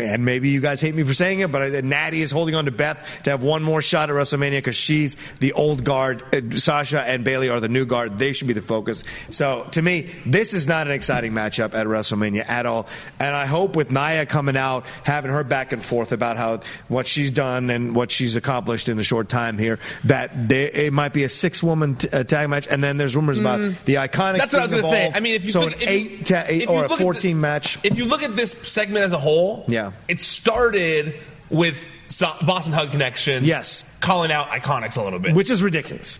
and 0.00 0.24
maybe 0.24 0.48
you 0.48 0.60
guys 0.62 0.80
hate 0.80 0.94
me 0.94 1.02
for 1.02 1.12
saying 1.12 1.40
it, 1.40 1.52
but 1.52 1.62
I, 1.62 1.80
Natty 1.82 2.22
is 2.22 2.30
holding 2.30 2.54
on 2.54 2.64
to 2.64 2.70
Beth 2.70 3.20
to 3.24 3.30
have 3.30 3.42
one 3.42 3.62
more 3.62 3.82
shot 3.82 4.08
at 4.08 4.16
WrestleMania 4.16 4.52
because 4.52 4.76
she's 4.76 5.18
the 5.40 5.52
old 5.52 5.84
guard. 5.84 6.22
Uh, 6.34 6.56
Sasha 6.56 7.02
and 7.02 7.22
Bayley 7.22 7.50
are 7.50 7.60
the 7.60 7.68
new 7.68 7.84
guard. 7.84 8.16
They 8.16 8.32
should 8.32 8.48
be 8.48 8.54
the 8.54 8.62
focus. 8.62 9.04
So 9.28 9.68
to 9.72 9.82
me, 9.82 10.10
this 10.24 10.54
is 10.54 10.66
not 10.66 10.86
an 10.86 10.94
exciting 10.94 11.32
matchup 11.32 11.74
at 11.74 11.86
WrestleMania 11.86 12.48
at 12.48 12.64
all. 12.64 12.88
And 13.20 13.36
I 13.36 13.44
hope 13.44 13.76
with 13.76 13.90
Nia 13.90 14.24
coming 14.24 14.56
out, 14.56 14.86
having 15.04 15.30
her 15.30 15.44
back 15.44 15.72
and 15.72 15.84
forth 15.84 16.12
about 16.12 16.38
how 16.38 16.60
what 16.88 17.06
she's 17.06 17.30
done 17.30 17.68
and 17.68 17.94
what 17.94 18.10
she's 18.10 18.36
accomplished 18.36 18.88
in 18.88 18.96
the 18.96 19.04
short 19.04 19.28
time 19.28 19.58
here, 19.58 19.78
that 20.04 20.48
they, 20.48 20.72
it 20.72 20.94
might 20.94 21.12
be 21.12 21.24
a 21.24 21.28
six-woman 21.28 21.96
t- 21.96 22.08
uh, 22.08 22.24
tag 22.24 22.48
match. 22.48 22.66
And 22.68 22.82
then 22.82 22.96
there's 22.96 23.14
rumors 23.14 23.38
about 23.38 23.60
the 23.84 23.97
iconics. 23.98 24.34
Mm. 24.34 24.38
That's 24.38 24.52
what 24.54 24.60
I 24.60 24.62
was 24.64 24.70
going 24.72 24.82
to 24.84 24.88
say. 24.90 25.12
I 25.14 25.20
mean, 25.20 25.34
if 25.34 25.44
you 25.44 25.50
so 25.50 25.60
look, 25.60 25.74
an 25.74 25.82
if 25.82 25.90
you- 25.90 25.94
eight, 26.18 26.26
ta- 26.26 26.44
eight 26.46 26.68
or 26.68 26.80
a 26.80 26.84
at 26.84 26.90
the- 26.90 26.96
14 26.96 27.40
match. 27.40 27.78
If 27.82 27.96
you 27.98 28.04
look 28.04 28.22
at 28.22 28.36
this 28.36 28.52
segment 28.62 29.04
as 29.04 29.12
a 29.12 29.18
whole, 29.18 29.64
Yeah. 29.68 29.92
it 30.08 30.20
started 30.22 31.14
with 31.50 31.76
Boss 32.42 32.66
'n' 32.66 32.72
Hug 32.72 32.90
Connection. 32.90 33.44
Yes. 33.44 33.84
Calling 34.00 34.32
out 34.32 34.48
Iconics 34.50 34.96
a 34.96 35.02
little 35.02 35.18
bit. 35.18 35.34
which 35.34 35.50
is 35.50 35.62
ridiculous. 35.62 36.18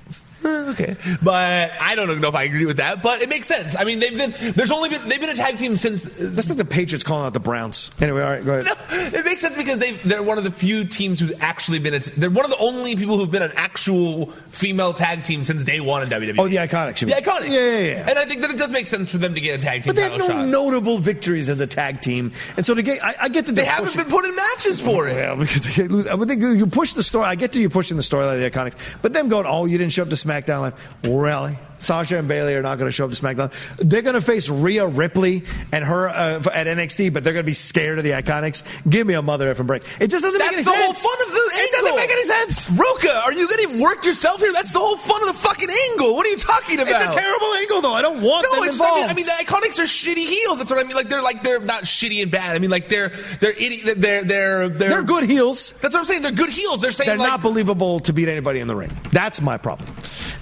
Eh, 0.49 0.71
okay, 0.71 0.97
but 1.23 1.71
I 1.81 1.95
don't 1.95 2.21
know 2.21 2.29
if 2.29 2.35
I 2.35 2.45
agree 2.45 2.67
with 2.67 2.79
that. 2.79 3.03
But 3.03 3.23
it 3.23 3.29
makes 3.29 3.47
sense. 3.47 3.77
I 3.77 3.85
mean, 3.85 4.01
they've 4.01 4.17
been 4.17 4.33
there's 4.53 4.71
only 4.71 4.89
been 4.89 5.07
they've 5.09 5.21
been 5.21 5.31
a 5.31 5.35
tag 5.35 5.59
team 5.59 5.77
since. 5.77 6.03
That's 6.03 6.49
like 6.49 6.59
the 6.59 6.65
Patriots 6.65 7.05
calling 7.05 7.27
out 7.27 7.35
the 7.35 7.41
Browns. 7.41 7.91
Anyway, 8.01 8.23
all 8.23 8.31
right, 8.31 8.45
go 8.45 8.61
ahead. 8.61 8.67
No, 8.67 9.19
it 9.19 9.25
makes 9.25 9.41
sense 9.43 9.57
because 9.57 9.79
they 9.79 9.93
they're 9.93 10.23
one 10.23 10.39
of 10.39 10.45
the 10.45 10.51
few 10.51 10.85
teams 10.85 11.21
who's 11.21 11.33
actually 11.41 11.79
been. 11.79 11.95
A, 11.95 11.99
they're 12.01 12.31
one 12.31 12.45
of 12.45 12.51
the 12.51 12.59
only 12.59 12.97
people 12.97 13.19
who've 13.19 13.31
been 13.31 13.43
an 13.43 13.53
actual 13.57 14.27
female 14.51 14.93
tag 14.93 15.25
team 15.25 15.45
since 15.45 15.65
day 15.65 15.81
one 15.81 16.03
in 16.03 16.09
WWE. 16.09 16.37
Oh, 16.39 16.49
the 16.49 16.57
Iconics. 16.57 17.01
You 17.03 17.09
the. 17.09 17.15
Iconics. 17.15 17.51
Yeah, 17.51 17.79
yeah, 17.79 17.79
yeah. 17.79 18.07
And 18.09 18.19
I 18.19 18.25
think 18.25 18.41
that 18.43 18.51
it 18.51 18.57
does 18.59 18.71
make 18.71 18.87
sense 18.87 19.11
for 19.11 19.19
them 19.19 19.35
to 19.35 19.41
get 19.41 19.61
a 19.61 19.63
tag 19.63 19.83
team 19.83 19.91
But 19.91 19.97
they 19.97 20.03
have 20.03 20.19
no 20.19 20.29
shot. 20.29 20.47
notable 20.47 20.99
victories 20.99 21.49
as 21.49 21.61
a 21.61 21.67
tag 21.67 22.01
team, 22.01 22.33
and 22.57 22.65
so 22.65 22.75
to 22.75 22.83
get, 22.83 23.03
I, 23.05 23.15
I 23.23 23.29
get 23.29 23.47
that 23.47 23.53
They 23.55 23.65
haven't 23.65 23.87
pushing- 23.93 24.03
been 24.03 24.11
put 24.11 24.25
in 24.25 24.35
matches 24.37 24.81
for 24.81 25.09
it. 25.09 25.15
Well, 25.17 25.37
because 25.37 25.65
they 25.77 25.87
lose. 25.89 26.09
I 26.09 26.15
would 26.15 26.29
think 26.29 26.43
you 26.43 26.67
push 26.67 26.93
the 26.93 27.03
story. 27.03 27.27
I 27.27 27.35
get 27.35 27.53
to 27.53 27.61
you 27.61 27.69
pushing 27.69 27.97
the 27.97 28.03
storyline 28.03 28.35
of 28.35 28.41
the 28.41 28.51
Iconics, 28.51 28.77
but 29.03 29.13
them 29.13 29.29
going, 29.29 29.47
"Oh, 29.47 29.65
you 29.67 29.77
didn't 29.79 29.93
show 29.93 30.03
up 30.03 30.09
to 30.11 30.15
SmackDown 30.17 30.38
Live." 30.47 30.75
Really? 31.05 31.59
Sasha 31.79 32.19
and 32.19 32.29
Bayley 32.29 32.55
are 32.55 32.63
not 32.63 32.79
going 32.79 32.89
to 32.89 32.93
show 32.93 33.05
up 33.05 33.13
to 33.13 33.21
SmackDown. 33.21 33.53
They're 33.77 34.03
going 34.03 34.15
to 34.15 34.21
face 34.21 34.49
Rhea 34.49 34.87
Ripley 34.87 35.45
and 35.73 35.85
her 35.85 36.09
uh, 36.09 36.43
at 36.53 36.67
NXT, 36.67 37.13
but 37.13 37.23
they're 37.25 37.33
going 37.33 37.45
to 37.45 37.47
be 37.47 37.55
scared 37.55 37.99
of 37.99 38.05
the 38.05 38.11
Iconics. 38.11 38.65
Give 38.89 39.07
me 39.07 39.15
a 39.15 39.23
mother 39.23 39.53
effing 39.55 39.67
break. 39.67 39.85
It 40.01 40.09
just 40.09 40.25
doesn't 40.25 40.39
That's 40.39 40.51
make 40.51 40.57
any 40.57 40.65
sense. 40.65 40.77
That's 40.77 41.03
the 41.03 41.09
whole 41.09 41.17
fun 41.17 41.29
of 41.29 41.33
the 41.33 41.51
It 41.55 41.73
doesn't 41.73 41.97
make 41.97 42.11
any 42.11 42.25
sense. 42.25 42.71
Rocha, 42.71 43.21
are 43.25 43.33
you 43.33 43.49
getting 43.49 43.81
worked 43.81 44.05
yourself 44.07 44.41
here? 44.41 44.53
That's 44.53 44.73
the 44.73 44.81
whole 44.81 44.97
fun 44.97 45.23
of 45.23 45.29
the 45.29 45.35
fucking 45.35 45.69
angle. 45.91 46.17
What 46.17 46.27
are 46.27 46.31
you 46.31 46.37
talking 46.37 46.81
about? 46.81 46.91
It's 46.91 47.15
a 47.15 47.19
terrible 47.19 47.55
angle, 47.55 47.81
though. 47.81 47.95
I 47.95 48.03
don't 48.03 48.23
want 48.23 48.47
No, 48.51 48.61
them 48.61 48.69
it's. 48.69 48.81
I 48.81 48.95
mean. 48.95 49.11
I 49.11 49.15
mean, 49.15 49.27
the 49.27 49.45
Iconics 49.45 49.79
are 49.79 49.83
shitty 49.85 50.27
heels. 50.27 50.59
That's 50.59 50.71
what 50.71 50.81
I 50.81 50.83
mean. 50.87 50.97
Like 50.97 51.09
they're 51.09 51.23
like 51.23 51.43
they're 51.43 51.61
not 51.61 51.85
shitty 51.85 52.23
and 52.23 52.31
bad. 52.31 52.57
I 52.57 52.59
mean, 52.59 52.71
like 52.71 52.89
they're 52.89 53.11
they're 53.41 53.53
idiot. 53.53 54.01
They're 54.01 54.25
they're 54.25 54.69
they're, 54.69 54.91
They're 54.91 55.03
good 55.03 55.25
heels. 55.25 55.73
That's 55.81 55.95
what 55.95 56.01
I'm 56.01 56.07
saying. 56.07 56.23
They're 56.23 56.33
good 56.33 56.51
heels. 56.51 56.81
They're 56.81 56.91
saying 56.91 57.09
They're 57.09 57.19
like, 57.19 57.29
not 57.29 57.43
believable 57.43 58.01
to 58.01 58.13
beat 58.13 58.29
anybody 58.29 58.59
in 58.61 58.67
the 58.67 58.75
ring. 58.77 58.91
That's 59.13 59.41
my 59.41 59.57
problem. 59.57 59.89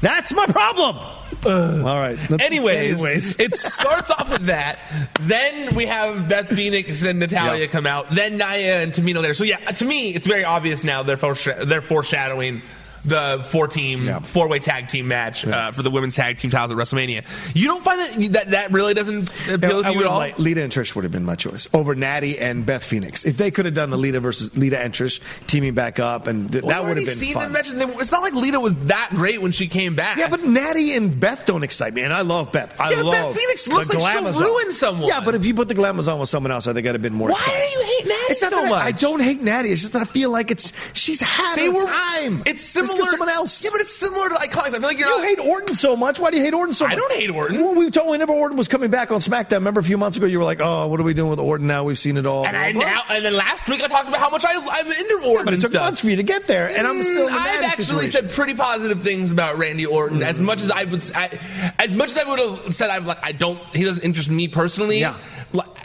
That's 0.01 0.32
my 0.34 0.47
problem. 0.47 0.97
Uh, 1.44 1.78
All 1.86 1.99
right. 1.99 2.18
Anyways, 2.40 2.92
anyways. 2.92 3.36
it 3.40 3.55
starts 3.55 4.11
off 4.11 4.30
with 4.30 4.47
that. 4.47 4.78
Then 5.22 5.74
we 5.74 5.86
have 5.86 6.28
Beth 6.28 6.49
Phoenix 6.49 7.03
and 7.05 7.18
Natalya 7.18 7.62
Yeah. 7.62 7.66
come 7.68 7.86
out. 7.86 8.11
Then 8.11 8.36
Nia 8.36 8.82
and 8.82 8.92
Tamina 8.92 9.22
later. 9.22 9.34
So 9.34 9.44
yeah, 9.44 9.57
to 9.59 9.84
me, 9.84 10.11
it's 10.14 10.26
very 10.26 10.44
obvious 10.44 10.84
now 10.84 11.03
they're 11.03 11.16
foresha- 11.16 11.64
they're 11.64 11.80
foreshadowing 11.80 12.62
the 13.07 13.42
four 13.50 13.68
team 13.68 14.04
four 14.24 14.48
way 14.48 14.59
tag 14.59 14.88
team 14.88 15.09
match 15.09 15.46
uh, 15.46 15.72
for 15.72 15.82
the 15.82 15.90
women's 15.90 16.14
tag 16.16 16.38
team 16.38 16.50
titles 16.50 16.70
at 16.72 16.76
WrestleMania. 16.76 17.24
You 17.54 17.68
don't 17.68 17.82
find 17.84 18.00
that 18.00 18.32
that, 18.32 18.50
that 18.50 18.72
really 18.72 18.94
doesn't 18.94 19.30
appeal 19.48 19.82
to 19.82 19.88
I 19.88 19.90
you 19.90 19.98
would 19.98 20.07
at 20.07 20.11
all? 20.11 20.18
like 20.18 20.38
Lita 20.38 20.62
and 20.62 20.72
Trish 20.72 20.94
would 20.94 21.04
have 21.04 21.12
been 21.12 21.24
my 21.24 21.34
choice 21.36 21.68
over 21.74 21.94
Natty 21.94 22.38
and 22.38 22.64
Beth 22.66 22.84
Phoenix. 22.84 23.24
If 23.24 23.36
they 23.36 23.50
could 23.50 23.64
have 23.64 23.74
done 23.74 23.90
the 23.90 23.96
Lita 23.96 24.20
versus 24.20 24.57
Lita 24.57 24.78
and 24.78 24.92
Trish 24.92 25.20
teaming 25.46 25.74
back 25.74 25.98
up, 26.00 26.26
and 26.26 26.50
th- 26.50 26.64
Well, 26.64 26.74
that 26.82 26.88
would 26.88 26.96
have 26.98 27.07
been 27.07 27.14
seen 27.16 27.34
fun. 27.34 27.54
It's 27.57 28.12
not 28.12 28.22
like 28.22 28.34
Lita 28.34 28.61
was 28.61 28.76
that 28.86 29.11
great 29.11 29.40
when 29.40 29.52
she 29.52 29.68
came 29.68 29.94
back. 29.94 30.18
Yeah, 30.18 30.28
but 30.28 30.44
Natty 30.44 30.94
and 30.94 31.18
Beth 31.18 31.46
don't 31.46 31.62
excite 31.62 31.94
me, 31.94 32.02
and 32.02 32.12
I 32.12 32.22
love 32.22 32.52
Beth. 32.52 32.78
I 32.80 32.90
Yeah, 32.92 33.02
love 33.02 33.12
Beth 33.14 33.36
Phoenix 33.36 33.68
looks 33.68 33.94
like 33.94 34.18
she'll 34.18 34.32
ruin 34.40 34.72
someone. 34.72 35.09
Yeah, 35.09 35.20
but 35.24 35.34
if 35.34 35.44
you 35.46 35.54
put 35.54 35.68
the 35.68 35.74
glamazon 35.74 36.18
with 36.20 36.28
someone 36.28 36.50
else, 36.52 36.66
I 36.66 36.72
think 36.72 36.86
I'd 36.86 36.94
have 36.94 37.02
been 37.02 37.14
more. 37.14 37.28
Why 37.28 37.34
excited. 37.36 37.66
do 37.72 37.78
you 37.78 37.84
hate 37.86 38.07
Natty 38.07 38.22
It's 38.32 38.42
not 38.42 38.50
so 38.52 38.57
that 38.61 38.64
I, 38.66 38.68
much? 38.70 38.82
I 38.82 38.90
don't 38.92 39.20
hate 39.22 39.42
Natty. 39.42 39.70
It's 39.70 39.80
just 39.80 39.92
that 39.92 40.02
I 40.02 40.04
feel 40.04 40.30
like 40.30 40.50
it's 40.50 40.72
she's 40.92 41.20
had 41.20 41.57
They 41.57 41.66
her 41.66 41.72
were 41.72 41.86
time. 41.86 42.42
It's 42.46 42.74
Let's 42.76 42.94
someone 43.05 43.28
else. 43.28 43.62
Yeah, 43.64 43.70
but 43.72 43.80
it's 43.82 43.94
similar 43.94 44.28
to 44.30 44.34
Iconics. 44.36 44.68
I 44.68 44.70
feel 44.70 44.80
like 44.82 44.99
you're 44.99 45.09
You 45.09 45.18
not. 45.18 45.26
hate 45.26 45.38
Orton 45.40 45.74
so 45.74 45.97
much. 45.97 46.18
Why 46.18 46.30
do 46.30 46.38
you 46.38 46.42
hate 46.42 46.55
Orton 46.55 46.74
so 46.74 46.86
much? 46.86 46.94
I 46.94 46.97
don't 46.97 47.12
hate 47.12 47.30
Orton. 47.30 47.61
Well, 47.62 47.74
we 47.74 47.90
told 47.90 48.09
whenever 48.11 48.32
Orton 48.32 48.57
was 48.57 48.68
coming 48.68 48.90
back 48.90 49.11
on 49.12 49.18
SmackDown. 49.20 49.53
Remember 49.57 49.80
a 49.80 49.84
few 49.84 49.99
months 49.99 50.16
ago, 50.16 50.26
you 50.26 50.38
were 50.38 50.44
like, 50.44 50.61
"Oh, 50.61 50.86
what 50.86 50.99
are 51.01 51.03
we 51.03 51.12
doing 51.14 51.28
with 51.30 51.38
Orton 51.40 51.66
now? 51.66 51.84
We've 51.84 51.99
seen 51.99 52.16
it 52.16 52.24
all." 52.26 52.47
And 52.47 52.57
I 52.57 52.72
now, 52.72 53.03
and 53.11 53.24
then 53.24 53.34
last 53.36 53.68
week 53.68 53.82
I 53.82 53.88
talked 53.88 54.09
about 54.09 54.20
how 54.20 54.30
much 54.30 54.44
I, 54.47 54.55
I'm 54.55 54.86
into 54.86 55.20
Orton. 55.26 55.44
but 55.44 55.55
it 55.55 55.61
took 55.61 55.70
stuff. 55.72 55.82
months 55.84 56.01
for 56.01 56.09
you 56.11 56.16
to 56.16 56.22
get 56.22 56.47
there, 56.47 56.68
and 56.68 56.86
I'm 56.86 57.03
still 57.03 57.28
Mm, 57.28 57.32
I've 57.32 57.64
actually 57.64 57.84
situation. 57.84 58.11
said 58.11 58.30
pretty 58.30 58.55
positive 58.55 59.03
things 59.03 59.30
about 59.32 59.59
Randy 59.59 59.84
Orton. 59.86 60.22
As 60.22 60.38
much 60.40 60.62
as 60.62 60.70
I 60.70 60.84
would, 60.84 61.03
I, 61.14 61.38
as 61.78 61.94
much 61.94 62.11
as 62.11 62.18
I 62.18 62.24
would 62.24 62.38
have 62.38 62.74
said, 62.74 62.90
I've 62.90 63.07
like, 63.07 63.18
I 63.24 63.32
don't. 63.32 63.59
He 63.74 63.84
doesn't 63.84 64.03
interest 64.05 64.30
me 64.30 64.49
personally. 64.49 65.01
Yeah. 65.01 65.16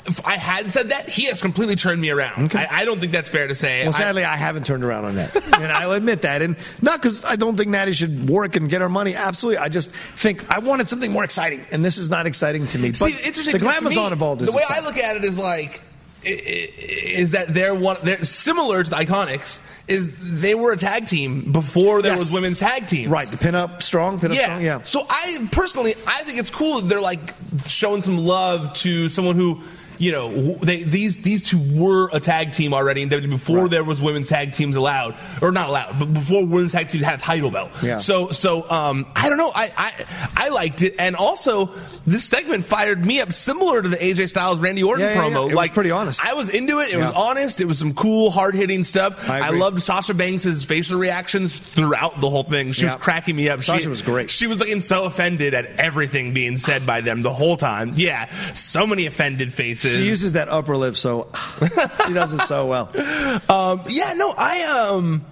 If 0.05 0.25
I 0.25 0.35
had 0.35 0.71
said 0.71 0.89
that, 0.89 1.07
he 1.07 1.25
has 1.25 1.39
completely 1.39 1.75
turned 1.75 2.01
me 2.01 2.09
around. 2.09 2.55
I, 2.55 2.67
I 2.71 2.85
don't 2.85 2.99
think 2.99 3.11
that's 3.11 3.29
fair 3.29 3.47
to 3.47 3.55
say. 3.55 3.83
Well, 3.83 3.93
sadly, 3.93 4.23
I, 4.25 4.35
haven't 4.35 4.65
turned 4.65 4.83
around 4.83 5.05
on 5.05 5.15
that, 5.15 5.35
and 5.61 5.71
I'll 5.71 5.91
admit 5.91 6.23
that. 6.23 6.41
And 6.41 6.55
not 6.81 7.01
because 7.01 7.23
I 7.23 7.35
don't 7.35 7.55
think 7.55 7.69
Natty 7.69 7.91
should 7.93 8.27
work 8.29 8.55
and 8.55 8.69
get 8.69 8.81
her 8.81 8.89
money. 8.89 9.13
Absolutely, 9.15 9.59
I 9.59 9.69
just 9.69 9.91
think 9.91 10.49
I 10.51 10.59
wanted 10.59 10.87
something 10.89 11.11
more 11.11 11.23
exciting, 11.23 11.63
and 11.71 11.85
this 11.85 11.97
is 11.97 12.09
not 12.09 12.25
exciting 12.25 12.67
to 12.67 12.79
me. 12.79 12.89
But 12.89 12.95
See, 13.11 13.27
interesting. 13.27 13.53
the 13.53 13.59
glamazon 13.65 14.07
me, 14.07 14.11
involved 14.13 14.41
is 14.41 14.49
the 14.49 14.55
way 14.55 14.63
I 14.67 14.79
look 14.81 14.97
at 14.97 15.15
it 15.15 15.23
is 15.23 15.37
like 15.37 15.79
i- 15.79 15.79
i- 15.79 15.90
is 16.23 17.31
that 17.31 17.53
they're 17.53 17.73
one. 17.75 17.97
They're 18.03 18.23
similar 18.23 18.83
to 18.83 18.89
the 18.89 18.95
Iconics. 18.95 19.59
Is 19.87 20.11
they 20.21 20.55
were 20.55 20.71
a 20.71 20.77
tag 20.77 21.05
team 21.07 21.51
before 21.51 22.01
there 22.01 22.13
Yes. 22.13 22.19
was 22.19 22.31
women's 22.31 22.59
tag 22.59 22.87
team. 22.87 23.09
right. 23.09 23.29
The 23.29 23.37
pin-up 23.37 23.81
strong, 23.83 24.19
pin-up 24.19 24.37
yeah. 24.37 24.43
strong, 24.43 24.61
yeah. 24.61 24.81
So 24.83 25.05
I 25.09 25.47
personally, 25.51 25.95
I 26.07 26.21
think 26.23 26.39
it's 26.39 26.49
cool 26.51 26.79
that 26.79 26.87
they're 26.87 27.01
like 27.01 27.33
showing 27.65 28.01
some 28.03 28.17
love 28.19 28.73
to 28.75 29.09
someone 29.09 29.35
who. 29.35 29.61
You 30.01 30.11
know, 30.11 30.53
they, 30.55 30.81
these 30.81 31.19
these 31.19 31.47
two 31.47 31.59
were 31.79 32.09
a 32.11 32.19
tag 32.19 32.53
team 32.53 32.73
already 32.73 33.05
WWE 33.05 33.29
before 33.29 33.69
there 33.69 33.83
was 33.83 34.01
women's 34.01 34.29
tag 34.29 34.53
teams 34.53 34.75
allowed, 34.75 35.15
or 35.43 35.51
not 35.51 35.69
allowed, 35.69 35.99
but 35.99 36.11
before 36.11 36.43
women's 36.43 36.71
tag 36.71 36.89
teams 36.89 37.03
had 37.03 37.19
a 37.19 37.21
title 37.21 37.51
belt. 37.51 37.69
Yeah. 37.83 37.99
So 37.99 38.31
so 38.31 38.67
um, 38.71 39.05
I 39.15 39.29
don't 39.29 39.37
know, 39.37 39.51
I, 39.53 39.71
I 39.77 40.45
I 40.45 40.49
liked 40.49 40.81
it, 40.81 40.95
and 40.97 41.15
also 41.15 41.69
this 42.07 42.25
segment 42.25 42.65
fired 42.65 43.05
me 43.05 43.21
up, 43.21 43.31
similar 43.31 43.81
to 43.83 43.87
the 43.87 43.97
AJ 43.97 44.29
Styles 44.29 44.59
Randy 44.59 44.81
Orton 44.81 45.05
Yeah, 45.05 45.13
yeah, 45.13 45.21
promo. 45.21 45.53
Like 45.53 45.75
pretty 45.75 45.91
honest. 45.91 46.25
I 46.25 46.33
was 46.33 46.49
into 46.49 46.79
it. 46.79 46.91
It 46.93 46.97
was 46.97 47.13
honest. 47.15 47.61
It 47.61 47.65
was 47.65 47.77
some 47.77 47.93
cool, 47.93 48.31
hard 48.31 48.55
hitting 48.55 48.83
stuff. 48.83 49.29
I 49.29 49.39
I, 49.39 49.49
loved 49.49 49.83
Sasha 49.83 50.15
Banks' 50.15 50.63
facial 50.63 50.97
reactions 50.97 51.59
throughout 51.59 52.19
the 52.19 52.29
whole 52.29 52.43
thing. 52.43 52.71
She 52.71 52.85
was 52.85 52.95
cracking 52.95 53.35
me 53.35 53.49
up. 53.49 53.61
Sasha 53.61 53.83
she, 53.83 53.87
was 53.87 54.01
great. 54.01 54.31
She 54.31 54.47
was 54.47 54.57
looking 54.57 54.79
so 54.79 55.03
offended 55.03 55.53
at 55.53 55.67
everything 55.79 56.33
being 56.33 56.57
said 56.57 56.87
by 56.87 57.01
them 57.01 57.21
the 57.21 57.33
whole 57.33 57.55
time. 57.55 57.93
Yeah, 57.97 58.33
so 58.53 58.87
many 58.87 59.05
offended 59.05 59.53
faces. 59.53 59.90
She 59.91 60.05
uses 60.05 60.33
that 60.33 60.49
upper 60.49 60.75
lip, 60.77 60.95
so 60.95 61.29
she 62.07 62.13
does 62.13 62.33
it 62.33 62.41
so 62.41 62.67
well. 62.67 62.89
Um, 63.49 63.81
yeah, 63.87 64.13
no, 64.13 64.33
I 64.37 64.63
um, 64.63 65.25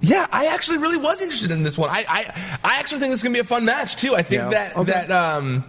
yeah, 0.00 0.26
I 0.32 0.46
actually 0.46 0.78
really 0.78 0.98
was 0.98 1.20
interested 1.22 1.50
in 1.50 1.62
this 1.62 1.78
one. 1.78 1.90
I 1.90 2.04
I, 2.08 2.58
I 2.64 2.78
actually 2.80 3.00
think 3.00 3.10
this 3.12 3.20
is 3.20 3.22
gonna 3.22 3.32
be 3.34 3.38
a 3.40 3.44
fun 3.44 3.64
match 3.64 3.96
too. 3.96 4.14
I 4.14 4.22
think 4.22 4.42
Yeah. 4.42 4.48
that 4.50 4.76
Okay. 4.76 4.92
that 4.92 5.10
um. 5.10 5.64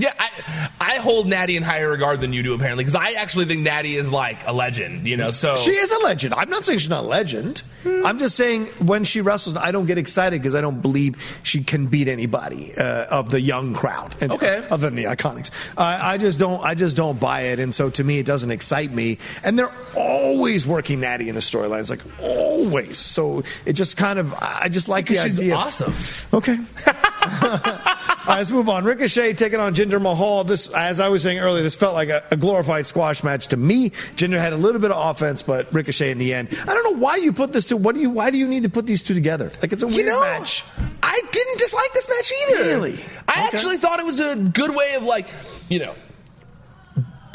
Yeah, 0.00 0.12
I, 0.18 0.68
I 0.80 0.96
hold 0.96 1.26
Natty 1.28 1.56
in 1.56 1.62
higher 1.62 1.88
regard 1.90 2.20
than 2.20 2.32
you 2.32 2.42
do 2.42 2.54
apparently 2.54 2.84
because 2.84 2.94
I 2.94 3.12
actually 3.12 3.44
think 3.44 3.60
Natty 3.62 3.96
is 3.96 4.10
like 4.10 4.46
a 4.46 4.52
legend, 4.52 5.06
you 5.06 5.16
know. 5.16 5.30
So 5.30 5.56
She 5.56 5.70
is 5.72 5.90
a 5.90 5.98
legend. 6.04 6.34
I'm 6.34 6.48
not 6.50 6.64
saying 6.64 6.78
she's 6.80 6.88
not 6.90 7.04
a 7.04 7.06
legend. 7.06 7.62
I'm 7.84 8.18
just 8.18 8.36
saying 8.36 8.66
when 8.78 9.04
she 9.04 9.20
wrestles, 9.22 9.56
I 9.56 9.70
don't 9.72 9.86
get 9.86 9.96
excited 9.98 10.40
because 10.40 10.54
I 10.54 10.60
don't 10.60 10.80
believe 10.82 11.16
she 11.42 11.62
can 11.62 11.86
beat 11.86 12.08
anybody 12.08 12.74
uh, 12.76 13.04
of 13.06 13.30
the 13.30 13.40
young 13.40 13.74
crowd. 13.74 14.14
And, 14.20 14.32
Okay. 14.32 14.64
Other 14.70 14.86
than 14.88 14.94
the 14.96 15.04
Iconics, 15.04 15.50
I 15.76 16.14
I 16.14 16.18
just 16.18 16.38
don't. 16.38 16.62
I 16.64 16.74
just 16.74 16.96
don't 16.96 17.18
buy 17.20 17.42
it, 17.42 17.58
and 17.58 17.74
so 17.74 17.90
to 17.90 18.04
me, 18.04 18.18
it 18.18 18.26
doesn't 18.26 18.50
excite 18.50 18.90
me. 18.90 19.18
And 19.44 19.58
they're 19.58 19.72
always 19.94 20.66
working 20.66 21.00
Natty 21.00 21.28
in 21.28 21.34
the 21.34 21.40
storylines, 21.40 21.90
like 21.90 22.00
always. 22.20 22.96
So 22.98 23.42
it 23.66 23.74
just 23.74 23.96
kind 23.96 24.18
of. 24.18 24.34
I 24.34 24.68
just 24.70 24.88
like 24.88 25.06
the 25.06 25.14
She's 25.16 25.38
idea. 25.38 25.54
of- 25.56 25.60
awesome. 25.60 25.94
Okay. 26.38 26.58
Right, 28.26 28.36
let's 28.38 28.50
move 28.50 28.68
on. 28.68 28.84
Ricochet 28.84 29.32
taking 29.34 29.60
on 29.60 29.74
Jinder 29.74 30.00
Mahal. 30.00 30.44
This, 30.44 30.68
as 30.74 31.00
I 31.00 31.08
was 31.08 31.22
saying 31.22 31.38
earlier, 31.38 31.62
this 31.62 31.74
felt 31.74 31.94
like 31.94 32.10
a, 32.10 32.22
a 32.30 32.36
glorified 32.36 32.84
squash 32.86 33.24
match 33.24 33.48
to 33.48 33.56
me. 33.56 33.90
Jinder 34.16 34.38
had 34.38 34.52
a 34.52 34.56
little 34.56 34.80
bit 34.80 34.90
of 34.90 35.10
offense, 35.16 35.42
but 35.42 35.72
Ricochet 35.72 36.10
in 36.10 36.18
the 36.18 36.34
end. 36.34 36.48
I 36.68 36.74
don't 36.74 36.84
know 36.94 37.00
why 37.00 37.16
you 37.16 37.32
put 37.32 37.52
this 37.54 37.66
to. 37.66 37.76
What 37.78 37.94
do 37.94 38.00
you? 38.00 38.10
Why 38.10 38.30
do 38.30 38.36
you 38.36 38.46
need 38.46 38.64
to 38.64 38.68
put 38.68 38.86
these 38.86 39.02
two 39.02 39.14
together? 39.14 39.50
Like 39.62 39.72
it's 39.72 39.82
a 39.82 39.86
weird 39.86 39.98
You 40.00 40.04
know, 40.06 40.20
match. 40.20 40.64
I 41.02 41.18
didn't 41.32 41.58
dislike 41.58 41.92
this 41.94 42.08
match 42.08 42.32
either. 42.50 42.62
Really? 42.64 42.94
I 43.26 43.46
Okay. 43.46 43.56
actually 43.56 43.76
thought 43.78 44.00
it 44.00 44.06
was 44.06 44.20
a 44.20 44.36
good 44.36 44.70
way 44.70 44.94
of 44.98 45.04
like, 45.04 45.26
you 45.70 45.78
know, 45.78 45.94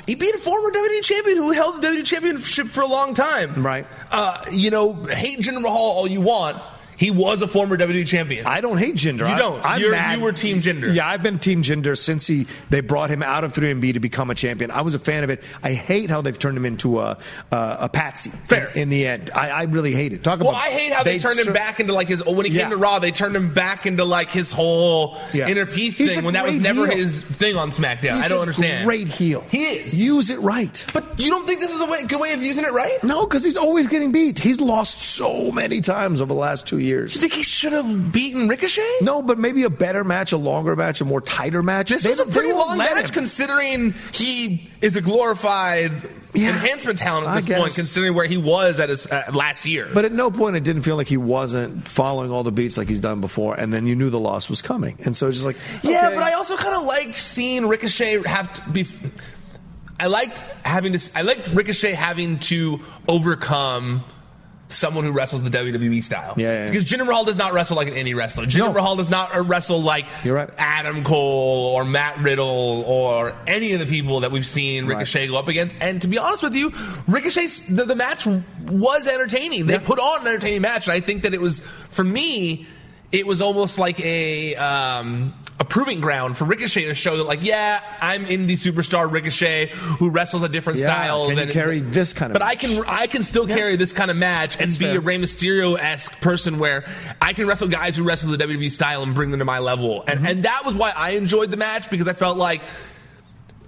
he 0.06 0.14
beat 0.14 0.36
a 0.36 0.38
former 0.38 0.70
WWE 0.70 1.02
champion 1.02 1.38
who 1.38 1.50
held 1.50 1.82
the 1.82 1.88
WWE 1.88 2.06
championship 2.06 2.68
for 2.68 2.82
a 2.82 2.88
long 2.88 3.16
time. 3.16 3.64
Right. 3.66 3.88
Uh, 4.12 4.38
you 4.52 4.70
know, 4.70 4.94
hate 4.94 5.40
Jinder 5.40 5.62
Mahal 5.64 5.76
all 5.78 6.08
you 6.08 6.22
want. 6.22 6.62
He 6.98 7.12
was 7.12 7.42
a 7.42 7.48
former 7.48 7.78
WWE 7.78 8.06
champion. 8.08 8.46
I 8.46 8.62
don't 8.62 8.78
hate 8.78 8.96
Jinder. 8.96 9.30
You 9.30 9.36
don't. 9.38 9.64
I'm 9.66 9.80
You 9.82 10.24
were 10.24 10.32
Team 10.32 10.62
Jinder. 10.62 10.94
Yeah, 10.94 11.08
I've 11.08 11.24
been 11.24 11.40
Team 11.40 11.62
Jinder 11.64 11.98
since 11.98 12.26
he 12.28 12.48
they 12.70 12.82
brought 12.82 13.10
him 13.10 13.22
out 13.24 13.44
of 13.44 13.54
3MB 13.54 13.94
to 13.94 14.00
become 14.00 14.30
a 14.30 14.36
champion. 14.36 14.72
I 14.72 14.82
was 14.82 14.96
a 14.96 15.00
fan 15.00 15.24
of 15.24 15.30
it. 15.30 15.44
I 15.64 15.74
hate 15.74 16.10
how 16.10 16.22
they've 16.22 16.38
turned 16.38 16.58
him 16.58 16.66
into 16.66 17.00
a 17.00 17.18
a, 17.52 17.78
a 17.82 17.90
patsy. 17.90 18.30
Fair. 18.30 18.68
In, 18.70 18.84
in 18.84 18.90
the 18.90 19.08
end, 19.08 19.32
I, 19.34 19.50
I 19.50 19.64
really 19.64 19.92
hate 19.94 20.14
it. 20.14 20.24
Talk 20.24 20.40
Well, 20.40 20.50
about. 20.50 20.62
I 20.62 20.68
hate 20.70 20.94
how 20.94 21.04
they, 21.04 21.20
turned 21.20 21.40
him 21.40 21.54
back 21.54 21.80
into 21.80 21.94
like 21.94 22.08
his. 22.08 22.24
When 22.24 22.46
he 22.46 22.52
Yeah. 22.52 22.62
came 22.62 22.70
to 22.72 22.78
Raw, 22.78 23.00
they 23.00 23.12
turned 23.12 23.36
him 23.36 23.54
back 23.54 23.86
into 23.86 24.06
like 24.06 24.32
his 24.32 24.52
whole 24.52 25.18
Yeah. 25.34 25.48
inner 25.48 25.66
peace 25.66 25.98
He's 25.98 26.14
thing 26.16 26.24
when 26.24 26.34
that 26.36 26.46
was 26.46 26.56
never 26.56 26.88
heel. 26.88 26.96
his 26.98 27.22
thing 27.22 27.56
on 27.58 27.72
SmackDown. 27.72 28.16
He's 28.18 28.26
I 28.26 28.28
don't 28.28 28.38
a 28.38 28.42
understand. 28.42 28.86
Great 28.86 29.08
heel. 29.08 29.44
He 29.50 29.66
is. 29.66 29.96
Use 29.98 30.30
it 30.30 30.40
right. 30.40 30.86
But 30.94 31.20
you 31.20 31.30
don't 31.30 31.46
think 31.48 31.60
this 31.60 31.72
is 31.72 31.82
a 31.82 31.86
way, 31.86 32.04
good 32.06 32.20
way 32.22 32.34
of 32.34 32.42
using 32.42 32.64
it, 32.64 32.72
right? 32.72 33.04
No, 33.04 33.26
because 33.26 33.44
he's 33.44 33.58
always 33.58 33.88
getting 33.88 34.12
beat. 34.12 34.40
He's 34.40 34.62
lost 34.62 35.02
so 35.02 35.52
many 35.52 35.82
times 35.82 36.22
over 36.22 36.34
the 36.34 36.40
last 36.40 36.68
two 36.68 36.78
years. 36.80 36.85
You 36.86 37.22
think 37.22 37.34
he 37.34 37.44
should 37.44 37.74
have 37.74 38.12
beaten 38.12 38.48
Ricochet? 38.48 38.88
No, 39.02 39.22
but 39.22 39.38
maybe 39.40 39.64
a 39.64 39.70
better 39.70 40.04
match, 40.04 40.32
a 40.32 40.38
longer 40.38 40.76
match, 40.76 41.02
a 41.02 41.06
more 41.06 41.22
tighter 41.22 41.64
match. 41.64 41.90
This 41.90 42.04
They- 42.04 42.10
was 42.12 42.20
a 42.20 42.26
pretty 42.26 42.52
long 42.54 42.78
match 42.78 43.06
him. 43.10 43.14
considering 43.14 43.94
he 44.12 44.70
is 44.82 44.96
a 44.96 45.02
glorified 45.02 45.92
enhancement 46.36 47.00
talent 47.00 47.28
at 47.28 47.46
this 47.46 47.58
point, 47.58 47.74
considering 47.76 48.14
where 48.14 48.26
he 48.26 48.36
was 48.38 48.80
at 48.80 48.90
his 48.90 49.06
uh, 49.08 49.32
last 49.34 49.66
year. 49.66 49.90
But 49.94 50.04
at 50.06 50.12
no 50.12 50.30
point 50.30 50.58
it 50.58 50.64
didn't 50.66 50.82
feel 50.82 50.98
like 50.98 51.08
he 51.08 51.16
wasn't 51.18 51.88
following 51.88 52.30
all 52.30 52.44
the 52.44 52.52
beats 52.52 52.78
like 52.78 52.90
he's 52.90 53.00
done 53.00 53.22
before, 53.22 53.56
and 53.56 53.72
then 53.74 53.88
you 53.88 53.96
knew 53.96 54.10
the 54.10 54.20
loss 54.20 54.50
was 54.50 54.62
coming, 54.62 54.98
and 55.06 55.16
so 55.16 55.28
it's 55.30 55.38
just 55.38 55.46
like, 55.46 55.56
Yeah, 55.82 56.10
but 56.14 56.22
I 56.24 56.34
also 56.34 56.58
kind 56.58 56.76
of 56.76 56.84
like 56.84 57.16
seeing 57.16 57.68
Ricochet 57.68 58.24
have 58.28 58.54
to 58.66 58.70
be. 58.70 58.86
I 59.98 60.08
liked 60.08 60.38
having 60.66 60.92
to. 60.92 61.12
I 61.18 61.22
liked 61.22 61.48
Ricochet 61.54 61.94
having 61.94 62.40
to 62.40 62.82
overcome 63.08 64.04
someone 64.76 65.04
who 65.04 65.12
wrestles 65.12 65.42
the 65.44 65.50
WWE 65.50 66.04
style. 66.04 66.34
Yeah, 66.38 66.46
yeah, 66.48 66.66
yeah. 66.66 66.72
Because 66.72 66.86
Jinder 66.86 67.06
Mahal 67.06 67.24
does 67.26 67.38
not 67.38 67.54
wrestle 67.54 67.76
like 67.78 67.88
an 67.88 67.94
indie 67.96 68.16
wrestler. 68.16 68.46
Jinder 68.46 68.58
No. 68.60 68.74
Mahal 68.74 68.96
does 68.96 69.10
not 69.10 69.48
wrestle 69.48 69.82
like 69.82 70.06
right. 70.26 70.50
Adam 70.58 71.04
Cole 71.04 71.76
or 71.76 71.86
Matt 71.86 72.20
Riddle 72.20 72.84
or 72.86 73.34
any 73.48 73.74
of 73.74 73.80
the 73.80 73.86
people 73.86 74.22
that 74.22 74.32
we've 74.32 74.46
seen 74.46 74.86
Right. 74.86 74.98
Ricochet 75.00 75.28
go 75.28 75.38
up 75.38 75.48
against. 75.48 75.76
And 75.80 76.02
to 76.02 76.08
be 76.08 76.18
honest 76.18 76.44
with 76.44 76.56
you, 76.56 76.72
Ricochet's 77.08 77.62
the, 77.62 77.86
the 77.86 77.96
match 77.96 78.26
was 78.26 79.08
entertaining. 79.08 79.66
They 79.68 79.74
Yeah. 79.74 79.80
put 79.80 80.00
on 80.00 80.22
an 80.22 80.28
entertaining 80.28 80.62
match, 80.62 80.88
and 80.88 80.94
I 80.94 81.00
think 81.00 81.24
that 81.24 81.34
it 81.34 81.42
was 81.42 81.62
for 81.90 82.04
me. 82.04 82.68
It 83.16 83.26
was 83.28 83.42
almost 83.42 83.78
like 83.80 84.00
a 84.02 84.56
um, 84.56 85.34
a 85.60 85.64
proving 85.64 86.02
ground 86.02 86.38
for 86.38 86.44
Ricochet 86.44 86.84
to 86.86 86.94
show 86.94 87.16
that, 87.18 87.24
like, 87.24 87.42
yeah, 87.42 87.80
I'm 88.02 88.26
indie 88.26 88.52
superstar 88.58 89.10
Ricochet 89.10 89.68
who 90.00 90.10
wrestles 90.10 90.44
a 90.44 90.50
different 90.50 90.80
Yeah, 90.80 90.86
style. 90.86 91.28
can 91.30 91.38
you 91.38 91.46
than 91.46 91.54
carry 91.54 91.80
this 91.80 92.14
kind 92.14 92.32
of 92.32 92.34
But 92.34 92.42
I 92.42 92.56
can 92.56 92.84
I 92.86 93.08
can 93.08 93.24
still 93.24 93.48
carry 93.48 93.78
this 93.78 93.94
kind 93.94 94.12
of 94.12 94.18
match 94.18 94.60
and 94.60 94.70
be 94.72 94.86
fair. 94.86 94.98
a 94.98 95.00
Rey 95.00 95.18
Mysterio 95.18 95.80
esque 95.80 96.20
person 96.20 96.60
where 96.60 96.84
I 97.22 97.32
can 97.34 97.48
wrestle 97.48 97.70
guys 97.70 97.96
who 97.96 98.04
wrestle 98.04 98.32
the 98.32 98.38
WWE 98.38 98.70
style 98.70 99.02
and 99.04 99.16
bring 99.16 99.32
them 99.32 99.40
to 99.40 99.46
my 99.46 99.60
level. 99.60 100.04
And 100.08 100.20
Mm-hmm. 100.20 100.26
and 100.28 100.44
that 100.44 100.64
was 100.66 100.76
why 100.76 100.92
I 100.96 101.12
enjoyed 101.12 101.52
the 101.52 101.58
match 101.58 101.90
because 101.90 102.08
I 102.10 102.14
felt 102.14 102.38
like 102.38 102.62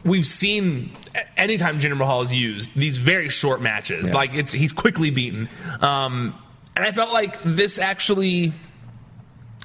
we've 0.04 0.28
seen 0.28 0.92
anytime 1.36 1.80
Jinder 1.80 1.98
Mahal 1.98 2.22
is 2.22 2.34
used 2.34 2.74
these 2.76 2.98
very 2.98 3.30
short 3.30 3.62
matches. 3.62 4.10
Yeah. 4.10 4.16
Like 4.16 4.34
it's 4.36 4.54
he's 4.54 4.74
quickly 4.74 5.10
beaten. 5.12 5.50
Um, 5.82 6.36
and 6.76 6.86
I 6.86 6.92
felt 6.92 7.12
like 7.12 7.42
this 7.44 7.80
actually 7.80 8.54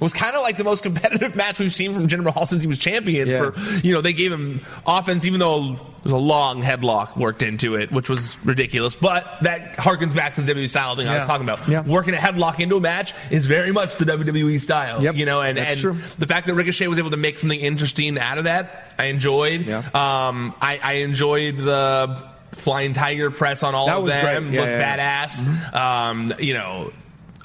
was 0.03 0.13
kind 0.13 0.35
of 0.35 0.41
like 0.43 0.57
the 0.57 0.63
most 0.63 0.83
competitive 0.83 1.35
match 1.37 1.59
we've 1.59 1.73
seen 1.73 1.93
from 1.93 2.07
Jinder 2.07 2.23
Mahal 2.23 2.45
since 2.45 2.61
he 2.61 2.67
was 2.67 2.77
champion. 2.77 3.27
Yeah. 3.27 3.51
For 3.51 3.77
you 3.85 3.93
know, 3.93 4.01
they 4.01 4.13
gave 4.13 4.31
him 4.31 4.61
offense, 4.85 5.25
even 5.25 5.39
though 5.39 5.79
there's 6.03 6.13
a 6.13 6.17
long 6.17 6.61
headlock 6.61 7.15
worked 7.17 7.41
into 7.43 7.75
it, 7.75 7.91
which 7.91 8.09
was 8.09 8.35
ridiculous. 8.45 8.95
But 8.95 9.25
that 9.43 9.77
harkens 9.77 10.13
back 10.15 10.35
to 10.35 10.41
the 10.41 10.53
WWE 10.53 10.69
style 10.69 10.95
thing 10.97 11.07
I 11.07 11.17
was 11.19 11.27
talking 11.27 11.47
about. 11.47 11.67
Yeah. 11.67 11.83
Working 11.83 12.13
a 12.13 12.17
headlock 12.17 12.59
into 12.59 12.75
a 12.75 12.81
match 12.81 13.13
is 13.31 13.45
very 13.47 13.71
much 13.71 13.95
the 13.97 14.05
WWE 14.05 14.59
style. 14.59 15.01
Yep. 15.01 15.15
You 15.15 15.25
know, 15.25 15.41
and, 15.41 15.57
and 15.57 15.79
the 15.79 16.27
fact 16.27 16.47
that 16.47 16.53
Ricochet 16.55 16.87
was 16.87 16.97
able 16.99 17.11
to 17.11 17.17
make 17.17 17.39
something 17.39 17.59
interesting 17.59 18.17
out 18.17 18.37
of 18.37 18.43
that, 18.43 18.93
I 18.99 19.05
enjoyed. 19.05 19.65
Yeah. 19.65 19.77
Um, 19.93 20.53
I, 20.61 20.79
I 20.83 20.93
enjoyed 20.95 21.57
the 21.57 22.27
flying 22.51 22.93
tiger 22.93 23.31
press 23.31 23.63
on 23.63 23.73
all 23.73 23.87
That 23.87 23.97
of 23.99 24.05
them. 24.07 24.43
great. 24.45 24.53
Yeah, 24.55 24.59
Looked 24.61 24.71
yeah, 24.71 24.97
Mm-hmm. 24.97 25.73
badass. 25.73 25.73
Um, 25.73 26.33
you 26.39 26.53
know, 26.53 26.91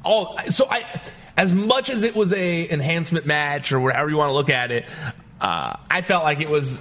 all 0.04 0.36
so 0.50 0.66
I 0.70 0.84
as 1.38 1.54
much 1.54 1.88
as 1.88 2.02
it 2.02 2.16
was 2.16 2.32
a 2.32 2.68
enhancement 2.68 3.24
match 3.24 3.70
or 3.72 3.78
whatever 3.78 4.10
you 4.10 4.16
want 4.16 4.28
to 4.28 4.34
look 4.34 4.50
at 4.50 4.72
it, 4.72 4.84
uh, 5.40 5.76
I 5.88 6.02
felt 6.02 6.24
like 6.24 6.40
it 6.40 6.50
was. 6.50 6.76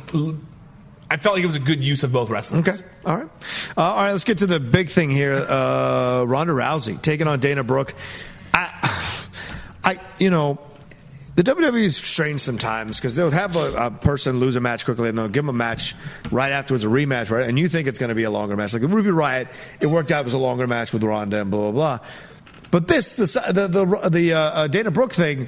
I 1.10 1.16
felt 1.16 1.36
like 1.36 1.44
it 1.44 1.48
was 1.48 1.56
a 1.56 1.60
good 1.62 1.82
use 1.82 2.04
of 2.04 2.12
both 2.12 2.30
wrestlers. 2.30 2.68
Okay. 2.68 2.84
All 3.06 3.16
right. 3.16 3.30
Uh, 3.78 3.82
all 3.82 3.96
right. 3.96 4.12
Let's 4.12 4.26
get 4.26 4.40
to 4.40 4.48
the 4.48 4.60
big 4.60 4.90
thing 4.90 5.10
here. 5.10 5.36
Uh, 5.36 6.26
Ronda 6.28 6.52
Rousey 6.52 7.02
taking 7.02 7.28
on 7.28 7.40
Dana 7.40 7.64
Brooke. 7.64 7.94
I, 8.54 9.16
I, 9.84 10.00
you 10.20 10.32
know, 10.32 10.60
the 11.36 11.44
WWE 11.44 11.84
is 11.84 11.96
strange 11.96 12.42
sometimes 12.42 13.00
because 13.00 13.14
they'll 13.14 13.32
have 13.32 13.56
a, 13.56 13.86
a 13.86 13.92
person 13.92 14.40
lose 14.40 14.56
a 14.56 14.60
match 14.60 14.84
quickly 14.84 15.08
and 15.08 15.18
they'll 15.18 15.30
give 15.30 15.46
them 15.46 15.50
a 15.50 15.58
match 15.58 15.96
right 16.32 16.52
afterwards, 16.52 16.84
a 16.84 16.88
rematch, 16.88 17.30
right? 17.30 17.48
And 17.48 17.58
you 17.60 17.70
think 17.70 17.88
it's 17.88 18.00
going 18.00 18.10
to 18.10 18.16
be 18.16 18.24
a 18.24 18.32
longer 18.32 18.58
match. 18.58 18.74
Like 18.74 18.82
Ruby 18.82 19.12
Riot, 19.12 19.48
it 19.80 19.86
worked 19.86 20.12
out 20.12 20.22
it 20.22 20.26
was 20.26 20.34
a 20.34 20.40
longer 20.40 20.66
match 20.66 20.92
with 20.92 21.04
Ronda 21.04 21.42
and 21.42 21.52
blah 21.52 21.72
blah 21.72 21.98
blah. 22.00 22.08
But 22.72 22.88
this, 22.88 23.16
the 23.16 23.26
the 23.52 23.68
the, 23.68 24.10
the 24.10 24.34
uh, 24.34 24.40
uh, 24.40 24.68
Dana 24.68 24.92
Brooke 24.92 25.14
thing, 25.14 25.48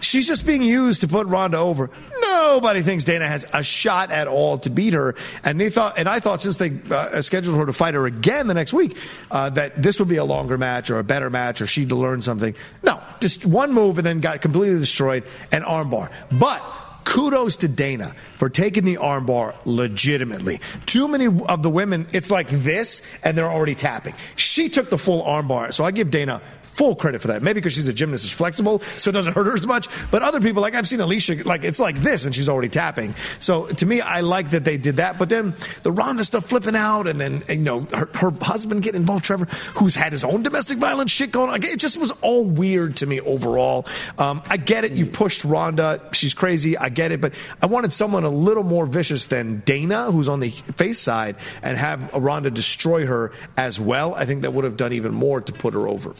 she's 0.00 0.26
just 0.26 0.46
being 0.46 0.62
used 0.62 1.02
to 1.02 1.08
put 1.08 1.26
Ronda 1.26 1.58
over. 1.58 1.90
Nobody 2.20 2.82
thinks 2.82 3.04
Dana 3.04 3.26
has 3.26 3.46
a 3.52 3.62
shot 3.62 4.10
at 4.10 4.28
all 4.28 4.58
to 4.58 4.70
beat 4.70 4.94
her, 4.94 5.14
and 5.44 5.60
they 5.60 5.70
thought, 5.70 5.98
and 5.98 6.08
I 6.08 6.20
thought 6.20 6.40
since 6.40 6.58
they 6.58 6.72
uh, 6.90 7.22
scheduled 7.22 7.56
her 7.58 7.66
to 7.66 7.72
fight 7.72 7.94
her 7.94 8.06
again 8.06 8.46
the 8.46 8.54
next 8.54 8.72
week, 8.72 8.96
uh, 9.30 9.50
that 9.50 9.82
this 9.82 9.98
would 9.98 10.08
be 10.08 10.16
a 10.16 10.24
longer 10.24 10.58
match 10.58 10.90
or 10.90 10.98
a 10.98 11.04
better 11.04 11.30
match, 11.30 11.60
or 11.60 11.66
she'd 11.66 11.92
learn 11.92 12.20
something. 12.20 12.54
No, 12.82 13.00
just 13.20 13.44
one 13.44 13.72
move 13.72 13.98
and 13.98 14.06
then 14.06 14.20
got 14.20 14.42
completely 14.42 14.78
destroyed 14.78 15.24
and 15.52 15.64
armbar. 15.64 16.12
But 16.30 16.62
kudos 17.04 17.56
to 17.56 17.68
Dana 17.68 18.14
for 18.36 18.48
taking 18.48 18.84
the 18.84 18.96
armbar 18.96 19.54
legitimately. 19.64 20.60
Too 20.86 21.08
many 21.08 21.26
of 21.26 21.62
the 21.62 21.70
women, 21.70 22.06
it's 22.12 22.30
like 22.30 22.48
this, 22.48 23.02
and 23.24 23.36
they're 23.36 23.50
already 23.50 23.74
tapping. 23.74 24.14
She 24.36 24.68
took 24.68 24.90
the 24.90 24.98
full 24.98 25.24
armbar, 25.24 25.72
so 25.72 25.84
I 25.84 25.90
give 25.90 26.10
Dana 26.10 26.40
full 26.80 26.96
credit 26.96 27.20
for 27.20 27.28
that. 27.28 27.42
Maybe 27.42 27.60
because 27.60 27.74
she's 27.74 27.88
a 27.88 27.92
gymnast, 27.92 28.24
is 28.24 28.32
flexible, 28.32 28.80
so 28.96 29.10
it 29.10 29.12
doesn't 29.12 29.34
hurt 29.34 29.44
her 29.44 29.54
as 29.54 29.66
much. 29.66 29.86
But 30.10 30.22
other 30.22 30.40
people, 30.40 30.62
like 30.62 30.74
I've 30.74 30.88
seen 30.88 31.02
Alicia, 31.02 31.42
like 31.44 31.62
it's 31.62 31.78
like 31.78 31.96
this, 31.96 32.24
and 32.24 32.34
she's 32.34 32.48
already 32.48 32.70
tapping. 32.70 33.14
So 33.38 33.66
to 33.66 33.84
me, 33.84 34.00
I 34.00 34.22
like 34.22 34.48
that 34.50 34.64
they 34.64 34.78
did 34.78 34.96
that. 34.96 35.18
But 35.18 35.28
then 35.28 35.52
the 35.82 35.92
Ronda 35.92 36.24
stuff 36.24 36.46
flipping 36.46 36.74
out, 36.74 37.06
and 37.06 37.20
then 37.20 37.42
you 37.50 37.58
know 37.58 37.80
her, 37.92 38.08
her 38.14 38.32
husband 38.40 38.82
getting 38.82 39.02
involved, 39.02 39.26
Trevor, 39.26 39.44
who's 39.74 39.94
had 39.94 40.12
his 40.12 40.24
own 40.24 40.42
domestic 40.42 40.78
violence 40.78 41.10
shit 41.10 41.32
going 41.32 41.50
on. 41.50 41.62
It 41.62 41.78
just 41.78 42.00
was 42.00 42.12
all 42.22 42.46
weird 42.46 42.96
to 42.96 43.06
me 43.06 43.20
overall. 43.20 43.84
Um, 44.16 44.42
I 44.48 44.56
get 44.56 44.84
it. 44.84 44.92
You've 44.92 45.12
pushed 45.12 45.44
Ronda. 45.44 46.00
She's 46.12 46.32
crazy. 46.32 46.78
I 46.78 46.88
get 46.88 47.12
it. 47.12 47.20
But 47.20 47.34
I 47.60 47.66
wanted 47.66 47.92
someone 47.92 48.24
a 48.24 48.30
little 48.30 48.64
more 48.64 48.86
vicious 48.86 49.26
than 49.26 49.60
Dana, 49.66 50.10
who's 50.10 50.30
on 50.30 50.40
the 50.40 50.48
face 50.48 50.98
side, 50.98 51.36
and 51.62 51.76
have 51.76 52.14
Ronda 52.14 52.50
destroy 52.50 53.04
her 53.04 53.32
as 53.58 53.78
well. 53.78 54.14
I 54.14 54.24
think 54.24 54.40
that 54.42 54.54
would 54.54 54.64
have 54.64 54.78
done 54.78 54.94
even 54.94 55.12
more 55.12 55.42
to 55.42 55.52
put 55.52 55.74
her 55.74 55.86
over. 55.86 56.14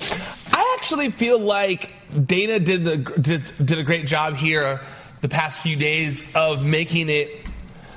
I 0.81 0.83
actually 0.83 1.11
feel 1.11 1.39
like 1.39 1.91
Dana 2.26 2.59
did 2.59 2.85
the 2.85 2.97
did, 2.97 3.43
did 3.62 3.78
a 3.78 3.83
great 3.83 4.07
job 4.07 4.35
here 4.37 4.81
the 5.20 5.28
past 5.28 5.61
few 5.61 5.76
days 5.76 6.24
of 6.35 6.64
making 6.64 7.11
it 7.11 7.28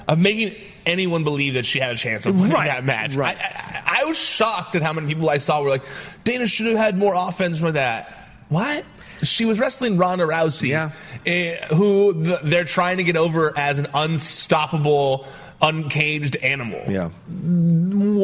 of 0.06 0.20
making 0.20 0.54
anyone 0.86 1.24
believe 1.24 1.54
that 1.54 1.66
she 1.66 1.80
had 1.80 1.96
a 1.96 1.98
chance 1.98 2.26
of 2.26 2.36
winning 2.36 2.52
Right, 2.52 2.68
that 2.68 2.84
match. 2.84 3.16
right. 3.16 3.38
I, 3.40 3.84
I, 3.86 4.02
I 4.02 4.04
was 4.04 4.18
shocked 4.20 4.76
at 4.76 4.82
how 4.82 4.92
many 4.92 5.08
people 5.08 5.30
I 5.30 5.38
saw 5.38 5.62
were 5.64 5.70
like, 5.70 5.84
Dana 6.26 6.46
should 6.46 6.66
have 6.68 6.76
had 6.78 6.98
more 6.98 7.14
offense 7.16 7.62
with 7.62 7.76
that. 7.76 8.28
What? 8.50 8.84
She 9.24 9.46
was 9.46 9.60
wrestling 9.60 9.98
Ronda 9.98 10.26
Rousey, 10.26 10.68
Yeah. 10.68 10.92
eh, 11.26 11.66
who 11.74 12.12
the, 12.12 12.40
they're 12.44 12.66
trying 12.66 12.98
to 12.98 13.04
get 13.06 13.16
over 13.16 13.58
as 13.58 13.80
an 13.80 13.88
unstoppable, 13.94 15.26
uncaged 15.62 16.36
animal 16.36 16.84
Yeah. 16.90 17.12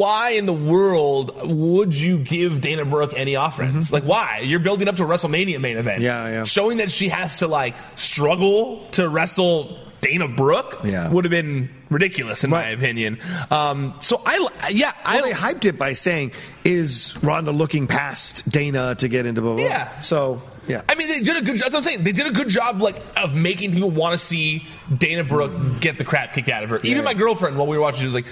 Why 0.00 0.30
in 0.30 0.46
the 0.46 0.52
world 0.52 1.32
would 1.44 1.94
you 1.94 2.18
give 2.18 2.60
Dana 2.60 2.84
Brooke 2.84 3.12
any 3.16 3.34
offense? 3.34 3.92
Like, 3.92 4.04
why? 4.04 4.38
You're 4.44 4.58
building 4.60 4.88
up 4.88 4.96
to 4.96 5.04
a 5.04 5.06
WrestleMania 5.06 5.60
main 5.60 5.76
event. 5.76 5.96
Mm-hmm. 5.98 6.04
Yeah, 6.04 6.28
yeah. 6.28 6.44
Showing 6.44 6.78
that 6.78 6.90
she 6.90 7.08
has 7.08 7.38
to, 7.40 7.48
like, 7.48 7.74
struggle 7.96 8.84
to 8.92 9.08
wrestle 9.08 9.76
Dana 10.00 10.28
Brooke 10.28 10.80
Yeah. 10.82 11.10
would 11.10 11.24
have 11.26 11.30
been 11.30 11.68
ridiculous, 11.90 12.42
in 12.44 12.50
my 12.50 12.64
opinion. 12.68 13.18
Um, 13.50 13.94
so, 14.00 14.22
I, 14.24 14.48
yeah, 14.70 14.92
I. 15.04 15.20
They 15.20 15.32
hyped 15.32 15.66
it 15.66 15.76
by 15.78 15.92
saying, 15.92 16.32
"Is 16.64 17.14
Ronda 17.22 17.50
looking 17.52 17.86
past 17.86 18.48
Dana 18.48 18.94
to 18.94 19.08
get 19.08 19.26
into 19.26 19.42
blah 19.42 19.56
blah?" 19.56 19.66
blah?" 19.66 19.70
Yeah. 19.76 20.00
So 20.00 20.40
yeah. 20.66 20.82
I 20.88 20.94
mean, 20.94 21.08
they 21.08 21.20
did 21.20 21.36
a 21.36 21.44
good 21.44 21.56
job. 21.56 21.64
That's 21.70 21.74
what 21.74 21.78
I'm 21.80 21.84
saying. 21.84 22.04
They 22.04 22.12
did 22.12 22.26
a 22.26 22.32
good 22.32 22.48
job, 22.48 22.80
like, 22.80 22.96
of 23.16 23.34
making 23.34 23.72
people 23.72 23.90
want 23.90 24.12
to 24.18 24.18
see 24.18 24.64
Dana 24.96 25.24
Brooke 25.24 25.52
get 25.80 25.98
the 25.98 26.04
crap 26.04 26.32
kicked 26.32 26.48
out 26.48 26.62
of 26.64 26.70
her. 26.70 26.78
Even 26.78 26.98
Yeah. 26.98 27.02
my 27.02 27.14
girlfriend, 27.14 27.58
while 27.58 27.66
we 27.66 27.76
were 27.76 27.82
watching, 27.82 28.00
she 28.00 28.06
was 28.06 28.14
like, 28.14 28.26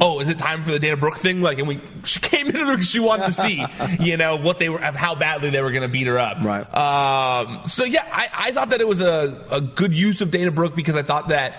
"Oh, 0.00 0.20
is 0.20 0.28
it 0.28 0.38
time 0.38 0.64
for 0.64 0.70
the 0.70 0.78
Dana 0.78 0.96
Brooke 0.96 1.18
thing?" 1.18 1.40
Like, 1.40 1.58
and 1.58 1.68
we 1.68 1.80
she 2.04 2.20
came 2.20 2.46
in 2.46 2.52
because 2.70 2.88
she 2.88 3.00
wanted 3.00 3.26
to 3.26 3.32
see, 3.32 3.64
you 4.00 4.16
know, 4.16 4.36
what 4.36 4.58
they 4.58 4.68
were, 4.68 4.82
of 4.82 4.96
how 4.96 5.14
badly 5.14 5.50
they 5.50 5.62
were 5.62 5.70
going 5.70 5.82
to 5.82 5.88
beat 5.88 6.06
her 6.06 6.18
up. 6.18 6.42
Right. 6.42 6.74
Um, 6.74 7.66
so 7.66 7.84
yeah, 7.84 8.06
I, 8.10 8.28
I 8.34 8.50
thought 8.52 8.70
that 8.70 8.80
it 8.80 8.88
was 8.88 9.00
a, 9.00 9.44
a 9.50 9.60
good 9.60 9.94
use 9.94 10.20
of 10.20 10.30
Dana 10.30 10.50
Brooke 10.50 10.76
because 10.76 10.94
I 10.94 11.02
thought 11.02 11.28
that 11.28 11.58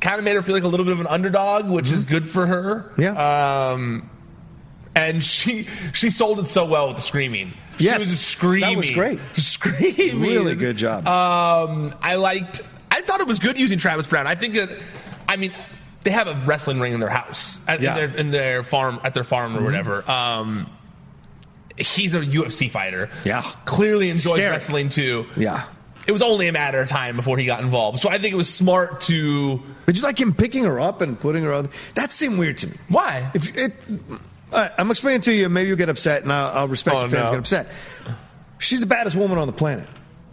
kind 0.00 0.18
of 0.18 0.24
made 0.24 0.36
her 0.36 0.42
feel 0.42 0.54
like 0.54 0.64
a 0.64 0.68
little 0.68 0.86
bit 0.86 0.92
of 0.92 1.00
an 1.00 1.06
underdog, 1.06 1.68
which 1.68 1.90
is 1.90 2.04
good 2.04 2.28
for 2.28 2.46
her. 2.46 2.92
Mm-hmm. 2.96 3.02
Yeah. 3.02 3.70
Um, 3.72 4.10
and 4.94 5.22
she 5.22 5.64
she 5.92 6.10
sold 6.10 6.40
it 6.40 6.48
so 6.48 6.64
well 6.64 6.88
with 6.88 6.96
the 6.96 7.02
screaming. 7.02 7.52
Yes. 7.78 7.94
she 7.94 7.98
was 8.00 8.10
just 8.10 8.24
screaming. 8.28 8.70
That 8.70 8.76
was 8.76 8.90
great. 8.90 9.20
Screaming. 9.34 10.20
Really 10.20 10.56
good 10.56 10.76
job. 10.76 11.06
Um, 11.06 11.94
I 12.02 12.16
liked. 12.16 12.60
I 12.90 13.00
thought 13.02 13.20
it 13.20 13.28
was 13.28 13.38
good 13.38 13.58
using 13.58 13.78
Travis 13.78 14.06
Browne. 14.06 14.26
I 14.26 14.34
think 14.34 14.54
that. 14.54 14.70
I 15.28 15.36
mean, 15.36 15.52
they 16.04 16.10
have 16.10 16.26
a 16.28 16.34
wrestling 16.46 16.80
ring 16.80 16.92
in 16.94 17.00
their 17.00 17.08
house, 17.10 17.60
at, 17.66 17.80
Yeah. 17.80 17.96
in, 17.98 18.10
their, 18.10 18.20
in 18.20 18.30
their 18.30 18.62
farm, 18.62 19.00
at 19.04 19.14
their 19.14 19.24
farm 19.24 19.56
or 19.56 19.62
whatever. 19.62 20.08
Um, 20.10 20.70
he's 21.76 22.14
a 22.14 22.20
UFC 22.20 22.70
fighter. 22.70 23.08
Yeah. 23.24 23.42
clearly 23.64 24.10
enjoys 24.10 24.32
Scary. 24.34 24.50
wrestling 24.50 24.88
too. 24.88 25.26
Yeah. 25.36 25.64
It 26.06 26.12
was 26.12 26.22
only 26.22 26.48
a 26.48 26.52
matter 26.52 26.80
of 26.80 26.88
time 26.88 27.16
before 27.16 27.36
he 27.36 27.44
got 27.44 27.60
involved. 27.60 27.98
So 28.00 28.08
I 28.08 28.16
think 28.18 28.32
it 28.32 28.36
was 28.36 28.52
smart 28.52 29.02
to. 29.02 29.62
Did 29.84 29.96
you 29.98 30.02
like 30.02 30.18
him 30.18 30.32
picking 30.32 30.64
her 30.64 30.80
up 30.80 31.02
and 31.02 31.20
putting 31.20 31.44
her 31.44 31.52
on? 31.52 31.68
That 31.96 32.12
seemed 32.12 32.38
weird 32.38 32.56
to 32.58 32.68
me. 32.68 32.76
Why? 32.88 33.30
If 33.34 33.54
it, 33.58 33.72
right, 34.50 34.72
I'm 34.78 34.90
explaining 34.90 35.20
to 35.22 35.34
you. 35.34 35.50
Maybe 35.50 35.68
you'll 35.68 35.76
get 35.76 35.90
upset, 35.90 36.22
and 36.22 36.32
I'll, 36.32 36.60
I'll 36.60 36.68
respect 36.68 36.96
Oh, 36.96 37.00
your 37.00 37.10
fans 37.10 37.24
no. 37.26 37.30
get 37.32 37.38
upset. 37.40 37.68
She's 38.58 38.80
the 38.80 38.86
baddest 38.86 39.16
woman 39.16 39.36
on 39.36 39.46
the 39.46 39.52
planet. 39.52 39.86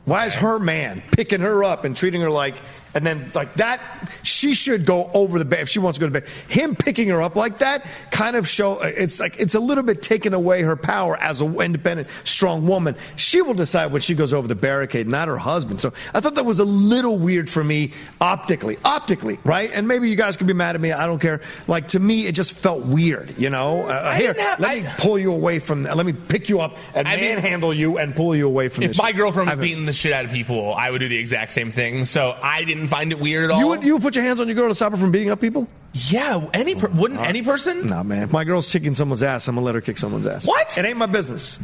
Why 0.06 0.26
is 0.26 0.36
her 0.36 0.60
man 0.60 1.04
picking 1.12 1.42
her 1.42 1.64
up 1.66 1.84
and 1.84 1.94
treating 1.98 2.22
her 2.22 2.30
like 2.30 2.56
and 2.96 3.06
then 3.06 3.30
like 3.36 3.54
that, 3.56 3.80
she 4.24 4.54
should 4.56 4.86
go 4.86 5.12
over 5.14 5.38
the 5.38 5.46
bed 5.46 5.60
if 5.62 5.70
she 5.70 5.80
wants 5.80 6.00
to 6.00 6.02
go 6.02 6.08
to 6.08 6.22
bed. 6.22 6.30
Him 6.48 6.76
picking 6.76 7.10
her 7.10 7.22
up 7.22 7.36
like 7.36 7.60
that 7.60 7.86
kind 8.12 8.36
of 8.36 8.48
show 8.48 8.76
uh, 8.78 8.92
it's 8.96 9.20
like 9.20 9.40
it's 9.40 9.54
a 9.54 9.60
little 9.60 9.84
bit 9.84 10.02
taking 10.02 10.34
away 10.34 10.62
her 10.64 10.76
power 10.76 11.18
as 11.18 11.42
an 11.42 11.60
independent, 11.62 12.08
strong 12.24 12.66
woman. 12.66 12.96
She 13.18 13.42
will 13.42 13.54
decide 13.54 13.92
when 13.92 14.02
she 14.02 14.16
goes 14.16 14.34
over 14.34 14.48
the 14.48 14.56
barricade, 14.56 15.08
not 15.08 15.28
her 15.28 15.38
husband. 15.38 15.82
So 15.82 15.94
I 16.14 16.20
thought 16.22 16.36
that 16.36 16.46
was 16.46 16.60
a 16.60 16.66
little 16.66 17.18
weird 17.20 17.50
for 17.50 17.64
me 17.64 17.92
optically, 18.22 18.78
optically, 18.84 19.40
right? 19.44 19.70
And 19.76 19.88
maybe 19.88 20.10
you 20.10 20.16
guys 20.16 20.38
could 20.38 20.48
be 20.48 20.54
mad 20.54 20.76
at 20.76 20.82
me. 20.82 20.92
I 20.92 21.06
don't 21.06 21.20
care. 21.20 21.42
Like 21.68 21.90
to 21.90 22.00
me, 22.00 22.26
it 22.28 22.32
just 22.34 22.54
felt 22.54 22.86
weird, 22.86 23.38
you 23.38 23.50
know. 23.50 23.84
Uh, 23.84 23.92
uh 23.92 24.14
here, 24.14 24.34
have- 24.34 24.60
let 24.60 24.72
I- 24.72 24.82
me 24.82 24.88
pull 24.98 25.20
you 25.20 25.34
away 25.34 25.60
from. 25.60 25.86
Uh, 25.86 25.96
let 25.96 26.06
me 26.06 26.14
pick 26.14 26.48
you 26.50 26.62
up 26.62 26.78
and 26.96 27.08
I 27.08 27.16
mean- 27.18 27.36
manhandle 27.36 27.74
you 27.74 27.98
and 27.98 28.16
pull 28.16 28.36
you 28.36 28.48
away 28.48 28.70
from. 28.70 28.86
If 28.86 28.98
my 28.98 29.08
shit. 29.08 29.18
girlfriend 29.18 29.48
was 29.50 29.58
I've- 29.58 29.68
beating 29.68 29.86
the 29.86 29.94
shit 29.94 30.14
out 30.14 30.26
of 30.26 30.32
people, 30.32 30.74
I 30.74 30.90
would 30.90 31.00
do 31.00 31.08
the 31.10 31.18
exact 31.18 31.52
same 31.54 31.72
thing. 31.72 32.06
So 32.06 32.38
I 32.42 32.64
didn't 32.64 32.85
find 32.88 33.12
it 33.12 33.20
weird 33.20 33.46
at 33.46 33.52
all. 33.52 33.60
You 33.60 33.68
would 33.68 33.84
you 33.84 33.94
would 33.94 34.02
put 34.02 34.16
your 34.16 34.24
hands 34.24 34.40
on 34.40 34.48
your 34.48 34.56
girl 34.56 34.68
to 34.70 34.76
stop 34.76 34.92
her 34.92 34.98
from 34.98 35.12
beating 35.12 35.30
up 35.32 35.40
people? 35.42 35.68
Yeah, 35.94 36.48
any 36.54 36.76
per- 36.76 36.90
wouldn't 36.90 37.22
any 37.22 37.42
person? 37.42 37.88
Nah, 37.88 38.04
man. 38.04 38.24
If 38.24 38.32
my 38.32 38.44
girl's 38.44 38.72
kicking 38.72 38.96
someone's 38.96 39.24
ass, 39.24 39.48
I'm 39.48 39.56
gonna 39.56 39.66
let 39.66 39.76
her 39.76 39.82
kick 39.82 39.98
someone's 39.98 40.28
ass. 40.28 40.48
What? 40.48 40.78
It 40.78 40.86
ain't 40.86 40.98
my 40.98 41.06
business. 41.06 41.60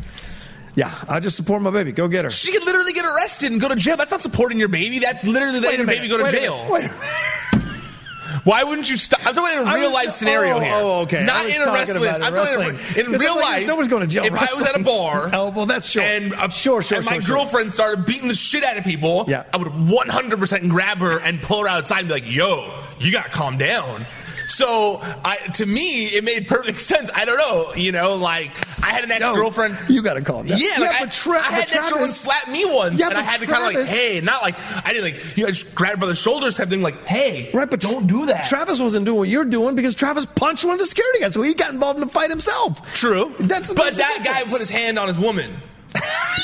Yeah, 0.76 0.94
I 1.10 1.20
just 1.20 1.36
support 1.36 1.62
my 1.62 1.70
baby. 1.72 1.92
Go 1.92 2.08
get 2.08 2.24
her. 2.24 2.32
She 2.32 2.52
could 2.52 2.64
literally 2.64 2.94
get 2.94 3.04
arrested 3.06 3.52
and 3.52 3.60
go 3.60 3.68
to 3.68 3.76
jail. 3.76 3.98
That's 3.98 4.12
not 4.12 4.22
supporting 4.22 4.58
your 4.58 4.70
baby. 4.70 5.00
That's 5.00 5.24
literally 5.26 5.60
letting 5.60 5.80
your 5.80 5.88
baby 5.88 6.08
go 6.08 6.18
to 6.18 6.32
jail. 6.32 6.68
wait. 6.70 6.90
Why 8.44 8.64
wouldn't 8.64 8.90
you 8.90 8.98
stop? 8.98 9.26
I'm 9.26 9.36
talking 9.36 9.60
in 9.62 9.68
a 9.68 9.74
real 9.76 9.90
was- 9.92 9.94
life 9.94 10.12
scenario 10.12 10.56
oh, 10.56 10.60
here. 10.60 10.72
oh, 10.76 11.02
okay. 11.02 11.24
Not 11.26 11.46
in 11.48 11.62
a 11.62 11.72
wrestling. 11.72 12.10
I'm 12.10 12.34
talking 12.34 12.34
wrestling. 12.36 12.70
in, 12.96 13.06
in 13.06 13.12
'Cause 13.12 13.20
real 13.22 13.36
like, 13.36 13.44
life. 13.44 13.68
nobody's 13.68 13.88
going 13.90 14.02
to 14.02 14.08
jail. 14.08 14.24
If 14.26 14.34
I 14.34 14.48
was 14.58 14.68
at 14.68 14.80
a 14.80 14.84
bar, 14.84 15.30
Oh, 15.34 15.52
well, 15.52 15.66
that's 15.66 15.86
sure. 15.86 16.02
and 16.04 16.34
uh, 16.34 16.50
Sure, 16.50 16.82
sure, 16.82 16.98
and 16.98 17.06
my 17.06 17.14
sure, 17.14 17.22
sure. 17.22 17.36
girlfriend 17.38 17.72
started 17.72 18.06
beating 18.06 18.28
the 18.28 18.36
shit 18.36 18.64
out 18.64 18.78
of 18.78 18.84
people, 18.84 19.26
Yeah. 19.28 19.44
I 19.54 19.58
would 19.58 19.68
100 19.88 20.40
percent 20.40 20.68
grab 20.70 20.98
her 21.00 21.20
and 21.20 21.42
pull 21.42 21.62
her 21.62 21.68
outside 21.68 22.00
and 22.00 22.08
be 22.08 22.14
like, 22.16 22.26
"Yo, 22.32 22.72
you 23.00 23.12
got 23.12 23.26
to 23.26 23.30
calm 23.32 23.58
down." 23.58 24.06
So, 24.48 25.00
I, 25.24 25.38
to 25.56 25.66
me, 25.66 26.06
it 26.08 26.24
made 26.24 26.48
perfect 26.48 26.80
sense. 26.92 27.10
I 27.14 27.26
don't 27.26 27.38
know, 27.38 27.74
you 27.76 27.92
know, 27.92 28.16
like 28.16 28.52
I 28.84 28.88
had 28.92 29.04
an 29.04 29.12
ex 29.12 29.24
girlfriend. 29.24 29.78
You 29.90 30.02
got 30.02 30.16
to 30.16 30.22
call 30.22 30.44
down. 30.44 30.60
Yeah, 30.60 30.80
like 30.80 31.02
I, 31.02 31.06
Tra- 31.06 31.40
I 31.40 31.44
had 31.44 31.70
an 31.72 31.78
ex-girlfriend 31.78 32.10
slap 32.10 32.48
me 32.50 32.66
once, 32.66 33.00
Yeah, 33.00 33.10
and 33.10 33.18
I 33.18 33.22
had 33.22 33.40
to 33.42 33.48
kind 33.48 33.64
of 33.68 33.74
like, 33.74 33.88
hey, 33.88 34.22
not 34.22 34.42
like 34.42 34.56
I 34.86 34.94
didn't 34.94 35.04
like 35.04 35.38
you 35.38 35.44
know, 35.44 35.52
just 35.52 35.74
grab 35.76 36.00
by 36.00 36.08
the 36.08 36.16
shoulders 36.16 36.56
type 36.56 36.70
thing, 36.70 36.82
like, 36.82 37.04
hey, 37.06 37.50
Right, 37.54 37.70
but 37.70 37.80
don't 37.80 38.08
do 38.08 38.26
that. 38.28 38.46
Travis 38.46 38.80
wasn't 38.80 39.06
doing 39.06 39.18
what 39.18 39.30
you're 39.30 39.46
doing 39.46 39.76
because 39.76 39.96
Travis 39.96 40.26
punched 40.26 40.64
one 40.66 40.74
of 40.74 40.80
the 40.80 40.86
security 40.86 41.20
guys, 41.20 41.34
so 41.34 41.42
he 41.42 41.54
got 41.54 41.74
involved 41.74 42.00
in 42.00 42.06
the 42.06 42.12
fight 42.12 42.30
himself. 42.30 42.94
True. 42.94 43.34
That's 43.40 43.70
but 43.74 43.94
that's 43.94 43.98
that 43.98 44.24
guy 44.26 44.50
put 44.50 44.60
his 44.60 44.70
hand 44.70 44.98
on 45.00 45.08
his 45.08 45.20
woman. 45.20 45.52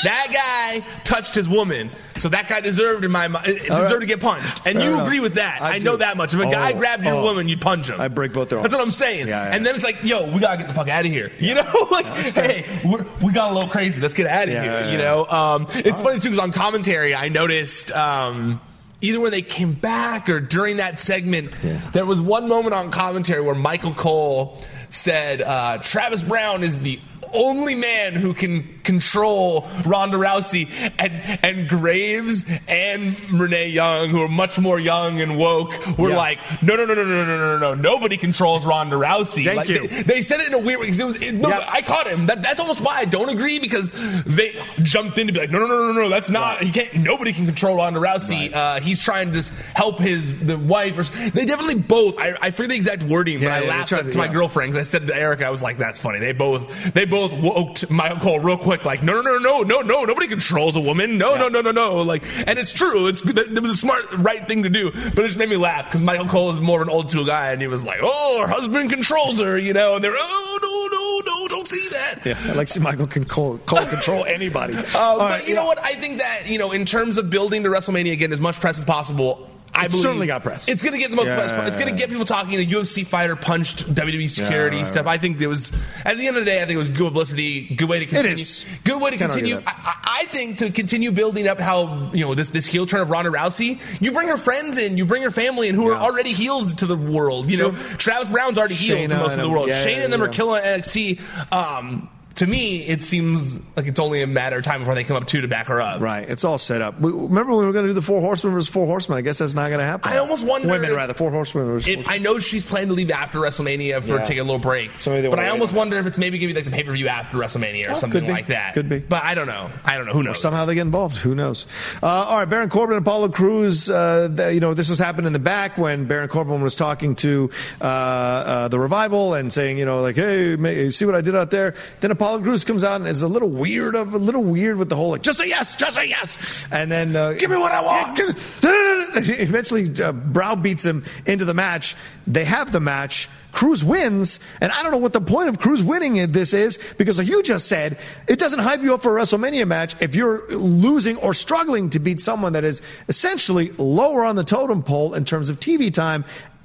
That 0.04 0.28
guy 0.32 0.86
touched 1.04 1.34
his 1.34 1.48
woman, 1.48 1.90
so 2.16 2.28
that 2.28 2.48
guy 2.48 2.60
deserved 2.60 3.04
in 3.04 3.10
my 3.10 3.26
mind 3.28 3.46
deserved 3.46 3.70
right. 3.70 4.00
to 4.00 4.06
get 4.06 4.20
punched. 4.20 4.58
And 4.66 4.78
Fair 4.78 4.82
you 4.86 4.94
enough. 4.94 5.06
agree 5.06 5.18
with 5.20 5.34
that? 5.34 5.60
I 5.60 5.76
I, 5.76 5.78
know 5.78 5.96
that 5.96 6.16
much. 6.16 6.34
If 6.34 6.40
a 6.40 6.44
guy 6.50 6.72
Oh, 6.72 6.78
grabbed 6.78 7.04
your 7.04 7.14
oh. 7.14 7.22
woman, 7.22 7.48
you'd 7.48 7.60
punch 7.60 7.88
him. 7.90 8.00
I 8.00 8.06
break 8.08 8.32
both 8.32 8.50
their 8.50 8.60
That's 8.62 8.74
what 8.74 8.82
I'm 8.84 8.90
saying. 8.92 9.26
Yeah, 9.28 9.48
yeah. 9.48 9.54
And 9.56 9.66
then 9.66 9.74
it's 9.74 9.84
like, 9.84 10.04
yo, 10.04 10.30
we 10.30 10.38
gotta 10.40 10.58
get 10.58 10.68
the 10.68 10.74
fuck 10.74 10.88
out 10.88 11.04
of 11.04 11.10
here. 11.10 11.32
You 11.40 11.54
know, 11.54 11.88
like, 11.90 12.06
hey, 12.06 12.80
we're, 12.84 13.04
we 13.22 13.32
got 13.32 13.50
a 13.50 13.54
little 13.54 13.68
crazy. 13.68 14.00
Let's 14.00 14.14
get 14.14 14.26
out 14.26 14.44
of 14.44 14.50
Yeah, 14.50 14.62
here. 14.62 14.72
yeah, 14.72 14.86
You 14.92 14.98
yeah. 14.98 15.04
know, 15.04 15.26
um, 15.26 15.66
it's 15.70 16.00
funny 16.02 16.20
too 16.20 16.28
because 16.30 16.38
on 16.38 16.52
commentary, 16.52 17.14
I 17.14 17.28
noticed. 17.28 17.90
Um, 17.90 18.60
Either 19.00 19.20
when 19.20 19.30
they 19.30 19.42
came 19.42 19.74
back 19.74 20.28
or 20.28 20.40
during 20.40 20.78
that 20.78 20.98
segment, 20.98 21.52
there 21.92 22.04
was 22.04 22.20
one 22.20 22.48
moment 22.48 22.74
on 22.74 22.90
commentary 22.90 23.40
where 23.40 23.54
Michael 23.54 23.94
Cole 23.94 24.60
said 24.90 25.40
uh, 25.40 25.78
Travis 25.80 26.20
Browne 26.24 26.64
is 26.64 26.80
the 26.80 26.98
only 27.32 27.76
man 27.76 28.14
who 28.14 28.34
can 28.34 28.77
control 28.92 29.68
Ronda 29.84 30.16
Rousey, 30.16 30.66
and 30.98 31.12
and 31.44 31.68
Graves 31.68 32.44
and 32.66 33.16
Renee 33.32 33.68
Young, 33.68 34.08
who 34.08 34.22
are 34.22 34.28
much 34.28 34.58
more 34.58 34.80
young 34.80 35.20
and 35.20 35.36
woke, 35.36 35.72
were 35.98 36.10
Yeah. 36.10 36.16
like, 36.16 36.62
no, 36.62 36.74
no, 36.74 36.84
no, 36.86 36.94
no, 36.94 37.04
no, 37.04 37.24
no, 37.24 37.36
no, 37.36 37.58
no, 37.58 37.58
no, 37.58 37.74
nobody 37.74 38.16
controls 38.16 38.64
Ronda 38.64 38.96
Rousey. 38.96 39.44
Thank 39.44 39.56
Like, 39.56 39.68
you. 39.68 39.86
They, 39.86 40.02
they 40.04 40.22
said 40.22 40.40
it 40.40 40.48
in 40.48 40.54
a 40.54 40.58
weird 40.58 40.80
way. 40.80 40.88
It 40.88 41.04
was, 41.04 41.20
it, 41.22 41.34
no, 41.34 41.48
Yep. 41.50 41.62
I 41.68 41.82
caught 41.82 42.06
him. 42.06 42.26
That, 42.26 42.42
that's 42.42 42.58
almost 42.60 42.80
why 42.80 42.96
I 42.96 43.04
don't 43.04 43.28
agree 43.28 43.58
because 43.58 43.90
they 44.24 44.54
jumped 44.82 45.18
in 45.18 45.26
to 45.26 45.32
be 45.34 45.40
like, 45.40 45.50
no, 45.50 45.58
no, 45.60 45.66
no, 45.66 45.92
no, 45.92 46.00
no, 46.02 46.08
that's 46.08 46.28
not. 46.30 46.62
He 46.62 46.70
can't. 46.72 46.94
Nobody 46.94 47.32
can 47.34 47.44
control 47.46 47.76
Ronda 47.76 48.00
Rousey. 48.00 48.52
Uh, 48.54 48.80
he's 48.80 48.98
trying 49.02 49.28
to 49.28 49.34
just 49.34 49.52
help 49.74 49.98
his 49.98 50.38
the 50.40 50.56
wife. 50.58 50.96
Or, 50.98 51.02
they 51.30 51.44
definitely 51.44 51.76
both. 51.82 52.18
I, 52.18 52.34
I 52.40 52.50
forget 52.50 52.70
the 52.70 52.76
exact 52.76 53.02
wording, 53.02 53.40
Yeah, 53.40 53.48
but 53.48 53.52
I 53.52 53.54
yeah, 53.56 53.60
they 53.60 53.68
laughed 53.68 53.88
to, 53.90 54.10
to- 54.12 54.18
my 54.18 54.28
girlfriend 54.28 54.72
because 54.72 54.86
I 54.88 54.90
said 54.90 55.06
to 55.08 55.14
Erica, 55.16 55.46
I 55.46 55.50
was 55.50 55.62
like, 55.62 55.76
that's 55.78 56.00
funny. 56.00 56.18
They 56.20 56.32
both 56.32 56.94
they 56.94 57.04
both 57.04 57.32
woke 57.40 57.88
Michael 57.90 58.18
Cole 58.20 58.40
real 58.40 58.56
quick, 58.58 58.77
like, 58.84 59.02
no, 59.02 59.20
no, 59.20 59.38
no, 59.38 59.38
no, 59.38 59.62
no, 59.62 59.80
no, 59.80 60.04
nobody 60.04 60.28
controls 60.28 60.76
a 60.76 60.80
woman. 60.80 61.18
No, 61.18 61.36
no, 61.36 61.48
no, 61.48 61.60
no, 61.60 61.70
no. 61.70 62.02
Like, 62.02 62.22
and 62.46 62.58
it's 62.58 62.72
true. 62.72 63.06
It's 63.06 63.22
it 63.22 63.60
was 63.62 63.70
a 63.70 63.76
smart, 63.76 64.10
right 64.12 64.46
thing 64.46 64.62
to 64.62 64.68
do. 64.68 64.90
But 64.90 65.18
it 65.18 65.28
just 65.28 65.38
made 65.38 65.48
me 65.48 65.56
laugh 65.56 65.86
because 65.86 66.00
Michael 66.00 66.26
Cole 66.26 66.50
is 66.52 66.60
more 66.60 66.82
of 66.82 66.88
an 66.88 66.92
old 66.92 67.10
school 67.10 67.24
guy, 67.24 67.52
and 67.52 67.60
he 67.60 67.68
was 67.68 67.84
like, 67.84 67.98
oh, 68.02 68.40
her 68.40 68.48
husband 68.48 68.90
controls 68.90 69.38
her, 69.38 69.58
you 69.58 69.72
know, 69.72 69.96
and 69.96 70.04
they're, 70.04 70.14
oh, 70.14 70.58
no, 70.62 71.30
no, 71.30 71.32
no, 71.32 71.48
don't 71.48 71.68
see 71.68 71.88
that. 71.90 72.26
Yeah, 72.26 72.50
I 72.50 72.54
like 72.54 72.66
to 72.68 72.72
see 72.74 72.80
Michael 72.80 73.06
can 73.06 73.24
call, 73.24 73.58
call 73.58 73.84
control 73.86 74.24
anybody. 74.24 74.74
Uh, 74.74 74.82
but 74.92 75.18
right, 75.18 75.42
you 75.42 75.54
yeah. 75.54 75.60
know 75.60 75.66
what? 75.66 75.78
I 75.78 75.94
think 75.94 76.18
that 76.18 76.42
you 76.46 76.58
know, 76.58 76.72
in 76.72 76.84
terms 76.84 77.18
of 77.18 77.30
building 77.30 77.62
to 77.62 77.68
WrestleMania 77.68 78.12
again, 78.12 78.32
as 78.32 78.40
much 78.40 78.60
press 78.60 78.78
as 78.78 78.84
possible. 78.84 79.48
I 79.78 79.84
It 79.86 79.92
certainly 79.92 80.26
got 80.26 80.42
press. 80.42 80.68
It's 80.68 80.82
going 80.82 80.92
to 80.92 80.98
get 80.98 81.10
the 81.10 81.16
most 81.16 81.26
Yeah. 81.26 81.36
press. 81.36 81.68
It's 81.68 81.76
going 81.76 81.88
to 81.88 81.96
get 81.96 82.08
people 82.08 82.24
talking. 82.24 82.54
A 82.54 82.64
UFC 82.64 83.06
fighter 83.06 83.36
punched 83.36 83.94
WWE 83.94 84.28
security 84.28 84.78
right, 84.78 84.86
stuff. 84.86 85.06
I 85.06 85.18
think 85.18 85.40
it 85.40 85.46
was 85.46 85.72
at 86.04 86.16
the 86.16 86.26
end 86.26 86.36
of 86.36 86.44
the 86.44 86.50
day. 86.50 86.58
I 86.58 86.66
think 86.66 86.74
it 86.74 86.78
was 86.78 86.90
good 86.90 87.04
publicity. 87.06 87.74
Good 87.74 87.88
way 87.88 88.00
to 88.00 88.06
continue. 88.06 88.32
is. 88.32 88.64
Good 88.84 89.00
way 89.00 89.10
to 89.10 89.16
Can't 89.16 89.32
continue. 89.32 89.62
I, 89.66 89.94
I 90.20 90.24
think 90.26 90.58
to 90.58 90.70
continue 90.70 91.12
building 91.12 91.46
up 91.48 91.60
how 91.60 92.10
you 92.12 92.24
know 92.24 92.34
this 92.34 92.50
this 92.50 92.66
heel 92.66 92.86
turn 92.86 93.00
of 93.00 93.10
Ronda 93.10 93.30
Rousey. 93.30 93.78
You 94.00 94.12
bring 94.12 94.28
her 94.28 94.36
friends 94.36 94.78
in. 94.78 94.96
You 94.96 95.04
bring 95.04 95.22
her 95.22 95.30
family 95.30 95.68
in 95.68 95.74
who 95.74 95.88
are 95.90 95.96
already 95.96 96.32
heels 96.32 96.74
to 96.74 96.86
the 96.86 96.96
world. 96.96 97.50
You 97.50 97.58
know, 97.58 97.70
Travis 97.72 98.28
Browne's 98.28 98.58
already 98.58 98.74
healed 98.74 99.10
to 99.10 99.16
most 99.16 99.34
of 99.34 99.40
the 99.40 99.48
world. 99.48 99.68
Yeah, 99.68 99.84
Shayna 99.84 99.96
yeah, 99.98 100.04
and 100.04 100.12
them 100.12 100.22
are 100.22 100.28
killing 100.28 100.62
NXT. 100.62 101.52
Um, 101.52 102.08
to 102.38 102.46
me, 102.46 102.78
it 102.86 103.02
seems 103.02 103.60
like 103.76 103.86
it's 103.86 104.00
only 104.00 104.22
a 104.22 104.26
matter 104.26 104.58
of 104.58 104.64
time 104.64 104.80
before 104.80 104.94
they 104.94 105.04
come 105.04 105.16
up 105.16 105.26
too 105.26 105.40
to 105.42 105.48
back 105.48 105.66
her 105.66 105.80
up. 105.80 106.00
Right, 106.00 106.28
it's 106.28 106.44
all 106.44 106.58
set 106.58 106.82
up. 106.82 107.00
We, 107.00 107.10
remember 107.12 107.52
when 107.52 107.60
we 107.60 107.66
were 107.66 107.72
going 107.72 107.84
to 107.84 107.90
do 107.90 107.94
the 107.94 108.02
four 108.02 108.20
horsemen 108.20 108.52
versus 108.54 108.68
four 108.68 108.86
horsemen? 108.86 109.18
I 109.18 109.20
guess 109.22 109.38
that's 109.38 109.54
not 109.54 109.68
going 109.68 109.80
to 109.80 109.84
happen. 109.84 110.10
I 110.12 110.18
almost 110.18 110.44
wonder 110.46 110.68
women 110.68 110.90
if- 110.90 110.96
rather 110.96 111.14
four 111.14 111.30
horsemen 111.30 111.66
versus. 111.66 111.88
If, 111.88 112.08
I 112.08 112.18
know 112.18 112.38
she's 112.38 112.64
planning 112.64 112.88
to 112.88 112.94
leave 112.94 113.10
after 113.10 113.38
WrestleMania 113.38 114.02
for 114.02 114.16
Yeah. 114.16 114.24
take 114.24 114.38
a 114.38 114.42
little 114.42 114.58
break, 114.58 114.98
So 114.98 115.30
but 115.30 115.38
I 115.38 115.48
almost 115.48 115.72
wonder 115.72 115.96
if 115.98 116.06
it's 116.06 116.18
maybe 116.18 116.38
going 116.38 116.48
to 116.48 116.54
be 116.54 116.58
like 116.60 116.64
the 116.64 116.76
pay 116.76 116.84
per 116.84 116.92
view 116.92 117.08
after 117.08 117.36
WrestleMania 117.38 117.88
or 117.88 117.90
Oh, 117.92 117.94
something 117.94 118.26
like 118.28 118.46
that. 118.46 118.74
Could 118.74 118.88
be. 118.88 118.98
but 119.00 119.22
I 119.24 119.34
don't 119.34 119.46
know. 119.46 119.70
I 119.84 119.96
don't 119.96 120.06
know. 120.06 120.12
Who 120.12 120.22
knows? 120.22 120.40
Somehow 120.40 120.64
they 120.64 120.74
get 120.74 120.82
involved. 120.82 121.16
Who 121.18 121.34
knows? 121.34 121.66
Uh, 122.02 122.06
all 122.06 122.38
right, 122.38 122.48
Baron 122.48 122.68
Corbin 122.70 122.96
and 122.96 123.04
Apollo 123.06 123.30
Crews. 123.30 123.90
Uh, 123.90 124.28
the, 124.30 124.54
you 124.54 124.60
know, 124.60 124.74
this 124.74 124.88
was 124.90 124.98
happening 124.98 125.26
in 125.26 125.32
the 125.32 125.38
back 125.40 125.76
when 125.76 126.04
Baron 126.04 126.28
Corbin 126.28 126.60
was 126.62 126.76
talking 126.76 127.16
to 127.16 127.50
uh, 127.80 127.84
uh, 127.84 128.68
the 128.68 128.78
revival 128.78 129.34
and 129.34 129.52
saying, 129.52 129.78
you 129.78 129.84
know, 129.84 130.00
like, 130.00 130.16
hey, 130.16 130.90
see 130.90 131.04
what 131.04 131.14
I 131.14 131.20
did 131.20 131.34
out 131.34 131.50
there. 131.50 131.74
Then 132.00 132.10
Apollo 132.10 132.27
Crews 132.36 132.64
comes 132.64 132.84
out 132.84 133.00
and 133.00 133.08
is 133.08 133.22
a 133.22 133.28
little 133.28 133.48
weird 133.48 133.94
of 133.94 134.12
a 134.12 134.18
little 134.18 134.44
weird 134.44 134.76
with 134.76 134.88
the 134.88 134.96
whole 134.96 135.10
like, 135.10 135.22
just 135.22 135.38
say 135.38 135.48
yes, 135.48 135.76
just 135.76 135.96
say 135.96 136.06
yes, 136.06 136.66
and 136.70 136.92
then 136.92 137.16
uh, 137.16 137.32
Give 137.32 137.50
me 137.50 137.56
what 137.56 137.72
I 137.72 137.80
want. 137.80 138.18
Eventually, 139.40 139.90
uh, 140.02 140.12
browbeats 140.12 140.84
him 140.84 141.04
into 141.24 141.44
the 141.44 141.54
match. 141.54 141.96
They 142.26 142.44
have 142.44 142.72
the 142.72 142.80
match. 142.80 143.28
Crews 143.52 143.82
wins, 143.82 144.40
and 144.60 144.70
I 144.70 144.82
don't 144.82 144.92
know 144.92 144.98
what 144.98 145.14
the 145.14 145.20
point 145.20 145.48
of 145.48 145.58
Crews 145.58 145.82
winning 145.82 146.30
this 146.32 146.52
is 146.52 146.78
because, 146.98 147.18
like 147.18 147.26
you 147.26 147.42
just 147.42 147.66
said, 147.66 147.98
it 148.28 148.38
doesn't 148.38 148.58
hype 148.58 148.82
you 148.82 148.94
up 148.94 149.02
for 149.02 149.18
a 149.18 149.22
WrestleMania 149.22 149.66
match 149.66 149.96
if 150.00 150.14
you're 150.14 150.46
losing 150.48 151.16
or 151.16 151.32
struggling 151.32 151.90
to 151.90 151.98
beat 151.98 152.20
someone 152.20 152.52
that 152.52 152.64
is 152.64 152.82
essentially 153.08 153.70
lower 153.78 154.24
on 154.24 154.36
the 154.36 154.44
totem 154.44 154.82
pole 154.82 155.14
in 155.14 155.24
terms 155.24 155.48
of 155.48 155.58
TV 155.58 155.92
time. 155.92 156.24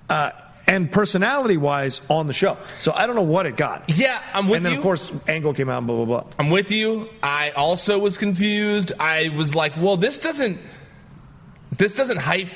Uh, 0.09 0.32
and 0.68 0.91
personality 0.91 1.57
wise 1.57 2.01
on 2.09 2.28
the 2.28 2.34
show. 2.34 2.57
So 2.80 2.93
I 2.95 3.05
don't 3.05 3.16
know 3.16 3.22
what 3.22 3.45
it 3.45 3.57
got. 3.57 3.89
Yeah, 3.89 4.22
I'm 4.34 4.47
with 4.47 4.51
you. 4.51 4.55
And 4.57 4.66
then, 4.66 4.72
you. 4.74 4.78
of 4.80 4.84
course, 4.84 5.11
Angle 5.28 5.53
came 5.53 5.70
out 5.70 5.80
and 5.80 5.88
blah, 5.88 6.05
blah, 6.05 6.22
blah. 6.22 6.32
I'm 6.39 6.49
with 6.49 6.72
you. 6.72 7.09
I 7.22 7.51
also 7.51 7.99
was 7.99 8.18
confused. 8.18 8.91
I 8.99 9.30
was 9.30 9.55
like, 9.55 9.76
well, 9.78 9.97
this 9.97 10.20
doesn't 10.20 10.57
this 11.78 11.95
doesn't 11.95 12.18
hype 12.18 12.49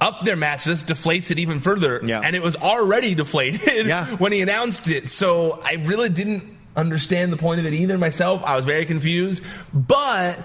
up 0.00 0.22
their 0.22 0.36
match. 0.36 0.64
This 0.64 0.84
deflates 0.84 1.30
it 1.30 1.38
even 1.38 1.60
further. 1.60 2.00
Yeah. 2.04 2.20
And 2.22 2.36
it 2.36 2.42
was 2.42 2.56
already 2.56 3.14
deflated 3.16 3.86
Yeah. 3.86 4.06
when 4.16 4.32
he 4.32 4.40
announced 4.42 4.88
it. 4.88 5.08
So 5.08 5.60
I 5.64 5.74
really 5.74 6.08
didn't 6.08 6.44
understand 6.76 7.32
the 7.32 7.36
point 7.36 7.60
of 7.60 7.66
it 7.66 7.74
either 7.74 7.98
myself. 7.98 8.42
I 8.44 8.56
was 8.56 8.64
very 8.64 8.84
confused. 8.86 9.42
But 9.74 10.38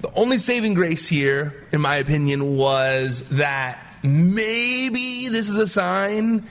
the 0.00 0.10
only 0.14 0.38
saving 0.38 0.74
grace 0.74 1.06
here, 1.06 1.64
in 1.72 1.80
my 1.80 1.96
opinion, 1.96 2.56
was 2.56 3.22
that 3.30 3.85
maybe 4.06 5.28
this 5.28 5.48
is 5.48 5.56
a 5.56 5.68
sign 5.68 6.46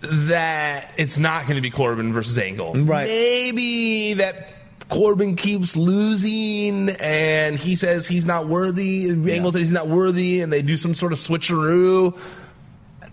that 0.00 0.92
it's 0.98 1.18
not 1.18 1.44
going 1.44 1.56
to 1.56 1.62
be 1.62 1.70
Corbin 1.70 2.12
versus 2.12 2.38
Angle. 2.38 2.74
Right. 2.74 3.06
Maybe 3.06 4.14
that 4.14 4.52
Corbin 4.88 5.34
keeps 5.36 5.74
losing 5.76 6.90
and 7.00 7.58
he 7.58 7.74
says 7.76 8.06
he's 8.06 8.24
not 8.26 8.46
worthy. 8.46 9.08
Angle 9.10 9.52
says 9.52 9.62
he's 9.62 9.72
not 9.72 9.88
worthy 9.88 10.40
and 10.42 10.52
they 10.52 10.62
do 10.62 10.76
some 10.76 10.94
sort 10.94 11.12
of 11.12 11.18
switcheroo. 11.18 12.16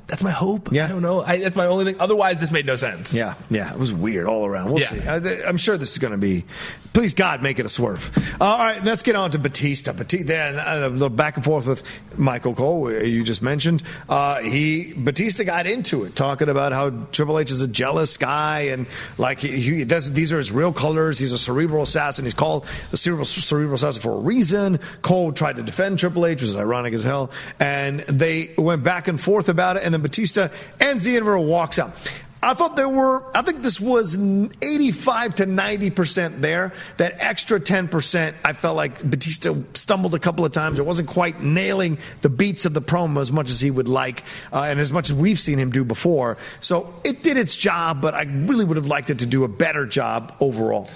That's 0.07 0.21
my 0.21 0.31
hope. 0.31 0.71
Yeah. 0.71 0.85
I 0.85 0.89
don't 0.89 1.01
know. 1.01 1.21
I, 1.21 1.37
that's 1.37 1.55
my 1.55 1.65
only 1.65 1.85
thing. 1.85 1.95
Otherwise, 1.99 2.39
this 2.39 2.51
made 2.51 2.65
no 2.65 2.75
sense. 2.75 3.13
Yeah, 3.13 3.35
yeah, 3.49 3.71
it 3.73 3.79
was 3.79 3.91
weird 3.93 4.27
all 4.27 4.45
around. 4.45 4.69
We'll 4.71 4.81
Yeah. 4.81 4.87
see. 4.87 5.01
I, 5.01 5.47
I'm 5.47 5.57
sure 5.57 5.77
this 5.77 5.91
is 5.93 5.97
going 5.97 6.11
to 6.11 6.17
be 6.17 6.43
Please 6.93 7.15
God, 7.15 7.41
make 7.41 7.57
it 7.57 7.65
a 7.65 7.69
swerve. 7.69 8.37
All 8.39 8.59
right, 8.59 8.83
let's 8.83 9.01
get 9.01 9.15
on 9.15 9.31
to 9.31 9.39
Batista. 9.39 9.93
Batista, 9.93 10.27
then 10.27 10.59
uh, 10.59 10.87
a 10.87 10.89
little 10.89 11.09
back 11.09 11.37
and 11.37 11.43
forth 11.43 11.65
with 11.65 11.81
Michael 12.19 12.53
Cole. 12.53 12.85
uh, 12.87 12.99
You 12.99 13.23
just 13.23 13.41
mentioned 13.41 13.81
uh, 14.07 14.41
he 14.41 14.93
Batista 14.93 15.43
got 15.43 15.65
into 15.65 16.03
it, 16.03 16.15
talking 16.15 16.49
about 16.49 16.71
how 16.71 16.91
Triple 17.11 17.39
H 17.39 17.49
is 17.49 17.63
a 17.63 17.67
jealous 17.67 18.15
guy 18.17 18.61
and 18.71 18.85
like 19.17 19.39
he, 19.39 19.59
he 19.59 19.85
does, 19.85 20.13
these 20.13 20.31
are 20.31 20.37
his 20.37 20.51
real 20.51 20.71
colors. 20.71 21.17
He's 21.17 21.33
a 21.33 21.37
cerebral 21.39 21.81
assassin. 21.81 22.25
He's 22.25 22.35
called 22.35 22.67
a 22.91 22.97
cerebral, 22.97 23.25
cerebral 23.25 23.73
assassin 23.75 24.01
for 24.03 24.13
a 24.13 24.19
reason. 24.19 24.79
Cole 25.01 25.31
tried 25.31 25.55
to 25.55 25.63
defend 25.63 25.97
Triple 25.97 26.27
H, 26.27 26.41
which 26.41 26.43
is 26.43 26.55
ironic 26.55 26.93
as 26.93 27.03
hell, 27.03 27.31
and 27.59 28.01
they 28.01 28.53
went 28.55 28.83
back 28.83 29.07
and 29.07 29.19
forth 29.19 29.49
about 29.49 29.77
it. 29.77 29.83
And 29.83 29.95
then 29.95 30.01
Batista 30.03 30.49
ends 30.79 31.05
the 31.05 31.15
interview, 31.15 31.39
walks 31.39 31.79
out. 31.79 31.91
I 32.43 32.53
thought 32.53 32.75
there 32.75 32.89
were, 32.89 33.23
I 33.33 33.41
think 33.41 33.61
this 33.61 33.79
was 33.79 34.15
85 34.15 35.35
to 35.35 35.45
90% 35.45 36.41
there. 36.41 36.73
That 36.97 37.15
extra 37.19 37.57
10%, 37.57 38.33
I 38.43 38.51
felt 38.51 38.75
like 38.75 39.01
Batista 39.09 39.55
stumbled 39.73 40.13
a 40.13 40.19
couple 40.19 40.43
of 40.43 40.51
times. 40.51 40.77
It 40.77 40.85
wasn't 40.85 41.07
quite 41.07 41.41
nailing 41.41 41.97
the 42.21 42.27
beats 42.27 42.65
of 42.65 42.73
the 42.73 42.81
promo 42.81 43.21
as 43.21 43.31
much 43.31 43.49
as 43.49 43.61
he 43.61 43.71
would 43.71 43.87
like, 43.87 44.23
uh, 44.51 44.65
and 44.67 44.81
as 44.81 44.91
much 44.91 45.09
as 45.09 45.15
we've 45.15 45.39
seen 45.39 45.57
him 45.57 45.71
do 45.71 45.85
before. 45.85 46.37
So 46.59 46.93
it 47.05 47.23
did 47.23 47.37
its 47.37 47.55
job, 47.55 48.01
but 48.01 48.13
I 48.13 48.23
really 48.23 48.65
would 48.65 48.77
have 48.77 48.87
liked 48.87 49.09
it 49.09 49.19
to 49.19 49.25
do 49.25 49.45
a 49.45 49.47
better 49.47 49.85
job 49.85 50.35
overall. 50.41 50.89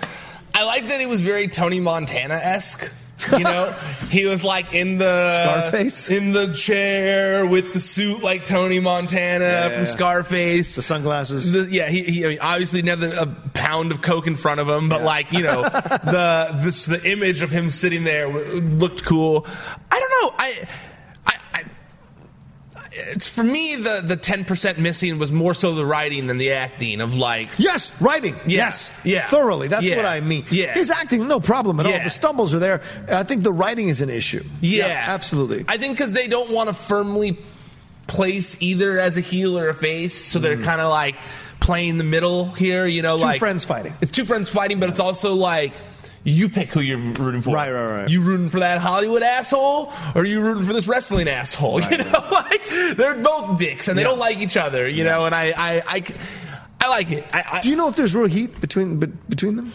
I 0.54 0.64
like 0.64 0.88
that 0.90 1.00
it 1.00 1.08
was 1.08 1.22
very 1.22 1.48
Tony 1.48 1.80
Montana 1.80 2.34
esque. 2.34 2.92
You 3.32 3.44
know, 3.44 3.72
he 4.10 4.26
was 4.26 4.44
like 4.44 4.74
in 4.74 5.00
the 5.00 5.44
Scarface? 5.44 6.10
in 6.10 6.34
the 6.34 6.54
chair 6.54 7.46
with 7.46 7.74
the 7.74 7.80
suit 7.80 8.22
like 8.22 8.46
Tony 8.46 8.80
Montana 8.80 9.44
yeah, 9.44 9.70
from 9.70 9.80
yeah. 9.80 9.86
Scarface, 9.86 10.76
the 10.76 10.82
sunglasses. 10.82 11.52
The, 11.52 11.74
yeah, 11.74 11.90
he, 11.90 12.04
he 12.04 12.26
I 12.26 12.30
mean, 12.30 12.40
obviously 12.40 12.82
never 12.84 13.08
a 13.08 13.26
pound 13.54 13.92
of 13.92 14.02
coke 14.02 14.28
in 14.28 14.36
front 14.36 14.60
of 14.60 14.70
him, 14.70 14.88
but 14.88 15.02
like 15.02 15.32
you 15.32 15.44
know, 15.44 15.64
the 15.64 16.60
this, 16.62 16.86
the 16.86 17.04
image 17.10 17.42
of 17.42 17.50
him 17.50 17.70
sitting 17.70 18.04
there 18.04 18.30
looked 18.30 19.04
cool. 19.04 19.48
I 19.92 20.00
don't 20.00 20.10
know, 20.22 20.36
I 20.38 20.68
it's 23.12 23.28
for 23.28 23.44
me 23.44 23.76
the 23.76 24.02
the 24.04 24.16
ten 24.16 24.44
percent 24.46 24.78
missing 24.80 25.20
was 25.20 25.32
more 25.32 25.54
so 25.54 25.74
the 25.76 25.86
writing 25.86 26.28
than 26.28 26.38
the 26.38 26.52
acting 26.52 27.00
of 27.02 27.16
like 27.16 27.48
Yes, 27.58 28.00
writing. 28.02 28.34
Yeah, 28.46 28.66
Yes, 28.68 28.92
yeah. 29.04 29.28
thoroughly. 29.28 29.68
That's 29.68 29.84
Yeah. 29.84 29.98
what 29.98 30.06
I 30.06 30.20
mean. 30.22 30.46
Yeah. 30.50 30.74
his 30.74 30.90
acting, 30.92 31.28
no 31.28 31.40
problem 31.40 31.80
at 31.80 31.86
all. 31.86 31.92
The 32.04 32.10
stumbles 32.10 32.54
are 32.54 32.60
there. 32.60 32.82
I 33.12 33.24
think 33.24 33.44
the 33.44 33.52
writing 33.54 33.88
is 33.90 34.02
an 34.02 34.10
issue. 34.10 34.44
Yeah, 34.62 35.06
absolutely. 35.08 35.66
I 35.68 35.78
think 35.78 35.98
because 35.98 36.14
they 36.14 36.28
don't 36.28 36.52
want 36.52 36.70
to 36.70 36.76
firmly 36.76 37.38
place 38.08 38.58
either 38.62 39.00
as 39.00 39.18
a 39.18 39.22
heel 39.22 39.58
or 39.60 39.70
a 39.70 39.74
face, 39.74 40.16
so 40.16 40.40
they're 40.40 40.62
kind 40.62 40.82
of 40.82 40.90
like 40.90 41.16
playing 41.60 41.98
the 41.98 42.04
middle 42.04 42.46
here. 42.52 42.86
You 42.86 43.02
know, 43.02 43.12
Mm. 43.12 43.16
It's 43.16 43.22
two 43.24 43.28
like 43.28 43.40
friends 43.40 43.64
fighting. 43.64 43.94
It's 44.02 44.12
two 44.12 44.26
friends 44.26 44.50
fighting, 44.50 44.80
but 44.80 44.90
it's 44.90 45.00
also 45.00 45.34
like. 45.36 45.74
You 46.30 46.50
pick 46.50 46.70
who 46.74 46.82
you're 46.82 46.98
rooting 46.98 47.40
for. 47.42 47.56
Right, 47.56 47.72
right, 47.72 48.02
right. 48.02 48.10
You 48.10 48.22
rooting 48.22 48.50
for 48.50 48.60
that 48.60 48.80
Hollywood 48.80 49.24
asshole, 49.24 49.94
or 50.14 50.26
you 50.26 50.42
rooting 50.42 50.64
for 50.64 50.74
this 50.74 50.86
wrestling 50.86 51.30
asshole? 51.30 51.82
you 51.90 51.98
know, 52.00 52.28
like 52.32 52.68
they're 52.96 53.16
both 53.16 53.58
dicks, 53.58 53.88
and 53.88 53.98
they 53.98 54.02
Yeah. 54.04 54.10
don't 54.10 54.20
like 54.20 54.40
each 54.40 54.58
other. 54.58 54.90
You 54.90 55.06
know, 55.06 55.26
and 55.26 55.34
I, 55.34 55.54
I, 55.56 55.82
I, 55.88 56.04
I 56.82 56.90
like 56.90 57.12
it. 57.12 57.26
I, 57.34 57.44
I, 57.54 57.62
Do 57.62 57.70
you 57.70 57.78
know 57.78 57.88
if 57.88 57.96
there's 57.96 58.14
real 58.14 58.28
heat 58.28 58.60
between 58.60 59.00
be- 59.00 59.06
between 59.30 59.56
them? 59.56 59.72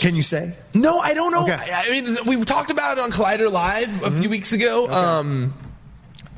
Can 0.00 0.16
you 0.16 0.22
say? 0.22 0.52
No, 0.74 0.98
I 0.98 1.14
don't 1.14 1.30
know. 1.30 1.44
Okay. 1.44 1.52
I, 1.72 1.84
I 1.86 1.90
mean, 2.00 2.18
we 2.26 2.44
talked 2.44 2.72
about 2.72 2.98
it 2.98 3.04
on 3.04 3.12
Collider 3.12 3.48
Live 3.50 4.02
a 4.02 4.10
few 4.10 4.28
weeks 4.28 4.52
ago. 4.52 4.90
Um, 4.90 5.54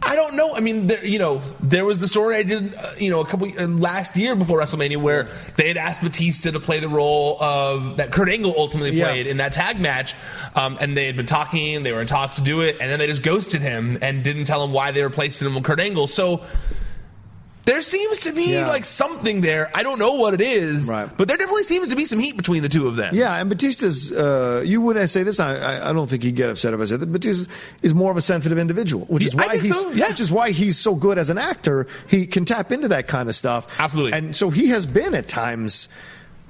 I 0.06 0.16
don't 0.16 0.36
know. 0.36 0.54
I 0.54 0.60
mean, 0.60 0.86
there, 0.86 1.04
you 1.04 1.18
know, 1.18 1.40
there 1.60 1.84
was 1.84 1.98
the 1.98 2.08
story 2.08 2.36
I 2.36 2.42
did, 2.42 2.74
uh, 2.74 2.92
you 2.98 3.10
know, 3.10 3.20
a 3.20 3.26
couple 3.26 3.48
uh, 3.58 3.66
last 3.66 4.16
year 4.16 4.36
before 4.36 4.60
WrestleMania 4.60 4.98
where 4.98 5.28
they 5.56 5.66
had 5.68 5.76
asked 5.76 6.02
Batista 6.02 6.50
to 6.50 6.60
play 6.60 6.78
the 6.80 6.88
role 6.88 7.42
of 7.42 7.96
that 7.96 8.12
Kurt 8.12 8.28
Angle 8.28 8.54
ultimately 8.56 8.92
Yeah. 8.96 9.08
played 9.08 9.26
in 9.26 9.38
that 9.38 9.52
tag 9.52 9.80
match, 9.80 10.14
um, 10.54 10.76
and 10.80 10.96
they 10.96 11.06
had 11.06 11.16
been 11.16 11.26
talking, 11.26 11.82
they 11.82 11.92
were 11.92 12.00
in 12.02 12.06
talks 12.06 12.36
to 12.36 12.42
do 12.42 12.60
it, 12.60 12.76
and 12.80 12.90
then 12.90 12.98
they 12.98 13.06
just 13.06 13.22
ghosted 13.22 13.62
him 13.62 13.98
and 14.02 14.22
didn't 14.22 14.44
tell 14.44 14.62
him 14.62 14.72
why 14.72 14.90
they 14.92 15.02
replaced 15.02 15.40
him 15.40 15.54
with 15.54 15.64
Kurt 15.64 15.80
Angle. 15.80 16.06
So. 16.06 16.42
There 17.64 17.80
seems 17.80 18.20
to 18.20 18.32
be 18.32 18.52
Yeah. 18.52 18.68
like 18.68 18.84
something 18.84 19.40
there. 19.40 19.70
I 19.74 19.82
don't 19.82 19.98
know 19.98 20.14
what 20.14 20.34
it 20.34 20.40
is, 20.42 20.86
Right. 20.86 21.08
but 21.16 21.28
there 21.28 21.36
definitely 21.38 21.64
seems 21.64 21.88
to 21.88 21.96
be 21.96 22.04
some 22.04 22.18
heat 22.18 22.36
between 22.36 22.62
the 22.62 22.68
two 22.68 22.86
of 22.86 22.96
them. 22.96 23.14
Yeah, 23.14 23.34
and 23.40 23.48
Batista's. 23.48 24.12
Uh, 24.12 24.62
you 24.64 24.80
wouldn't 24.82 25.08
say 25.08 25.22
this. 25.22 25.40
I, 25.40 25.54
I, 25.56 25.90
I 25.90 25.92
don't 25.94 26.08
think 26.10 26.22
he'd 26.24 26.36
get 26.36 26.50
upset 26.50 26.74
if 26.74 26.80
I 26.80 26.84
said 26.84 27.00
that. 27.00 27.06
Batista 27.10 27.50
is 27.82 27.94
more 27.94 28.10
of 28.10 28.16
a 28.16 28.20
sensitive 28.22 28.58
individual, 28.58 29.06
which 29.06 29.24
is 29.24 29.34
why 29.34 29.56
he's 29.56 29.74
so, 29.74 29.90
yeah. 29.92 30.08
which 30.08 30.20
is 30.20 30.30
why 30.30 30.50
he's 30.50 30.76
so 30.78 30.94
good 30.94 31.16
as 31.16 31.30
an 31.30 31.38
actor. 31.38 31.86
He 32.06 32.26
can 32.26 32.44
tap 32.44 32.70
into 32.70 32.88
that 32.88 33.08
kind 33.08 33.28
of 33.28 33.34
stuff. 33.34 33.66
Absolutely. 33.80 34.12
and 34.12 34.36
so 34.36 34.50
he 34.50 34.68
has 34.68 34.84
been 34.86 35.14
at 35.14 35.26
times. 35.28 35.88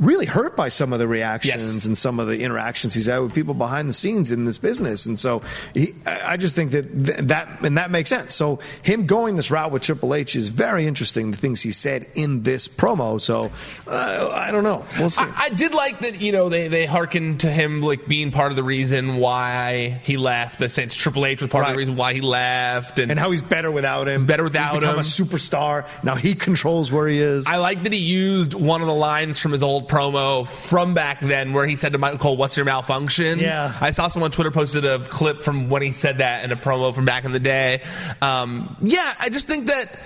Really 0.01 0.27
hurt 0.27 0.57
by 0.57 0.71
some 0.71 0.93
of 0.93 0.99
the 0.99 1.07
reactions 1.07 1.55
Yes. 1.77 1.87
and 1.87 1.97
some 1.97 2.19
of 2.19 2.27
the 2.27 2.41
interactions 2.43 2.95
he's 2.95 3.07
had 3.07 3.19
with 3.19 3.33
people 3.33 3.55
behind 3.55 3.89
the 3.89 3.93
scenes 3.93 4.33
in 4.33 4.45
this 4.45 4.59
business, 4.59 5.07
and 5.07 5.17
so 5.17 5.43
he, 5.73 5.95
I 6.05 6.37
just 6.37 6.57
think 6.57 6.73
that 6.73 6.83
th- 7.07 7.19
that 7.29 7.61
and 7.63 7.79
that 7.79 7.93
makes 7.93 8.11
sense. 8.11 8.35
So 8.35 8.59
him 8.83 9.07
going 9.07 9.37
this 9.37 9.53
route 9.53 9.71
with 9.71 9.83
Triple 9.83 10.13
H 10.15 10.35
is 10.35 10.49
very 10.49 10.89
interesting. 10.89 11.31
The 11.31 11.37
things 11.37 11.63
he 11.63 11.71
said 11.71 12.09
in 12.17 12.43
this 12.43 12.67
promo. 12.67 13.21
So 13.21 13.53
uh, 13.87 14.31
I 14.33 14.51
don't 14.51 14.65
know. 14.65 14.85
We'll 14.99 15.11
see. 15.11 15.23
I, 15.23 15.45
I 15.45 15.49
did 15.51 15.75
like 15.75 16.01
that, 16.01 16.21
you 16.21 16.33
know, 16.33 16.49
they, 16.49 16.67
they 16.67 16.87
hearkened 16.87 17.41
to 17.41 17.51
him 17.51 17.81
like 17.81 18.09
being 18.09 18.33
part 18.33 18.51
of 18.51 18.57
the 18.57 18.65
reason 18.65 19.19
why 19.19 20.01
he 20.03 20.17
left. 20.17 20.59
The 20.59 20.69
sense 20.69 20.97
Triple 20.97 21.25
H 21.25 21.41
was 21.41 21.51
part 21.51 21.67
of 21.67 21.71
the 21.71 21.77
reason 21.79 21.95
why 21.95 22.15
he 22.15 22.21
left, 22.21 22.99
and, 22.99 23.13
and 23.13 23.21
how 23.21 23.31
he's 23.31 23.43
better 23.43 23.71
without 23.71 24.09
him. 24.09 24.27
better 24.27 24.43
without 24.43 24.73
he's 24.73 24.81
become 24.81 24.95
him. 24.95 24.99
a 24.99 25.03
superstar. 25.03 25.89
Now 26.03 26.17
he 26.17 26.35
controls 26.35 26.91
where 26.91 27.07
he 27.07 27.21
is. 27.21 27.47
I 27.47 27.57
like 27.59 27.85
that 27.85 27.93
he 27.93 28.01
used 28.01 28.55
one 28.55 28.81
of 28.81 28.89
the 28.89 28.95
lines 28.95 29.39
from 29.39 29.53
his 29.53 29.63
old 29.63 29.84
promo 29.85 30.47
from 30.49 30.95
back 30.95 31.21
then, 31.21 31.53
where 31.53 31.67
he 31.67 31.77
said 31.77 31.93
to 31.93 31.99
Michael 31.99 32.19
Cole, 32.19 32.37
"What's 32.37 32.57
your 32.57 32.67
malfunction?" 32.67 33.39
Yeah. 33.39 33.73
I 33.81 33.91
saw 33.91 34.09
someone 34.09 34.29
on 34.29 34.33
Twitter 34.33 34.51
posted 34.51 34.85
a 34.85 35.01
clip 35.01 35.43
from 35.43 35.69
when 35.69 35.83
he 35.83 35.93
said 35.93 36.19
that 36.19 36.45
in 36.45 36.53
a 36.53 36.57
promo 36.57 36.95
from 36.95 37.05
back 37.05 37.25
in 37.25 37.33
the 37.33 37.41
day. 37.41 37.83
Um, 38.23 38.77
yeah, 38.81 39.13
I 39.21 39.29
just 39.29 39.47
think 39.47 39.67
that 39.67 39.99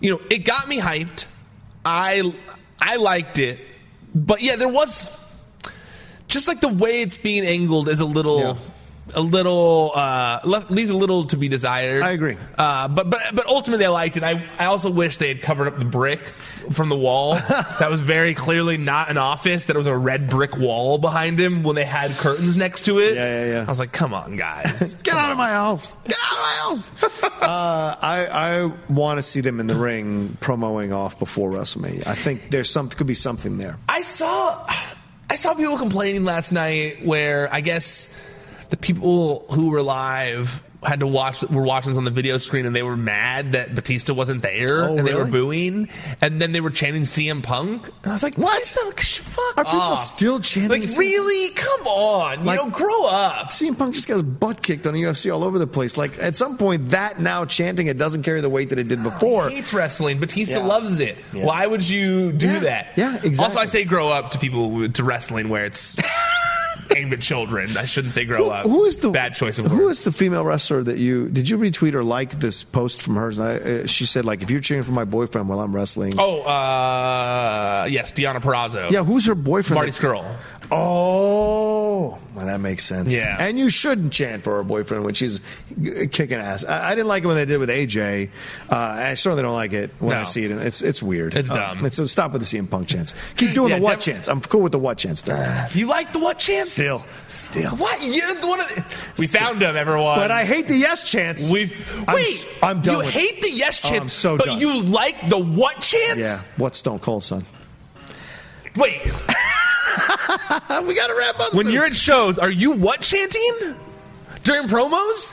you 0.00 0.10
know 0.10 0.20
it 0.30 0.44
got 0.44 0.68
me 0.68 0.78
hyped. 0.78 1.26
I 1.84 2.34
I 2.80 2.96
liked 2.96 3.38
it, 3.38 3.58
but 4.14 4.42
yeah, 4.42 4.56
there 4.56 4.68
was 4.68 5.10
just 6.28 6.48
like 6.48 6.60
the 6.60 6.68
way 6.68 7.02
it's 7.02 7.16
being 7.16 7.44
angled 7.44 7.88
is 7.88 8.00
a 8.00 8.06
little. 8.06 8.40
Yeah. 8.40 8.54
A 9.14 9.20
little 9.20 9.92
uh, 9.94 10.40
left, 10.44 10.70
leaves 10.70 10.90
a 10.90 10.96
little 10.96 11.26
to 11.26 11.36
be 11.36 11.48
desired. 11.48 12.02
I 12.02 12.12
agree. 12.12 12.36
uh, 12.56 12.88
but 12.88 13.10
but 13.10 13.20
but 13.34 13.46
ultimately, 13.46 13.84
I 13.84 13.90
liked 13.90 14.16
it. 14.16 14.22
I 14.22 14.42
I 14.58 14.64
also 14.64 14.90
wish 14.90 15.18
they 15.18 15.28
had 15.28 15.42
covered 15.42 15.68
up 15.68 15.78
the 15.78 15.84
brick 15.84 16.24
from 16.72 16.88
the 16.88 16.96
wall. 16.96 17.34
that 17.78 17.90
was 17.90 18.00
very 18.00 18.34
clearly 18.34 18.76
not 18.78 19.10
an 19.10 19.18
office. 19.18 19.66
That 19.66 19.76
it 19.76 19.78
was 19.78 19.86
a 19.86 19.96
red 19.96 20.30
brick 20.30 20.56
wall 20.56 20.98
behind 20.98 21.38
him 21.38 21.62
when 21.62 21.76
they 21.76 21.84
had 21.84 22.12
curtains 22.12 22.56
next 22.56 22.86
to 22.86 22.98
it. 22.98 23.14
Yeah, 23.14 23.44
yeah, 23.44 23.52
yeah. 23.52 23.62
I 23.62 23.68
was 23.68 23.78
like, 23.78 23.92
come 23.92 24.14
on, 24.14 24.36
guys, 24.36 24.94
Get 25.02 25.14
out 25.14 25.30
of 25.30 25.36
my 25.36 25.50
house! 25.50 25.94
Get 26.08 26.16
out 26.24 26.32
of 26.32 26.42
my 26.42 26.54
house! 26.54 27.22
uh, 27.42 27.96
I 28.00 28.26
I 28.26 28.72
want 28.88 29.18
to 29.18 29.22
see 29.22 29.42
them 29.42 29.60
in 29.60 29.66
the 29.66 29.76
ring 29.76 30.36
promoing 30.40 30.96
off 30.96 31.18
before 31.18 31.50
WrestleMania. 31.50 32.06
I 32.06 32.14
think 32.14 32.50
there's 32.50 32.70
some 32.70 32.88
could 32.88 33.06
be 33.06 33.14
something 33.14 33.58
there. 33.58 33.76
I 33.88 34.02
saw 34.02 34.66
I 35.28 35.36
saw 35.36 35.54
people 35.54 35.76
complaining 35.78 36.24
last 36.24 36.52
night 36.52 37.04
where 37.04 37.52
I 37.52 37.60
guess 37.60 38.08
the 38.70 38.76
people 38.76 39.44
who 39.50 39.70
were 39.70 39.82
live 39.82 40.62
had 40.82 41.00
to 41.00 41.06
watch 41.06 41.42
were 41.48 41.62
watching 41.62 41.92
this 41.92 41.96
on 41.96 42.04
the 42.04 42.10
video 42.10 42.36
screen 42.36 42.66
and 42.66 42.76
they 42.76 42.82
were 42.82 42.94
mad 42.94 43.52
that 43.52 43.74
Batista 43.74 44.12
wasn't 44.12 44.42
there 44.42 44.84
Oh, 44.86 44.98
and 44.98 45.08
they 45.08 45.14
were 45.14 45.24
booing 45.24 45.88
and 46.20 46.42
then 46.42 46.52
they 46.52 46.60
were 46.60 46.68
chanting 46.68 47.04
CM 47.04 47.42
Punk 47.42 47.86
and 48.02 48.10
I 48.10 48.12
was 48.12 48.22
like 48.22 48.36
what 48.36 48.62
the 48.64 48.92
fuck 49.22 49.56
Are 49.56 49.64
people 49.64 49.80
off. 49.80 50.04
still 50.04 50.40
chanting? 50.40 50.82
like 50.82 50.98
really 50.98 51.54
come 51.54 51.86
on 51.86 52.44
Like- 52.44 52.58
you 52.60 52.66
know 52.66 52.70
grow 52.70 53.06
up 53.06 53.48
CM 53.48 53.78
Punk 53.78 53.94
just 53.94 54.06
got 54.08 54.14
his 54.14 54.22
butt 54.24 54.62
kicked 54.62 54.86
on 54.86 54.92
UFC 54.92 55.32
all 55.32 55.42
over 55.42 55.58
the 55.58 55.66
place. 55.66 55.96
Like 55.96 56.18
at 56.22 56.36
some 56.36 56.58
point, 56.58 56.90
that 56.90 57.18
now 57.18 57.46
chanting 57.46 57.86
it 57.86 57.96
doesn't 57.96 58.22
carry 58.22 58.42
the 58.42 58.50
weight 58.50 58.68
that 58.68 58.78
it 58.78 58.88
did 58.88 59.02
before. 59.02 59.48
He 59.48 59.56
hates 59.56 59.72
wrestling. 59.72 60.20
Batista 60.20 60.58
Yeah. 60.60 60.66
loves 60.66 61.00
it. 61.00 61.16
Yeah. 61.32 61.46
Why 61.46 61.66
would 61.66 61.88
you 61.88 62.30
do 62.32 62.46
Yeah. 62.46 62.58
that? 62.58 62.86
Yeah, 62.96 63.14
exactly. 63.16 63.38
Also, 63.38 63.58
I 63.58 63.64
say 63.64 63.84
grow 63.84 64.10
up 64.10 64.32
to 64.32 64.38
people 64.38 64.86
to 64.86 65.02
wrestling 65.02 65.48
where 65.48 65.64
it's 65.64 65.96
at 66.90 67.20
children. 67.20 67.76
I 67.76 67.84
shouldn't 67.84 68.14
say 68.14 68.24
grow 68.24 68.48
up. 68.50 68.64
who 68.66 68.84
is 68.84 68.98
the 68.98 69.10
bad 69.10 69.34
choice 69.34 69.58
of 69.58 69.66
Who 69.66 69.84
words? 69.84 69.98
is 69.98 70.04
the 70.04 70.12
female 70.12 70.44
wrestler 70.44 70.82
that 70.82 70.98
you 70.98 71.28
did 71.28 71.48
you 71.48 71.58
retweet 71.58 71.94
or 71.94 72.02
like 72.04 72.30
this 72.40 72.62
post 72.64 73.02
from 73.02 73.16
hers? 73.16 73.38
I, 73.38 73.56
uh, 73.56 73.86
she 73.86 74.06
said 74.06 74.24
like 74.24 74.42
if 74.42 74.50
you're 74.50 74.60
cheering 74.60 74.82
for 74.84 74.92
my 74.92 75.04
boyfriend 75.04 75.48
while 75.48 75.60
I'm 75.60 75.74
wrestling. 75.74 76.12
Oh, 76.18 76.42
uh, 76.42 77.86
yes, 77.90 78.12
Deonna 78.12 78.40
Purrazzo. 78.40 78.90
Yeah, 78.90 79.04
who's 79.04 79.26
her 79.26 79.34
boyfriend? 79.34 79.74
Marty 79.76 79.90
that- 79.92 80.00
Scurll. 80.00 80.36
Oh, 80.70 82.18
well, 82.34 82.46
that 82.46 82.60
makes 82.60 82.84
sense. 82.84 83.12
Yeah. 83.12 83.36
and 83.38 83.58
you 83.58 83.68
shouldn't 83.70 84.12
chant 84.12 84.44
for 84.44 84.56
her 84.56 84.62
boyfriend 84.64 85.04
when 85.04 85.14
she's 85.14 85.40
kicking 86.10 86.38
ass. 86.38 86.64
I, 86.64 86.88
I 86.90 86.94
didn't 86.94 87.08
like 87.08 87.22
it 87.22 87.26
when 87.26 87.36
they 87.36 87.44
did 87.44 87.58
with 87.58 87.68
AJ. 87.68 88.30
Uh, 88.70 88.74
I 88.76 89.14
certainly 89.14 89.42
don't 89.42 89.52
like 89.52 89.72
it 89.72 89.90
when 89.98 90.16
I 90.16 90.24
see 90.24 90.44
it. 90.44 90.50
It's 90.52 90.80
it's 90.82 91.02
weird. 91.02 91.34
It's 91.34 91.50
Uh, 91.50 91.74
dumb. 91.74 91.90
so 91.90 92.06
stop 92.06 92.32
with 92.32 92.40
the 92.40 92.46
CM 92.58 92.68
Punk 92.70 92.88
chants. 92.88 93.14
Keep 93.36 93.54
doing 93.54 93.70
Yeah, 93.70 93.78
the 93.78 93.82
what 93.84 93.96
def- 94.00 94.04
chants. 94.14 94.28
I'm 94.28 94.40
cool 94.40 94.62
with 94.62 94.72
the 94.72 94.78
what 94.78 94.98
chants. 94.98 95.22
You 95.76 95.86
like 95.86 96.12
the 96.12 96.18
what 96.20 96.38
chance? 96.38 96.73
Still, 96.74 97.04
still. 97.28 97.70
What? 97.76 98.02
You're 98.02 98.34
the 98.34 98.46
one 98.48 98.60
of 98.60 98.68
the, 98.68 98.84
we 99.16 99.28
found 99.28 99.62
him, 99.62 99.76
everyone. 99.76 100.18
But 100.18 100.32
I 100.32 100.44
hate 100.44 100.66
the 100.66 100.76
yes 100.76 101.08
chance. 101.08 101.48
We've 101.48 101.72
I'm 102.08 102.14
wait. 102.16 102.34
s- 102.34 102.46
I'm 102.62 102.80
done 102.82 102.94
You 102.94 102.98
with 102.98 103.08
it. 103.14 103.20
hate 103.20 103.42
the 103.42 103.52
yes 103.52 103.80
Oh, 103.84 103.88
chance, 103.90 104.02
I'm 104.02 104.08
so 104.08 104.30
dumb. 104.36 104.38
but 104.38 104.46
done. 104.46 104.58
you 104.60 104.82
like 104.82 105.28
the 105.30 105.38
what 105.38 105.80
chance? 105.80 106.18
Yeah, 106.18 106.40
what 106.56 106.74
Stone 106.74 106.98
Cold 106.98 107.22
son? 107.22 107.44
Wait. 108.74 109.04
we 109.04 109.10
got 110.94 111.06
to 111.06 111.14
wrap 111.16 111.38
up. 111.38 111.54
When 111.54 111.66
soon. 111.66 111.72
you're 111.74 111.84
at 111.84 111.94
shows, 111.94 112.40
are 112.40 112.50
you 112.50 112.72
what 112.72 113.02
chanting 113.02 113.76
during 114.42 114.66
promos? 114.66 115.32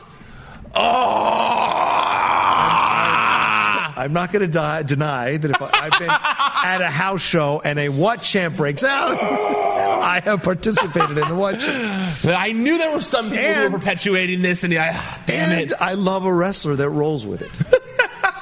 Oh, 0.75 0.81
I'm 4.01 4.13
not 4.13 4.31
going 4.31 4.49
to 4.49 4.83
deny 4.83 5.37
that 5.37 5.51
if 5.51 5.61
I, 5.61 5.69
I've 5.71 5.99
been 5.99 6.09
at 6.09 6.81
a 6.81 6.89
house 6.89 7.21
show 7.21 7.61
and 7.63 7.77
a 7.77 7.89
what 7.89 8.23
chant 8.23 8.57
breaks 8.57 8.83
out, 8.83 9.21
I 9.21 10.21
have 10.21 10.41
participated 10.41 11.19
in 11.19 11.27
the 11.27 11.35
what 11.35 11.59
chant. 11.59 12.25
I 12.25 12.51
knew 12.51 12.79
there 12.79 12.91
were 12.91 13.01
some 13.01 13.29
people 13.29 13.45
who 13.45 13.61
were 13.69 13.77
perpetuating 13.77 14.41
this, 14.41 14.63
and 14.63 14.73
I, 14.73 15.19
damn 15.27 15.51
and 15.51 15.71
it. 15.71 15.73
I 15.79 15.93
love 15.93 16.25
a 16.25 16.33
wrestler 16.33 16.75
that 16.77 16.89
rolls 16.89 17.27
with 17.27 17.43
it. 17.43 17.51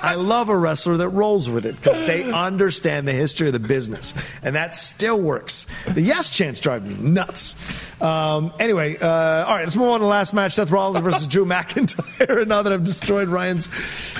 I 0.02 0.16
love 0.16 0.50
a 0.50 0.58
wrestler 0.58 0.97
that 0.97 1.10
rolls 1.10 1.50
with 1.50 1.66
it 1.66 1.76
because 1.76 2.00
they 2.00 2.32
understand 2.32 3.08
the 3.08 3.14
history 3.14 3.47
of 3.47 3.54
the 3.54 3.60
business, 3.60 4.14
and 4.43 4.56
that 4.56 4.76
still 4.76 5.20
works. 5.20 5.68
The 5.88 6.02
yes 6.02 6.30
chance 6.30 6.60
drive 6.60 6.86
me 6.86 6.95
nuts. 6.95 7.56
Um, 8.02 8.54
anyway, 8.60 8.97
uh, 8.97 9.45
all 9.45 9.56
right, 9.56 9.64
let's 9.64 9.76
move 9.76 9.89
on 9.89 10.00
to 10.00 10.04
the 10.04 10.10
last 10.10 10.34
match: 10.34 10.54
Seth 10.54 10.72
Rollins 10.72 11.04
versus 11.04 11.28
Drew 11.28 11.45
McIntyre. 11.45 12.39
And 12.39 12.50
now 12.50 12.62
that 12.62 12.72
I've 12.72 12.84
destroyed 12.84 13.28
Ryan's 13.28 13.70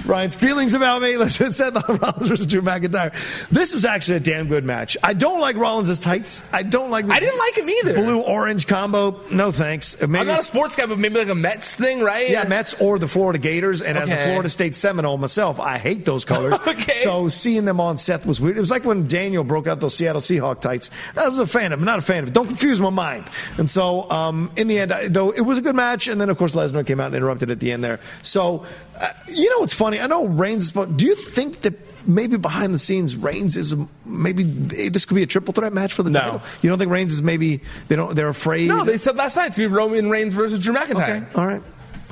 Ryan's 0.06 0.36
feelings 0.36 0.74
about 0.74 1.02
me, 1.02 1.18
let's 1.18 1.38
just 1.38 1.58
Seth 1.58 1.76
Rollins 1.88 2.28
versus 2.28 2.46
Drew 2.46 2.62
McIntyre. 2.62 3.14
This 3.50 3.74
was 3.74 3.86
actually 3.86 4.18
a 4.18 4.22
damn 4.22 4.48
good 4.48 4.66
match. 4.66 4.98
I 5.02 5.14
don't 5.14 5.40
like 5.40 5.56
Rollins' 5.56 6.00
tights. 6.00 6.44
I 6.52 6.64
don't 6.64 6.90
like. 6.90 7.10
I 7.10 7.20
didn't 7.20 7.40
like 7.40 7.58
him 7.58 7.70
either. 7.70 7.94
Blue 7.94 8.22
orange 8.22 8.68
combo. 8.68 9.22
No 9.32 9.52
thanks. 9.52 10.00
Maybe 10.02 10.20
I'm 10.20 10.28
not 10.28 10.42
a 10.42 10.44
sports 10.44 10.76
guy, 10.76 10.86
but 10.86 11.00
maybe 11.00 11.16
like 11.16 11.30
a 11.30 11.36
Mets 11.36 11.76
thing, 11.76 12.02
right? 12.02 12.30
yeah, 12.30 12.44
Mets 12.48 12.74
or 12.82 13.00
the 13.00 13.08
Florida 13.08 13.40
Gators. 13.40 13.82
And 13.82 13.98
as 13.98 14.12
a 14.12 14.18
Florida 14.26 14.50
State 14.50 14.76
Seminole 14.76 15.18
myself, 15.18 15.60
I 15.60 15.78
hate 15.80 16.06
those 16.06 16.26
colors. 16.26 16.54
Okay. 16.70 16.94
So 17.04 17.28
seeing 17.30 17.66
them 17.66 17.80
on 17.80 17.98
Seth 17.98 18.26
was 18.26 18.40
weird. 18.40 18.58
It 18.58 18.60
was 18.60 18.70
like 18.72 18.84
when 18.86 19.08
Daniel 19.08 19.44
broke 19.44 19.68
out 19.68 19.80
those 19.80 19.96
Seattle 19.96 20.22
Seahawk 20.22 20.62
tights. 20.62 20.92
I 21.18 21.26
was 21.26 21.40
a 21.40 21.48
fan 21.48 21.72
of. 21.74 21.80
I'm 21.80 21.86
not 21.86 22.00
a 22.00 22.02
fan 22.02 22.24
of 22.24 22.30
it. 22.30 22.34
Don't 22.34 22.48
confuse 22.48 22.80
my 22.80 22.90
mind. 22.90 23.30
And 23.58 23.70
so 23.70 24.10
um, 24.12 24.52
in 24.58 24.68
the 24.68 24.80
end, 24.80 24.92
I, 24.92 25.08
though 25.08 25.32
it 25.32 25.42
was 25.42 25.58
a 25.58 25.62
good 25.62 25.76
match, 25.76 26.08
and 26.08 26.20
then 26.22 26.30
of 26.30 26.38
course 26.38 26.56
Lesnar 26.56 26.86
came 26.86 27.00
out 27.00 27.08
and 27.08 27.16
interrupted 27.16 27.50
at 27.52 27.60
the 27.60 27.72
end 27.72 27.84
there. 27.84 28.00
So 28.22 28.66
uh, 29.00 29.08
you 29.28 29.50
know 29.50 29.60
what's 29.60 29.74
funny? 29.74 30.00
I 30.00 30.08
know 30.08 30.28
Reigns. 30.28 30.72
do 30.72 31.06
you 31.06 31.16
think 31.16 31.62
that? 31.62 31.74
Maybe 32.08 32.38
behind 32.38 32.74
the 32.74 32.80
scenes, 32.80 33.16
Reigns 33.18 33.58
is 33.58 33.76
maybe 34.06 34.44
this 34.44 35.06
could 35.06 35.16
be 35.16 35.22
a 35.22 35.28
triple 35.28 35.54
threat 35.54 35.74
match 35.74 35.94
for 35.94 36.02
the 36.02 36.10
No. 36.10 36.20
title. 36.20 36.42
You 36.62 36.70
don't 36.70 36.80
think 36.80 36.90
Reigns 36.92 37.12
is 37.12 37.22
maybe 37.22 37.60
they 37.88 37.96
don't 37.98 38.16
they're 38.16 38.30
afraid? 38.30 38.68
No, 38.70 38.84
they 38.84 38.98
said 38.98 39.16
last 39.18 39.36
night 39.36 39.52
to 39.54 39.60
be 39.60 39.68
Roman 39.68 40.10
Reigns 40.10 40.34
versus 40.34 40.60
Drew 40.60 40.74
McIntyre. 40.74 41.18
Okay, 41.24 41.24
all 41.36 41.46
right. 41.46 41.62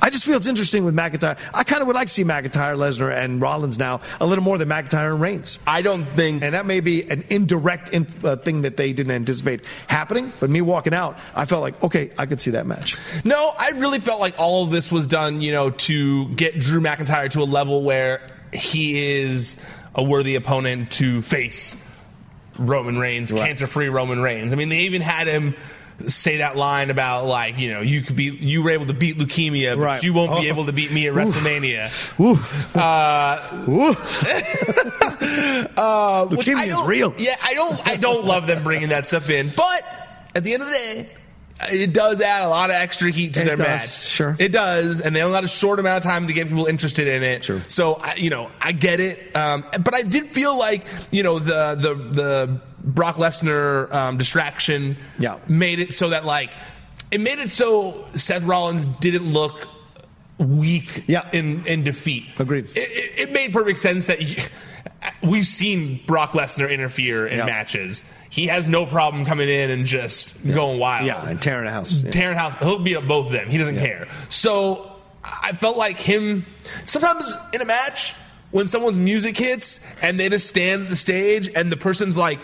I 0.00 0.10
just 0.10 0.24
feel 0.24 0.36
it's 0.36 0.46
interesting 0.46 0.84
with 0.84 0.94
McIntyre. 0.94 1.38
I 1.52 1.64
kind 1.64 1.80
of 1.80 1.86
would 1.88 1.96
like 1.96 2.06
to 2.06 2.12
see 2.12 2.24
McIntyre, 2.24 2.76
Lesnar, 2.76 3.12
and 3.12 3.40
Rollins 3.40 3.78
now 3.78 4.00
a 4.20 4.26
little 4.26 4.44
more 4.44 4.58
than 4.58 4.68
McIntyre 4.68 5.12
and 5.12 5.20
Reigns. 5.20 5.58
I 5.66 5.82
don't 5.82 6.04
think, 6.04 6.42
and 6.42 6.54
that 6.54 6.66
may 6.66 6.80
be 6.80 7.02
an 7.10 7.24
indirect 7.30 7.90
in, 7.90 8.06
uh, 8.22 8.36
thing 8.36 8.62
that 8.62 8.76
they 8.76 8.92
didn't 8.92 9.12
anticipate 9.12 9.64
happening. 9.88 10.32
But 10.40 10.50
me 10.50 10.60
walking 10.60 10.94
out, 10.94 11.16
I 11.34 11.46
felt 11.46 11.62
like 11.62 11.82
okay, 11.82 12.10
I 12.18 12.26
could 12.26 12.40
see 12.40 12.52
that 12.52 12.66
match. 12.66 12.96
No, 13.24 13.50
I 13.58 13.72
really 13.76 13.98
felt 13.98 14.20
like 14.20 14.38
all 14.38 14.62
of 14.62 14.70
this 14.70 14.92
was 14.92 15.06
done, 15.06 15.40
you 15.42 15.52
know, 15.52 15.70
to 15.70 16.28
get 16.28 16.58
Drew 16.58 16.80
McIntyre 16.80 17.30
to 17.32 17.40
a 17.40 17.44
level 17.44 17.82
where 17.82 18.22
he 18.52 19.18
is 19.18 19.56
a 19.94 20.02
worthy 20.02 20.36
opponent 20.36 20.92
to 20.92 21.22
face 21.22 21.76
Roman 22.58 22.98
Reigns, 22.98 23.32
cancer-free 23.32 23.88
Roman 23.88 24.20
Reigns. 24.20 24.52
I 24.52 24.56
mean, 24.56 24.68
they 24.68 24.80
even 24.80 25.02
had 25.02 25.26
him 25.26 25.54
say 26.06 26.38
that 26.38 26.56
line 26.56 26.90
about 26.90 27.26
like, 27.26 27.58
you 27.58 27.70
know, 27.70 27.80
you 27.80 28.02
could 28.02 28.16
be 28.16 28.24
you 28.24 28.62
were 28.62 28.70
able 28.70 28.86
to 28.86 28.94
beat 28.94 29.18
leukemia, 29.18 29.76
but 29.76 29.82
Right. 29.82 30.02
you 30.02 30.12
won't 30.12 30.40
be 30.40 30.48
Oh. 30.48 30.52
able 30.52 30.66
to 30.66 30.72
beat 30.72 30.92
me 30.92 31.08
at. 31.08 31.14
WrestleMania. 31.14 31.90
Oof. 32.20 32.76
Uh, 32.76 32.80
uh, 35.76 36.26
Leukemia 36.26 36.80
is 36.82 36.88
real. 36.88 37.14
Yeah, 37.18 37.34
I 37.42 37.54
don't. 37.54 37.86
I 37.88 37.96
don't 37.96 38.24
love 38.24 38.46
them 38.46 38.62
bringing 38.64 38.90
that 38.90 39.06
stuff 39.06 39.30
in, 39.30 39.48
but 39.56 39.82
at 40.34 40.44
the 40.44 40.54
end 40.54 40.62
of 40.62 40.68
the 40.68 40.74
day, 40.74 41.08
it 41.72 41.92
does 41.92 42.20
add 42.20 42.44
a 42.44 42.48
lot 42.48 42.70
of 42.70 42.76
extra 42.76 43.10
heat 43.10 43.34
to 43.34 43.42
It 43.42 43.44
their 43.46 43.56
does, 43.56 43.66
match. 43.66 44.08
sure. 44.08 44.36
it 44.38 44.52
does, 44.52 45.00
and 45.00 45.14
they 45.16 45.22
only 45.22 45.36
got 45.36 45.44
a 45.44 45.48
short 45.48 45.80
amount 45.80 46.04
of 46.04 46.10
time 46.10 46.28
to 46.28 46.32
get 46.32 46.48
people 46.48 46.66
interested 46.66 47.08
in 47.08 47.22
it. 47.22 47.44
Sure. 47.44 47.60
So 47.66 47.94
I, 48.00 48.14
you 48.14 48.30
know, 48.30 48.50
I 48.60 48.72
get 48.72 49.00
it, 49.00 49.34
um, 49.36 49.64
but 49.80 49.94
I 49.94 50.02
did 50.02 50.28
feel 50.28 50.56
like 50.56 50.84
you 51.10 51.22
know 51.24 51.38
the 51.38 51.74
the 51.74 51.94
the 51.94 52.60
Brock 52.88 53.16
Lesnar 53.16 53.92
um, 53.92 54.16
distraction 54.16 54.96
Yeah. 55.18 55.38
made 55.46 55.78
it 55.78 55.92
so 55.94 56.08
that 56.08 56.24
like 56.24 56.52
it 57.10 57.20
made 57.20 57.38
it 57.38 57.50
so 57.50 58.06
Seth 58.14 58.42
Rollins 58.44 58.84
didn't 58.86 59.32
look 59.32 59.68
weak 60.38 61.04
Yeah. 61.06 61.28
in 61.32 61.66
in 61.66 61.84
defeat. 61.84 62.26
Agreed. 62.38 62.66
It, 62.74 62.78
it, 62.78 63.20
it 63.28 63.32
made 63.32 63.52
perfect 63.52 63.78
sense 63.78 64.06
that 64.06 64.22
you, 64.22 64.42
we've 65.22 65.46
seen 65.46 66.00
Brock 66.06 66.32
Lesnar 66.32 66.70
interfere 66.70 67.26
in 67.26 67.38
Yeah. 67.38 67.46
matches. 67.46 68.02
He 68.30 68.46
has 68.46 68.66
no 68.66 68.84
problem 68.86 69.24
coming 69.24 69.48
in 69.48 69.70
and 69.70 69.86
just 69.86 70.34
going 70.46 70.78
wild. 70.78 71.06
Yeah, 71.06 71.26
and 71.28 71.40
tearing 71.40 71.66
a 71.66 71.70
house. 71.70 72.02
Yeah. 72.04 72.10
Tearing 72.10 72.36
house. 72.36 72.54
He'll 72.56 72.78
beat 72.78 72.96
up 72.96 73.06
both 73.08 73.26
of 73.26 73.32
them. 73.32 73.48
He 73.50 73.58
doesn't 73.58 73.76
Yeah. 73.76 73.80
care. 73.86 74.08
So 74.28 74.92
I 75.24 75.52
felt 75.52 75.76
like 75.76 75.96
him. 75.98 76.46
Sometimes 76.84 77.30
in 77.54 77.60
a 77.62 77.64
match, 77.64 78.14
when 78.50 78.66
someone's 78.66 78.96
music 78.98 79.36
hits 79.36 79.80
and 80.02 80.18
they 80.20 80.28
just 80.28 80.46
stand 80.46 80.84
at 80.84 80.90
the 80.90 80.96
stage 80.96 81.50
and 81.56 81.70
the 81.72 81.76
person's 81.76 82.16
like, 82.16 82.38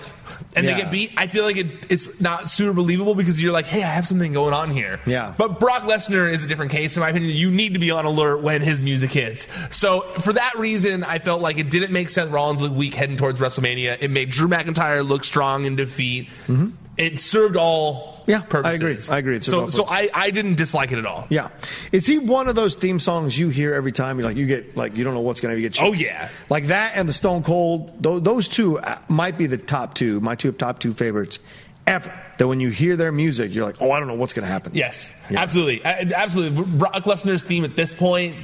and 0.57 0.65
Yeah. 0.65 0.75
they 0.75 0.81
get 0.83 0.91
beat, 0.91 1.13
I 1.17 1.27
feel 1.27 1.45
like 1.45 1.57
it, 1.57 1.67
it's 1.91 2.21
not 2.21 2.49
super 2.49 2.73
believable 2.73 3.15
because 3.15 3.43
you're 3.43 3.53
like, 3.53 3.67
hey, 3.67 3.83
I 3.83 3.89
have 3.89 4.07
something 4.07 4.33
going 4.33 4.55
on 4.55 4.71
here. 4.71 5.01
Yeah. 5.07 5.35
But 5.37 5.59
Brock 5.61 5.83
Lesnar 5.83 6.31
is 6.31 6.45
a 6.45 6.47
different 6.47 6.71
case, 6.71 6.97
in 6.97 7.01
my 7.01 7.09
opinion. 7.11 7.37
You 7.37 7.51
need 7.51 7.75
to 7.75 7.79
be 7.81 7.91
on 7.91 8.05
alert 8.05 8.43
when 8.43 8.63
his 8.63 8.81
music 8.81 9.11
hits. 9.11 9.49
So 9.71 10.03
for 10.21 10.33
that 10.33 10.55
reason, 10.57 11.03
I 11.05 11.19
felt 11.19 11.41
like 11.43 11.59
it 11.59 11.71
didn't 11.71 11.93
make 11.93 12.09
Seth 12.11 12.31
Rollins 12.31 12.61
look 12.63 12.73
weak 12.73 12.95
heading 12.95 13.17
towards 13.17 13.41
WrestleMania. 13.41 13.99
It 14.01 14.11
made 14.11 14.31
Drew 14.31 14.49
McIntyre 14.49 15.07
look 15.07 15.25
strong 15.25 15.65
in 15.65 15.77
defeat. 15.77 16.29
Mm-hmm. 16.47 16.69
It 16.97 17.19
served 17.19 17.57
all 17.57 18.14
Yeah, 18.27 18.41
I 18.53 18.73
agree. 18.73 18.99
I 19.11 19.19
agree. 19.19 19.41
So, 19.41 19.69
so 19.69 19.85
I, 19.87 20.09
I 20.15 20.31
didn't 20.31 20.55
dislike 20.57 20.93
it 20.93 20.99
at 20.99 21.07
all. 21.07 21.27
Yeah, 21.29 21.51
is 21.93 22.07
he 22.07 22.19
one 22.19 22.49
of 22.49 22.55
those 22.55 22.77
theme 22.77 22.99
songs 22.99 23.39
you 23.39 23.49
hear 23.51 23.75
every 23.75 23.93
time? 23.93 24.19
You 24.19 24.25
like 24.25 24.37
you 24.37 24.47
get 24.47 24.77
like 24.77 24.97
you 24.97 25.05
don't 25.05 25.15
know 25.15 25.21
what's 25.21 25.41
going 25.41 25.55
to 25.55 25.61
get. 25.61 25.79
You. 25.79 25.87
Oh, 25.87 25.93
yeah. 25.93 26.29
like 26.49 26.67
that 26.69 26.93
and 26.97 27.09
the 27.09 27.13
Stone 27.13 27.43
Cold. 27.43 28.03
Those, 28.03 28.23
those 28.23 28.49
two 28.49 28.79
uh, 28.79 28.99
might 29.09 29.37
be 29.37 29.47
the 29.47 29.59
top 29.59 29.95
two. 29.95 30.21
My 30.21 30.35
two 30.35 30.53
top 30.53 30.79
two 30.79 30.93
favorites 30.93 31.39
ever. 31.87 32.13
That 32.39 32.49
when 32.49 32.59
you 32.61 32.71
hear 32.71 32.97
their 32.97 33.13
music, 33.13 33.55
you're 33.55 33.65
like, 33.65 33.77
oh, 33.81 33.93
I 33.93 33.99
don't 34.01 34.09
know 34.09 34.17
what's 34.17 34.35
going 34.35 34.45
to 34.47 34.51
happen. 34.53 34.73
Yes, 34.75 35.13
Yeah. 35.31 35.41
absolutely, 35.41 35.85
absolutely. 35.85 36.65
Brock 36.65 36.95
Lesnar's 37.05 37.45
theme 37.45 37.63
at 37.65 37.77
this 37.77 37.95
point 37.95 38.35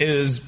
is 0.00 0.40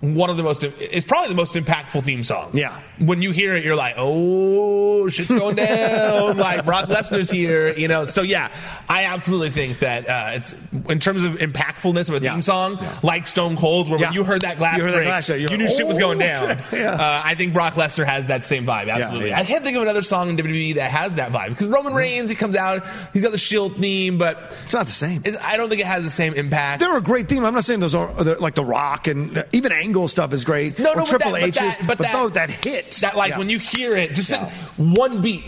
one 0.00 0.30
of 0.30 0.36
the 0.38 0.42
most. 0.42 0.64
It's 0.64 1.04
probably 1.06 1.28
the 1.28 1.34
most 1.34 1.54
impactful 1.54 2.04
theme 2.04 2.22
song. 2.22 2.50
Yeah. 2.54 2.80
When 2.98 3.20
you 3.22 3.32
hear 3.32 3.54
it, 3.54 3.64
you're 3.64 3.76
like, 3.76 3.94
"Oh, 3.98 5.08
shit's 5.08 5.28
going 5.28 5.56
down!" 5.56 6.36
like 6.38 6.64
Brock 6.64 6.88
Lesnar's 6.88 7.30
here, 7.30 7.72
you 7.76 7.86
know. 7.88 8.04
So 8.04 8.22
yeah, 8.22 8.50
I 8.88 9.04
absolutely 9.04 9.50
think 9.50 9.80
that 9.80 10.08
uh, 10.08 10.30
it's 10.34 10.54
in 10.88 11.00
terms 11.00 11.24
of 11.24 11.34
impactfulness 11.34 12.08
of 12.08 12.14
a 12.14 12.20
theme 12.20 12.40
song, 12.42 12.78
like 13.02 13.26
Stone 13.26 13.56
Cold, 13.56 13.90
where 13.90 13.98
Yeah. 14.00 14.06
when 14.06 14.14
you 14.14 14.24
heard 14.24 14.40
that 14.42 14.56
glass 14.58 14.78
You 14.78 14.84
heard 14.84 14.92
that 14.94 15.04
glass 15.04 15.28
you 15.28 15.46
like, 15.48 15.58
knew 15.58 15.68
shit 15.68 15.86
was 15.86 15.98
going 15.98 16.16
"Oh, 16.22 16.26
down. 16.26 16.62
yeah. 16.72 16.92
uh, 16.94 17.22
I 17.24 17.34
think 17.34 17.52
Brock 17.52 17.74
Lesnar 17.74 18.06
has 18.06 18.26
that 18.28 18.42
same 18.44 18.64
vibe. 18.66 18.90
Absolutely. 18.90 19.30
yeah. 19.30 19.38
I 19.40 19.44
can't 19.44 19.62
think 19.62 19.76
of 19.76 19.82
another 19.82 20.02
song 20.02 20.28
in 20.30 20.36
WWE 20.36 20.76
that 20.76 20.90
has 20.90 21.14
that 21.16 21.30
vibe 21.32 21.50
because 21.50 21.66
Roman 21.68 21.92
Reigns, 21.94 22.30
he 22.30 22.36
comes 22.36 22.56
out, 22.56 22.84
he's 23.12 23.22
got 23.22 23.32
the 23.32 23.38
Shield 23.38 23.76
theme, 23.76 24.16
but 24.18 24.38
It's 24.64 24.74
not 24.74 24.86
the 24.86 24.92
same. 24.92 25.22
I 25.42 25.56
don't 25.56 25.68
think 25.68 25.80
it 25.82 25.86
has 25.86 26.04
the 26.04 26.10
same 26.10 26.34
impact. 26.34 26.80
They're 26.80 26.96
a 26.96 27.02
great 27.02 27.28
theme. 27.28 27.44
I'm 27.44 27.54
not 27.54 27.64
saying 27.64 27.80
those 27.80 27.94
are 27.94 28.10
like 28.36 28.54
The 28.54 28.64
Rock 28.64 29.06
and 29.08 29.36
uh, 29.38 29.44
even 29.52 29.72
Angle 29.90 30.06
stuff 30.08 30.32
is 30.32 30.44
great. 30.44 30.78
No, 30.78 30.92
no, 30.92 31.00
but 31.00 31.06
Triple 31.08 31.32
that- 31.32 31.40
but 31.40 31.48
H's, 31.62 31.78
that- 31.78 31.86
but 31.86 31.98
that- 31.98 32.12
no, 32.12 32.28
that 32.28 32.48
hit. 32.50 32.92
that 33.02 33.16
like 33.16 33.30
Yeah. 33.30 33.38
when 33.38 33.50
you 33.50 33.58
hear 33.58 33.96
it, 33.96 34.14
just 34.14 34.30
Yeah. 34.30 34.48
one 34.76 35.20
beat, 35.20 35.42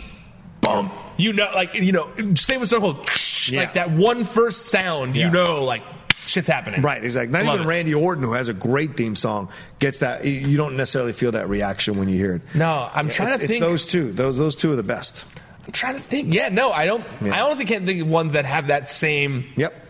boom, 0.61 0.91
you 1.17 1.33
know, 1.33 1.49
like 1.55 1.75
you 1.75 1.93
know, 1.93 2.11
same 2.35 2.59
with 2.61 2.69
Stone 2.71 2.81
Cold, 2.81 3.09
Yeah. 3.47 3.61
like 3.61 3.75
that 3.75 3.91
one 3.93 4.25
first 4.25 4.67
sound, 4.67 5.15
you 5.17 5.31
know, 5.31 5.63
like 5.65 5.83
shit's 6.27 6.49
happening. 6.49 6.83
Right, 6.83 7.05
exactly. 7.05 7.33
Not 7.33 7.45
Love 7.45 7.55
even 7.57 7.67
it. 7.67 7.71
Randy 7.71 7.95
Orton, 7.95 8.25
who 8.25 8.33
has 8.33 8.49
a 8.49 8.53
great 8.55 8.97
theme 8.97 9.15
song, 9.15 9.49
gets 9.79 10.01
that. 10.01 10.25
you- 10.25 10.57
don't 10.57 10.77
necessarily 10.77 11.13
feel 11.13 11.31
that 11.33 11.49
reaction 11.49 11.97
when 11.99 12.09
you 12.09 12.17
hear 12.17 12.35
it. 12.35 12.43
No, 12.55 12.89
I'm 12.93 13.09
trying 13.09 13.29
it's, 13.29 13.37
to 13.39 13.43
it's 13.45 13.51
think. 13.53 13.61
those 13.65 13.87
two. 13.87 14.13
Those 14.13 14.39
those 14.39 14.57
two 14.57 14.73
are 14.73 14.77
the 14.77 14.83
best. 14.83 15.25
I'm 15.65 15.71
trying 15.73 15.95
to 15.95 16.01
think. 16.01 16.35
Yeah, 16.35 16.49
no, 16.51 16.73
I 16.73 16.87
don't. 16.87 17.05
Yeah. 17.25 17.37
I 17.37 17.41
honestly 17.43 17.65
can't 17.65 17.87
think 17.87 18.01
of 18.03 18.09
ones 18.09 18.33
that 18.33 18.45
have 18.45 18.67
that 18.67 18.91
same 18.91 19.45
Yep. 19.57 19.82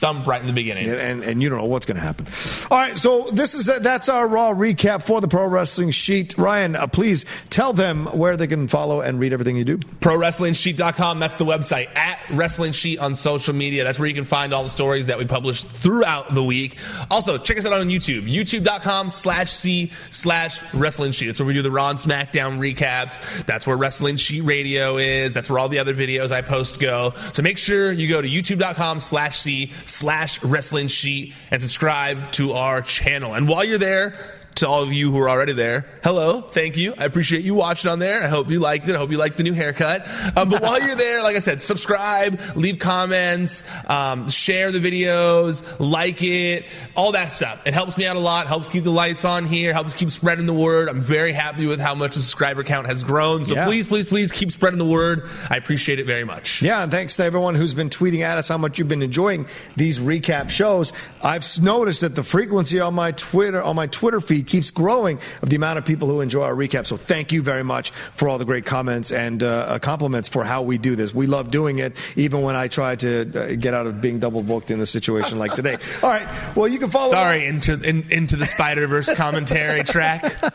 Thump 0.00 0.26
right 0.26 0.40
in 0.40 0.46
the 0.46 0.52
beginning. 0.52 0.88
And, 0.88 1.22
and, 1.22 1.42
you 1.42 1.48
don't 1.50 1.58
know 1.58 1.66
what's 1.66 1.86
going 1.86 1.96
to 1.96 2.02
happen. 2.02 2.26
All 2.70 2.78
right, 2.78 2.96
so 2.96 3.26
this 3.32 3.54
is 3.54 3.66
that's 3.66 4.08
our 4.08 4.26
Raw 4.26 4.52
recap 4.52 5.02
for 5.02 5.20
the 5.20 5.28
Pro 5.28 5.46
Wrestling 5.46 5.90
Sheet. 5.90 6.36
Ryan, 6.38 6.74
uh, 6.74 6.86
please 6.86 7.26
tell 7.50 7.72
them 7.72 8.06
where 8.06 8.36
they 8.36 8.46
can 8.46 8.66
follow 8.66 9.02
and 9.02 9.20
read 9.20 9.32
everything 9.32 9.56
you 9.56 9.64
do. 9.64 9.76
ProWrestlingSheet.com. 9.78 11.20
That's 11.20 11.36
the 11.36 11.44
website. 11.44 11.94
At 11.96 12.18
Wrestling 12.30 12.72
Sheet 12.72 12.98
on 12.98 13.14
social 13.14 13.54
media. 13.54 13.84
That's 13.84 13.98
where 13.98 14.08
you 14.08 14.14
can 14.14 14.24
find 14.24 14.54
all 14.54 14.62
the 14.62 14.70
stories 14.70 15.06
that 15.06 15.18
we 15.18 15.26
publish 15.26 15.62
throughout 15.62 16.34
the 16.34 16.42
week. 16.42 16.76
Also, 17.10 17.36
check 17.36 17.58
us 17.58 17.66
out 17.66 17.74
on 17.74 17.88
YouTube. 17.88 18.30
YouTube.com 18.30 19.10
slash 19.10 19.52
C 19.52 19.90
slash 20.10 20.60
Wrestling 20.72 21.12
Sheet. 21.12 21.26
That's 21.26 21.38
where 21.38 21.46
we 21.46 21.54
do 21.54 21.62
the 21.62 21.70
Raw 21.70 21.90
and 21.90 21.98
SmackDown 21.98 22.58
recaps. 22.58 23.44
That's 23.44 23.66
where 23.66 23.76
Wrestling 23.76 24.16
Sheet 24.16 24.42
Radio 24.42 24.96
is. 24.96 25.34
That's 25.34 25.50
where 25.50 25.58
all 25.58 25.68
the 25.68 25.78
other 25.78 25.94
videos 25.94 26.30
I 26.30 26.40
post 26.40 26.80
go. 26.80 27.12
So 27.32 27.42
make 27.42 27.58
sure 27.58 27.92
you 27.92 28.08
go 28.08 28.22
to 28.22 28.28
YouTube.com 28.28 29.00
slash 29.00 29.38
C 29.38 29.70
slash 29.90 30.42
Wrestling 30.42 30.88
Sheet 30.88 31.34
and 31.50 31.60
subscribe 31.60 32.32
to 32.32 32.52
our 32.52 32.82
channel. 32.82 33.34
And 33.34 33.48
while 33.48 33.64
you're 33.64 33.78
there, 33.78 34.14
to 34.60 34.68
all 34.68 34.82
of 34.82 34.92
you 34.92 35.10
who 35.10 35.18
are 35.18 35.28
already 35.28 35.52
there. 35.52 35.86
Hello, 36.02 36.40
thank 36.40 36.76
you. 36.76 36.94
I 36.96 37.04
appreciate 37.04 37.42
you 37.44 37.54
watching 37.54 37.90
on 37.90 37.98
there. 37.98 38.22
I 38.22 38.28
hope 38.28 38.48
you 38.48 38.60
liked 38.60 38.88
it. 38.88 38.94
I 38.94 38.98
hope 38.98 39.10
you 39.10 39.18
liked 39.18 39.36
the 39.36 39.42
new 39.42 39.52
haircut. 39.52 40.06
Um, 40.36 40.48
but 40.48 40.62
while 40.62 40.80
you're 40.80 40.94
there, 40.96 41.22
like 41.22 41.36
I 41.36 41.40
said, 41.40 41.60
subscribe, 41.62 42.40
leave 42.56 42.78
comments, 42.78 43.62
um, 43.88 44.28
share 44.28 44.72
the 44.72 44.78
videos, 44.78 45.62
like 45.78 46.22
it, 46.22 46.66
all 46.96 47.12
that 47.12 47.32
stuff. 47.32 47.66
It 47.66 47.74
helps 47.74 47.96
me 47.98 48.06
out 48.06 48.16
a 48.16 48.20
lot. 48.20 48.46
Helps 48.46 48.68
keep 48.68 48.84
the 48.84 48.90
lights 48.90 49.24
on 49.24 49.44
here. 49.46 49.72
Helps 49.72 49.94
keep 49.94 50.10
spreading 50.10 50.46
the 50.46 50.54
word. 50.54 50.88
I'm 50.88 51.00
very 51.00 51.32
happy 51.32 51.66
with 51.66 51.80
how 51.80 51.94
much 51.94 52.14
the 52.14 52.20
subscriber 52.20 52.62
count 52.64 52.86
has 52.86 53.04
grown. 53.04 53.44
So 53.44 53.54
Yeah. 53.54 53.66
please, 53.66 53.86
please, 53.86 54.06
please 54.06 54.32
keep 54.32 54.52
spreading 54.52 54.78
the 54.78 54.84
word. 54.86 55.28
I 55.48 55.56
appreciate 55.56 55.98
it 55.98 56.06
very 56.06 56.24
much. 56.24 56.62
Yeah, 56.62 56.82
and 56.82 56.92
thanks 56.92 57.16
to 57.16 57.24
everyone 57.24 57.54
who's 57.54 57.74
been 57.74 57.90
tweeting 57.90 58.20
at 58.20 58.38
us 58.38 58.48
how 58.48 58.58
much 58.58 58.78
you've 58.78 58.88
been 58.88 59.02
enjoying 59.02 59.46
these 59.76 59.98
recap 59.98 60.50
shows. 60.50 60.92
I've 61.22 61.44
noticed 61.62 62.02
that 62.02 62.14
the 62.14 62.22
frequency 62.24 62.80
on 62.80 62.94
my 62.94 63.12
Twitter 63.12 63.62
on 63.62 63.76
my 63.76 63.86
Twitter 63.86 64.20
feed 64.20 64.46
keeps 64.50 64.70
growing 64.70 65.18
of 65.42 65.48
the 65.48 65.56
amount 65.56 65.78
of 65.78 65.84
people 65.84 66.08
who 66.08 66.20
enjoy 66.20 66.42
our 66.42 66.54
recap. 66.54 66.86
So 66.86 66.96
thank 66.96 67.32
you 67.32 67.42
very 67.42 67.62
much 67.62 67.90
for 67.90 68.28
all 68.28 68.36
the 68.36 68.44
great 68.44 68.66
comments 68.66 69.12
and 69.12 69.42
uh, 69.42 69.78
compliments 69.78 70.28
for 70.28 70.44
how 70.44 70.62
we 70.62 70.76
do 70.76 70.96
this. 70.96 71.14
We 71.14 71.26
love 71.26 71.50
doing 71.50 71.78
it, 71.78 71.96
even 72.16 72.42
when 72.42 72.56
I 72.56 72.68
try 72.68 72.96
to 72.96 73.20
uh, 73.20 73.54
get 73.54 73.72
out 73.72 73.86
of 73.86 74.00
being 74.00 74.18
double 74.18 74.42
booked 74.42 74.70
in 74.70 74.80
a 74.80 74.86
situation 74.86 75.38
like 75.38 75.54
today. 75.54 75.76
All 76.02 76.10
right, 76.10 76.26
well 76.56 76.68
you 76.68 76.78
can 76.78 76.90
follow. 76.90 77.10
Sorry, 77.10 77.46
into 77.46 77.80
in, 77.82 78.10
into 78.10 78.36
the 78.36 78.46
Spider 78.46 78.86
Verse 78.86 79.12
commentary 79.14 79.84
track. 79.84 80.36
All 80.42 80.50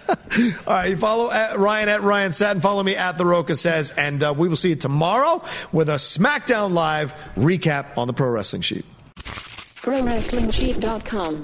right, 0.67 0.89
you 0.89 0.97
follow 0.97 1.31
at 1.31 1.57
Ryan 1.57 1.89
at 1.89 2.03
Ryan 2.03 2.31
Satin. 2.31 2.61
Follow 2.61 2.83
me 2.83 2.95
at 2.95 3.17
the 3.17 3.25
Roca 3.25 3.55
says, 3.55 3.91
and 3.91 4.21
uh, 4.21 4.33
we 4.37 4.47
will 4.47 4.55
see 4.55 4.69
you 4.69 4.75
tomorrow 4.75 5.43
with 5.71 5.89
a 5.89 5.95
SmackDown 5.95 6.73
Live 6.73 7.15
recap 7.35 7.97
on 7.97 8.07
the 8.07 8.13
Pro 8.13 8.29
Wrestling 8.29 8.61
Sheet. 8.61 8.85
ProWrestlingSheet.com. 9.15 11.43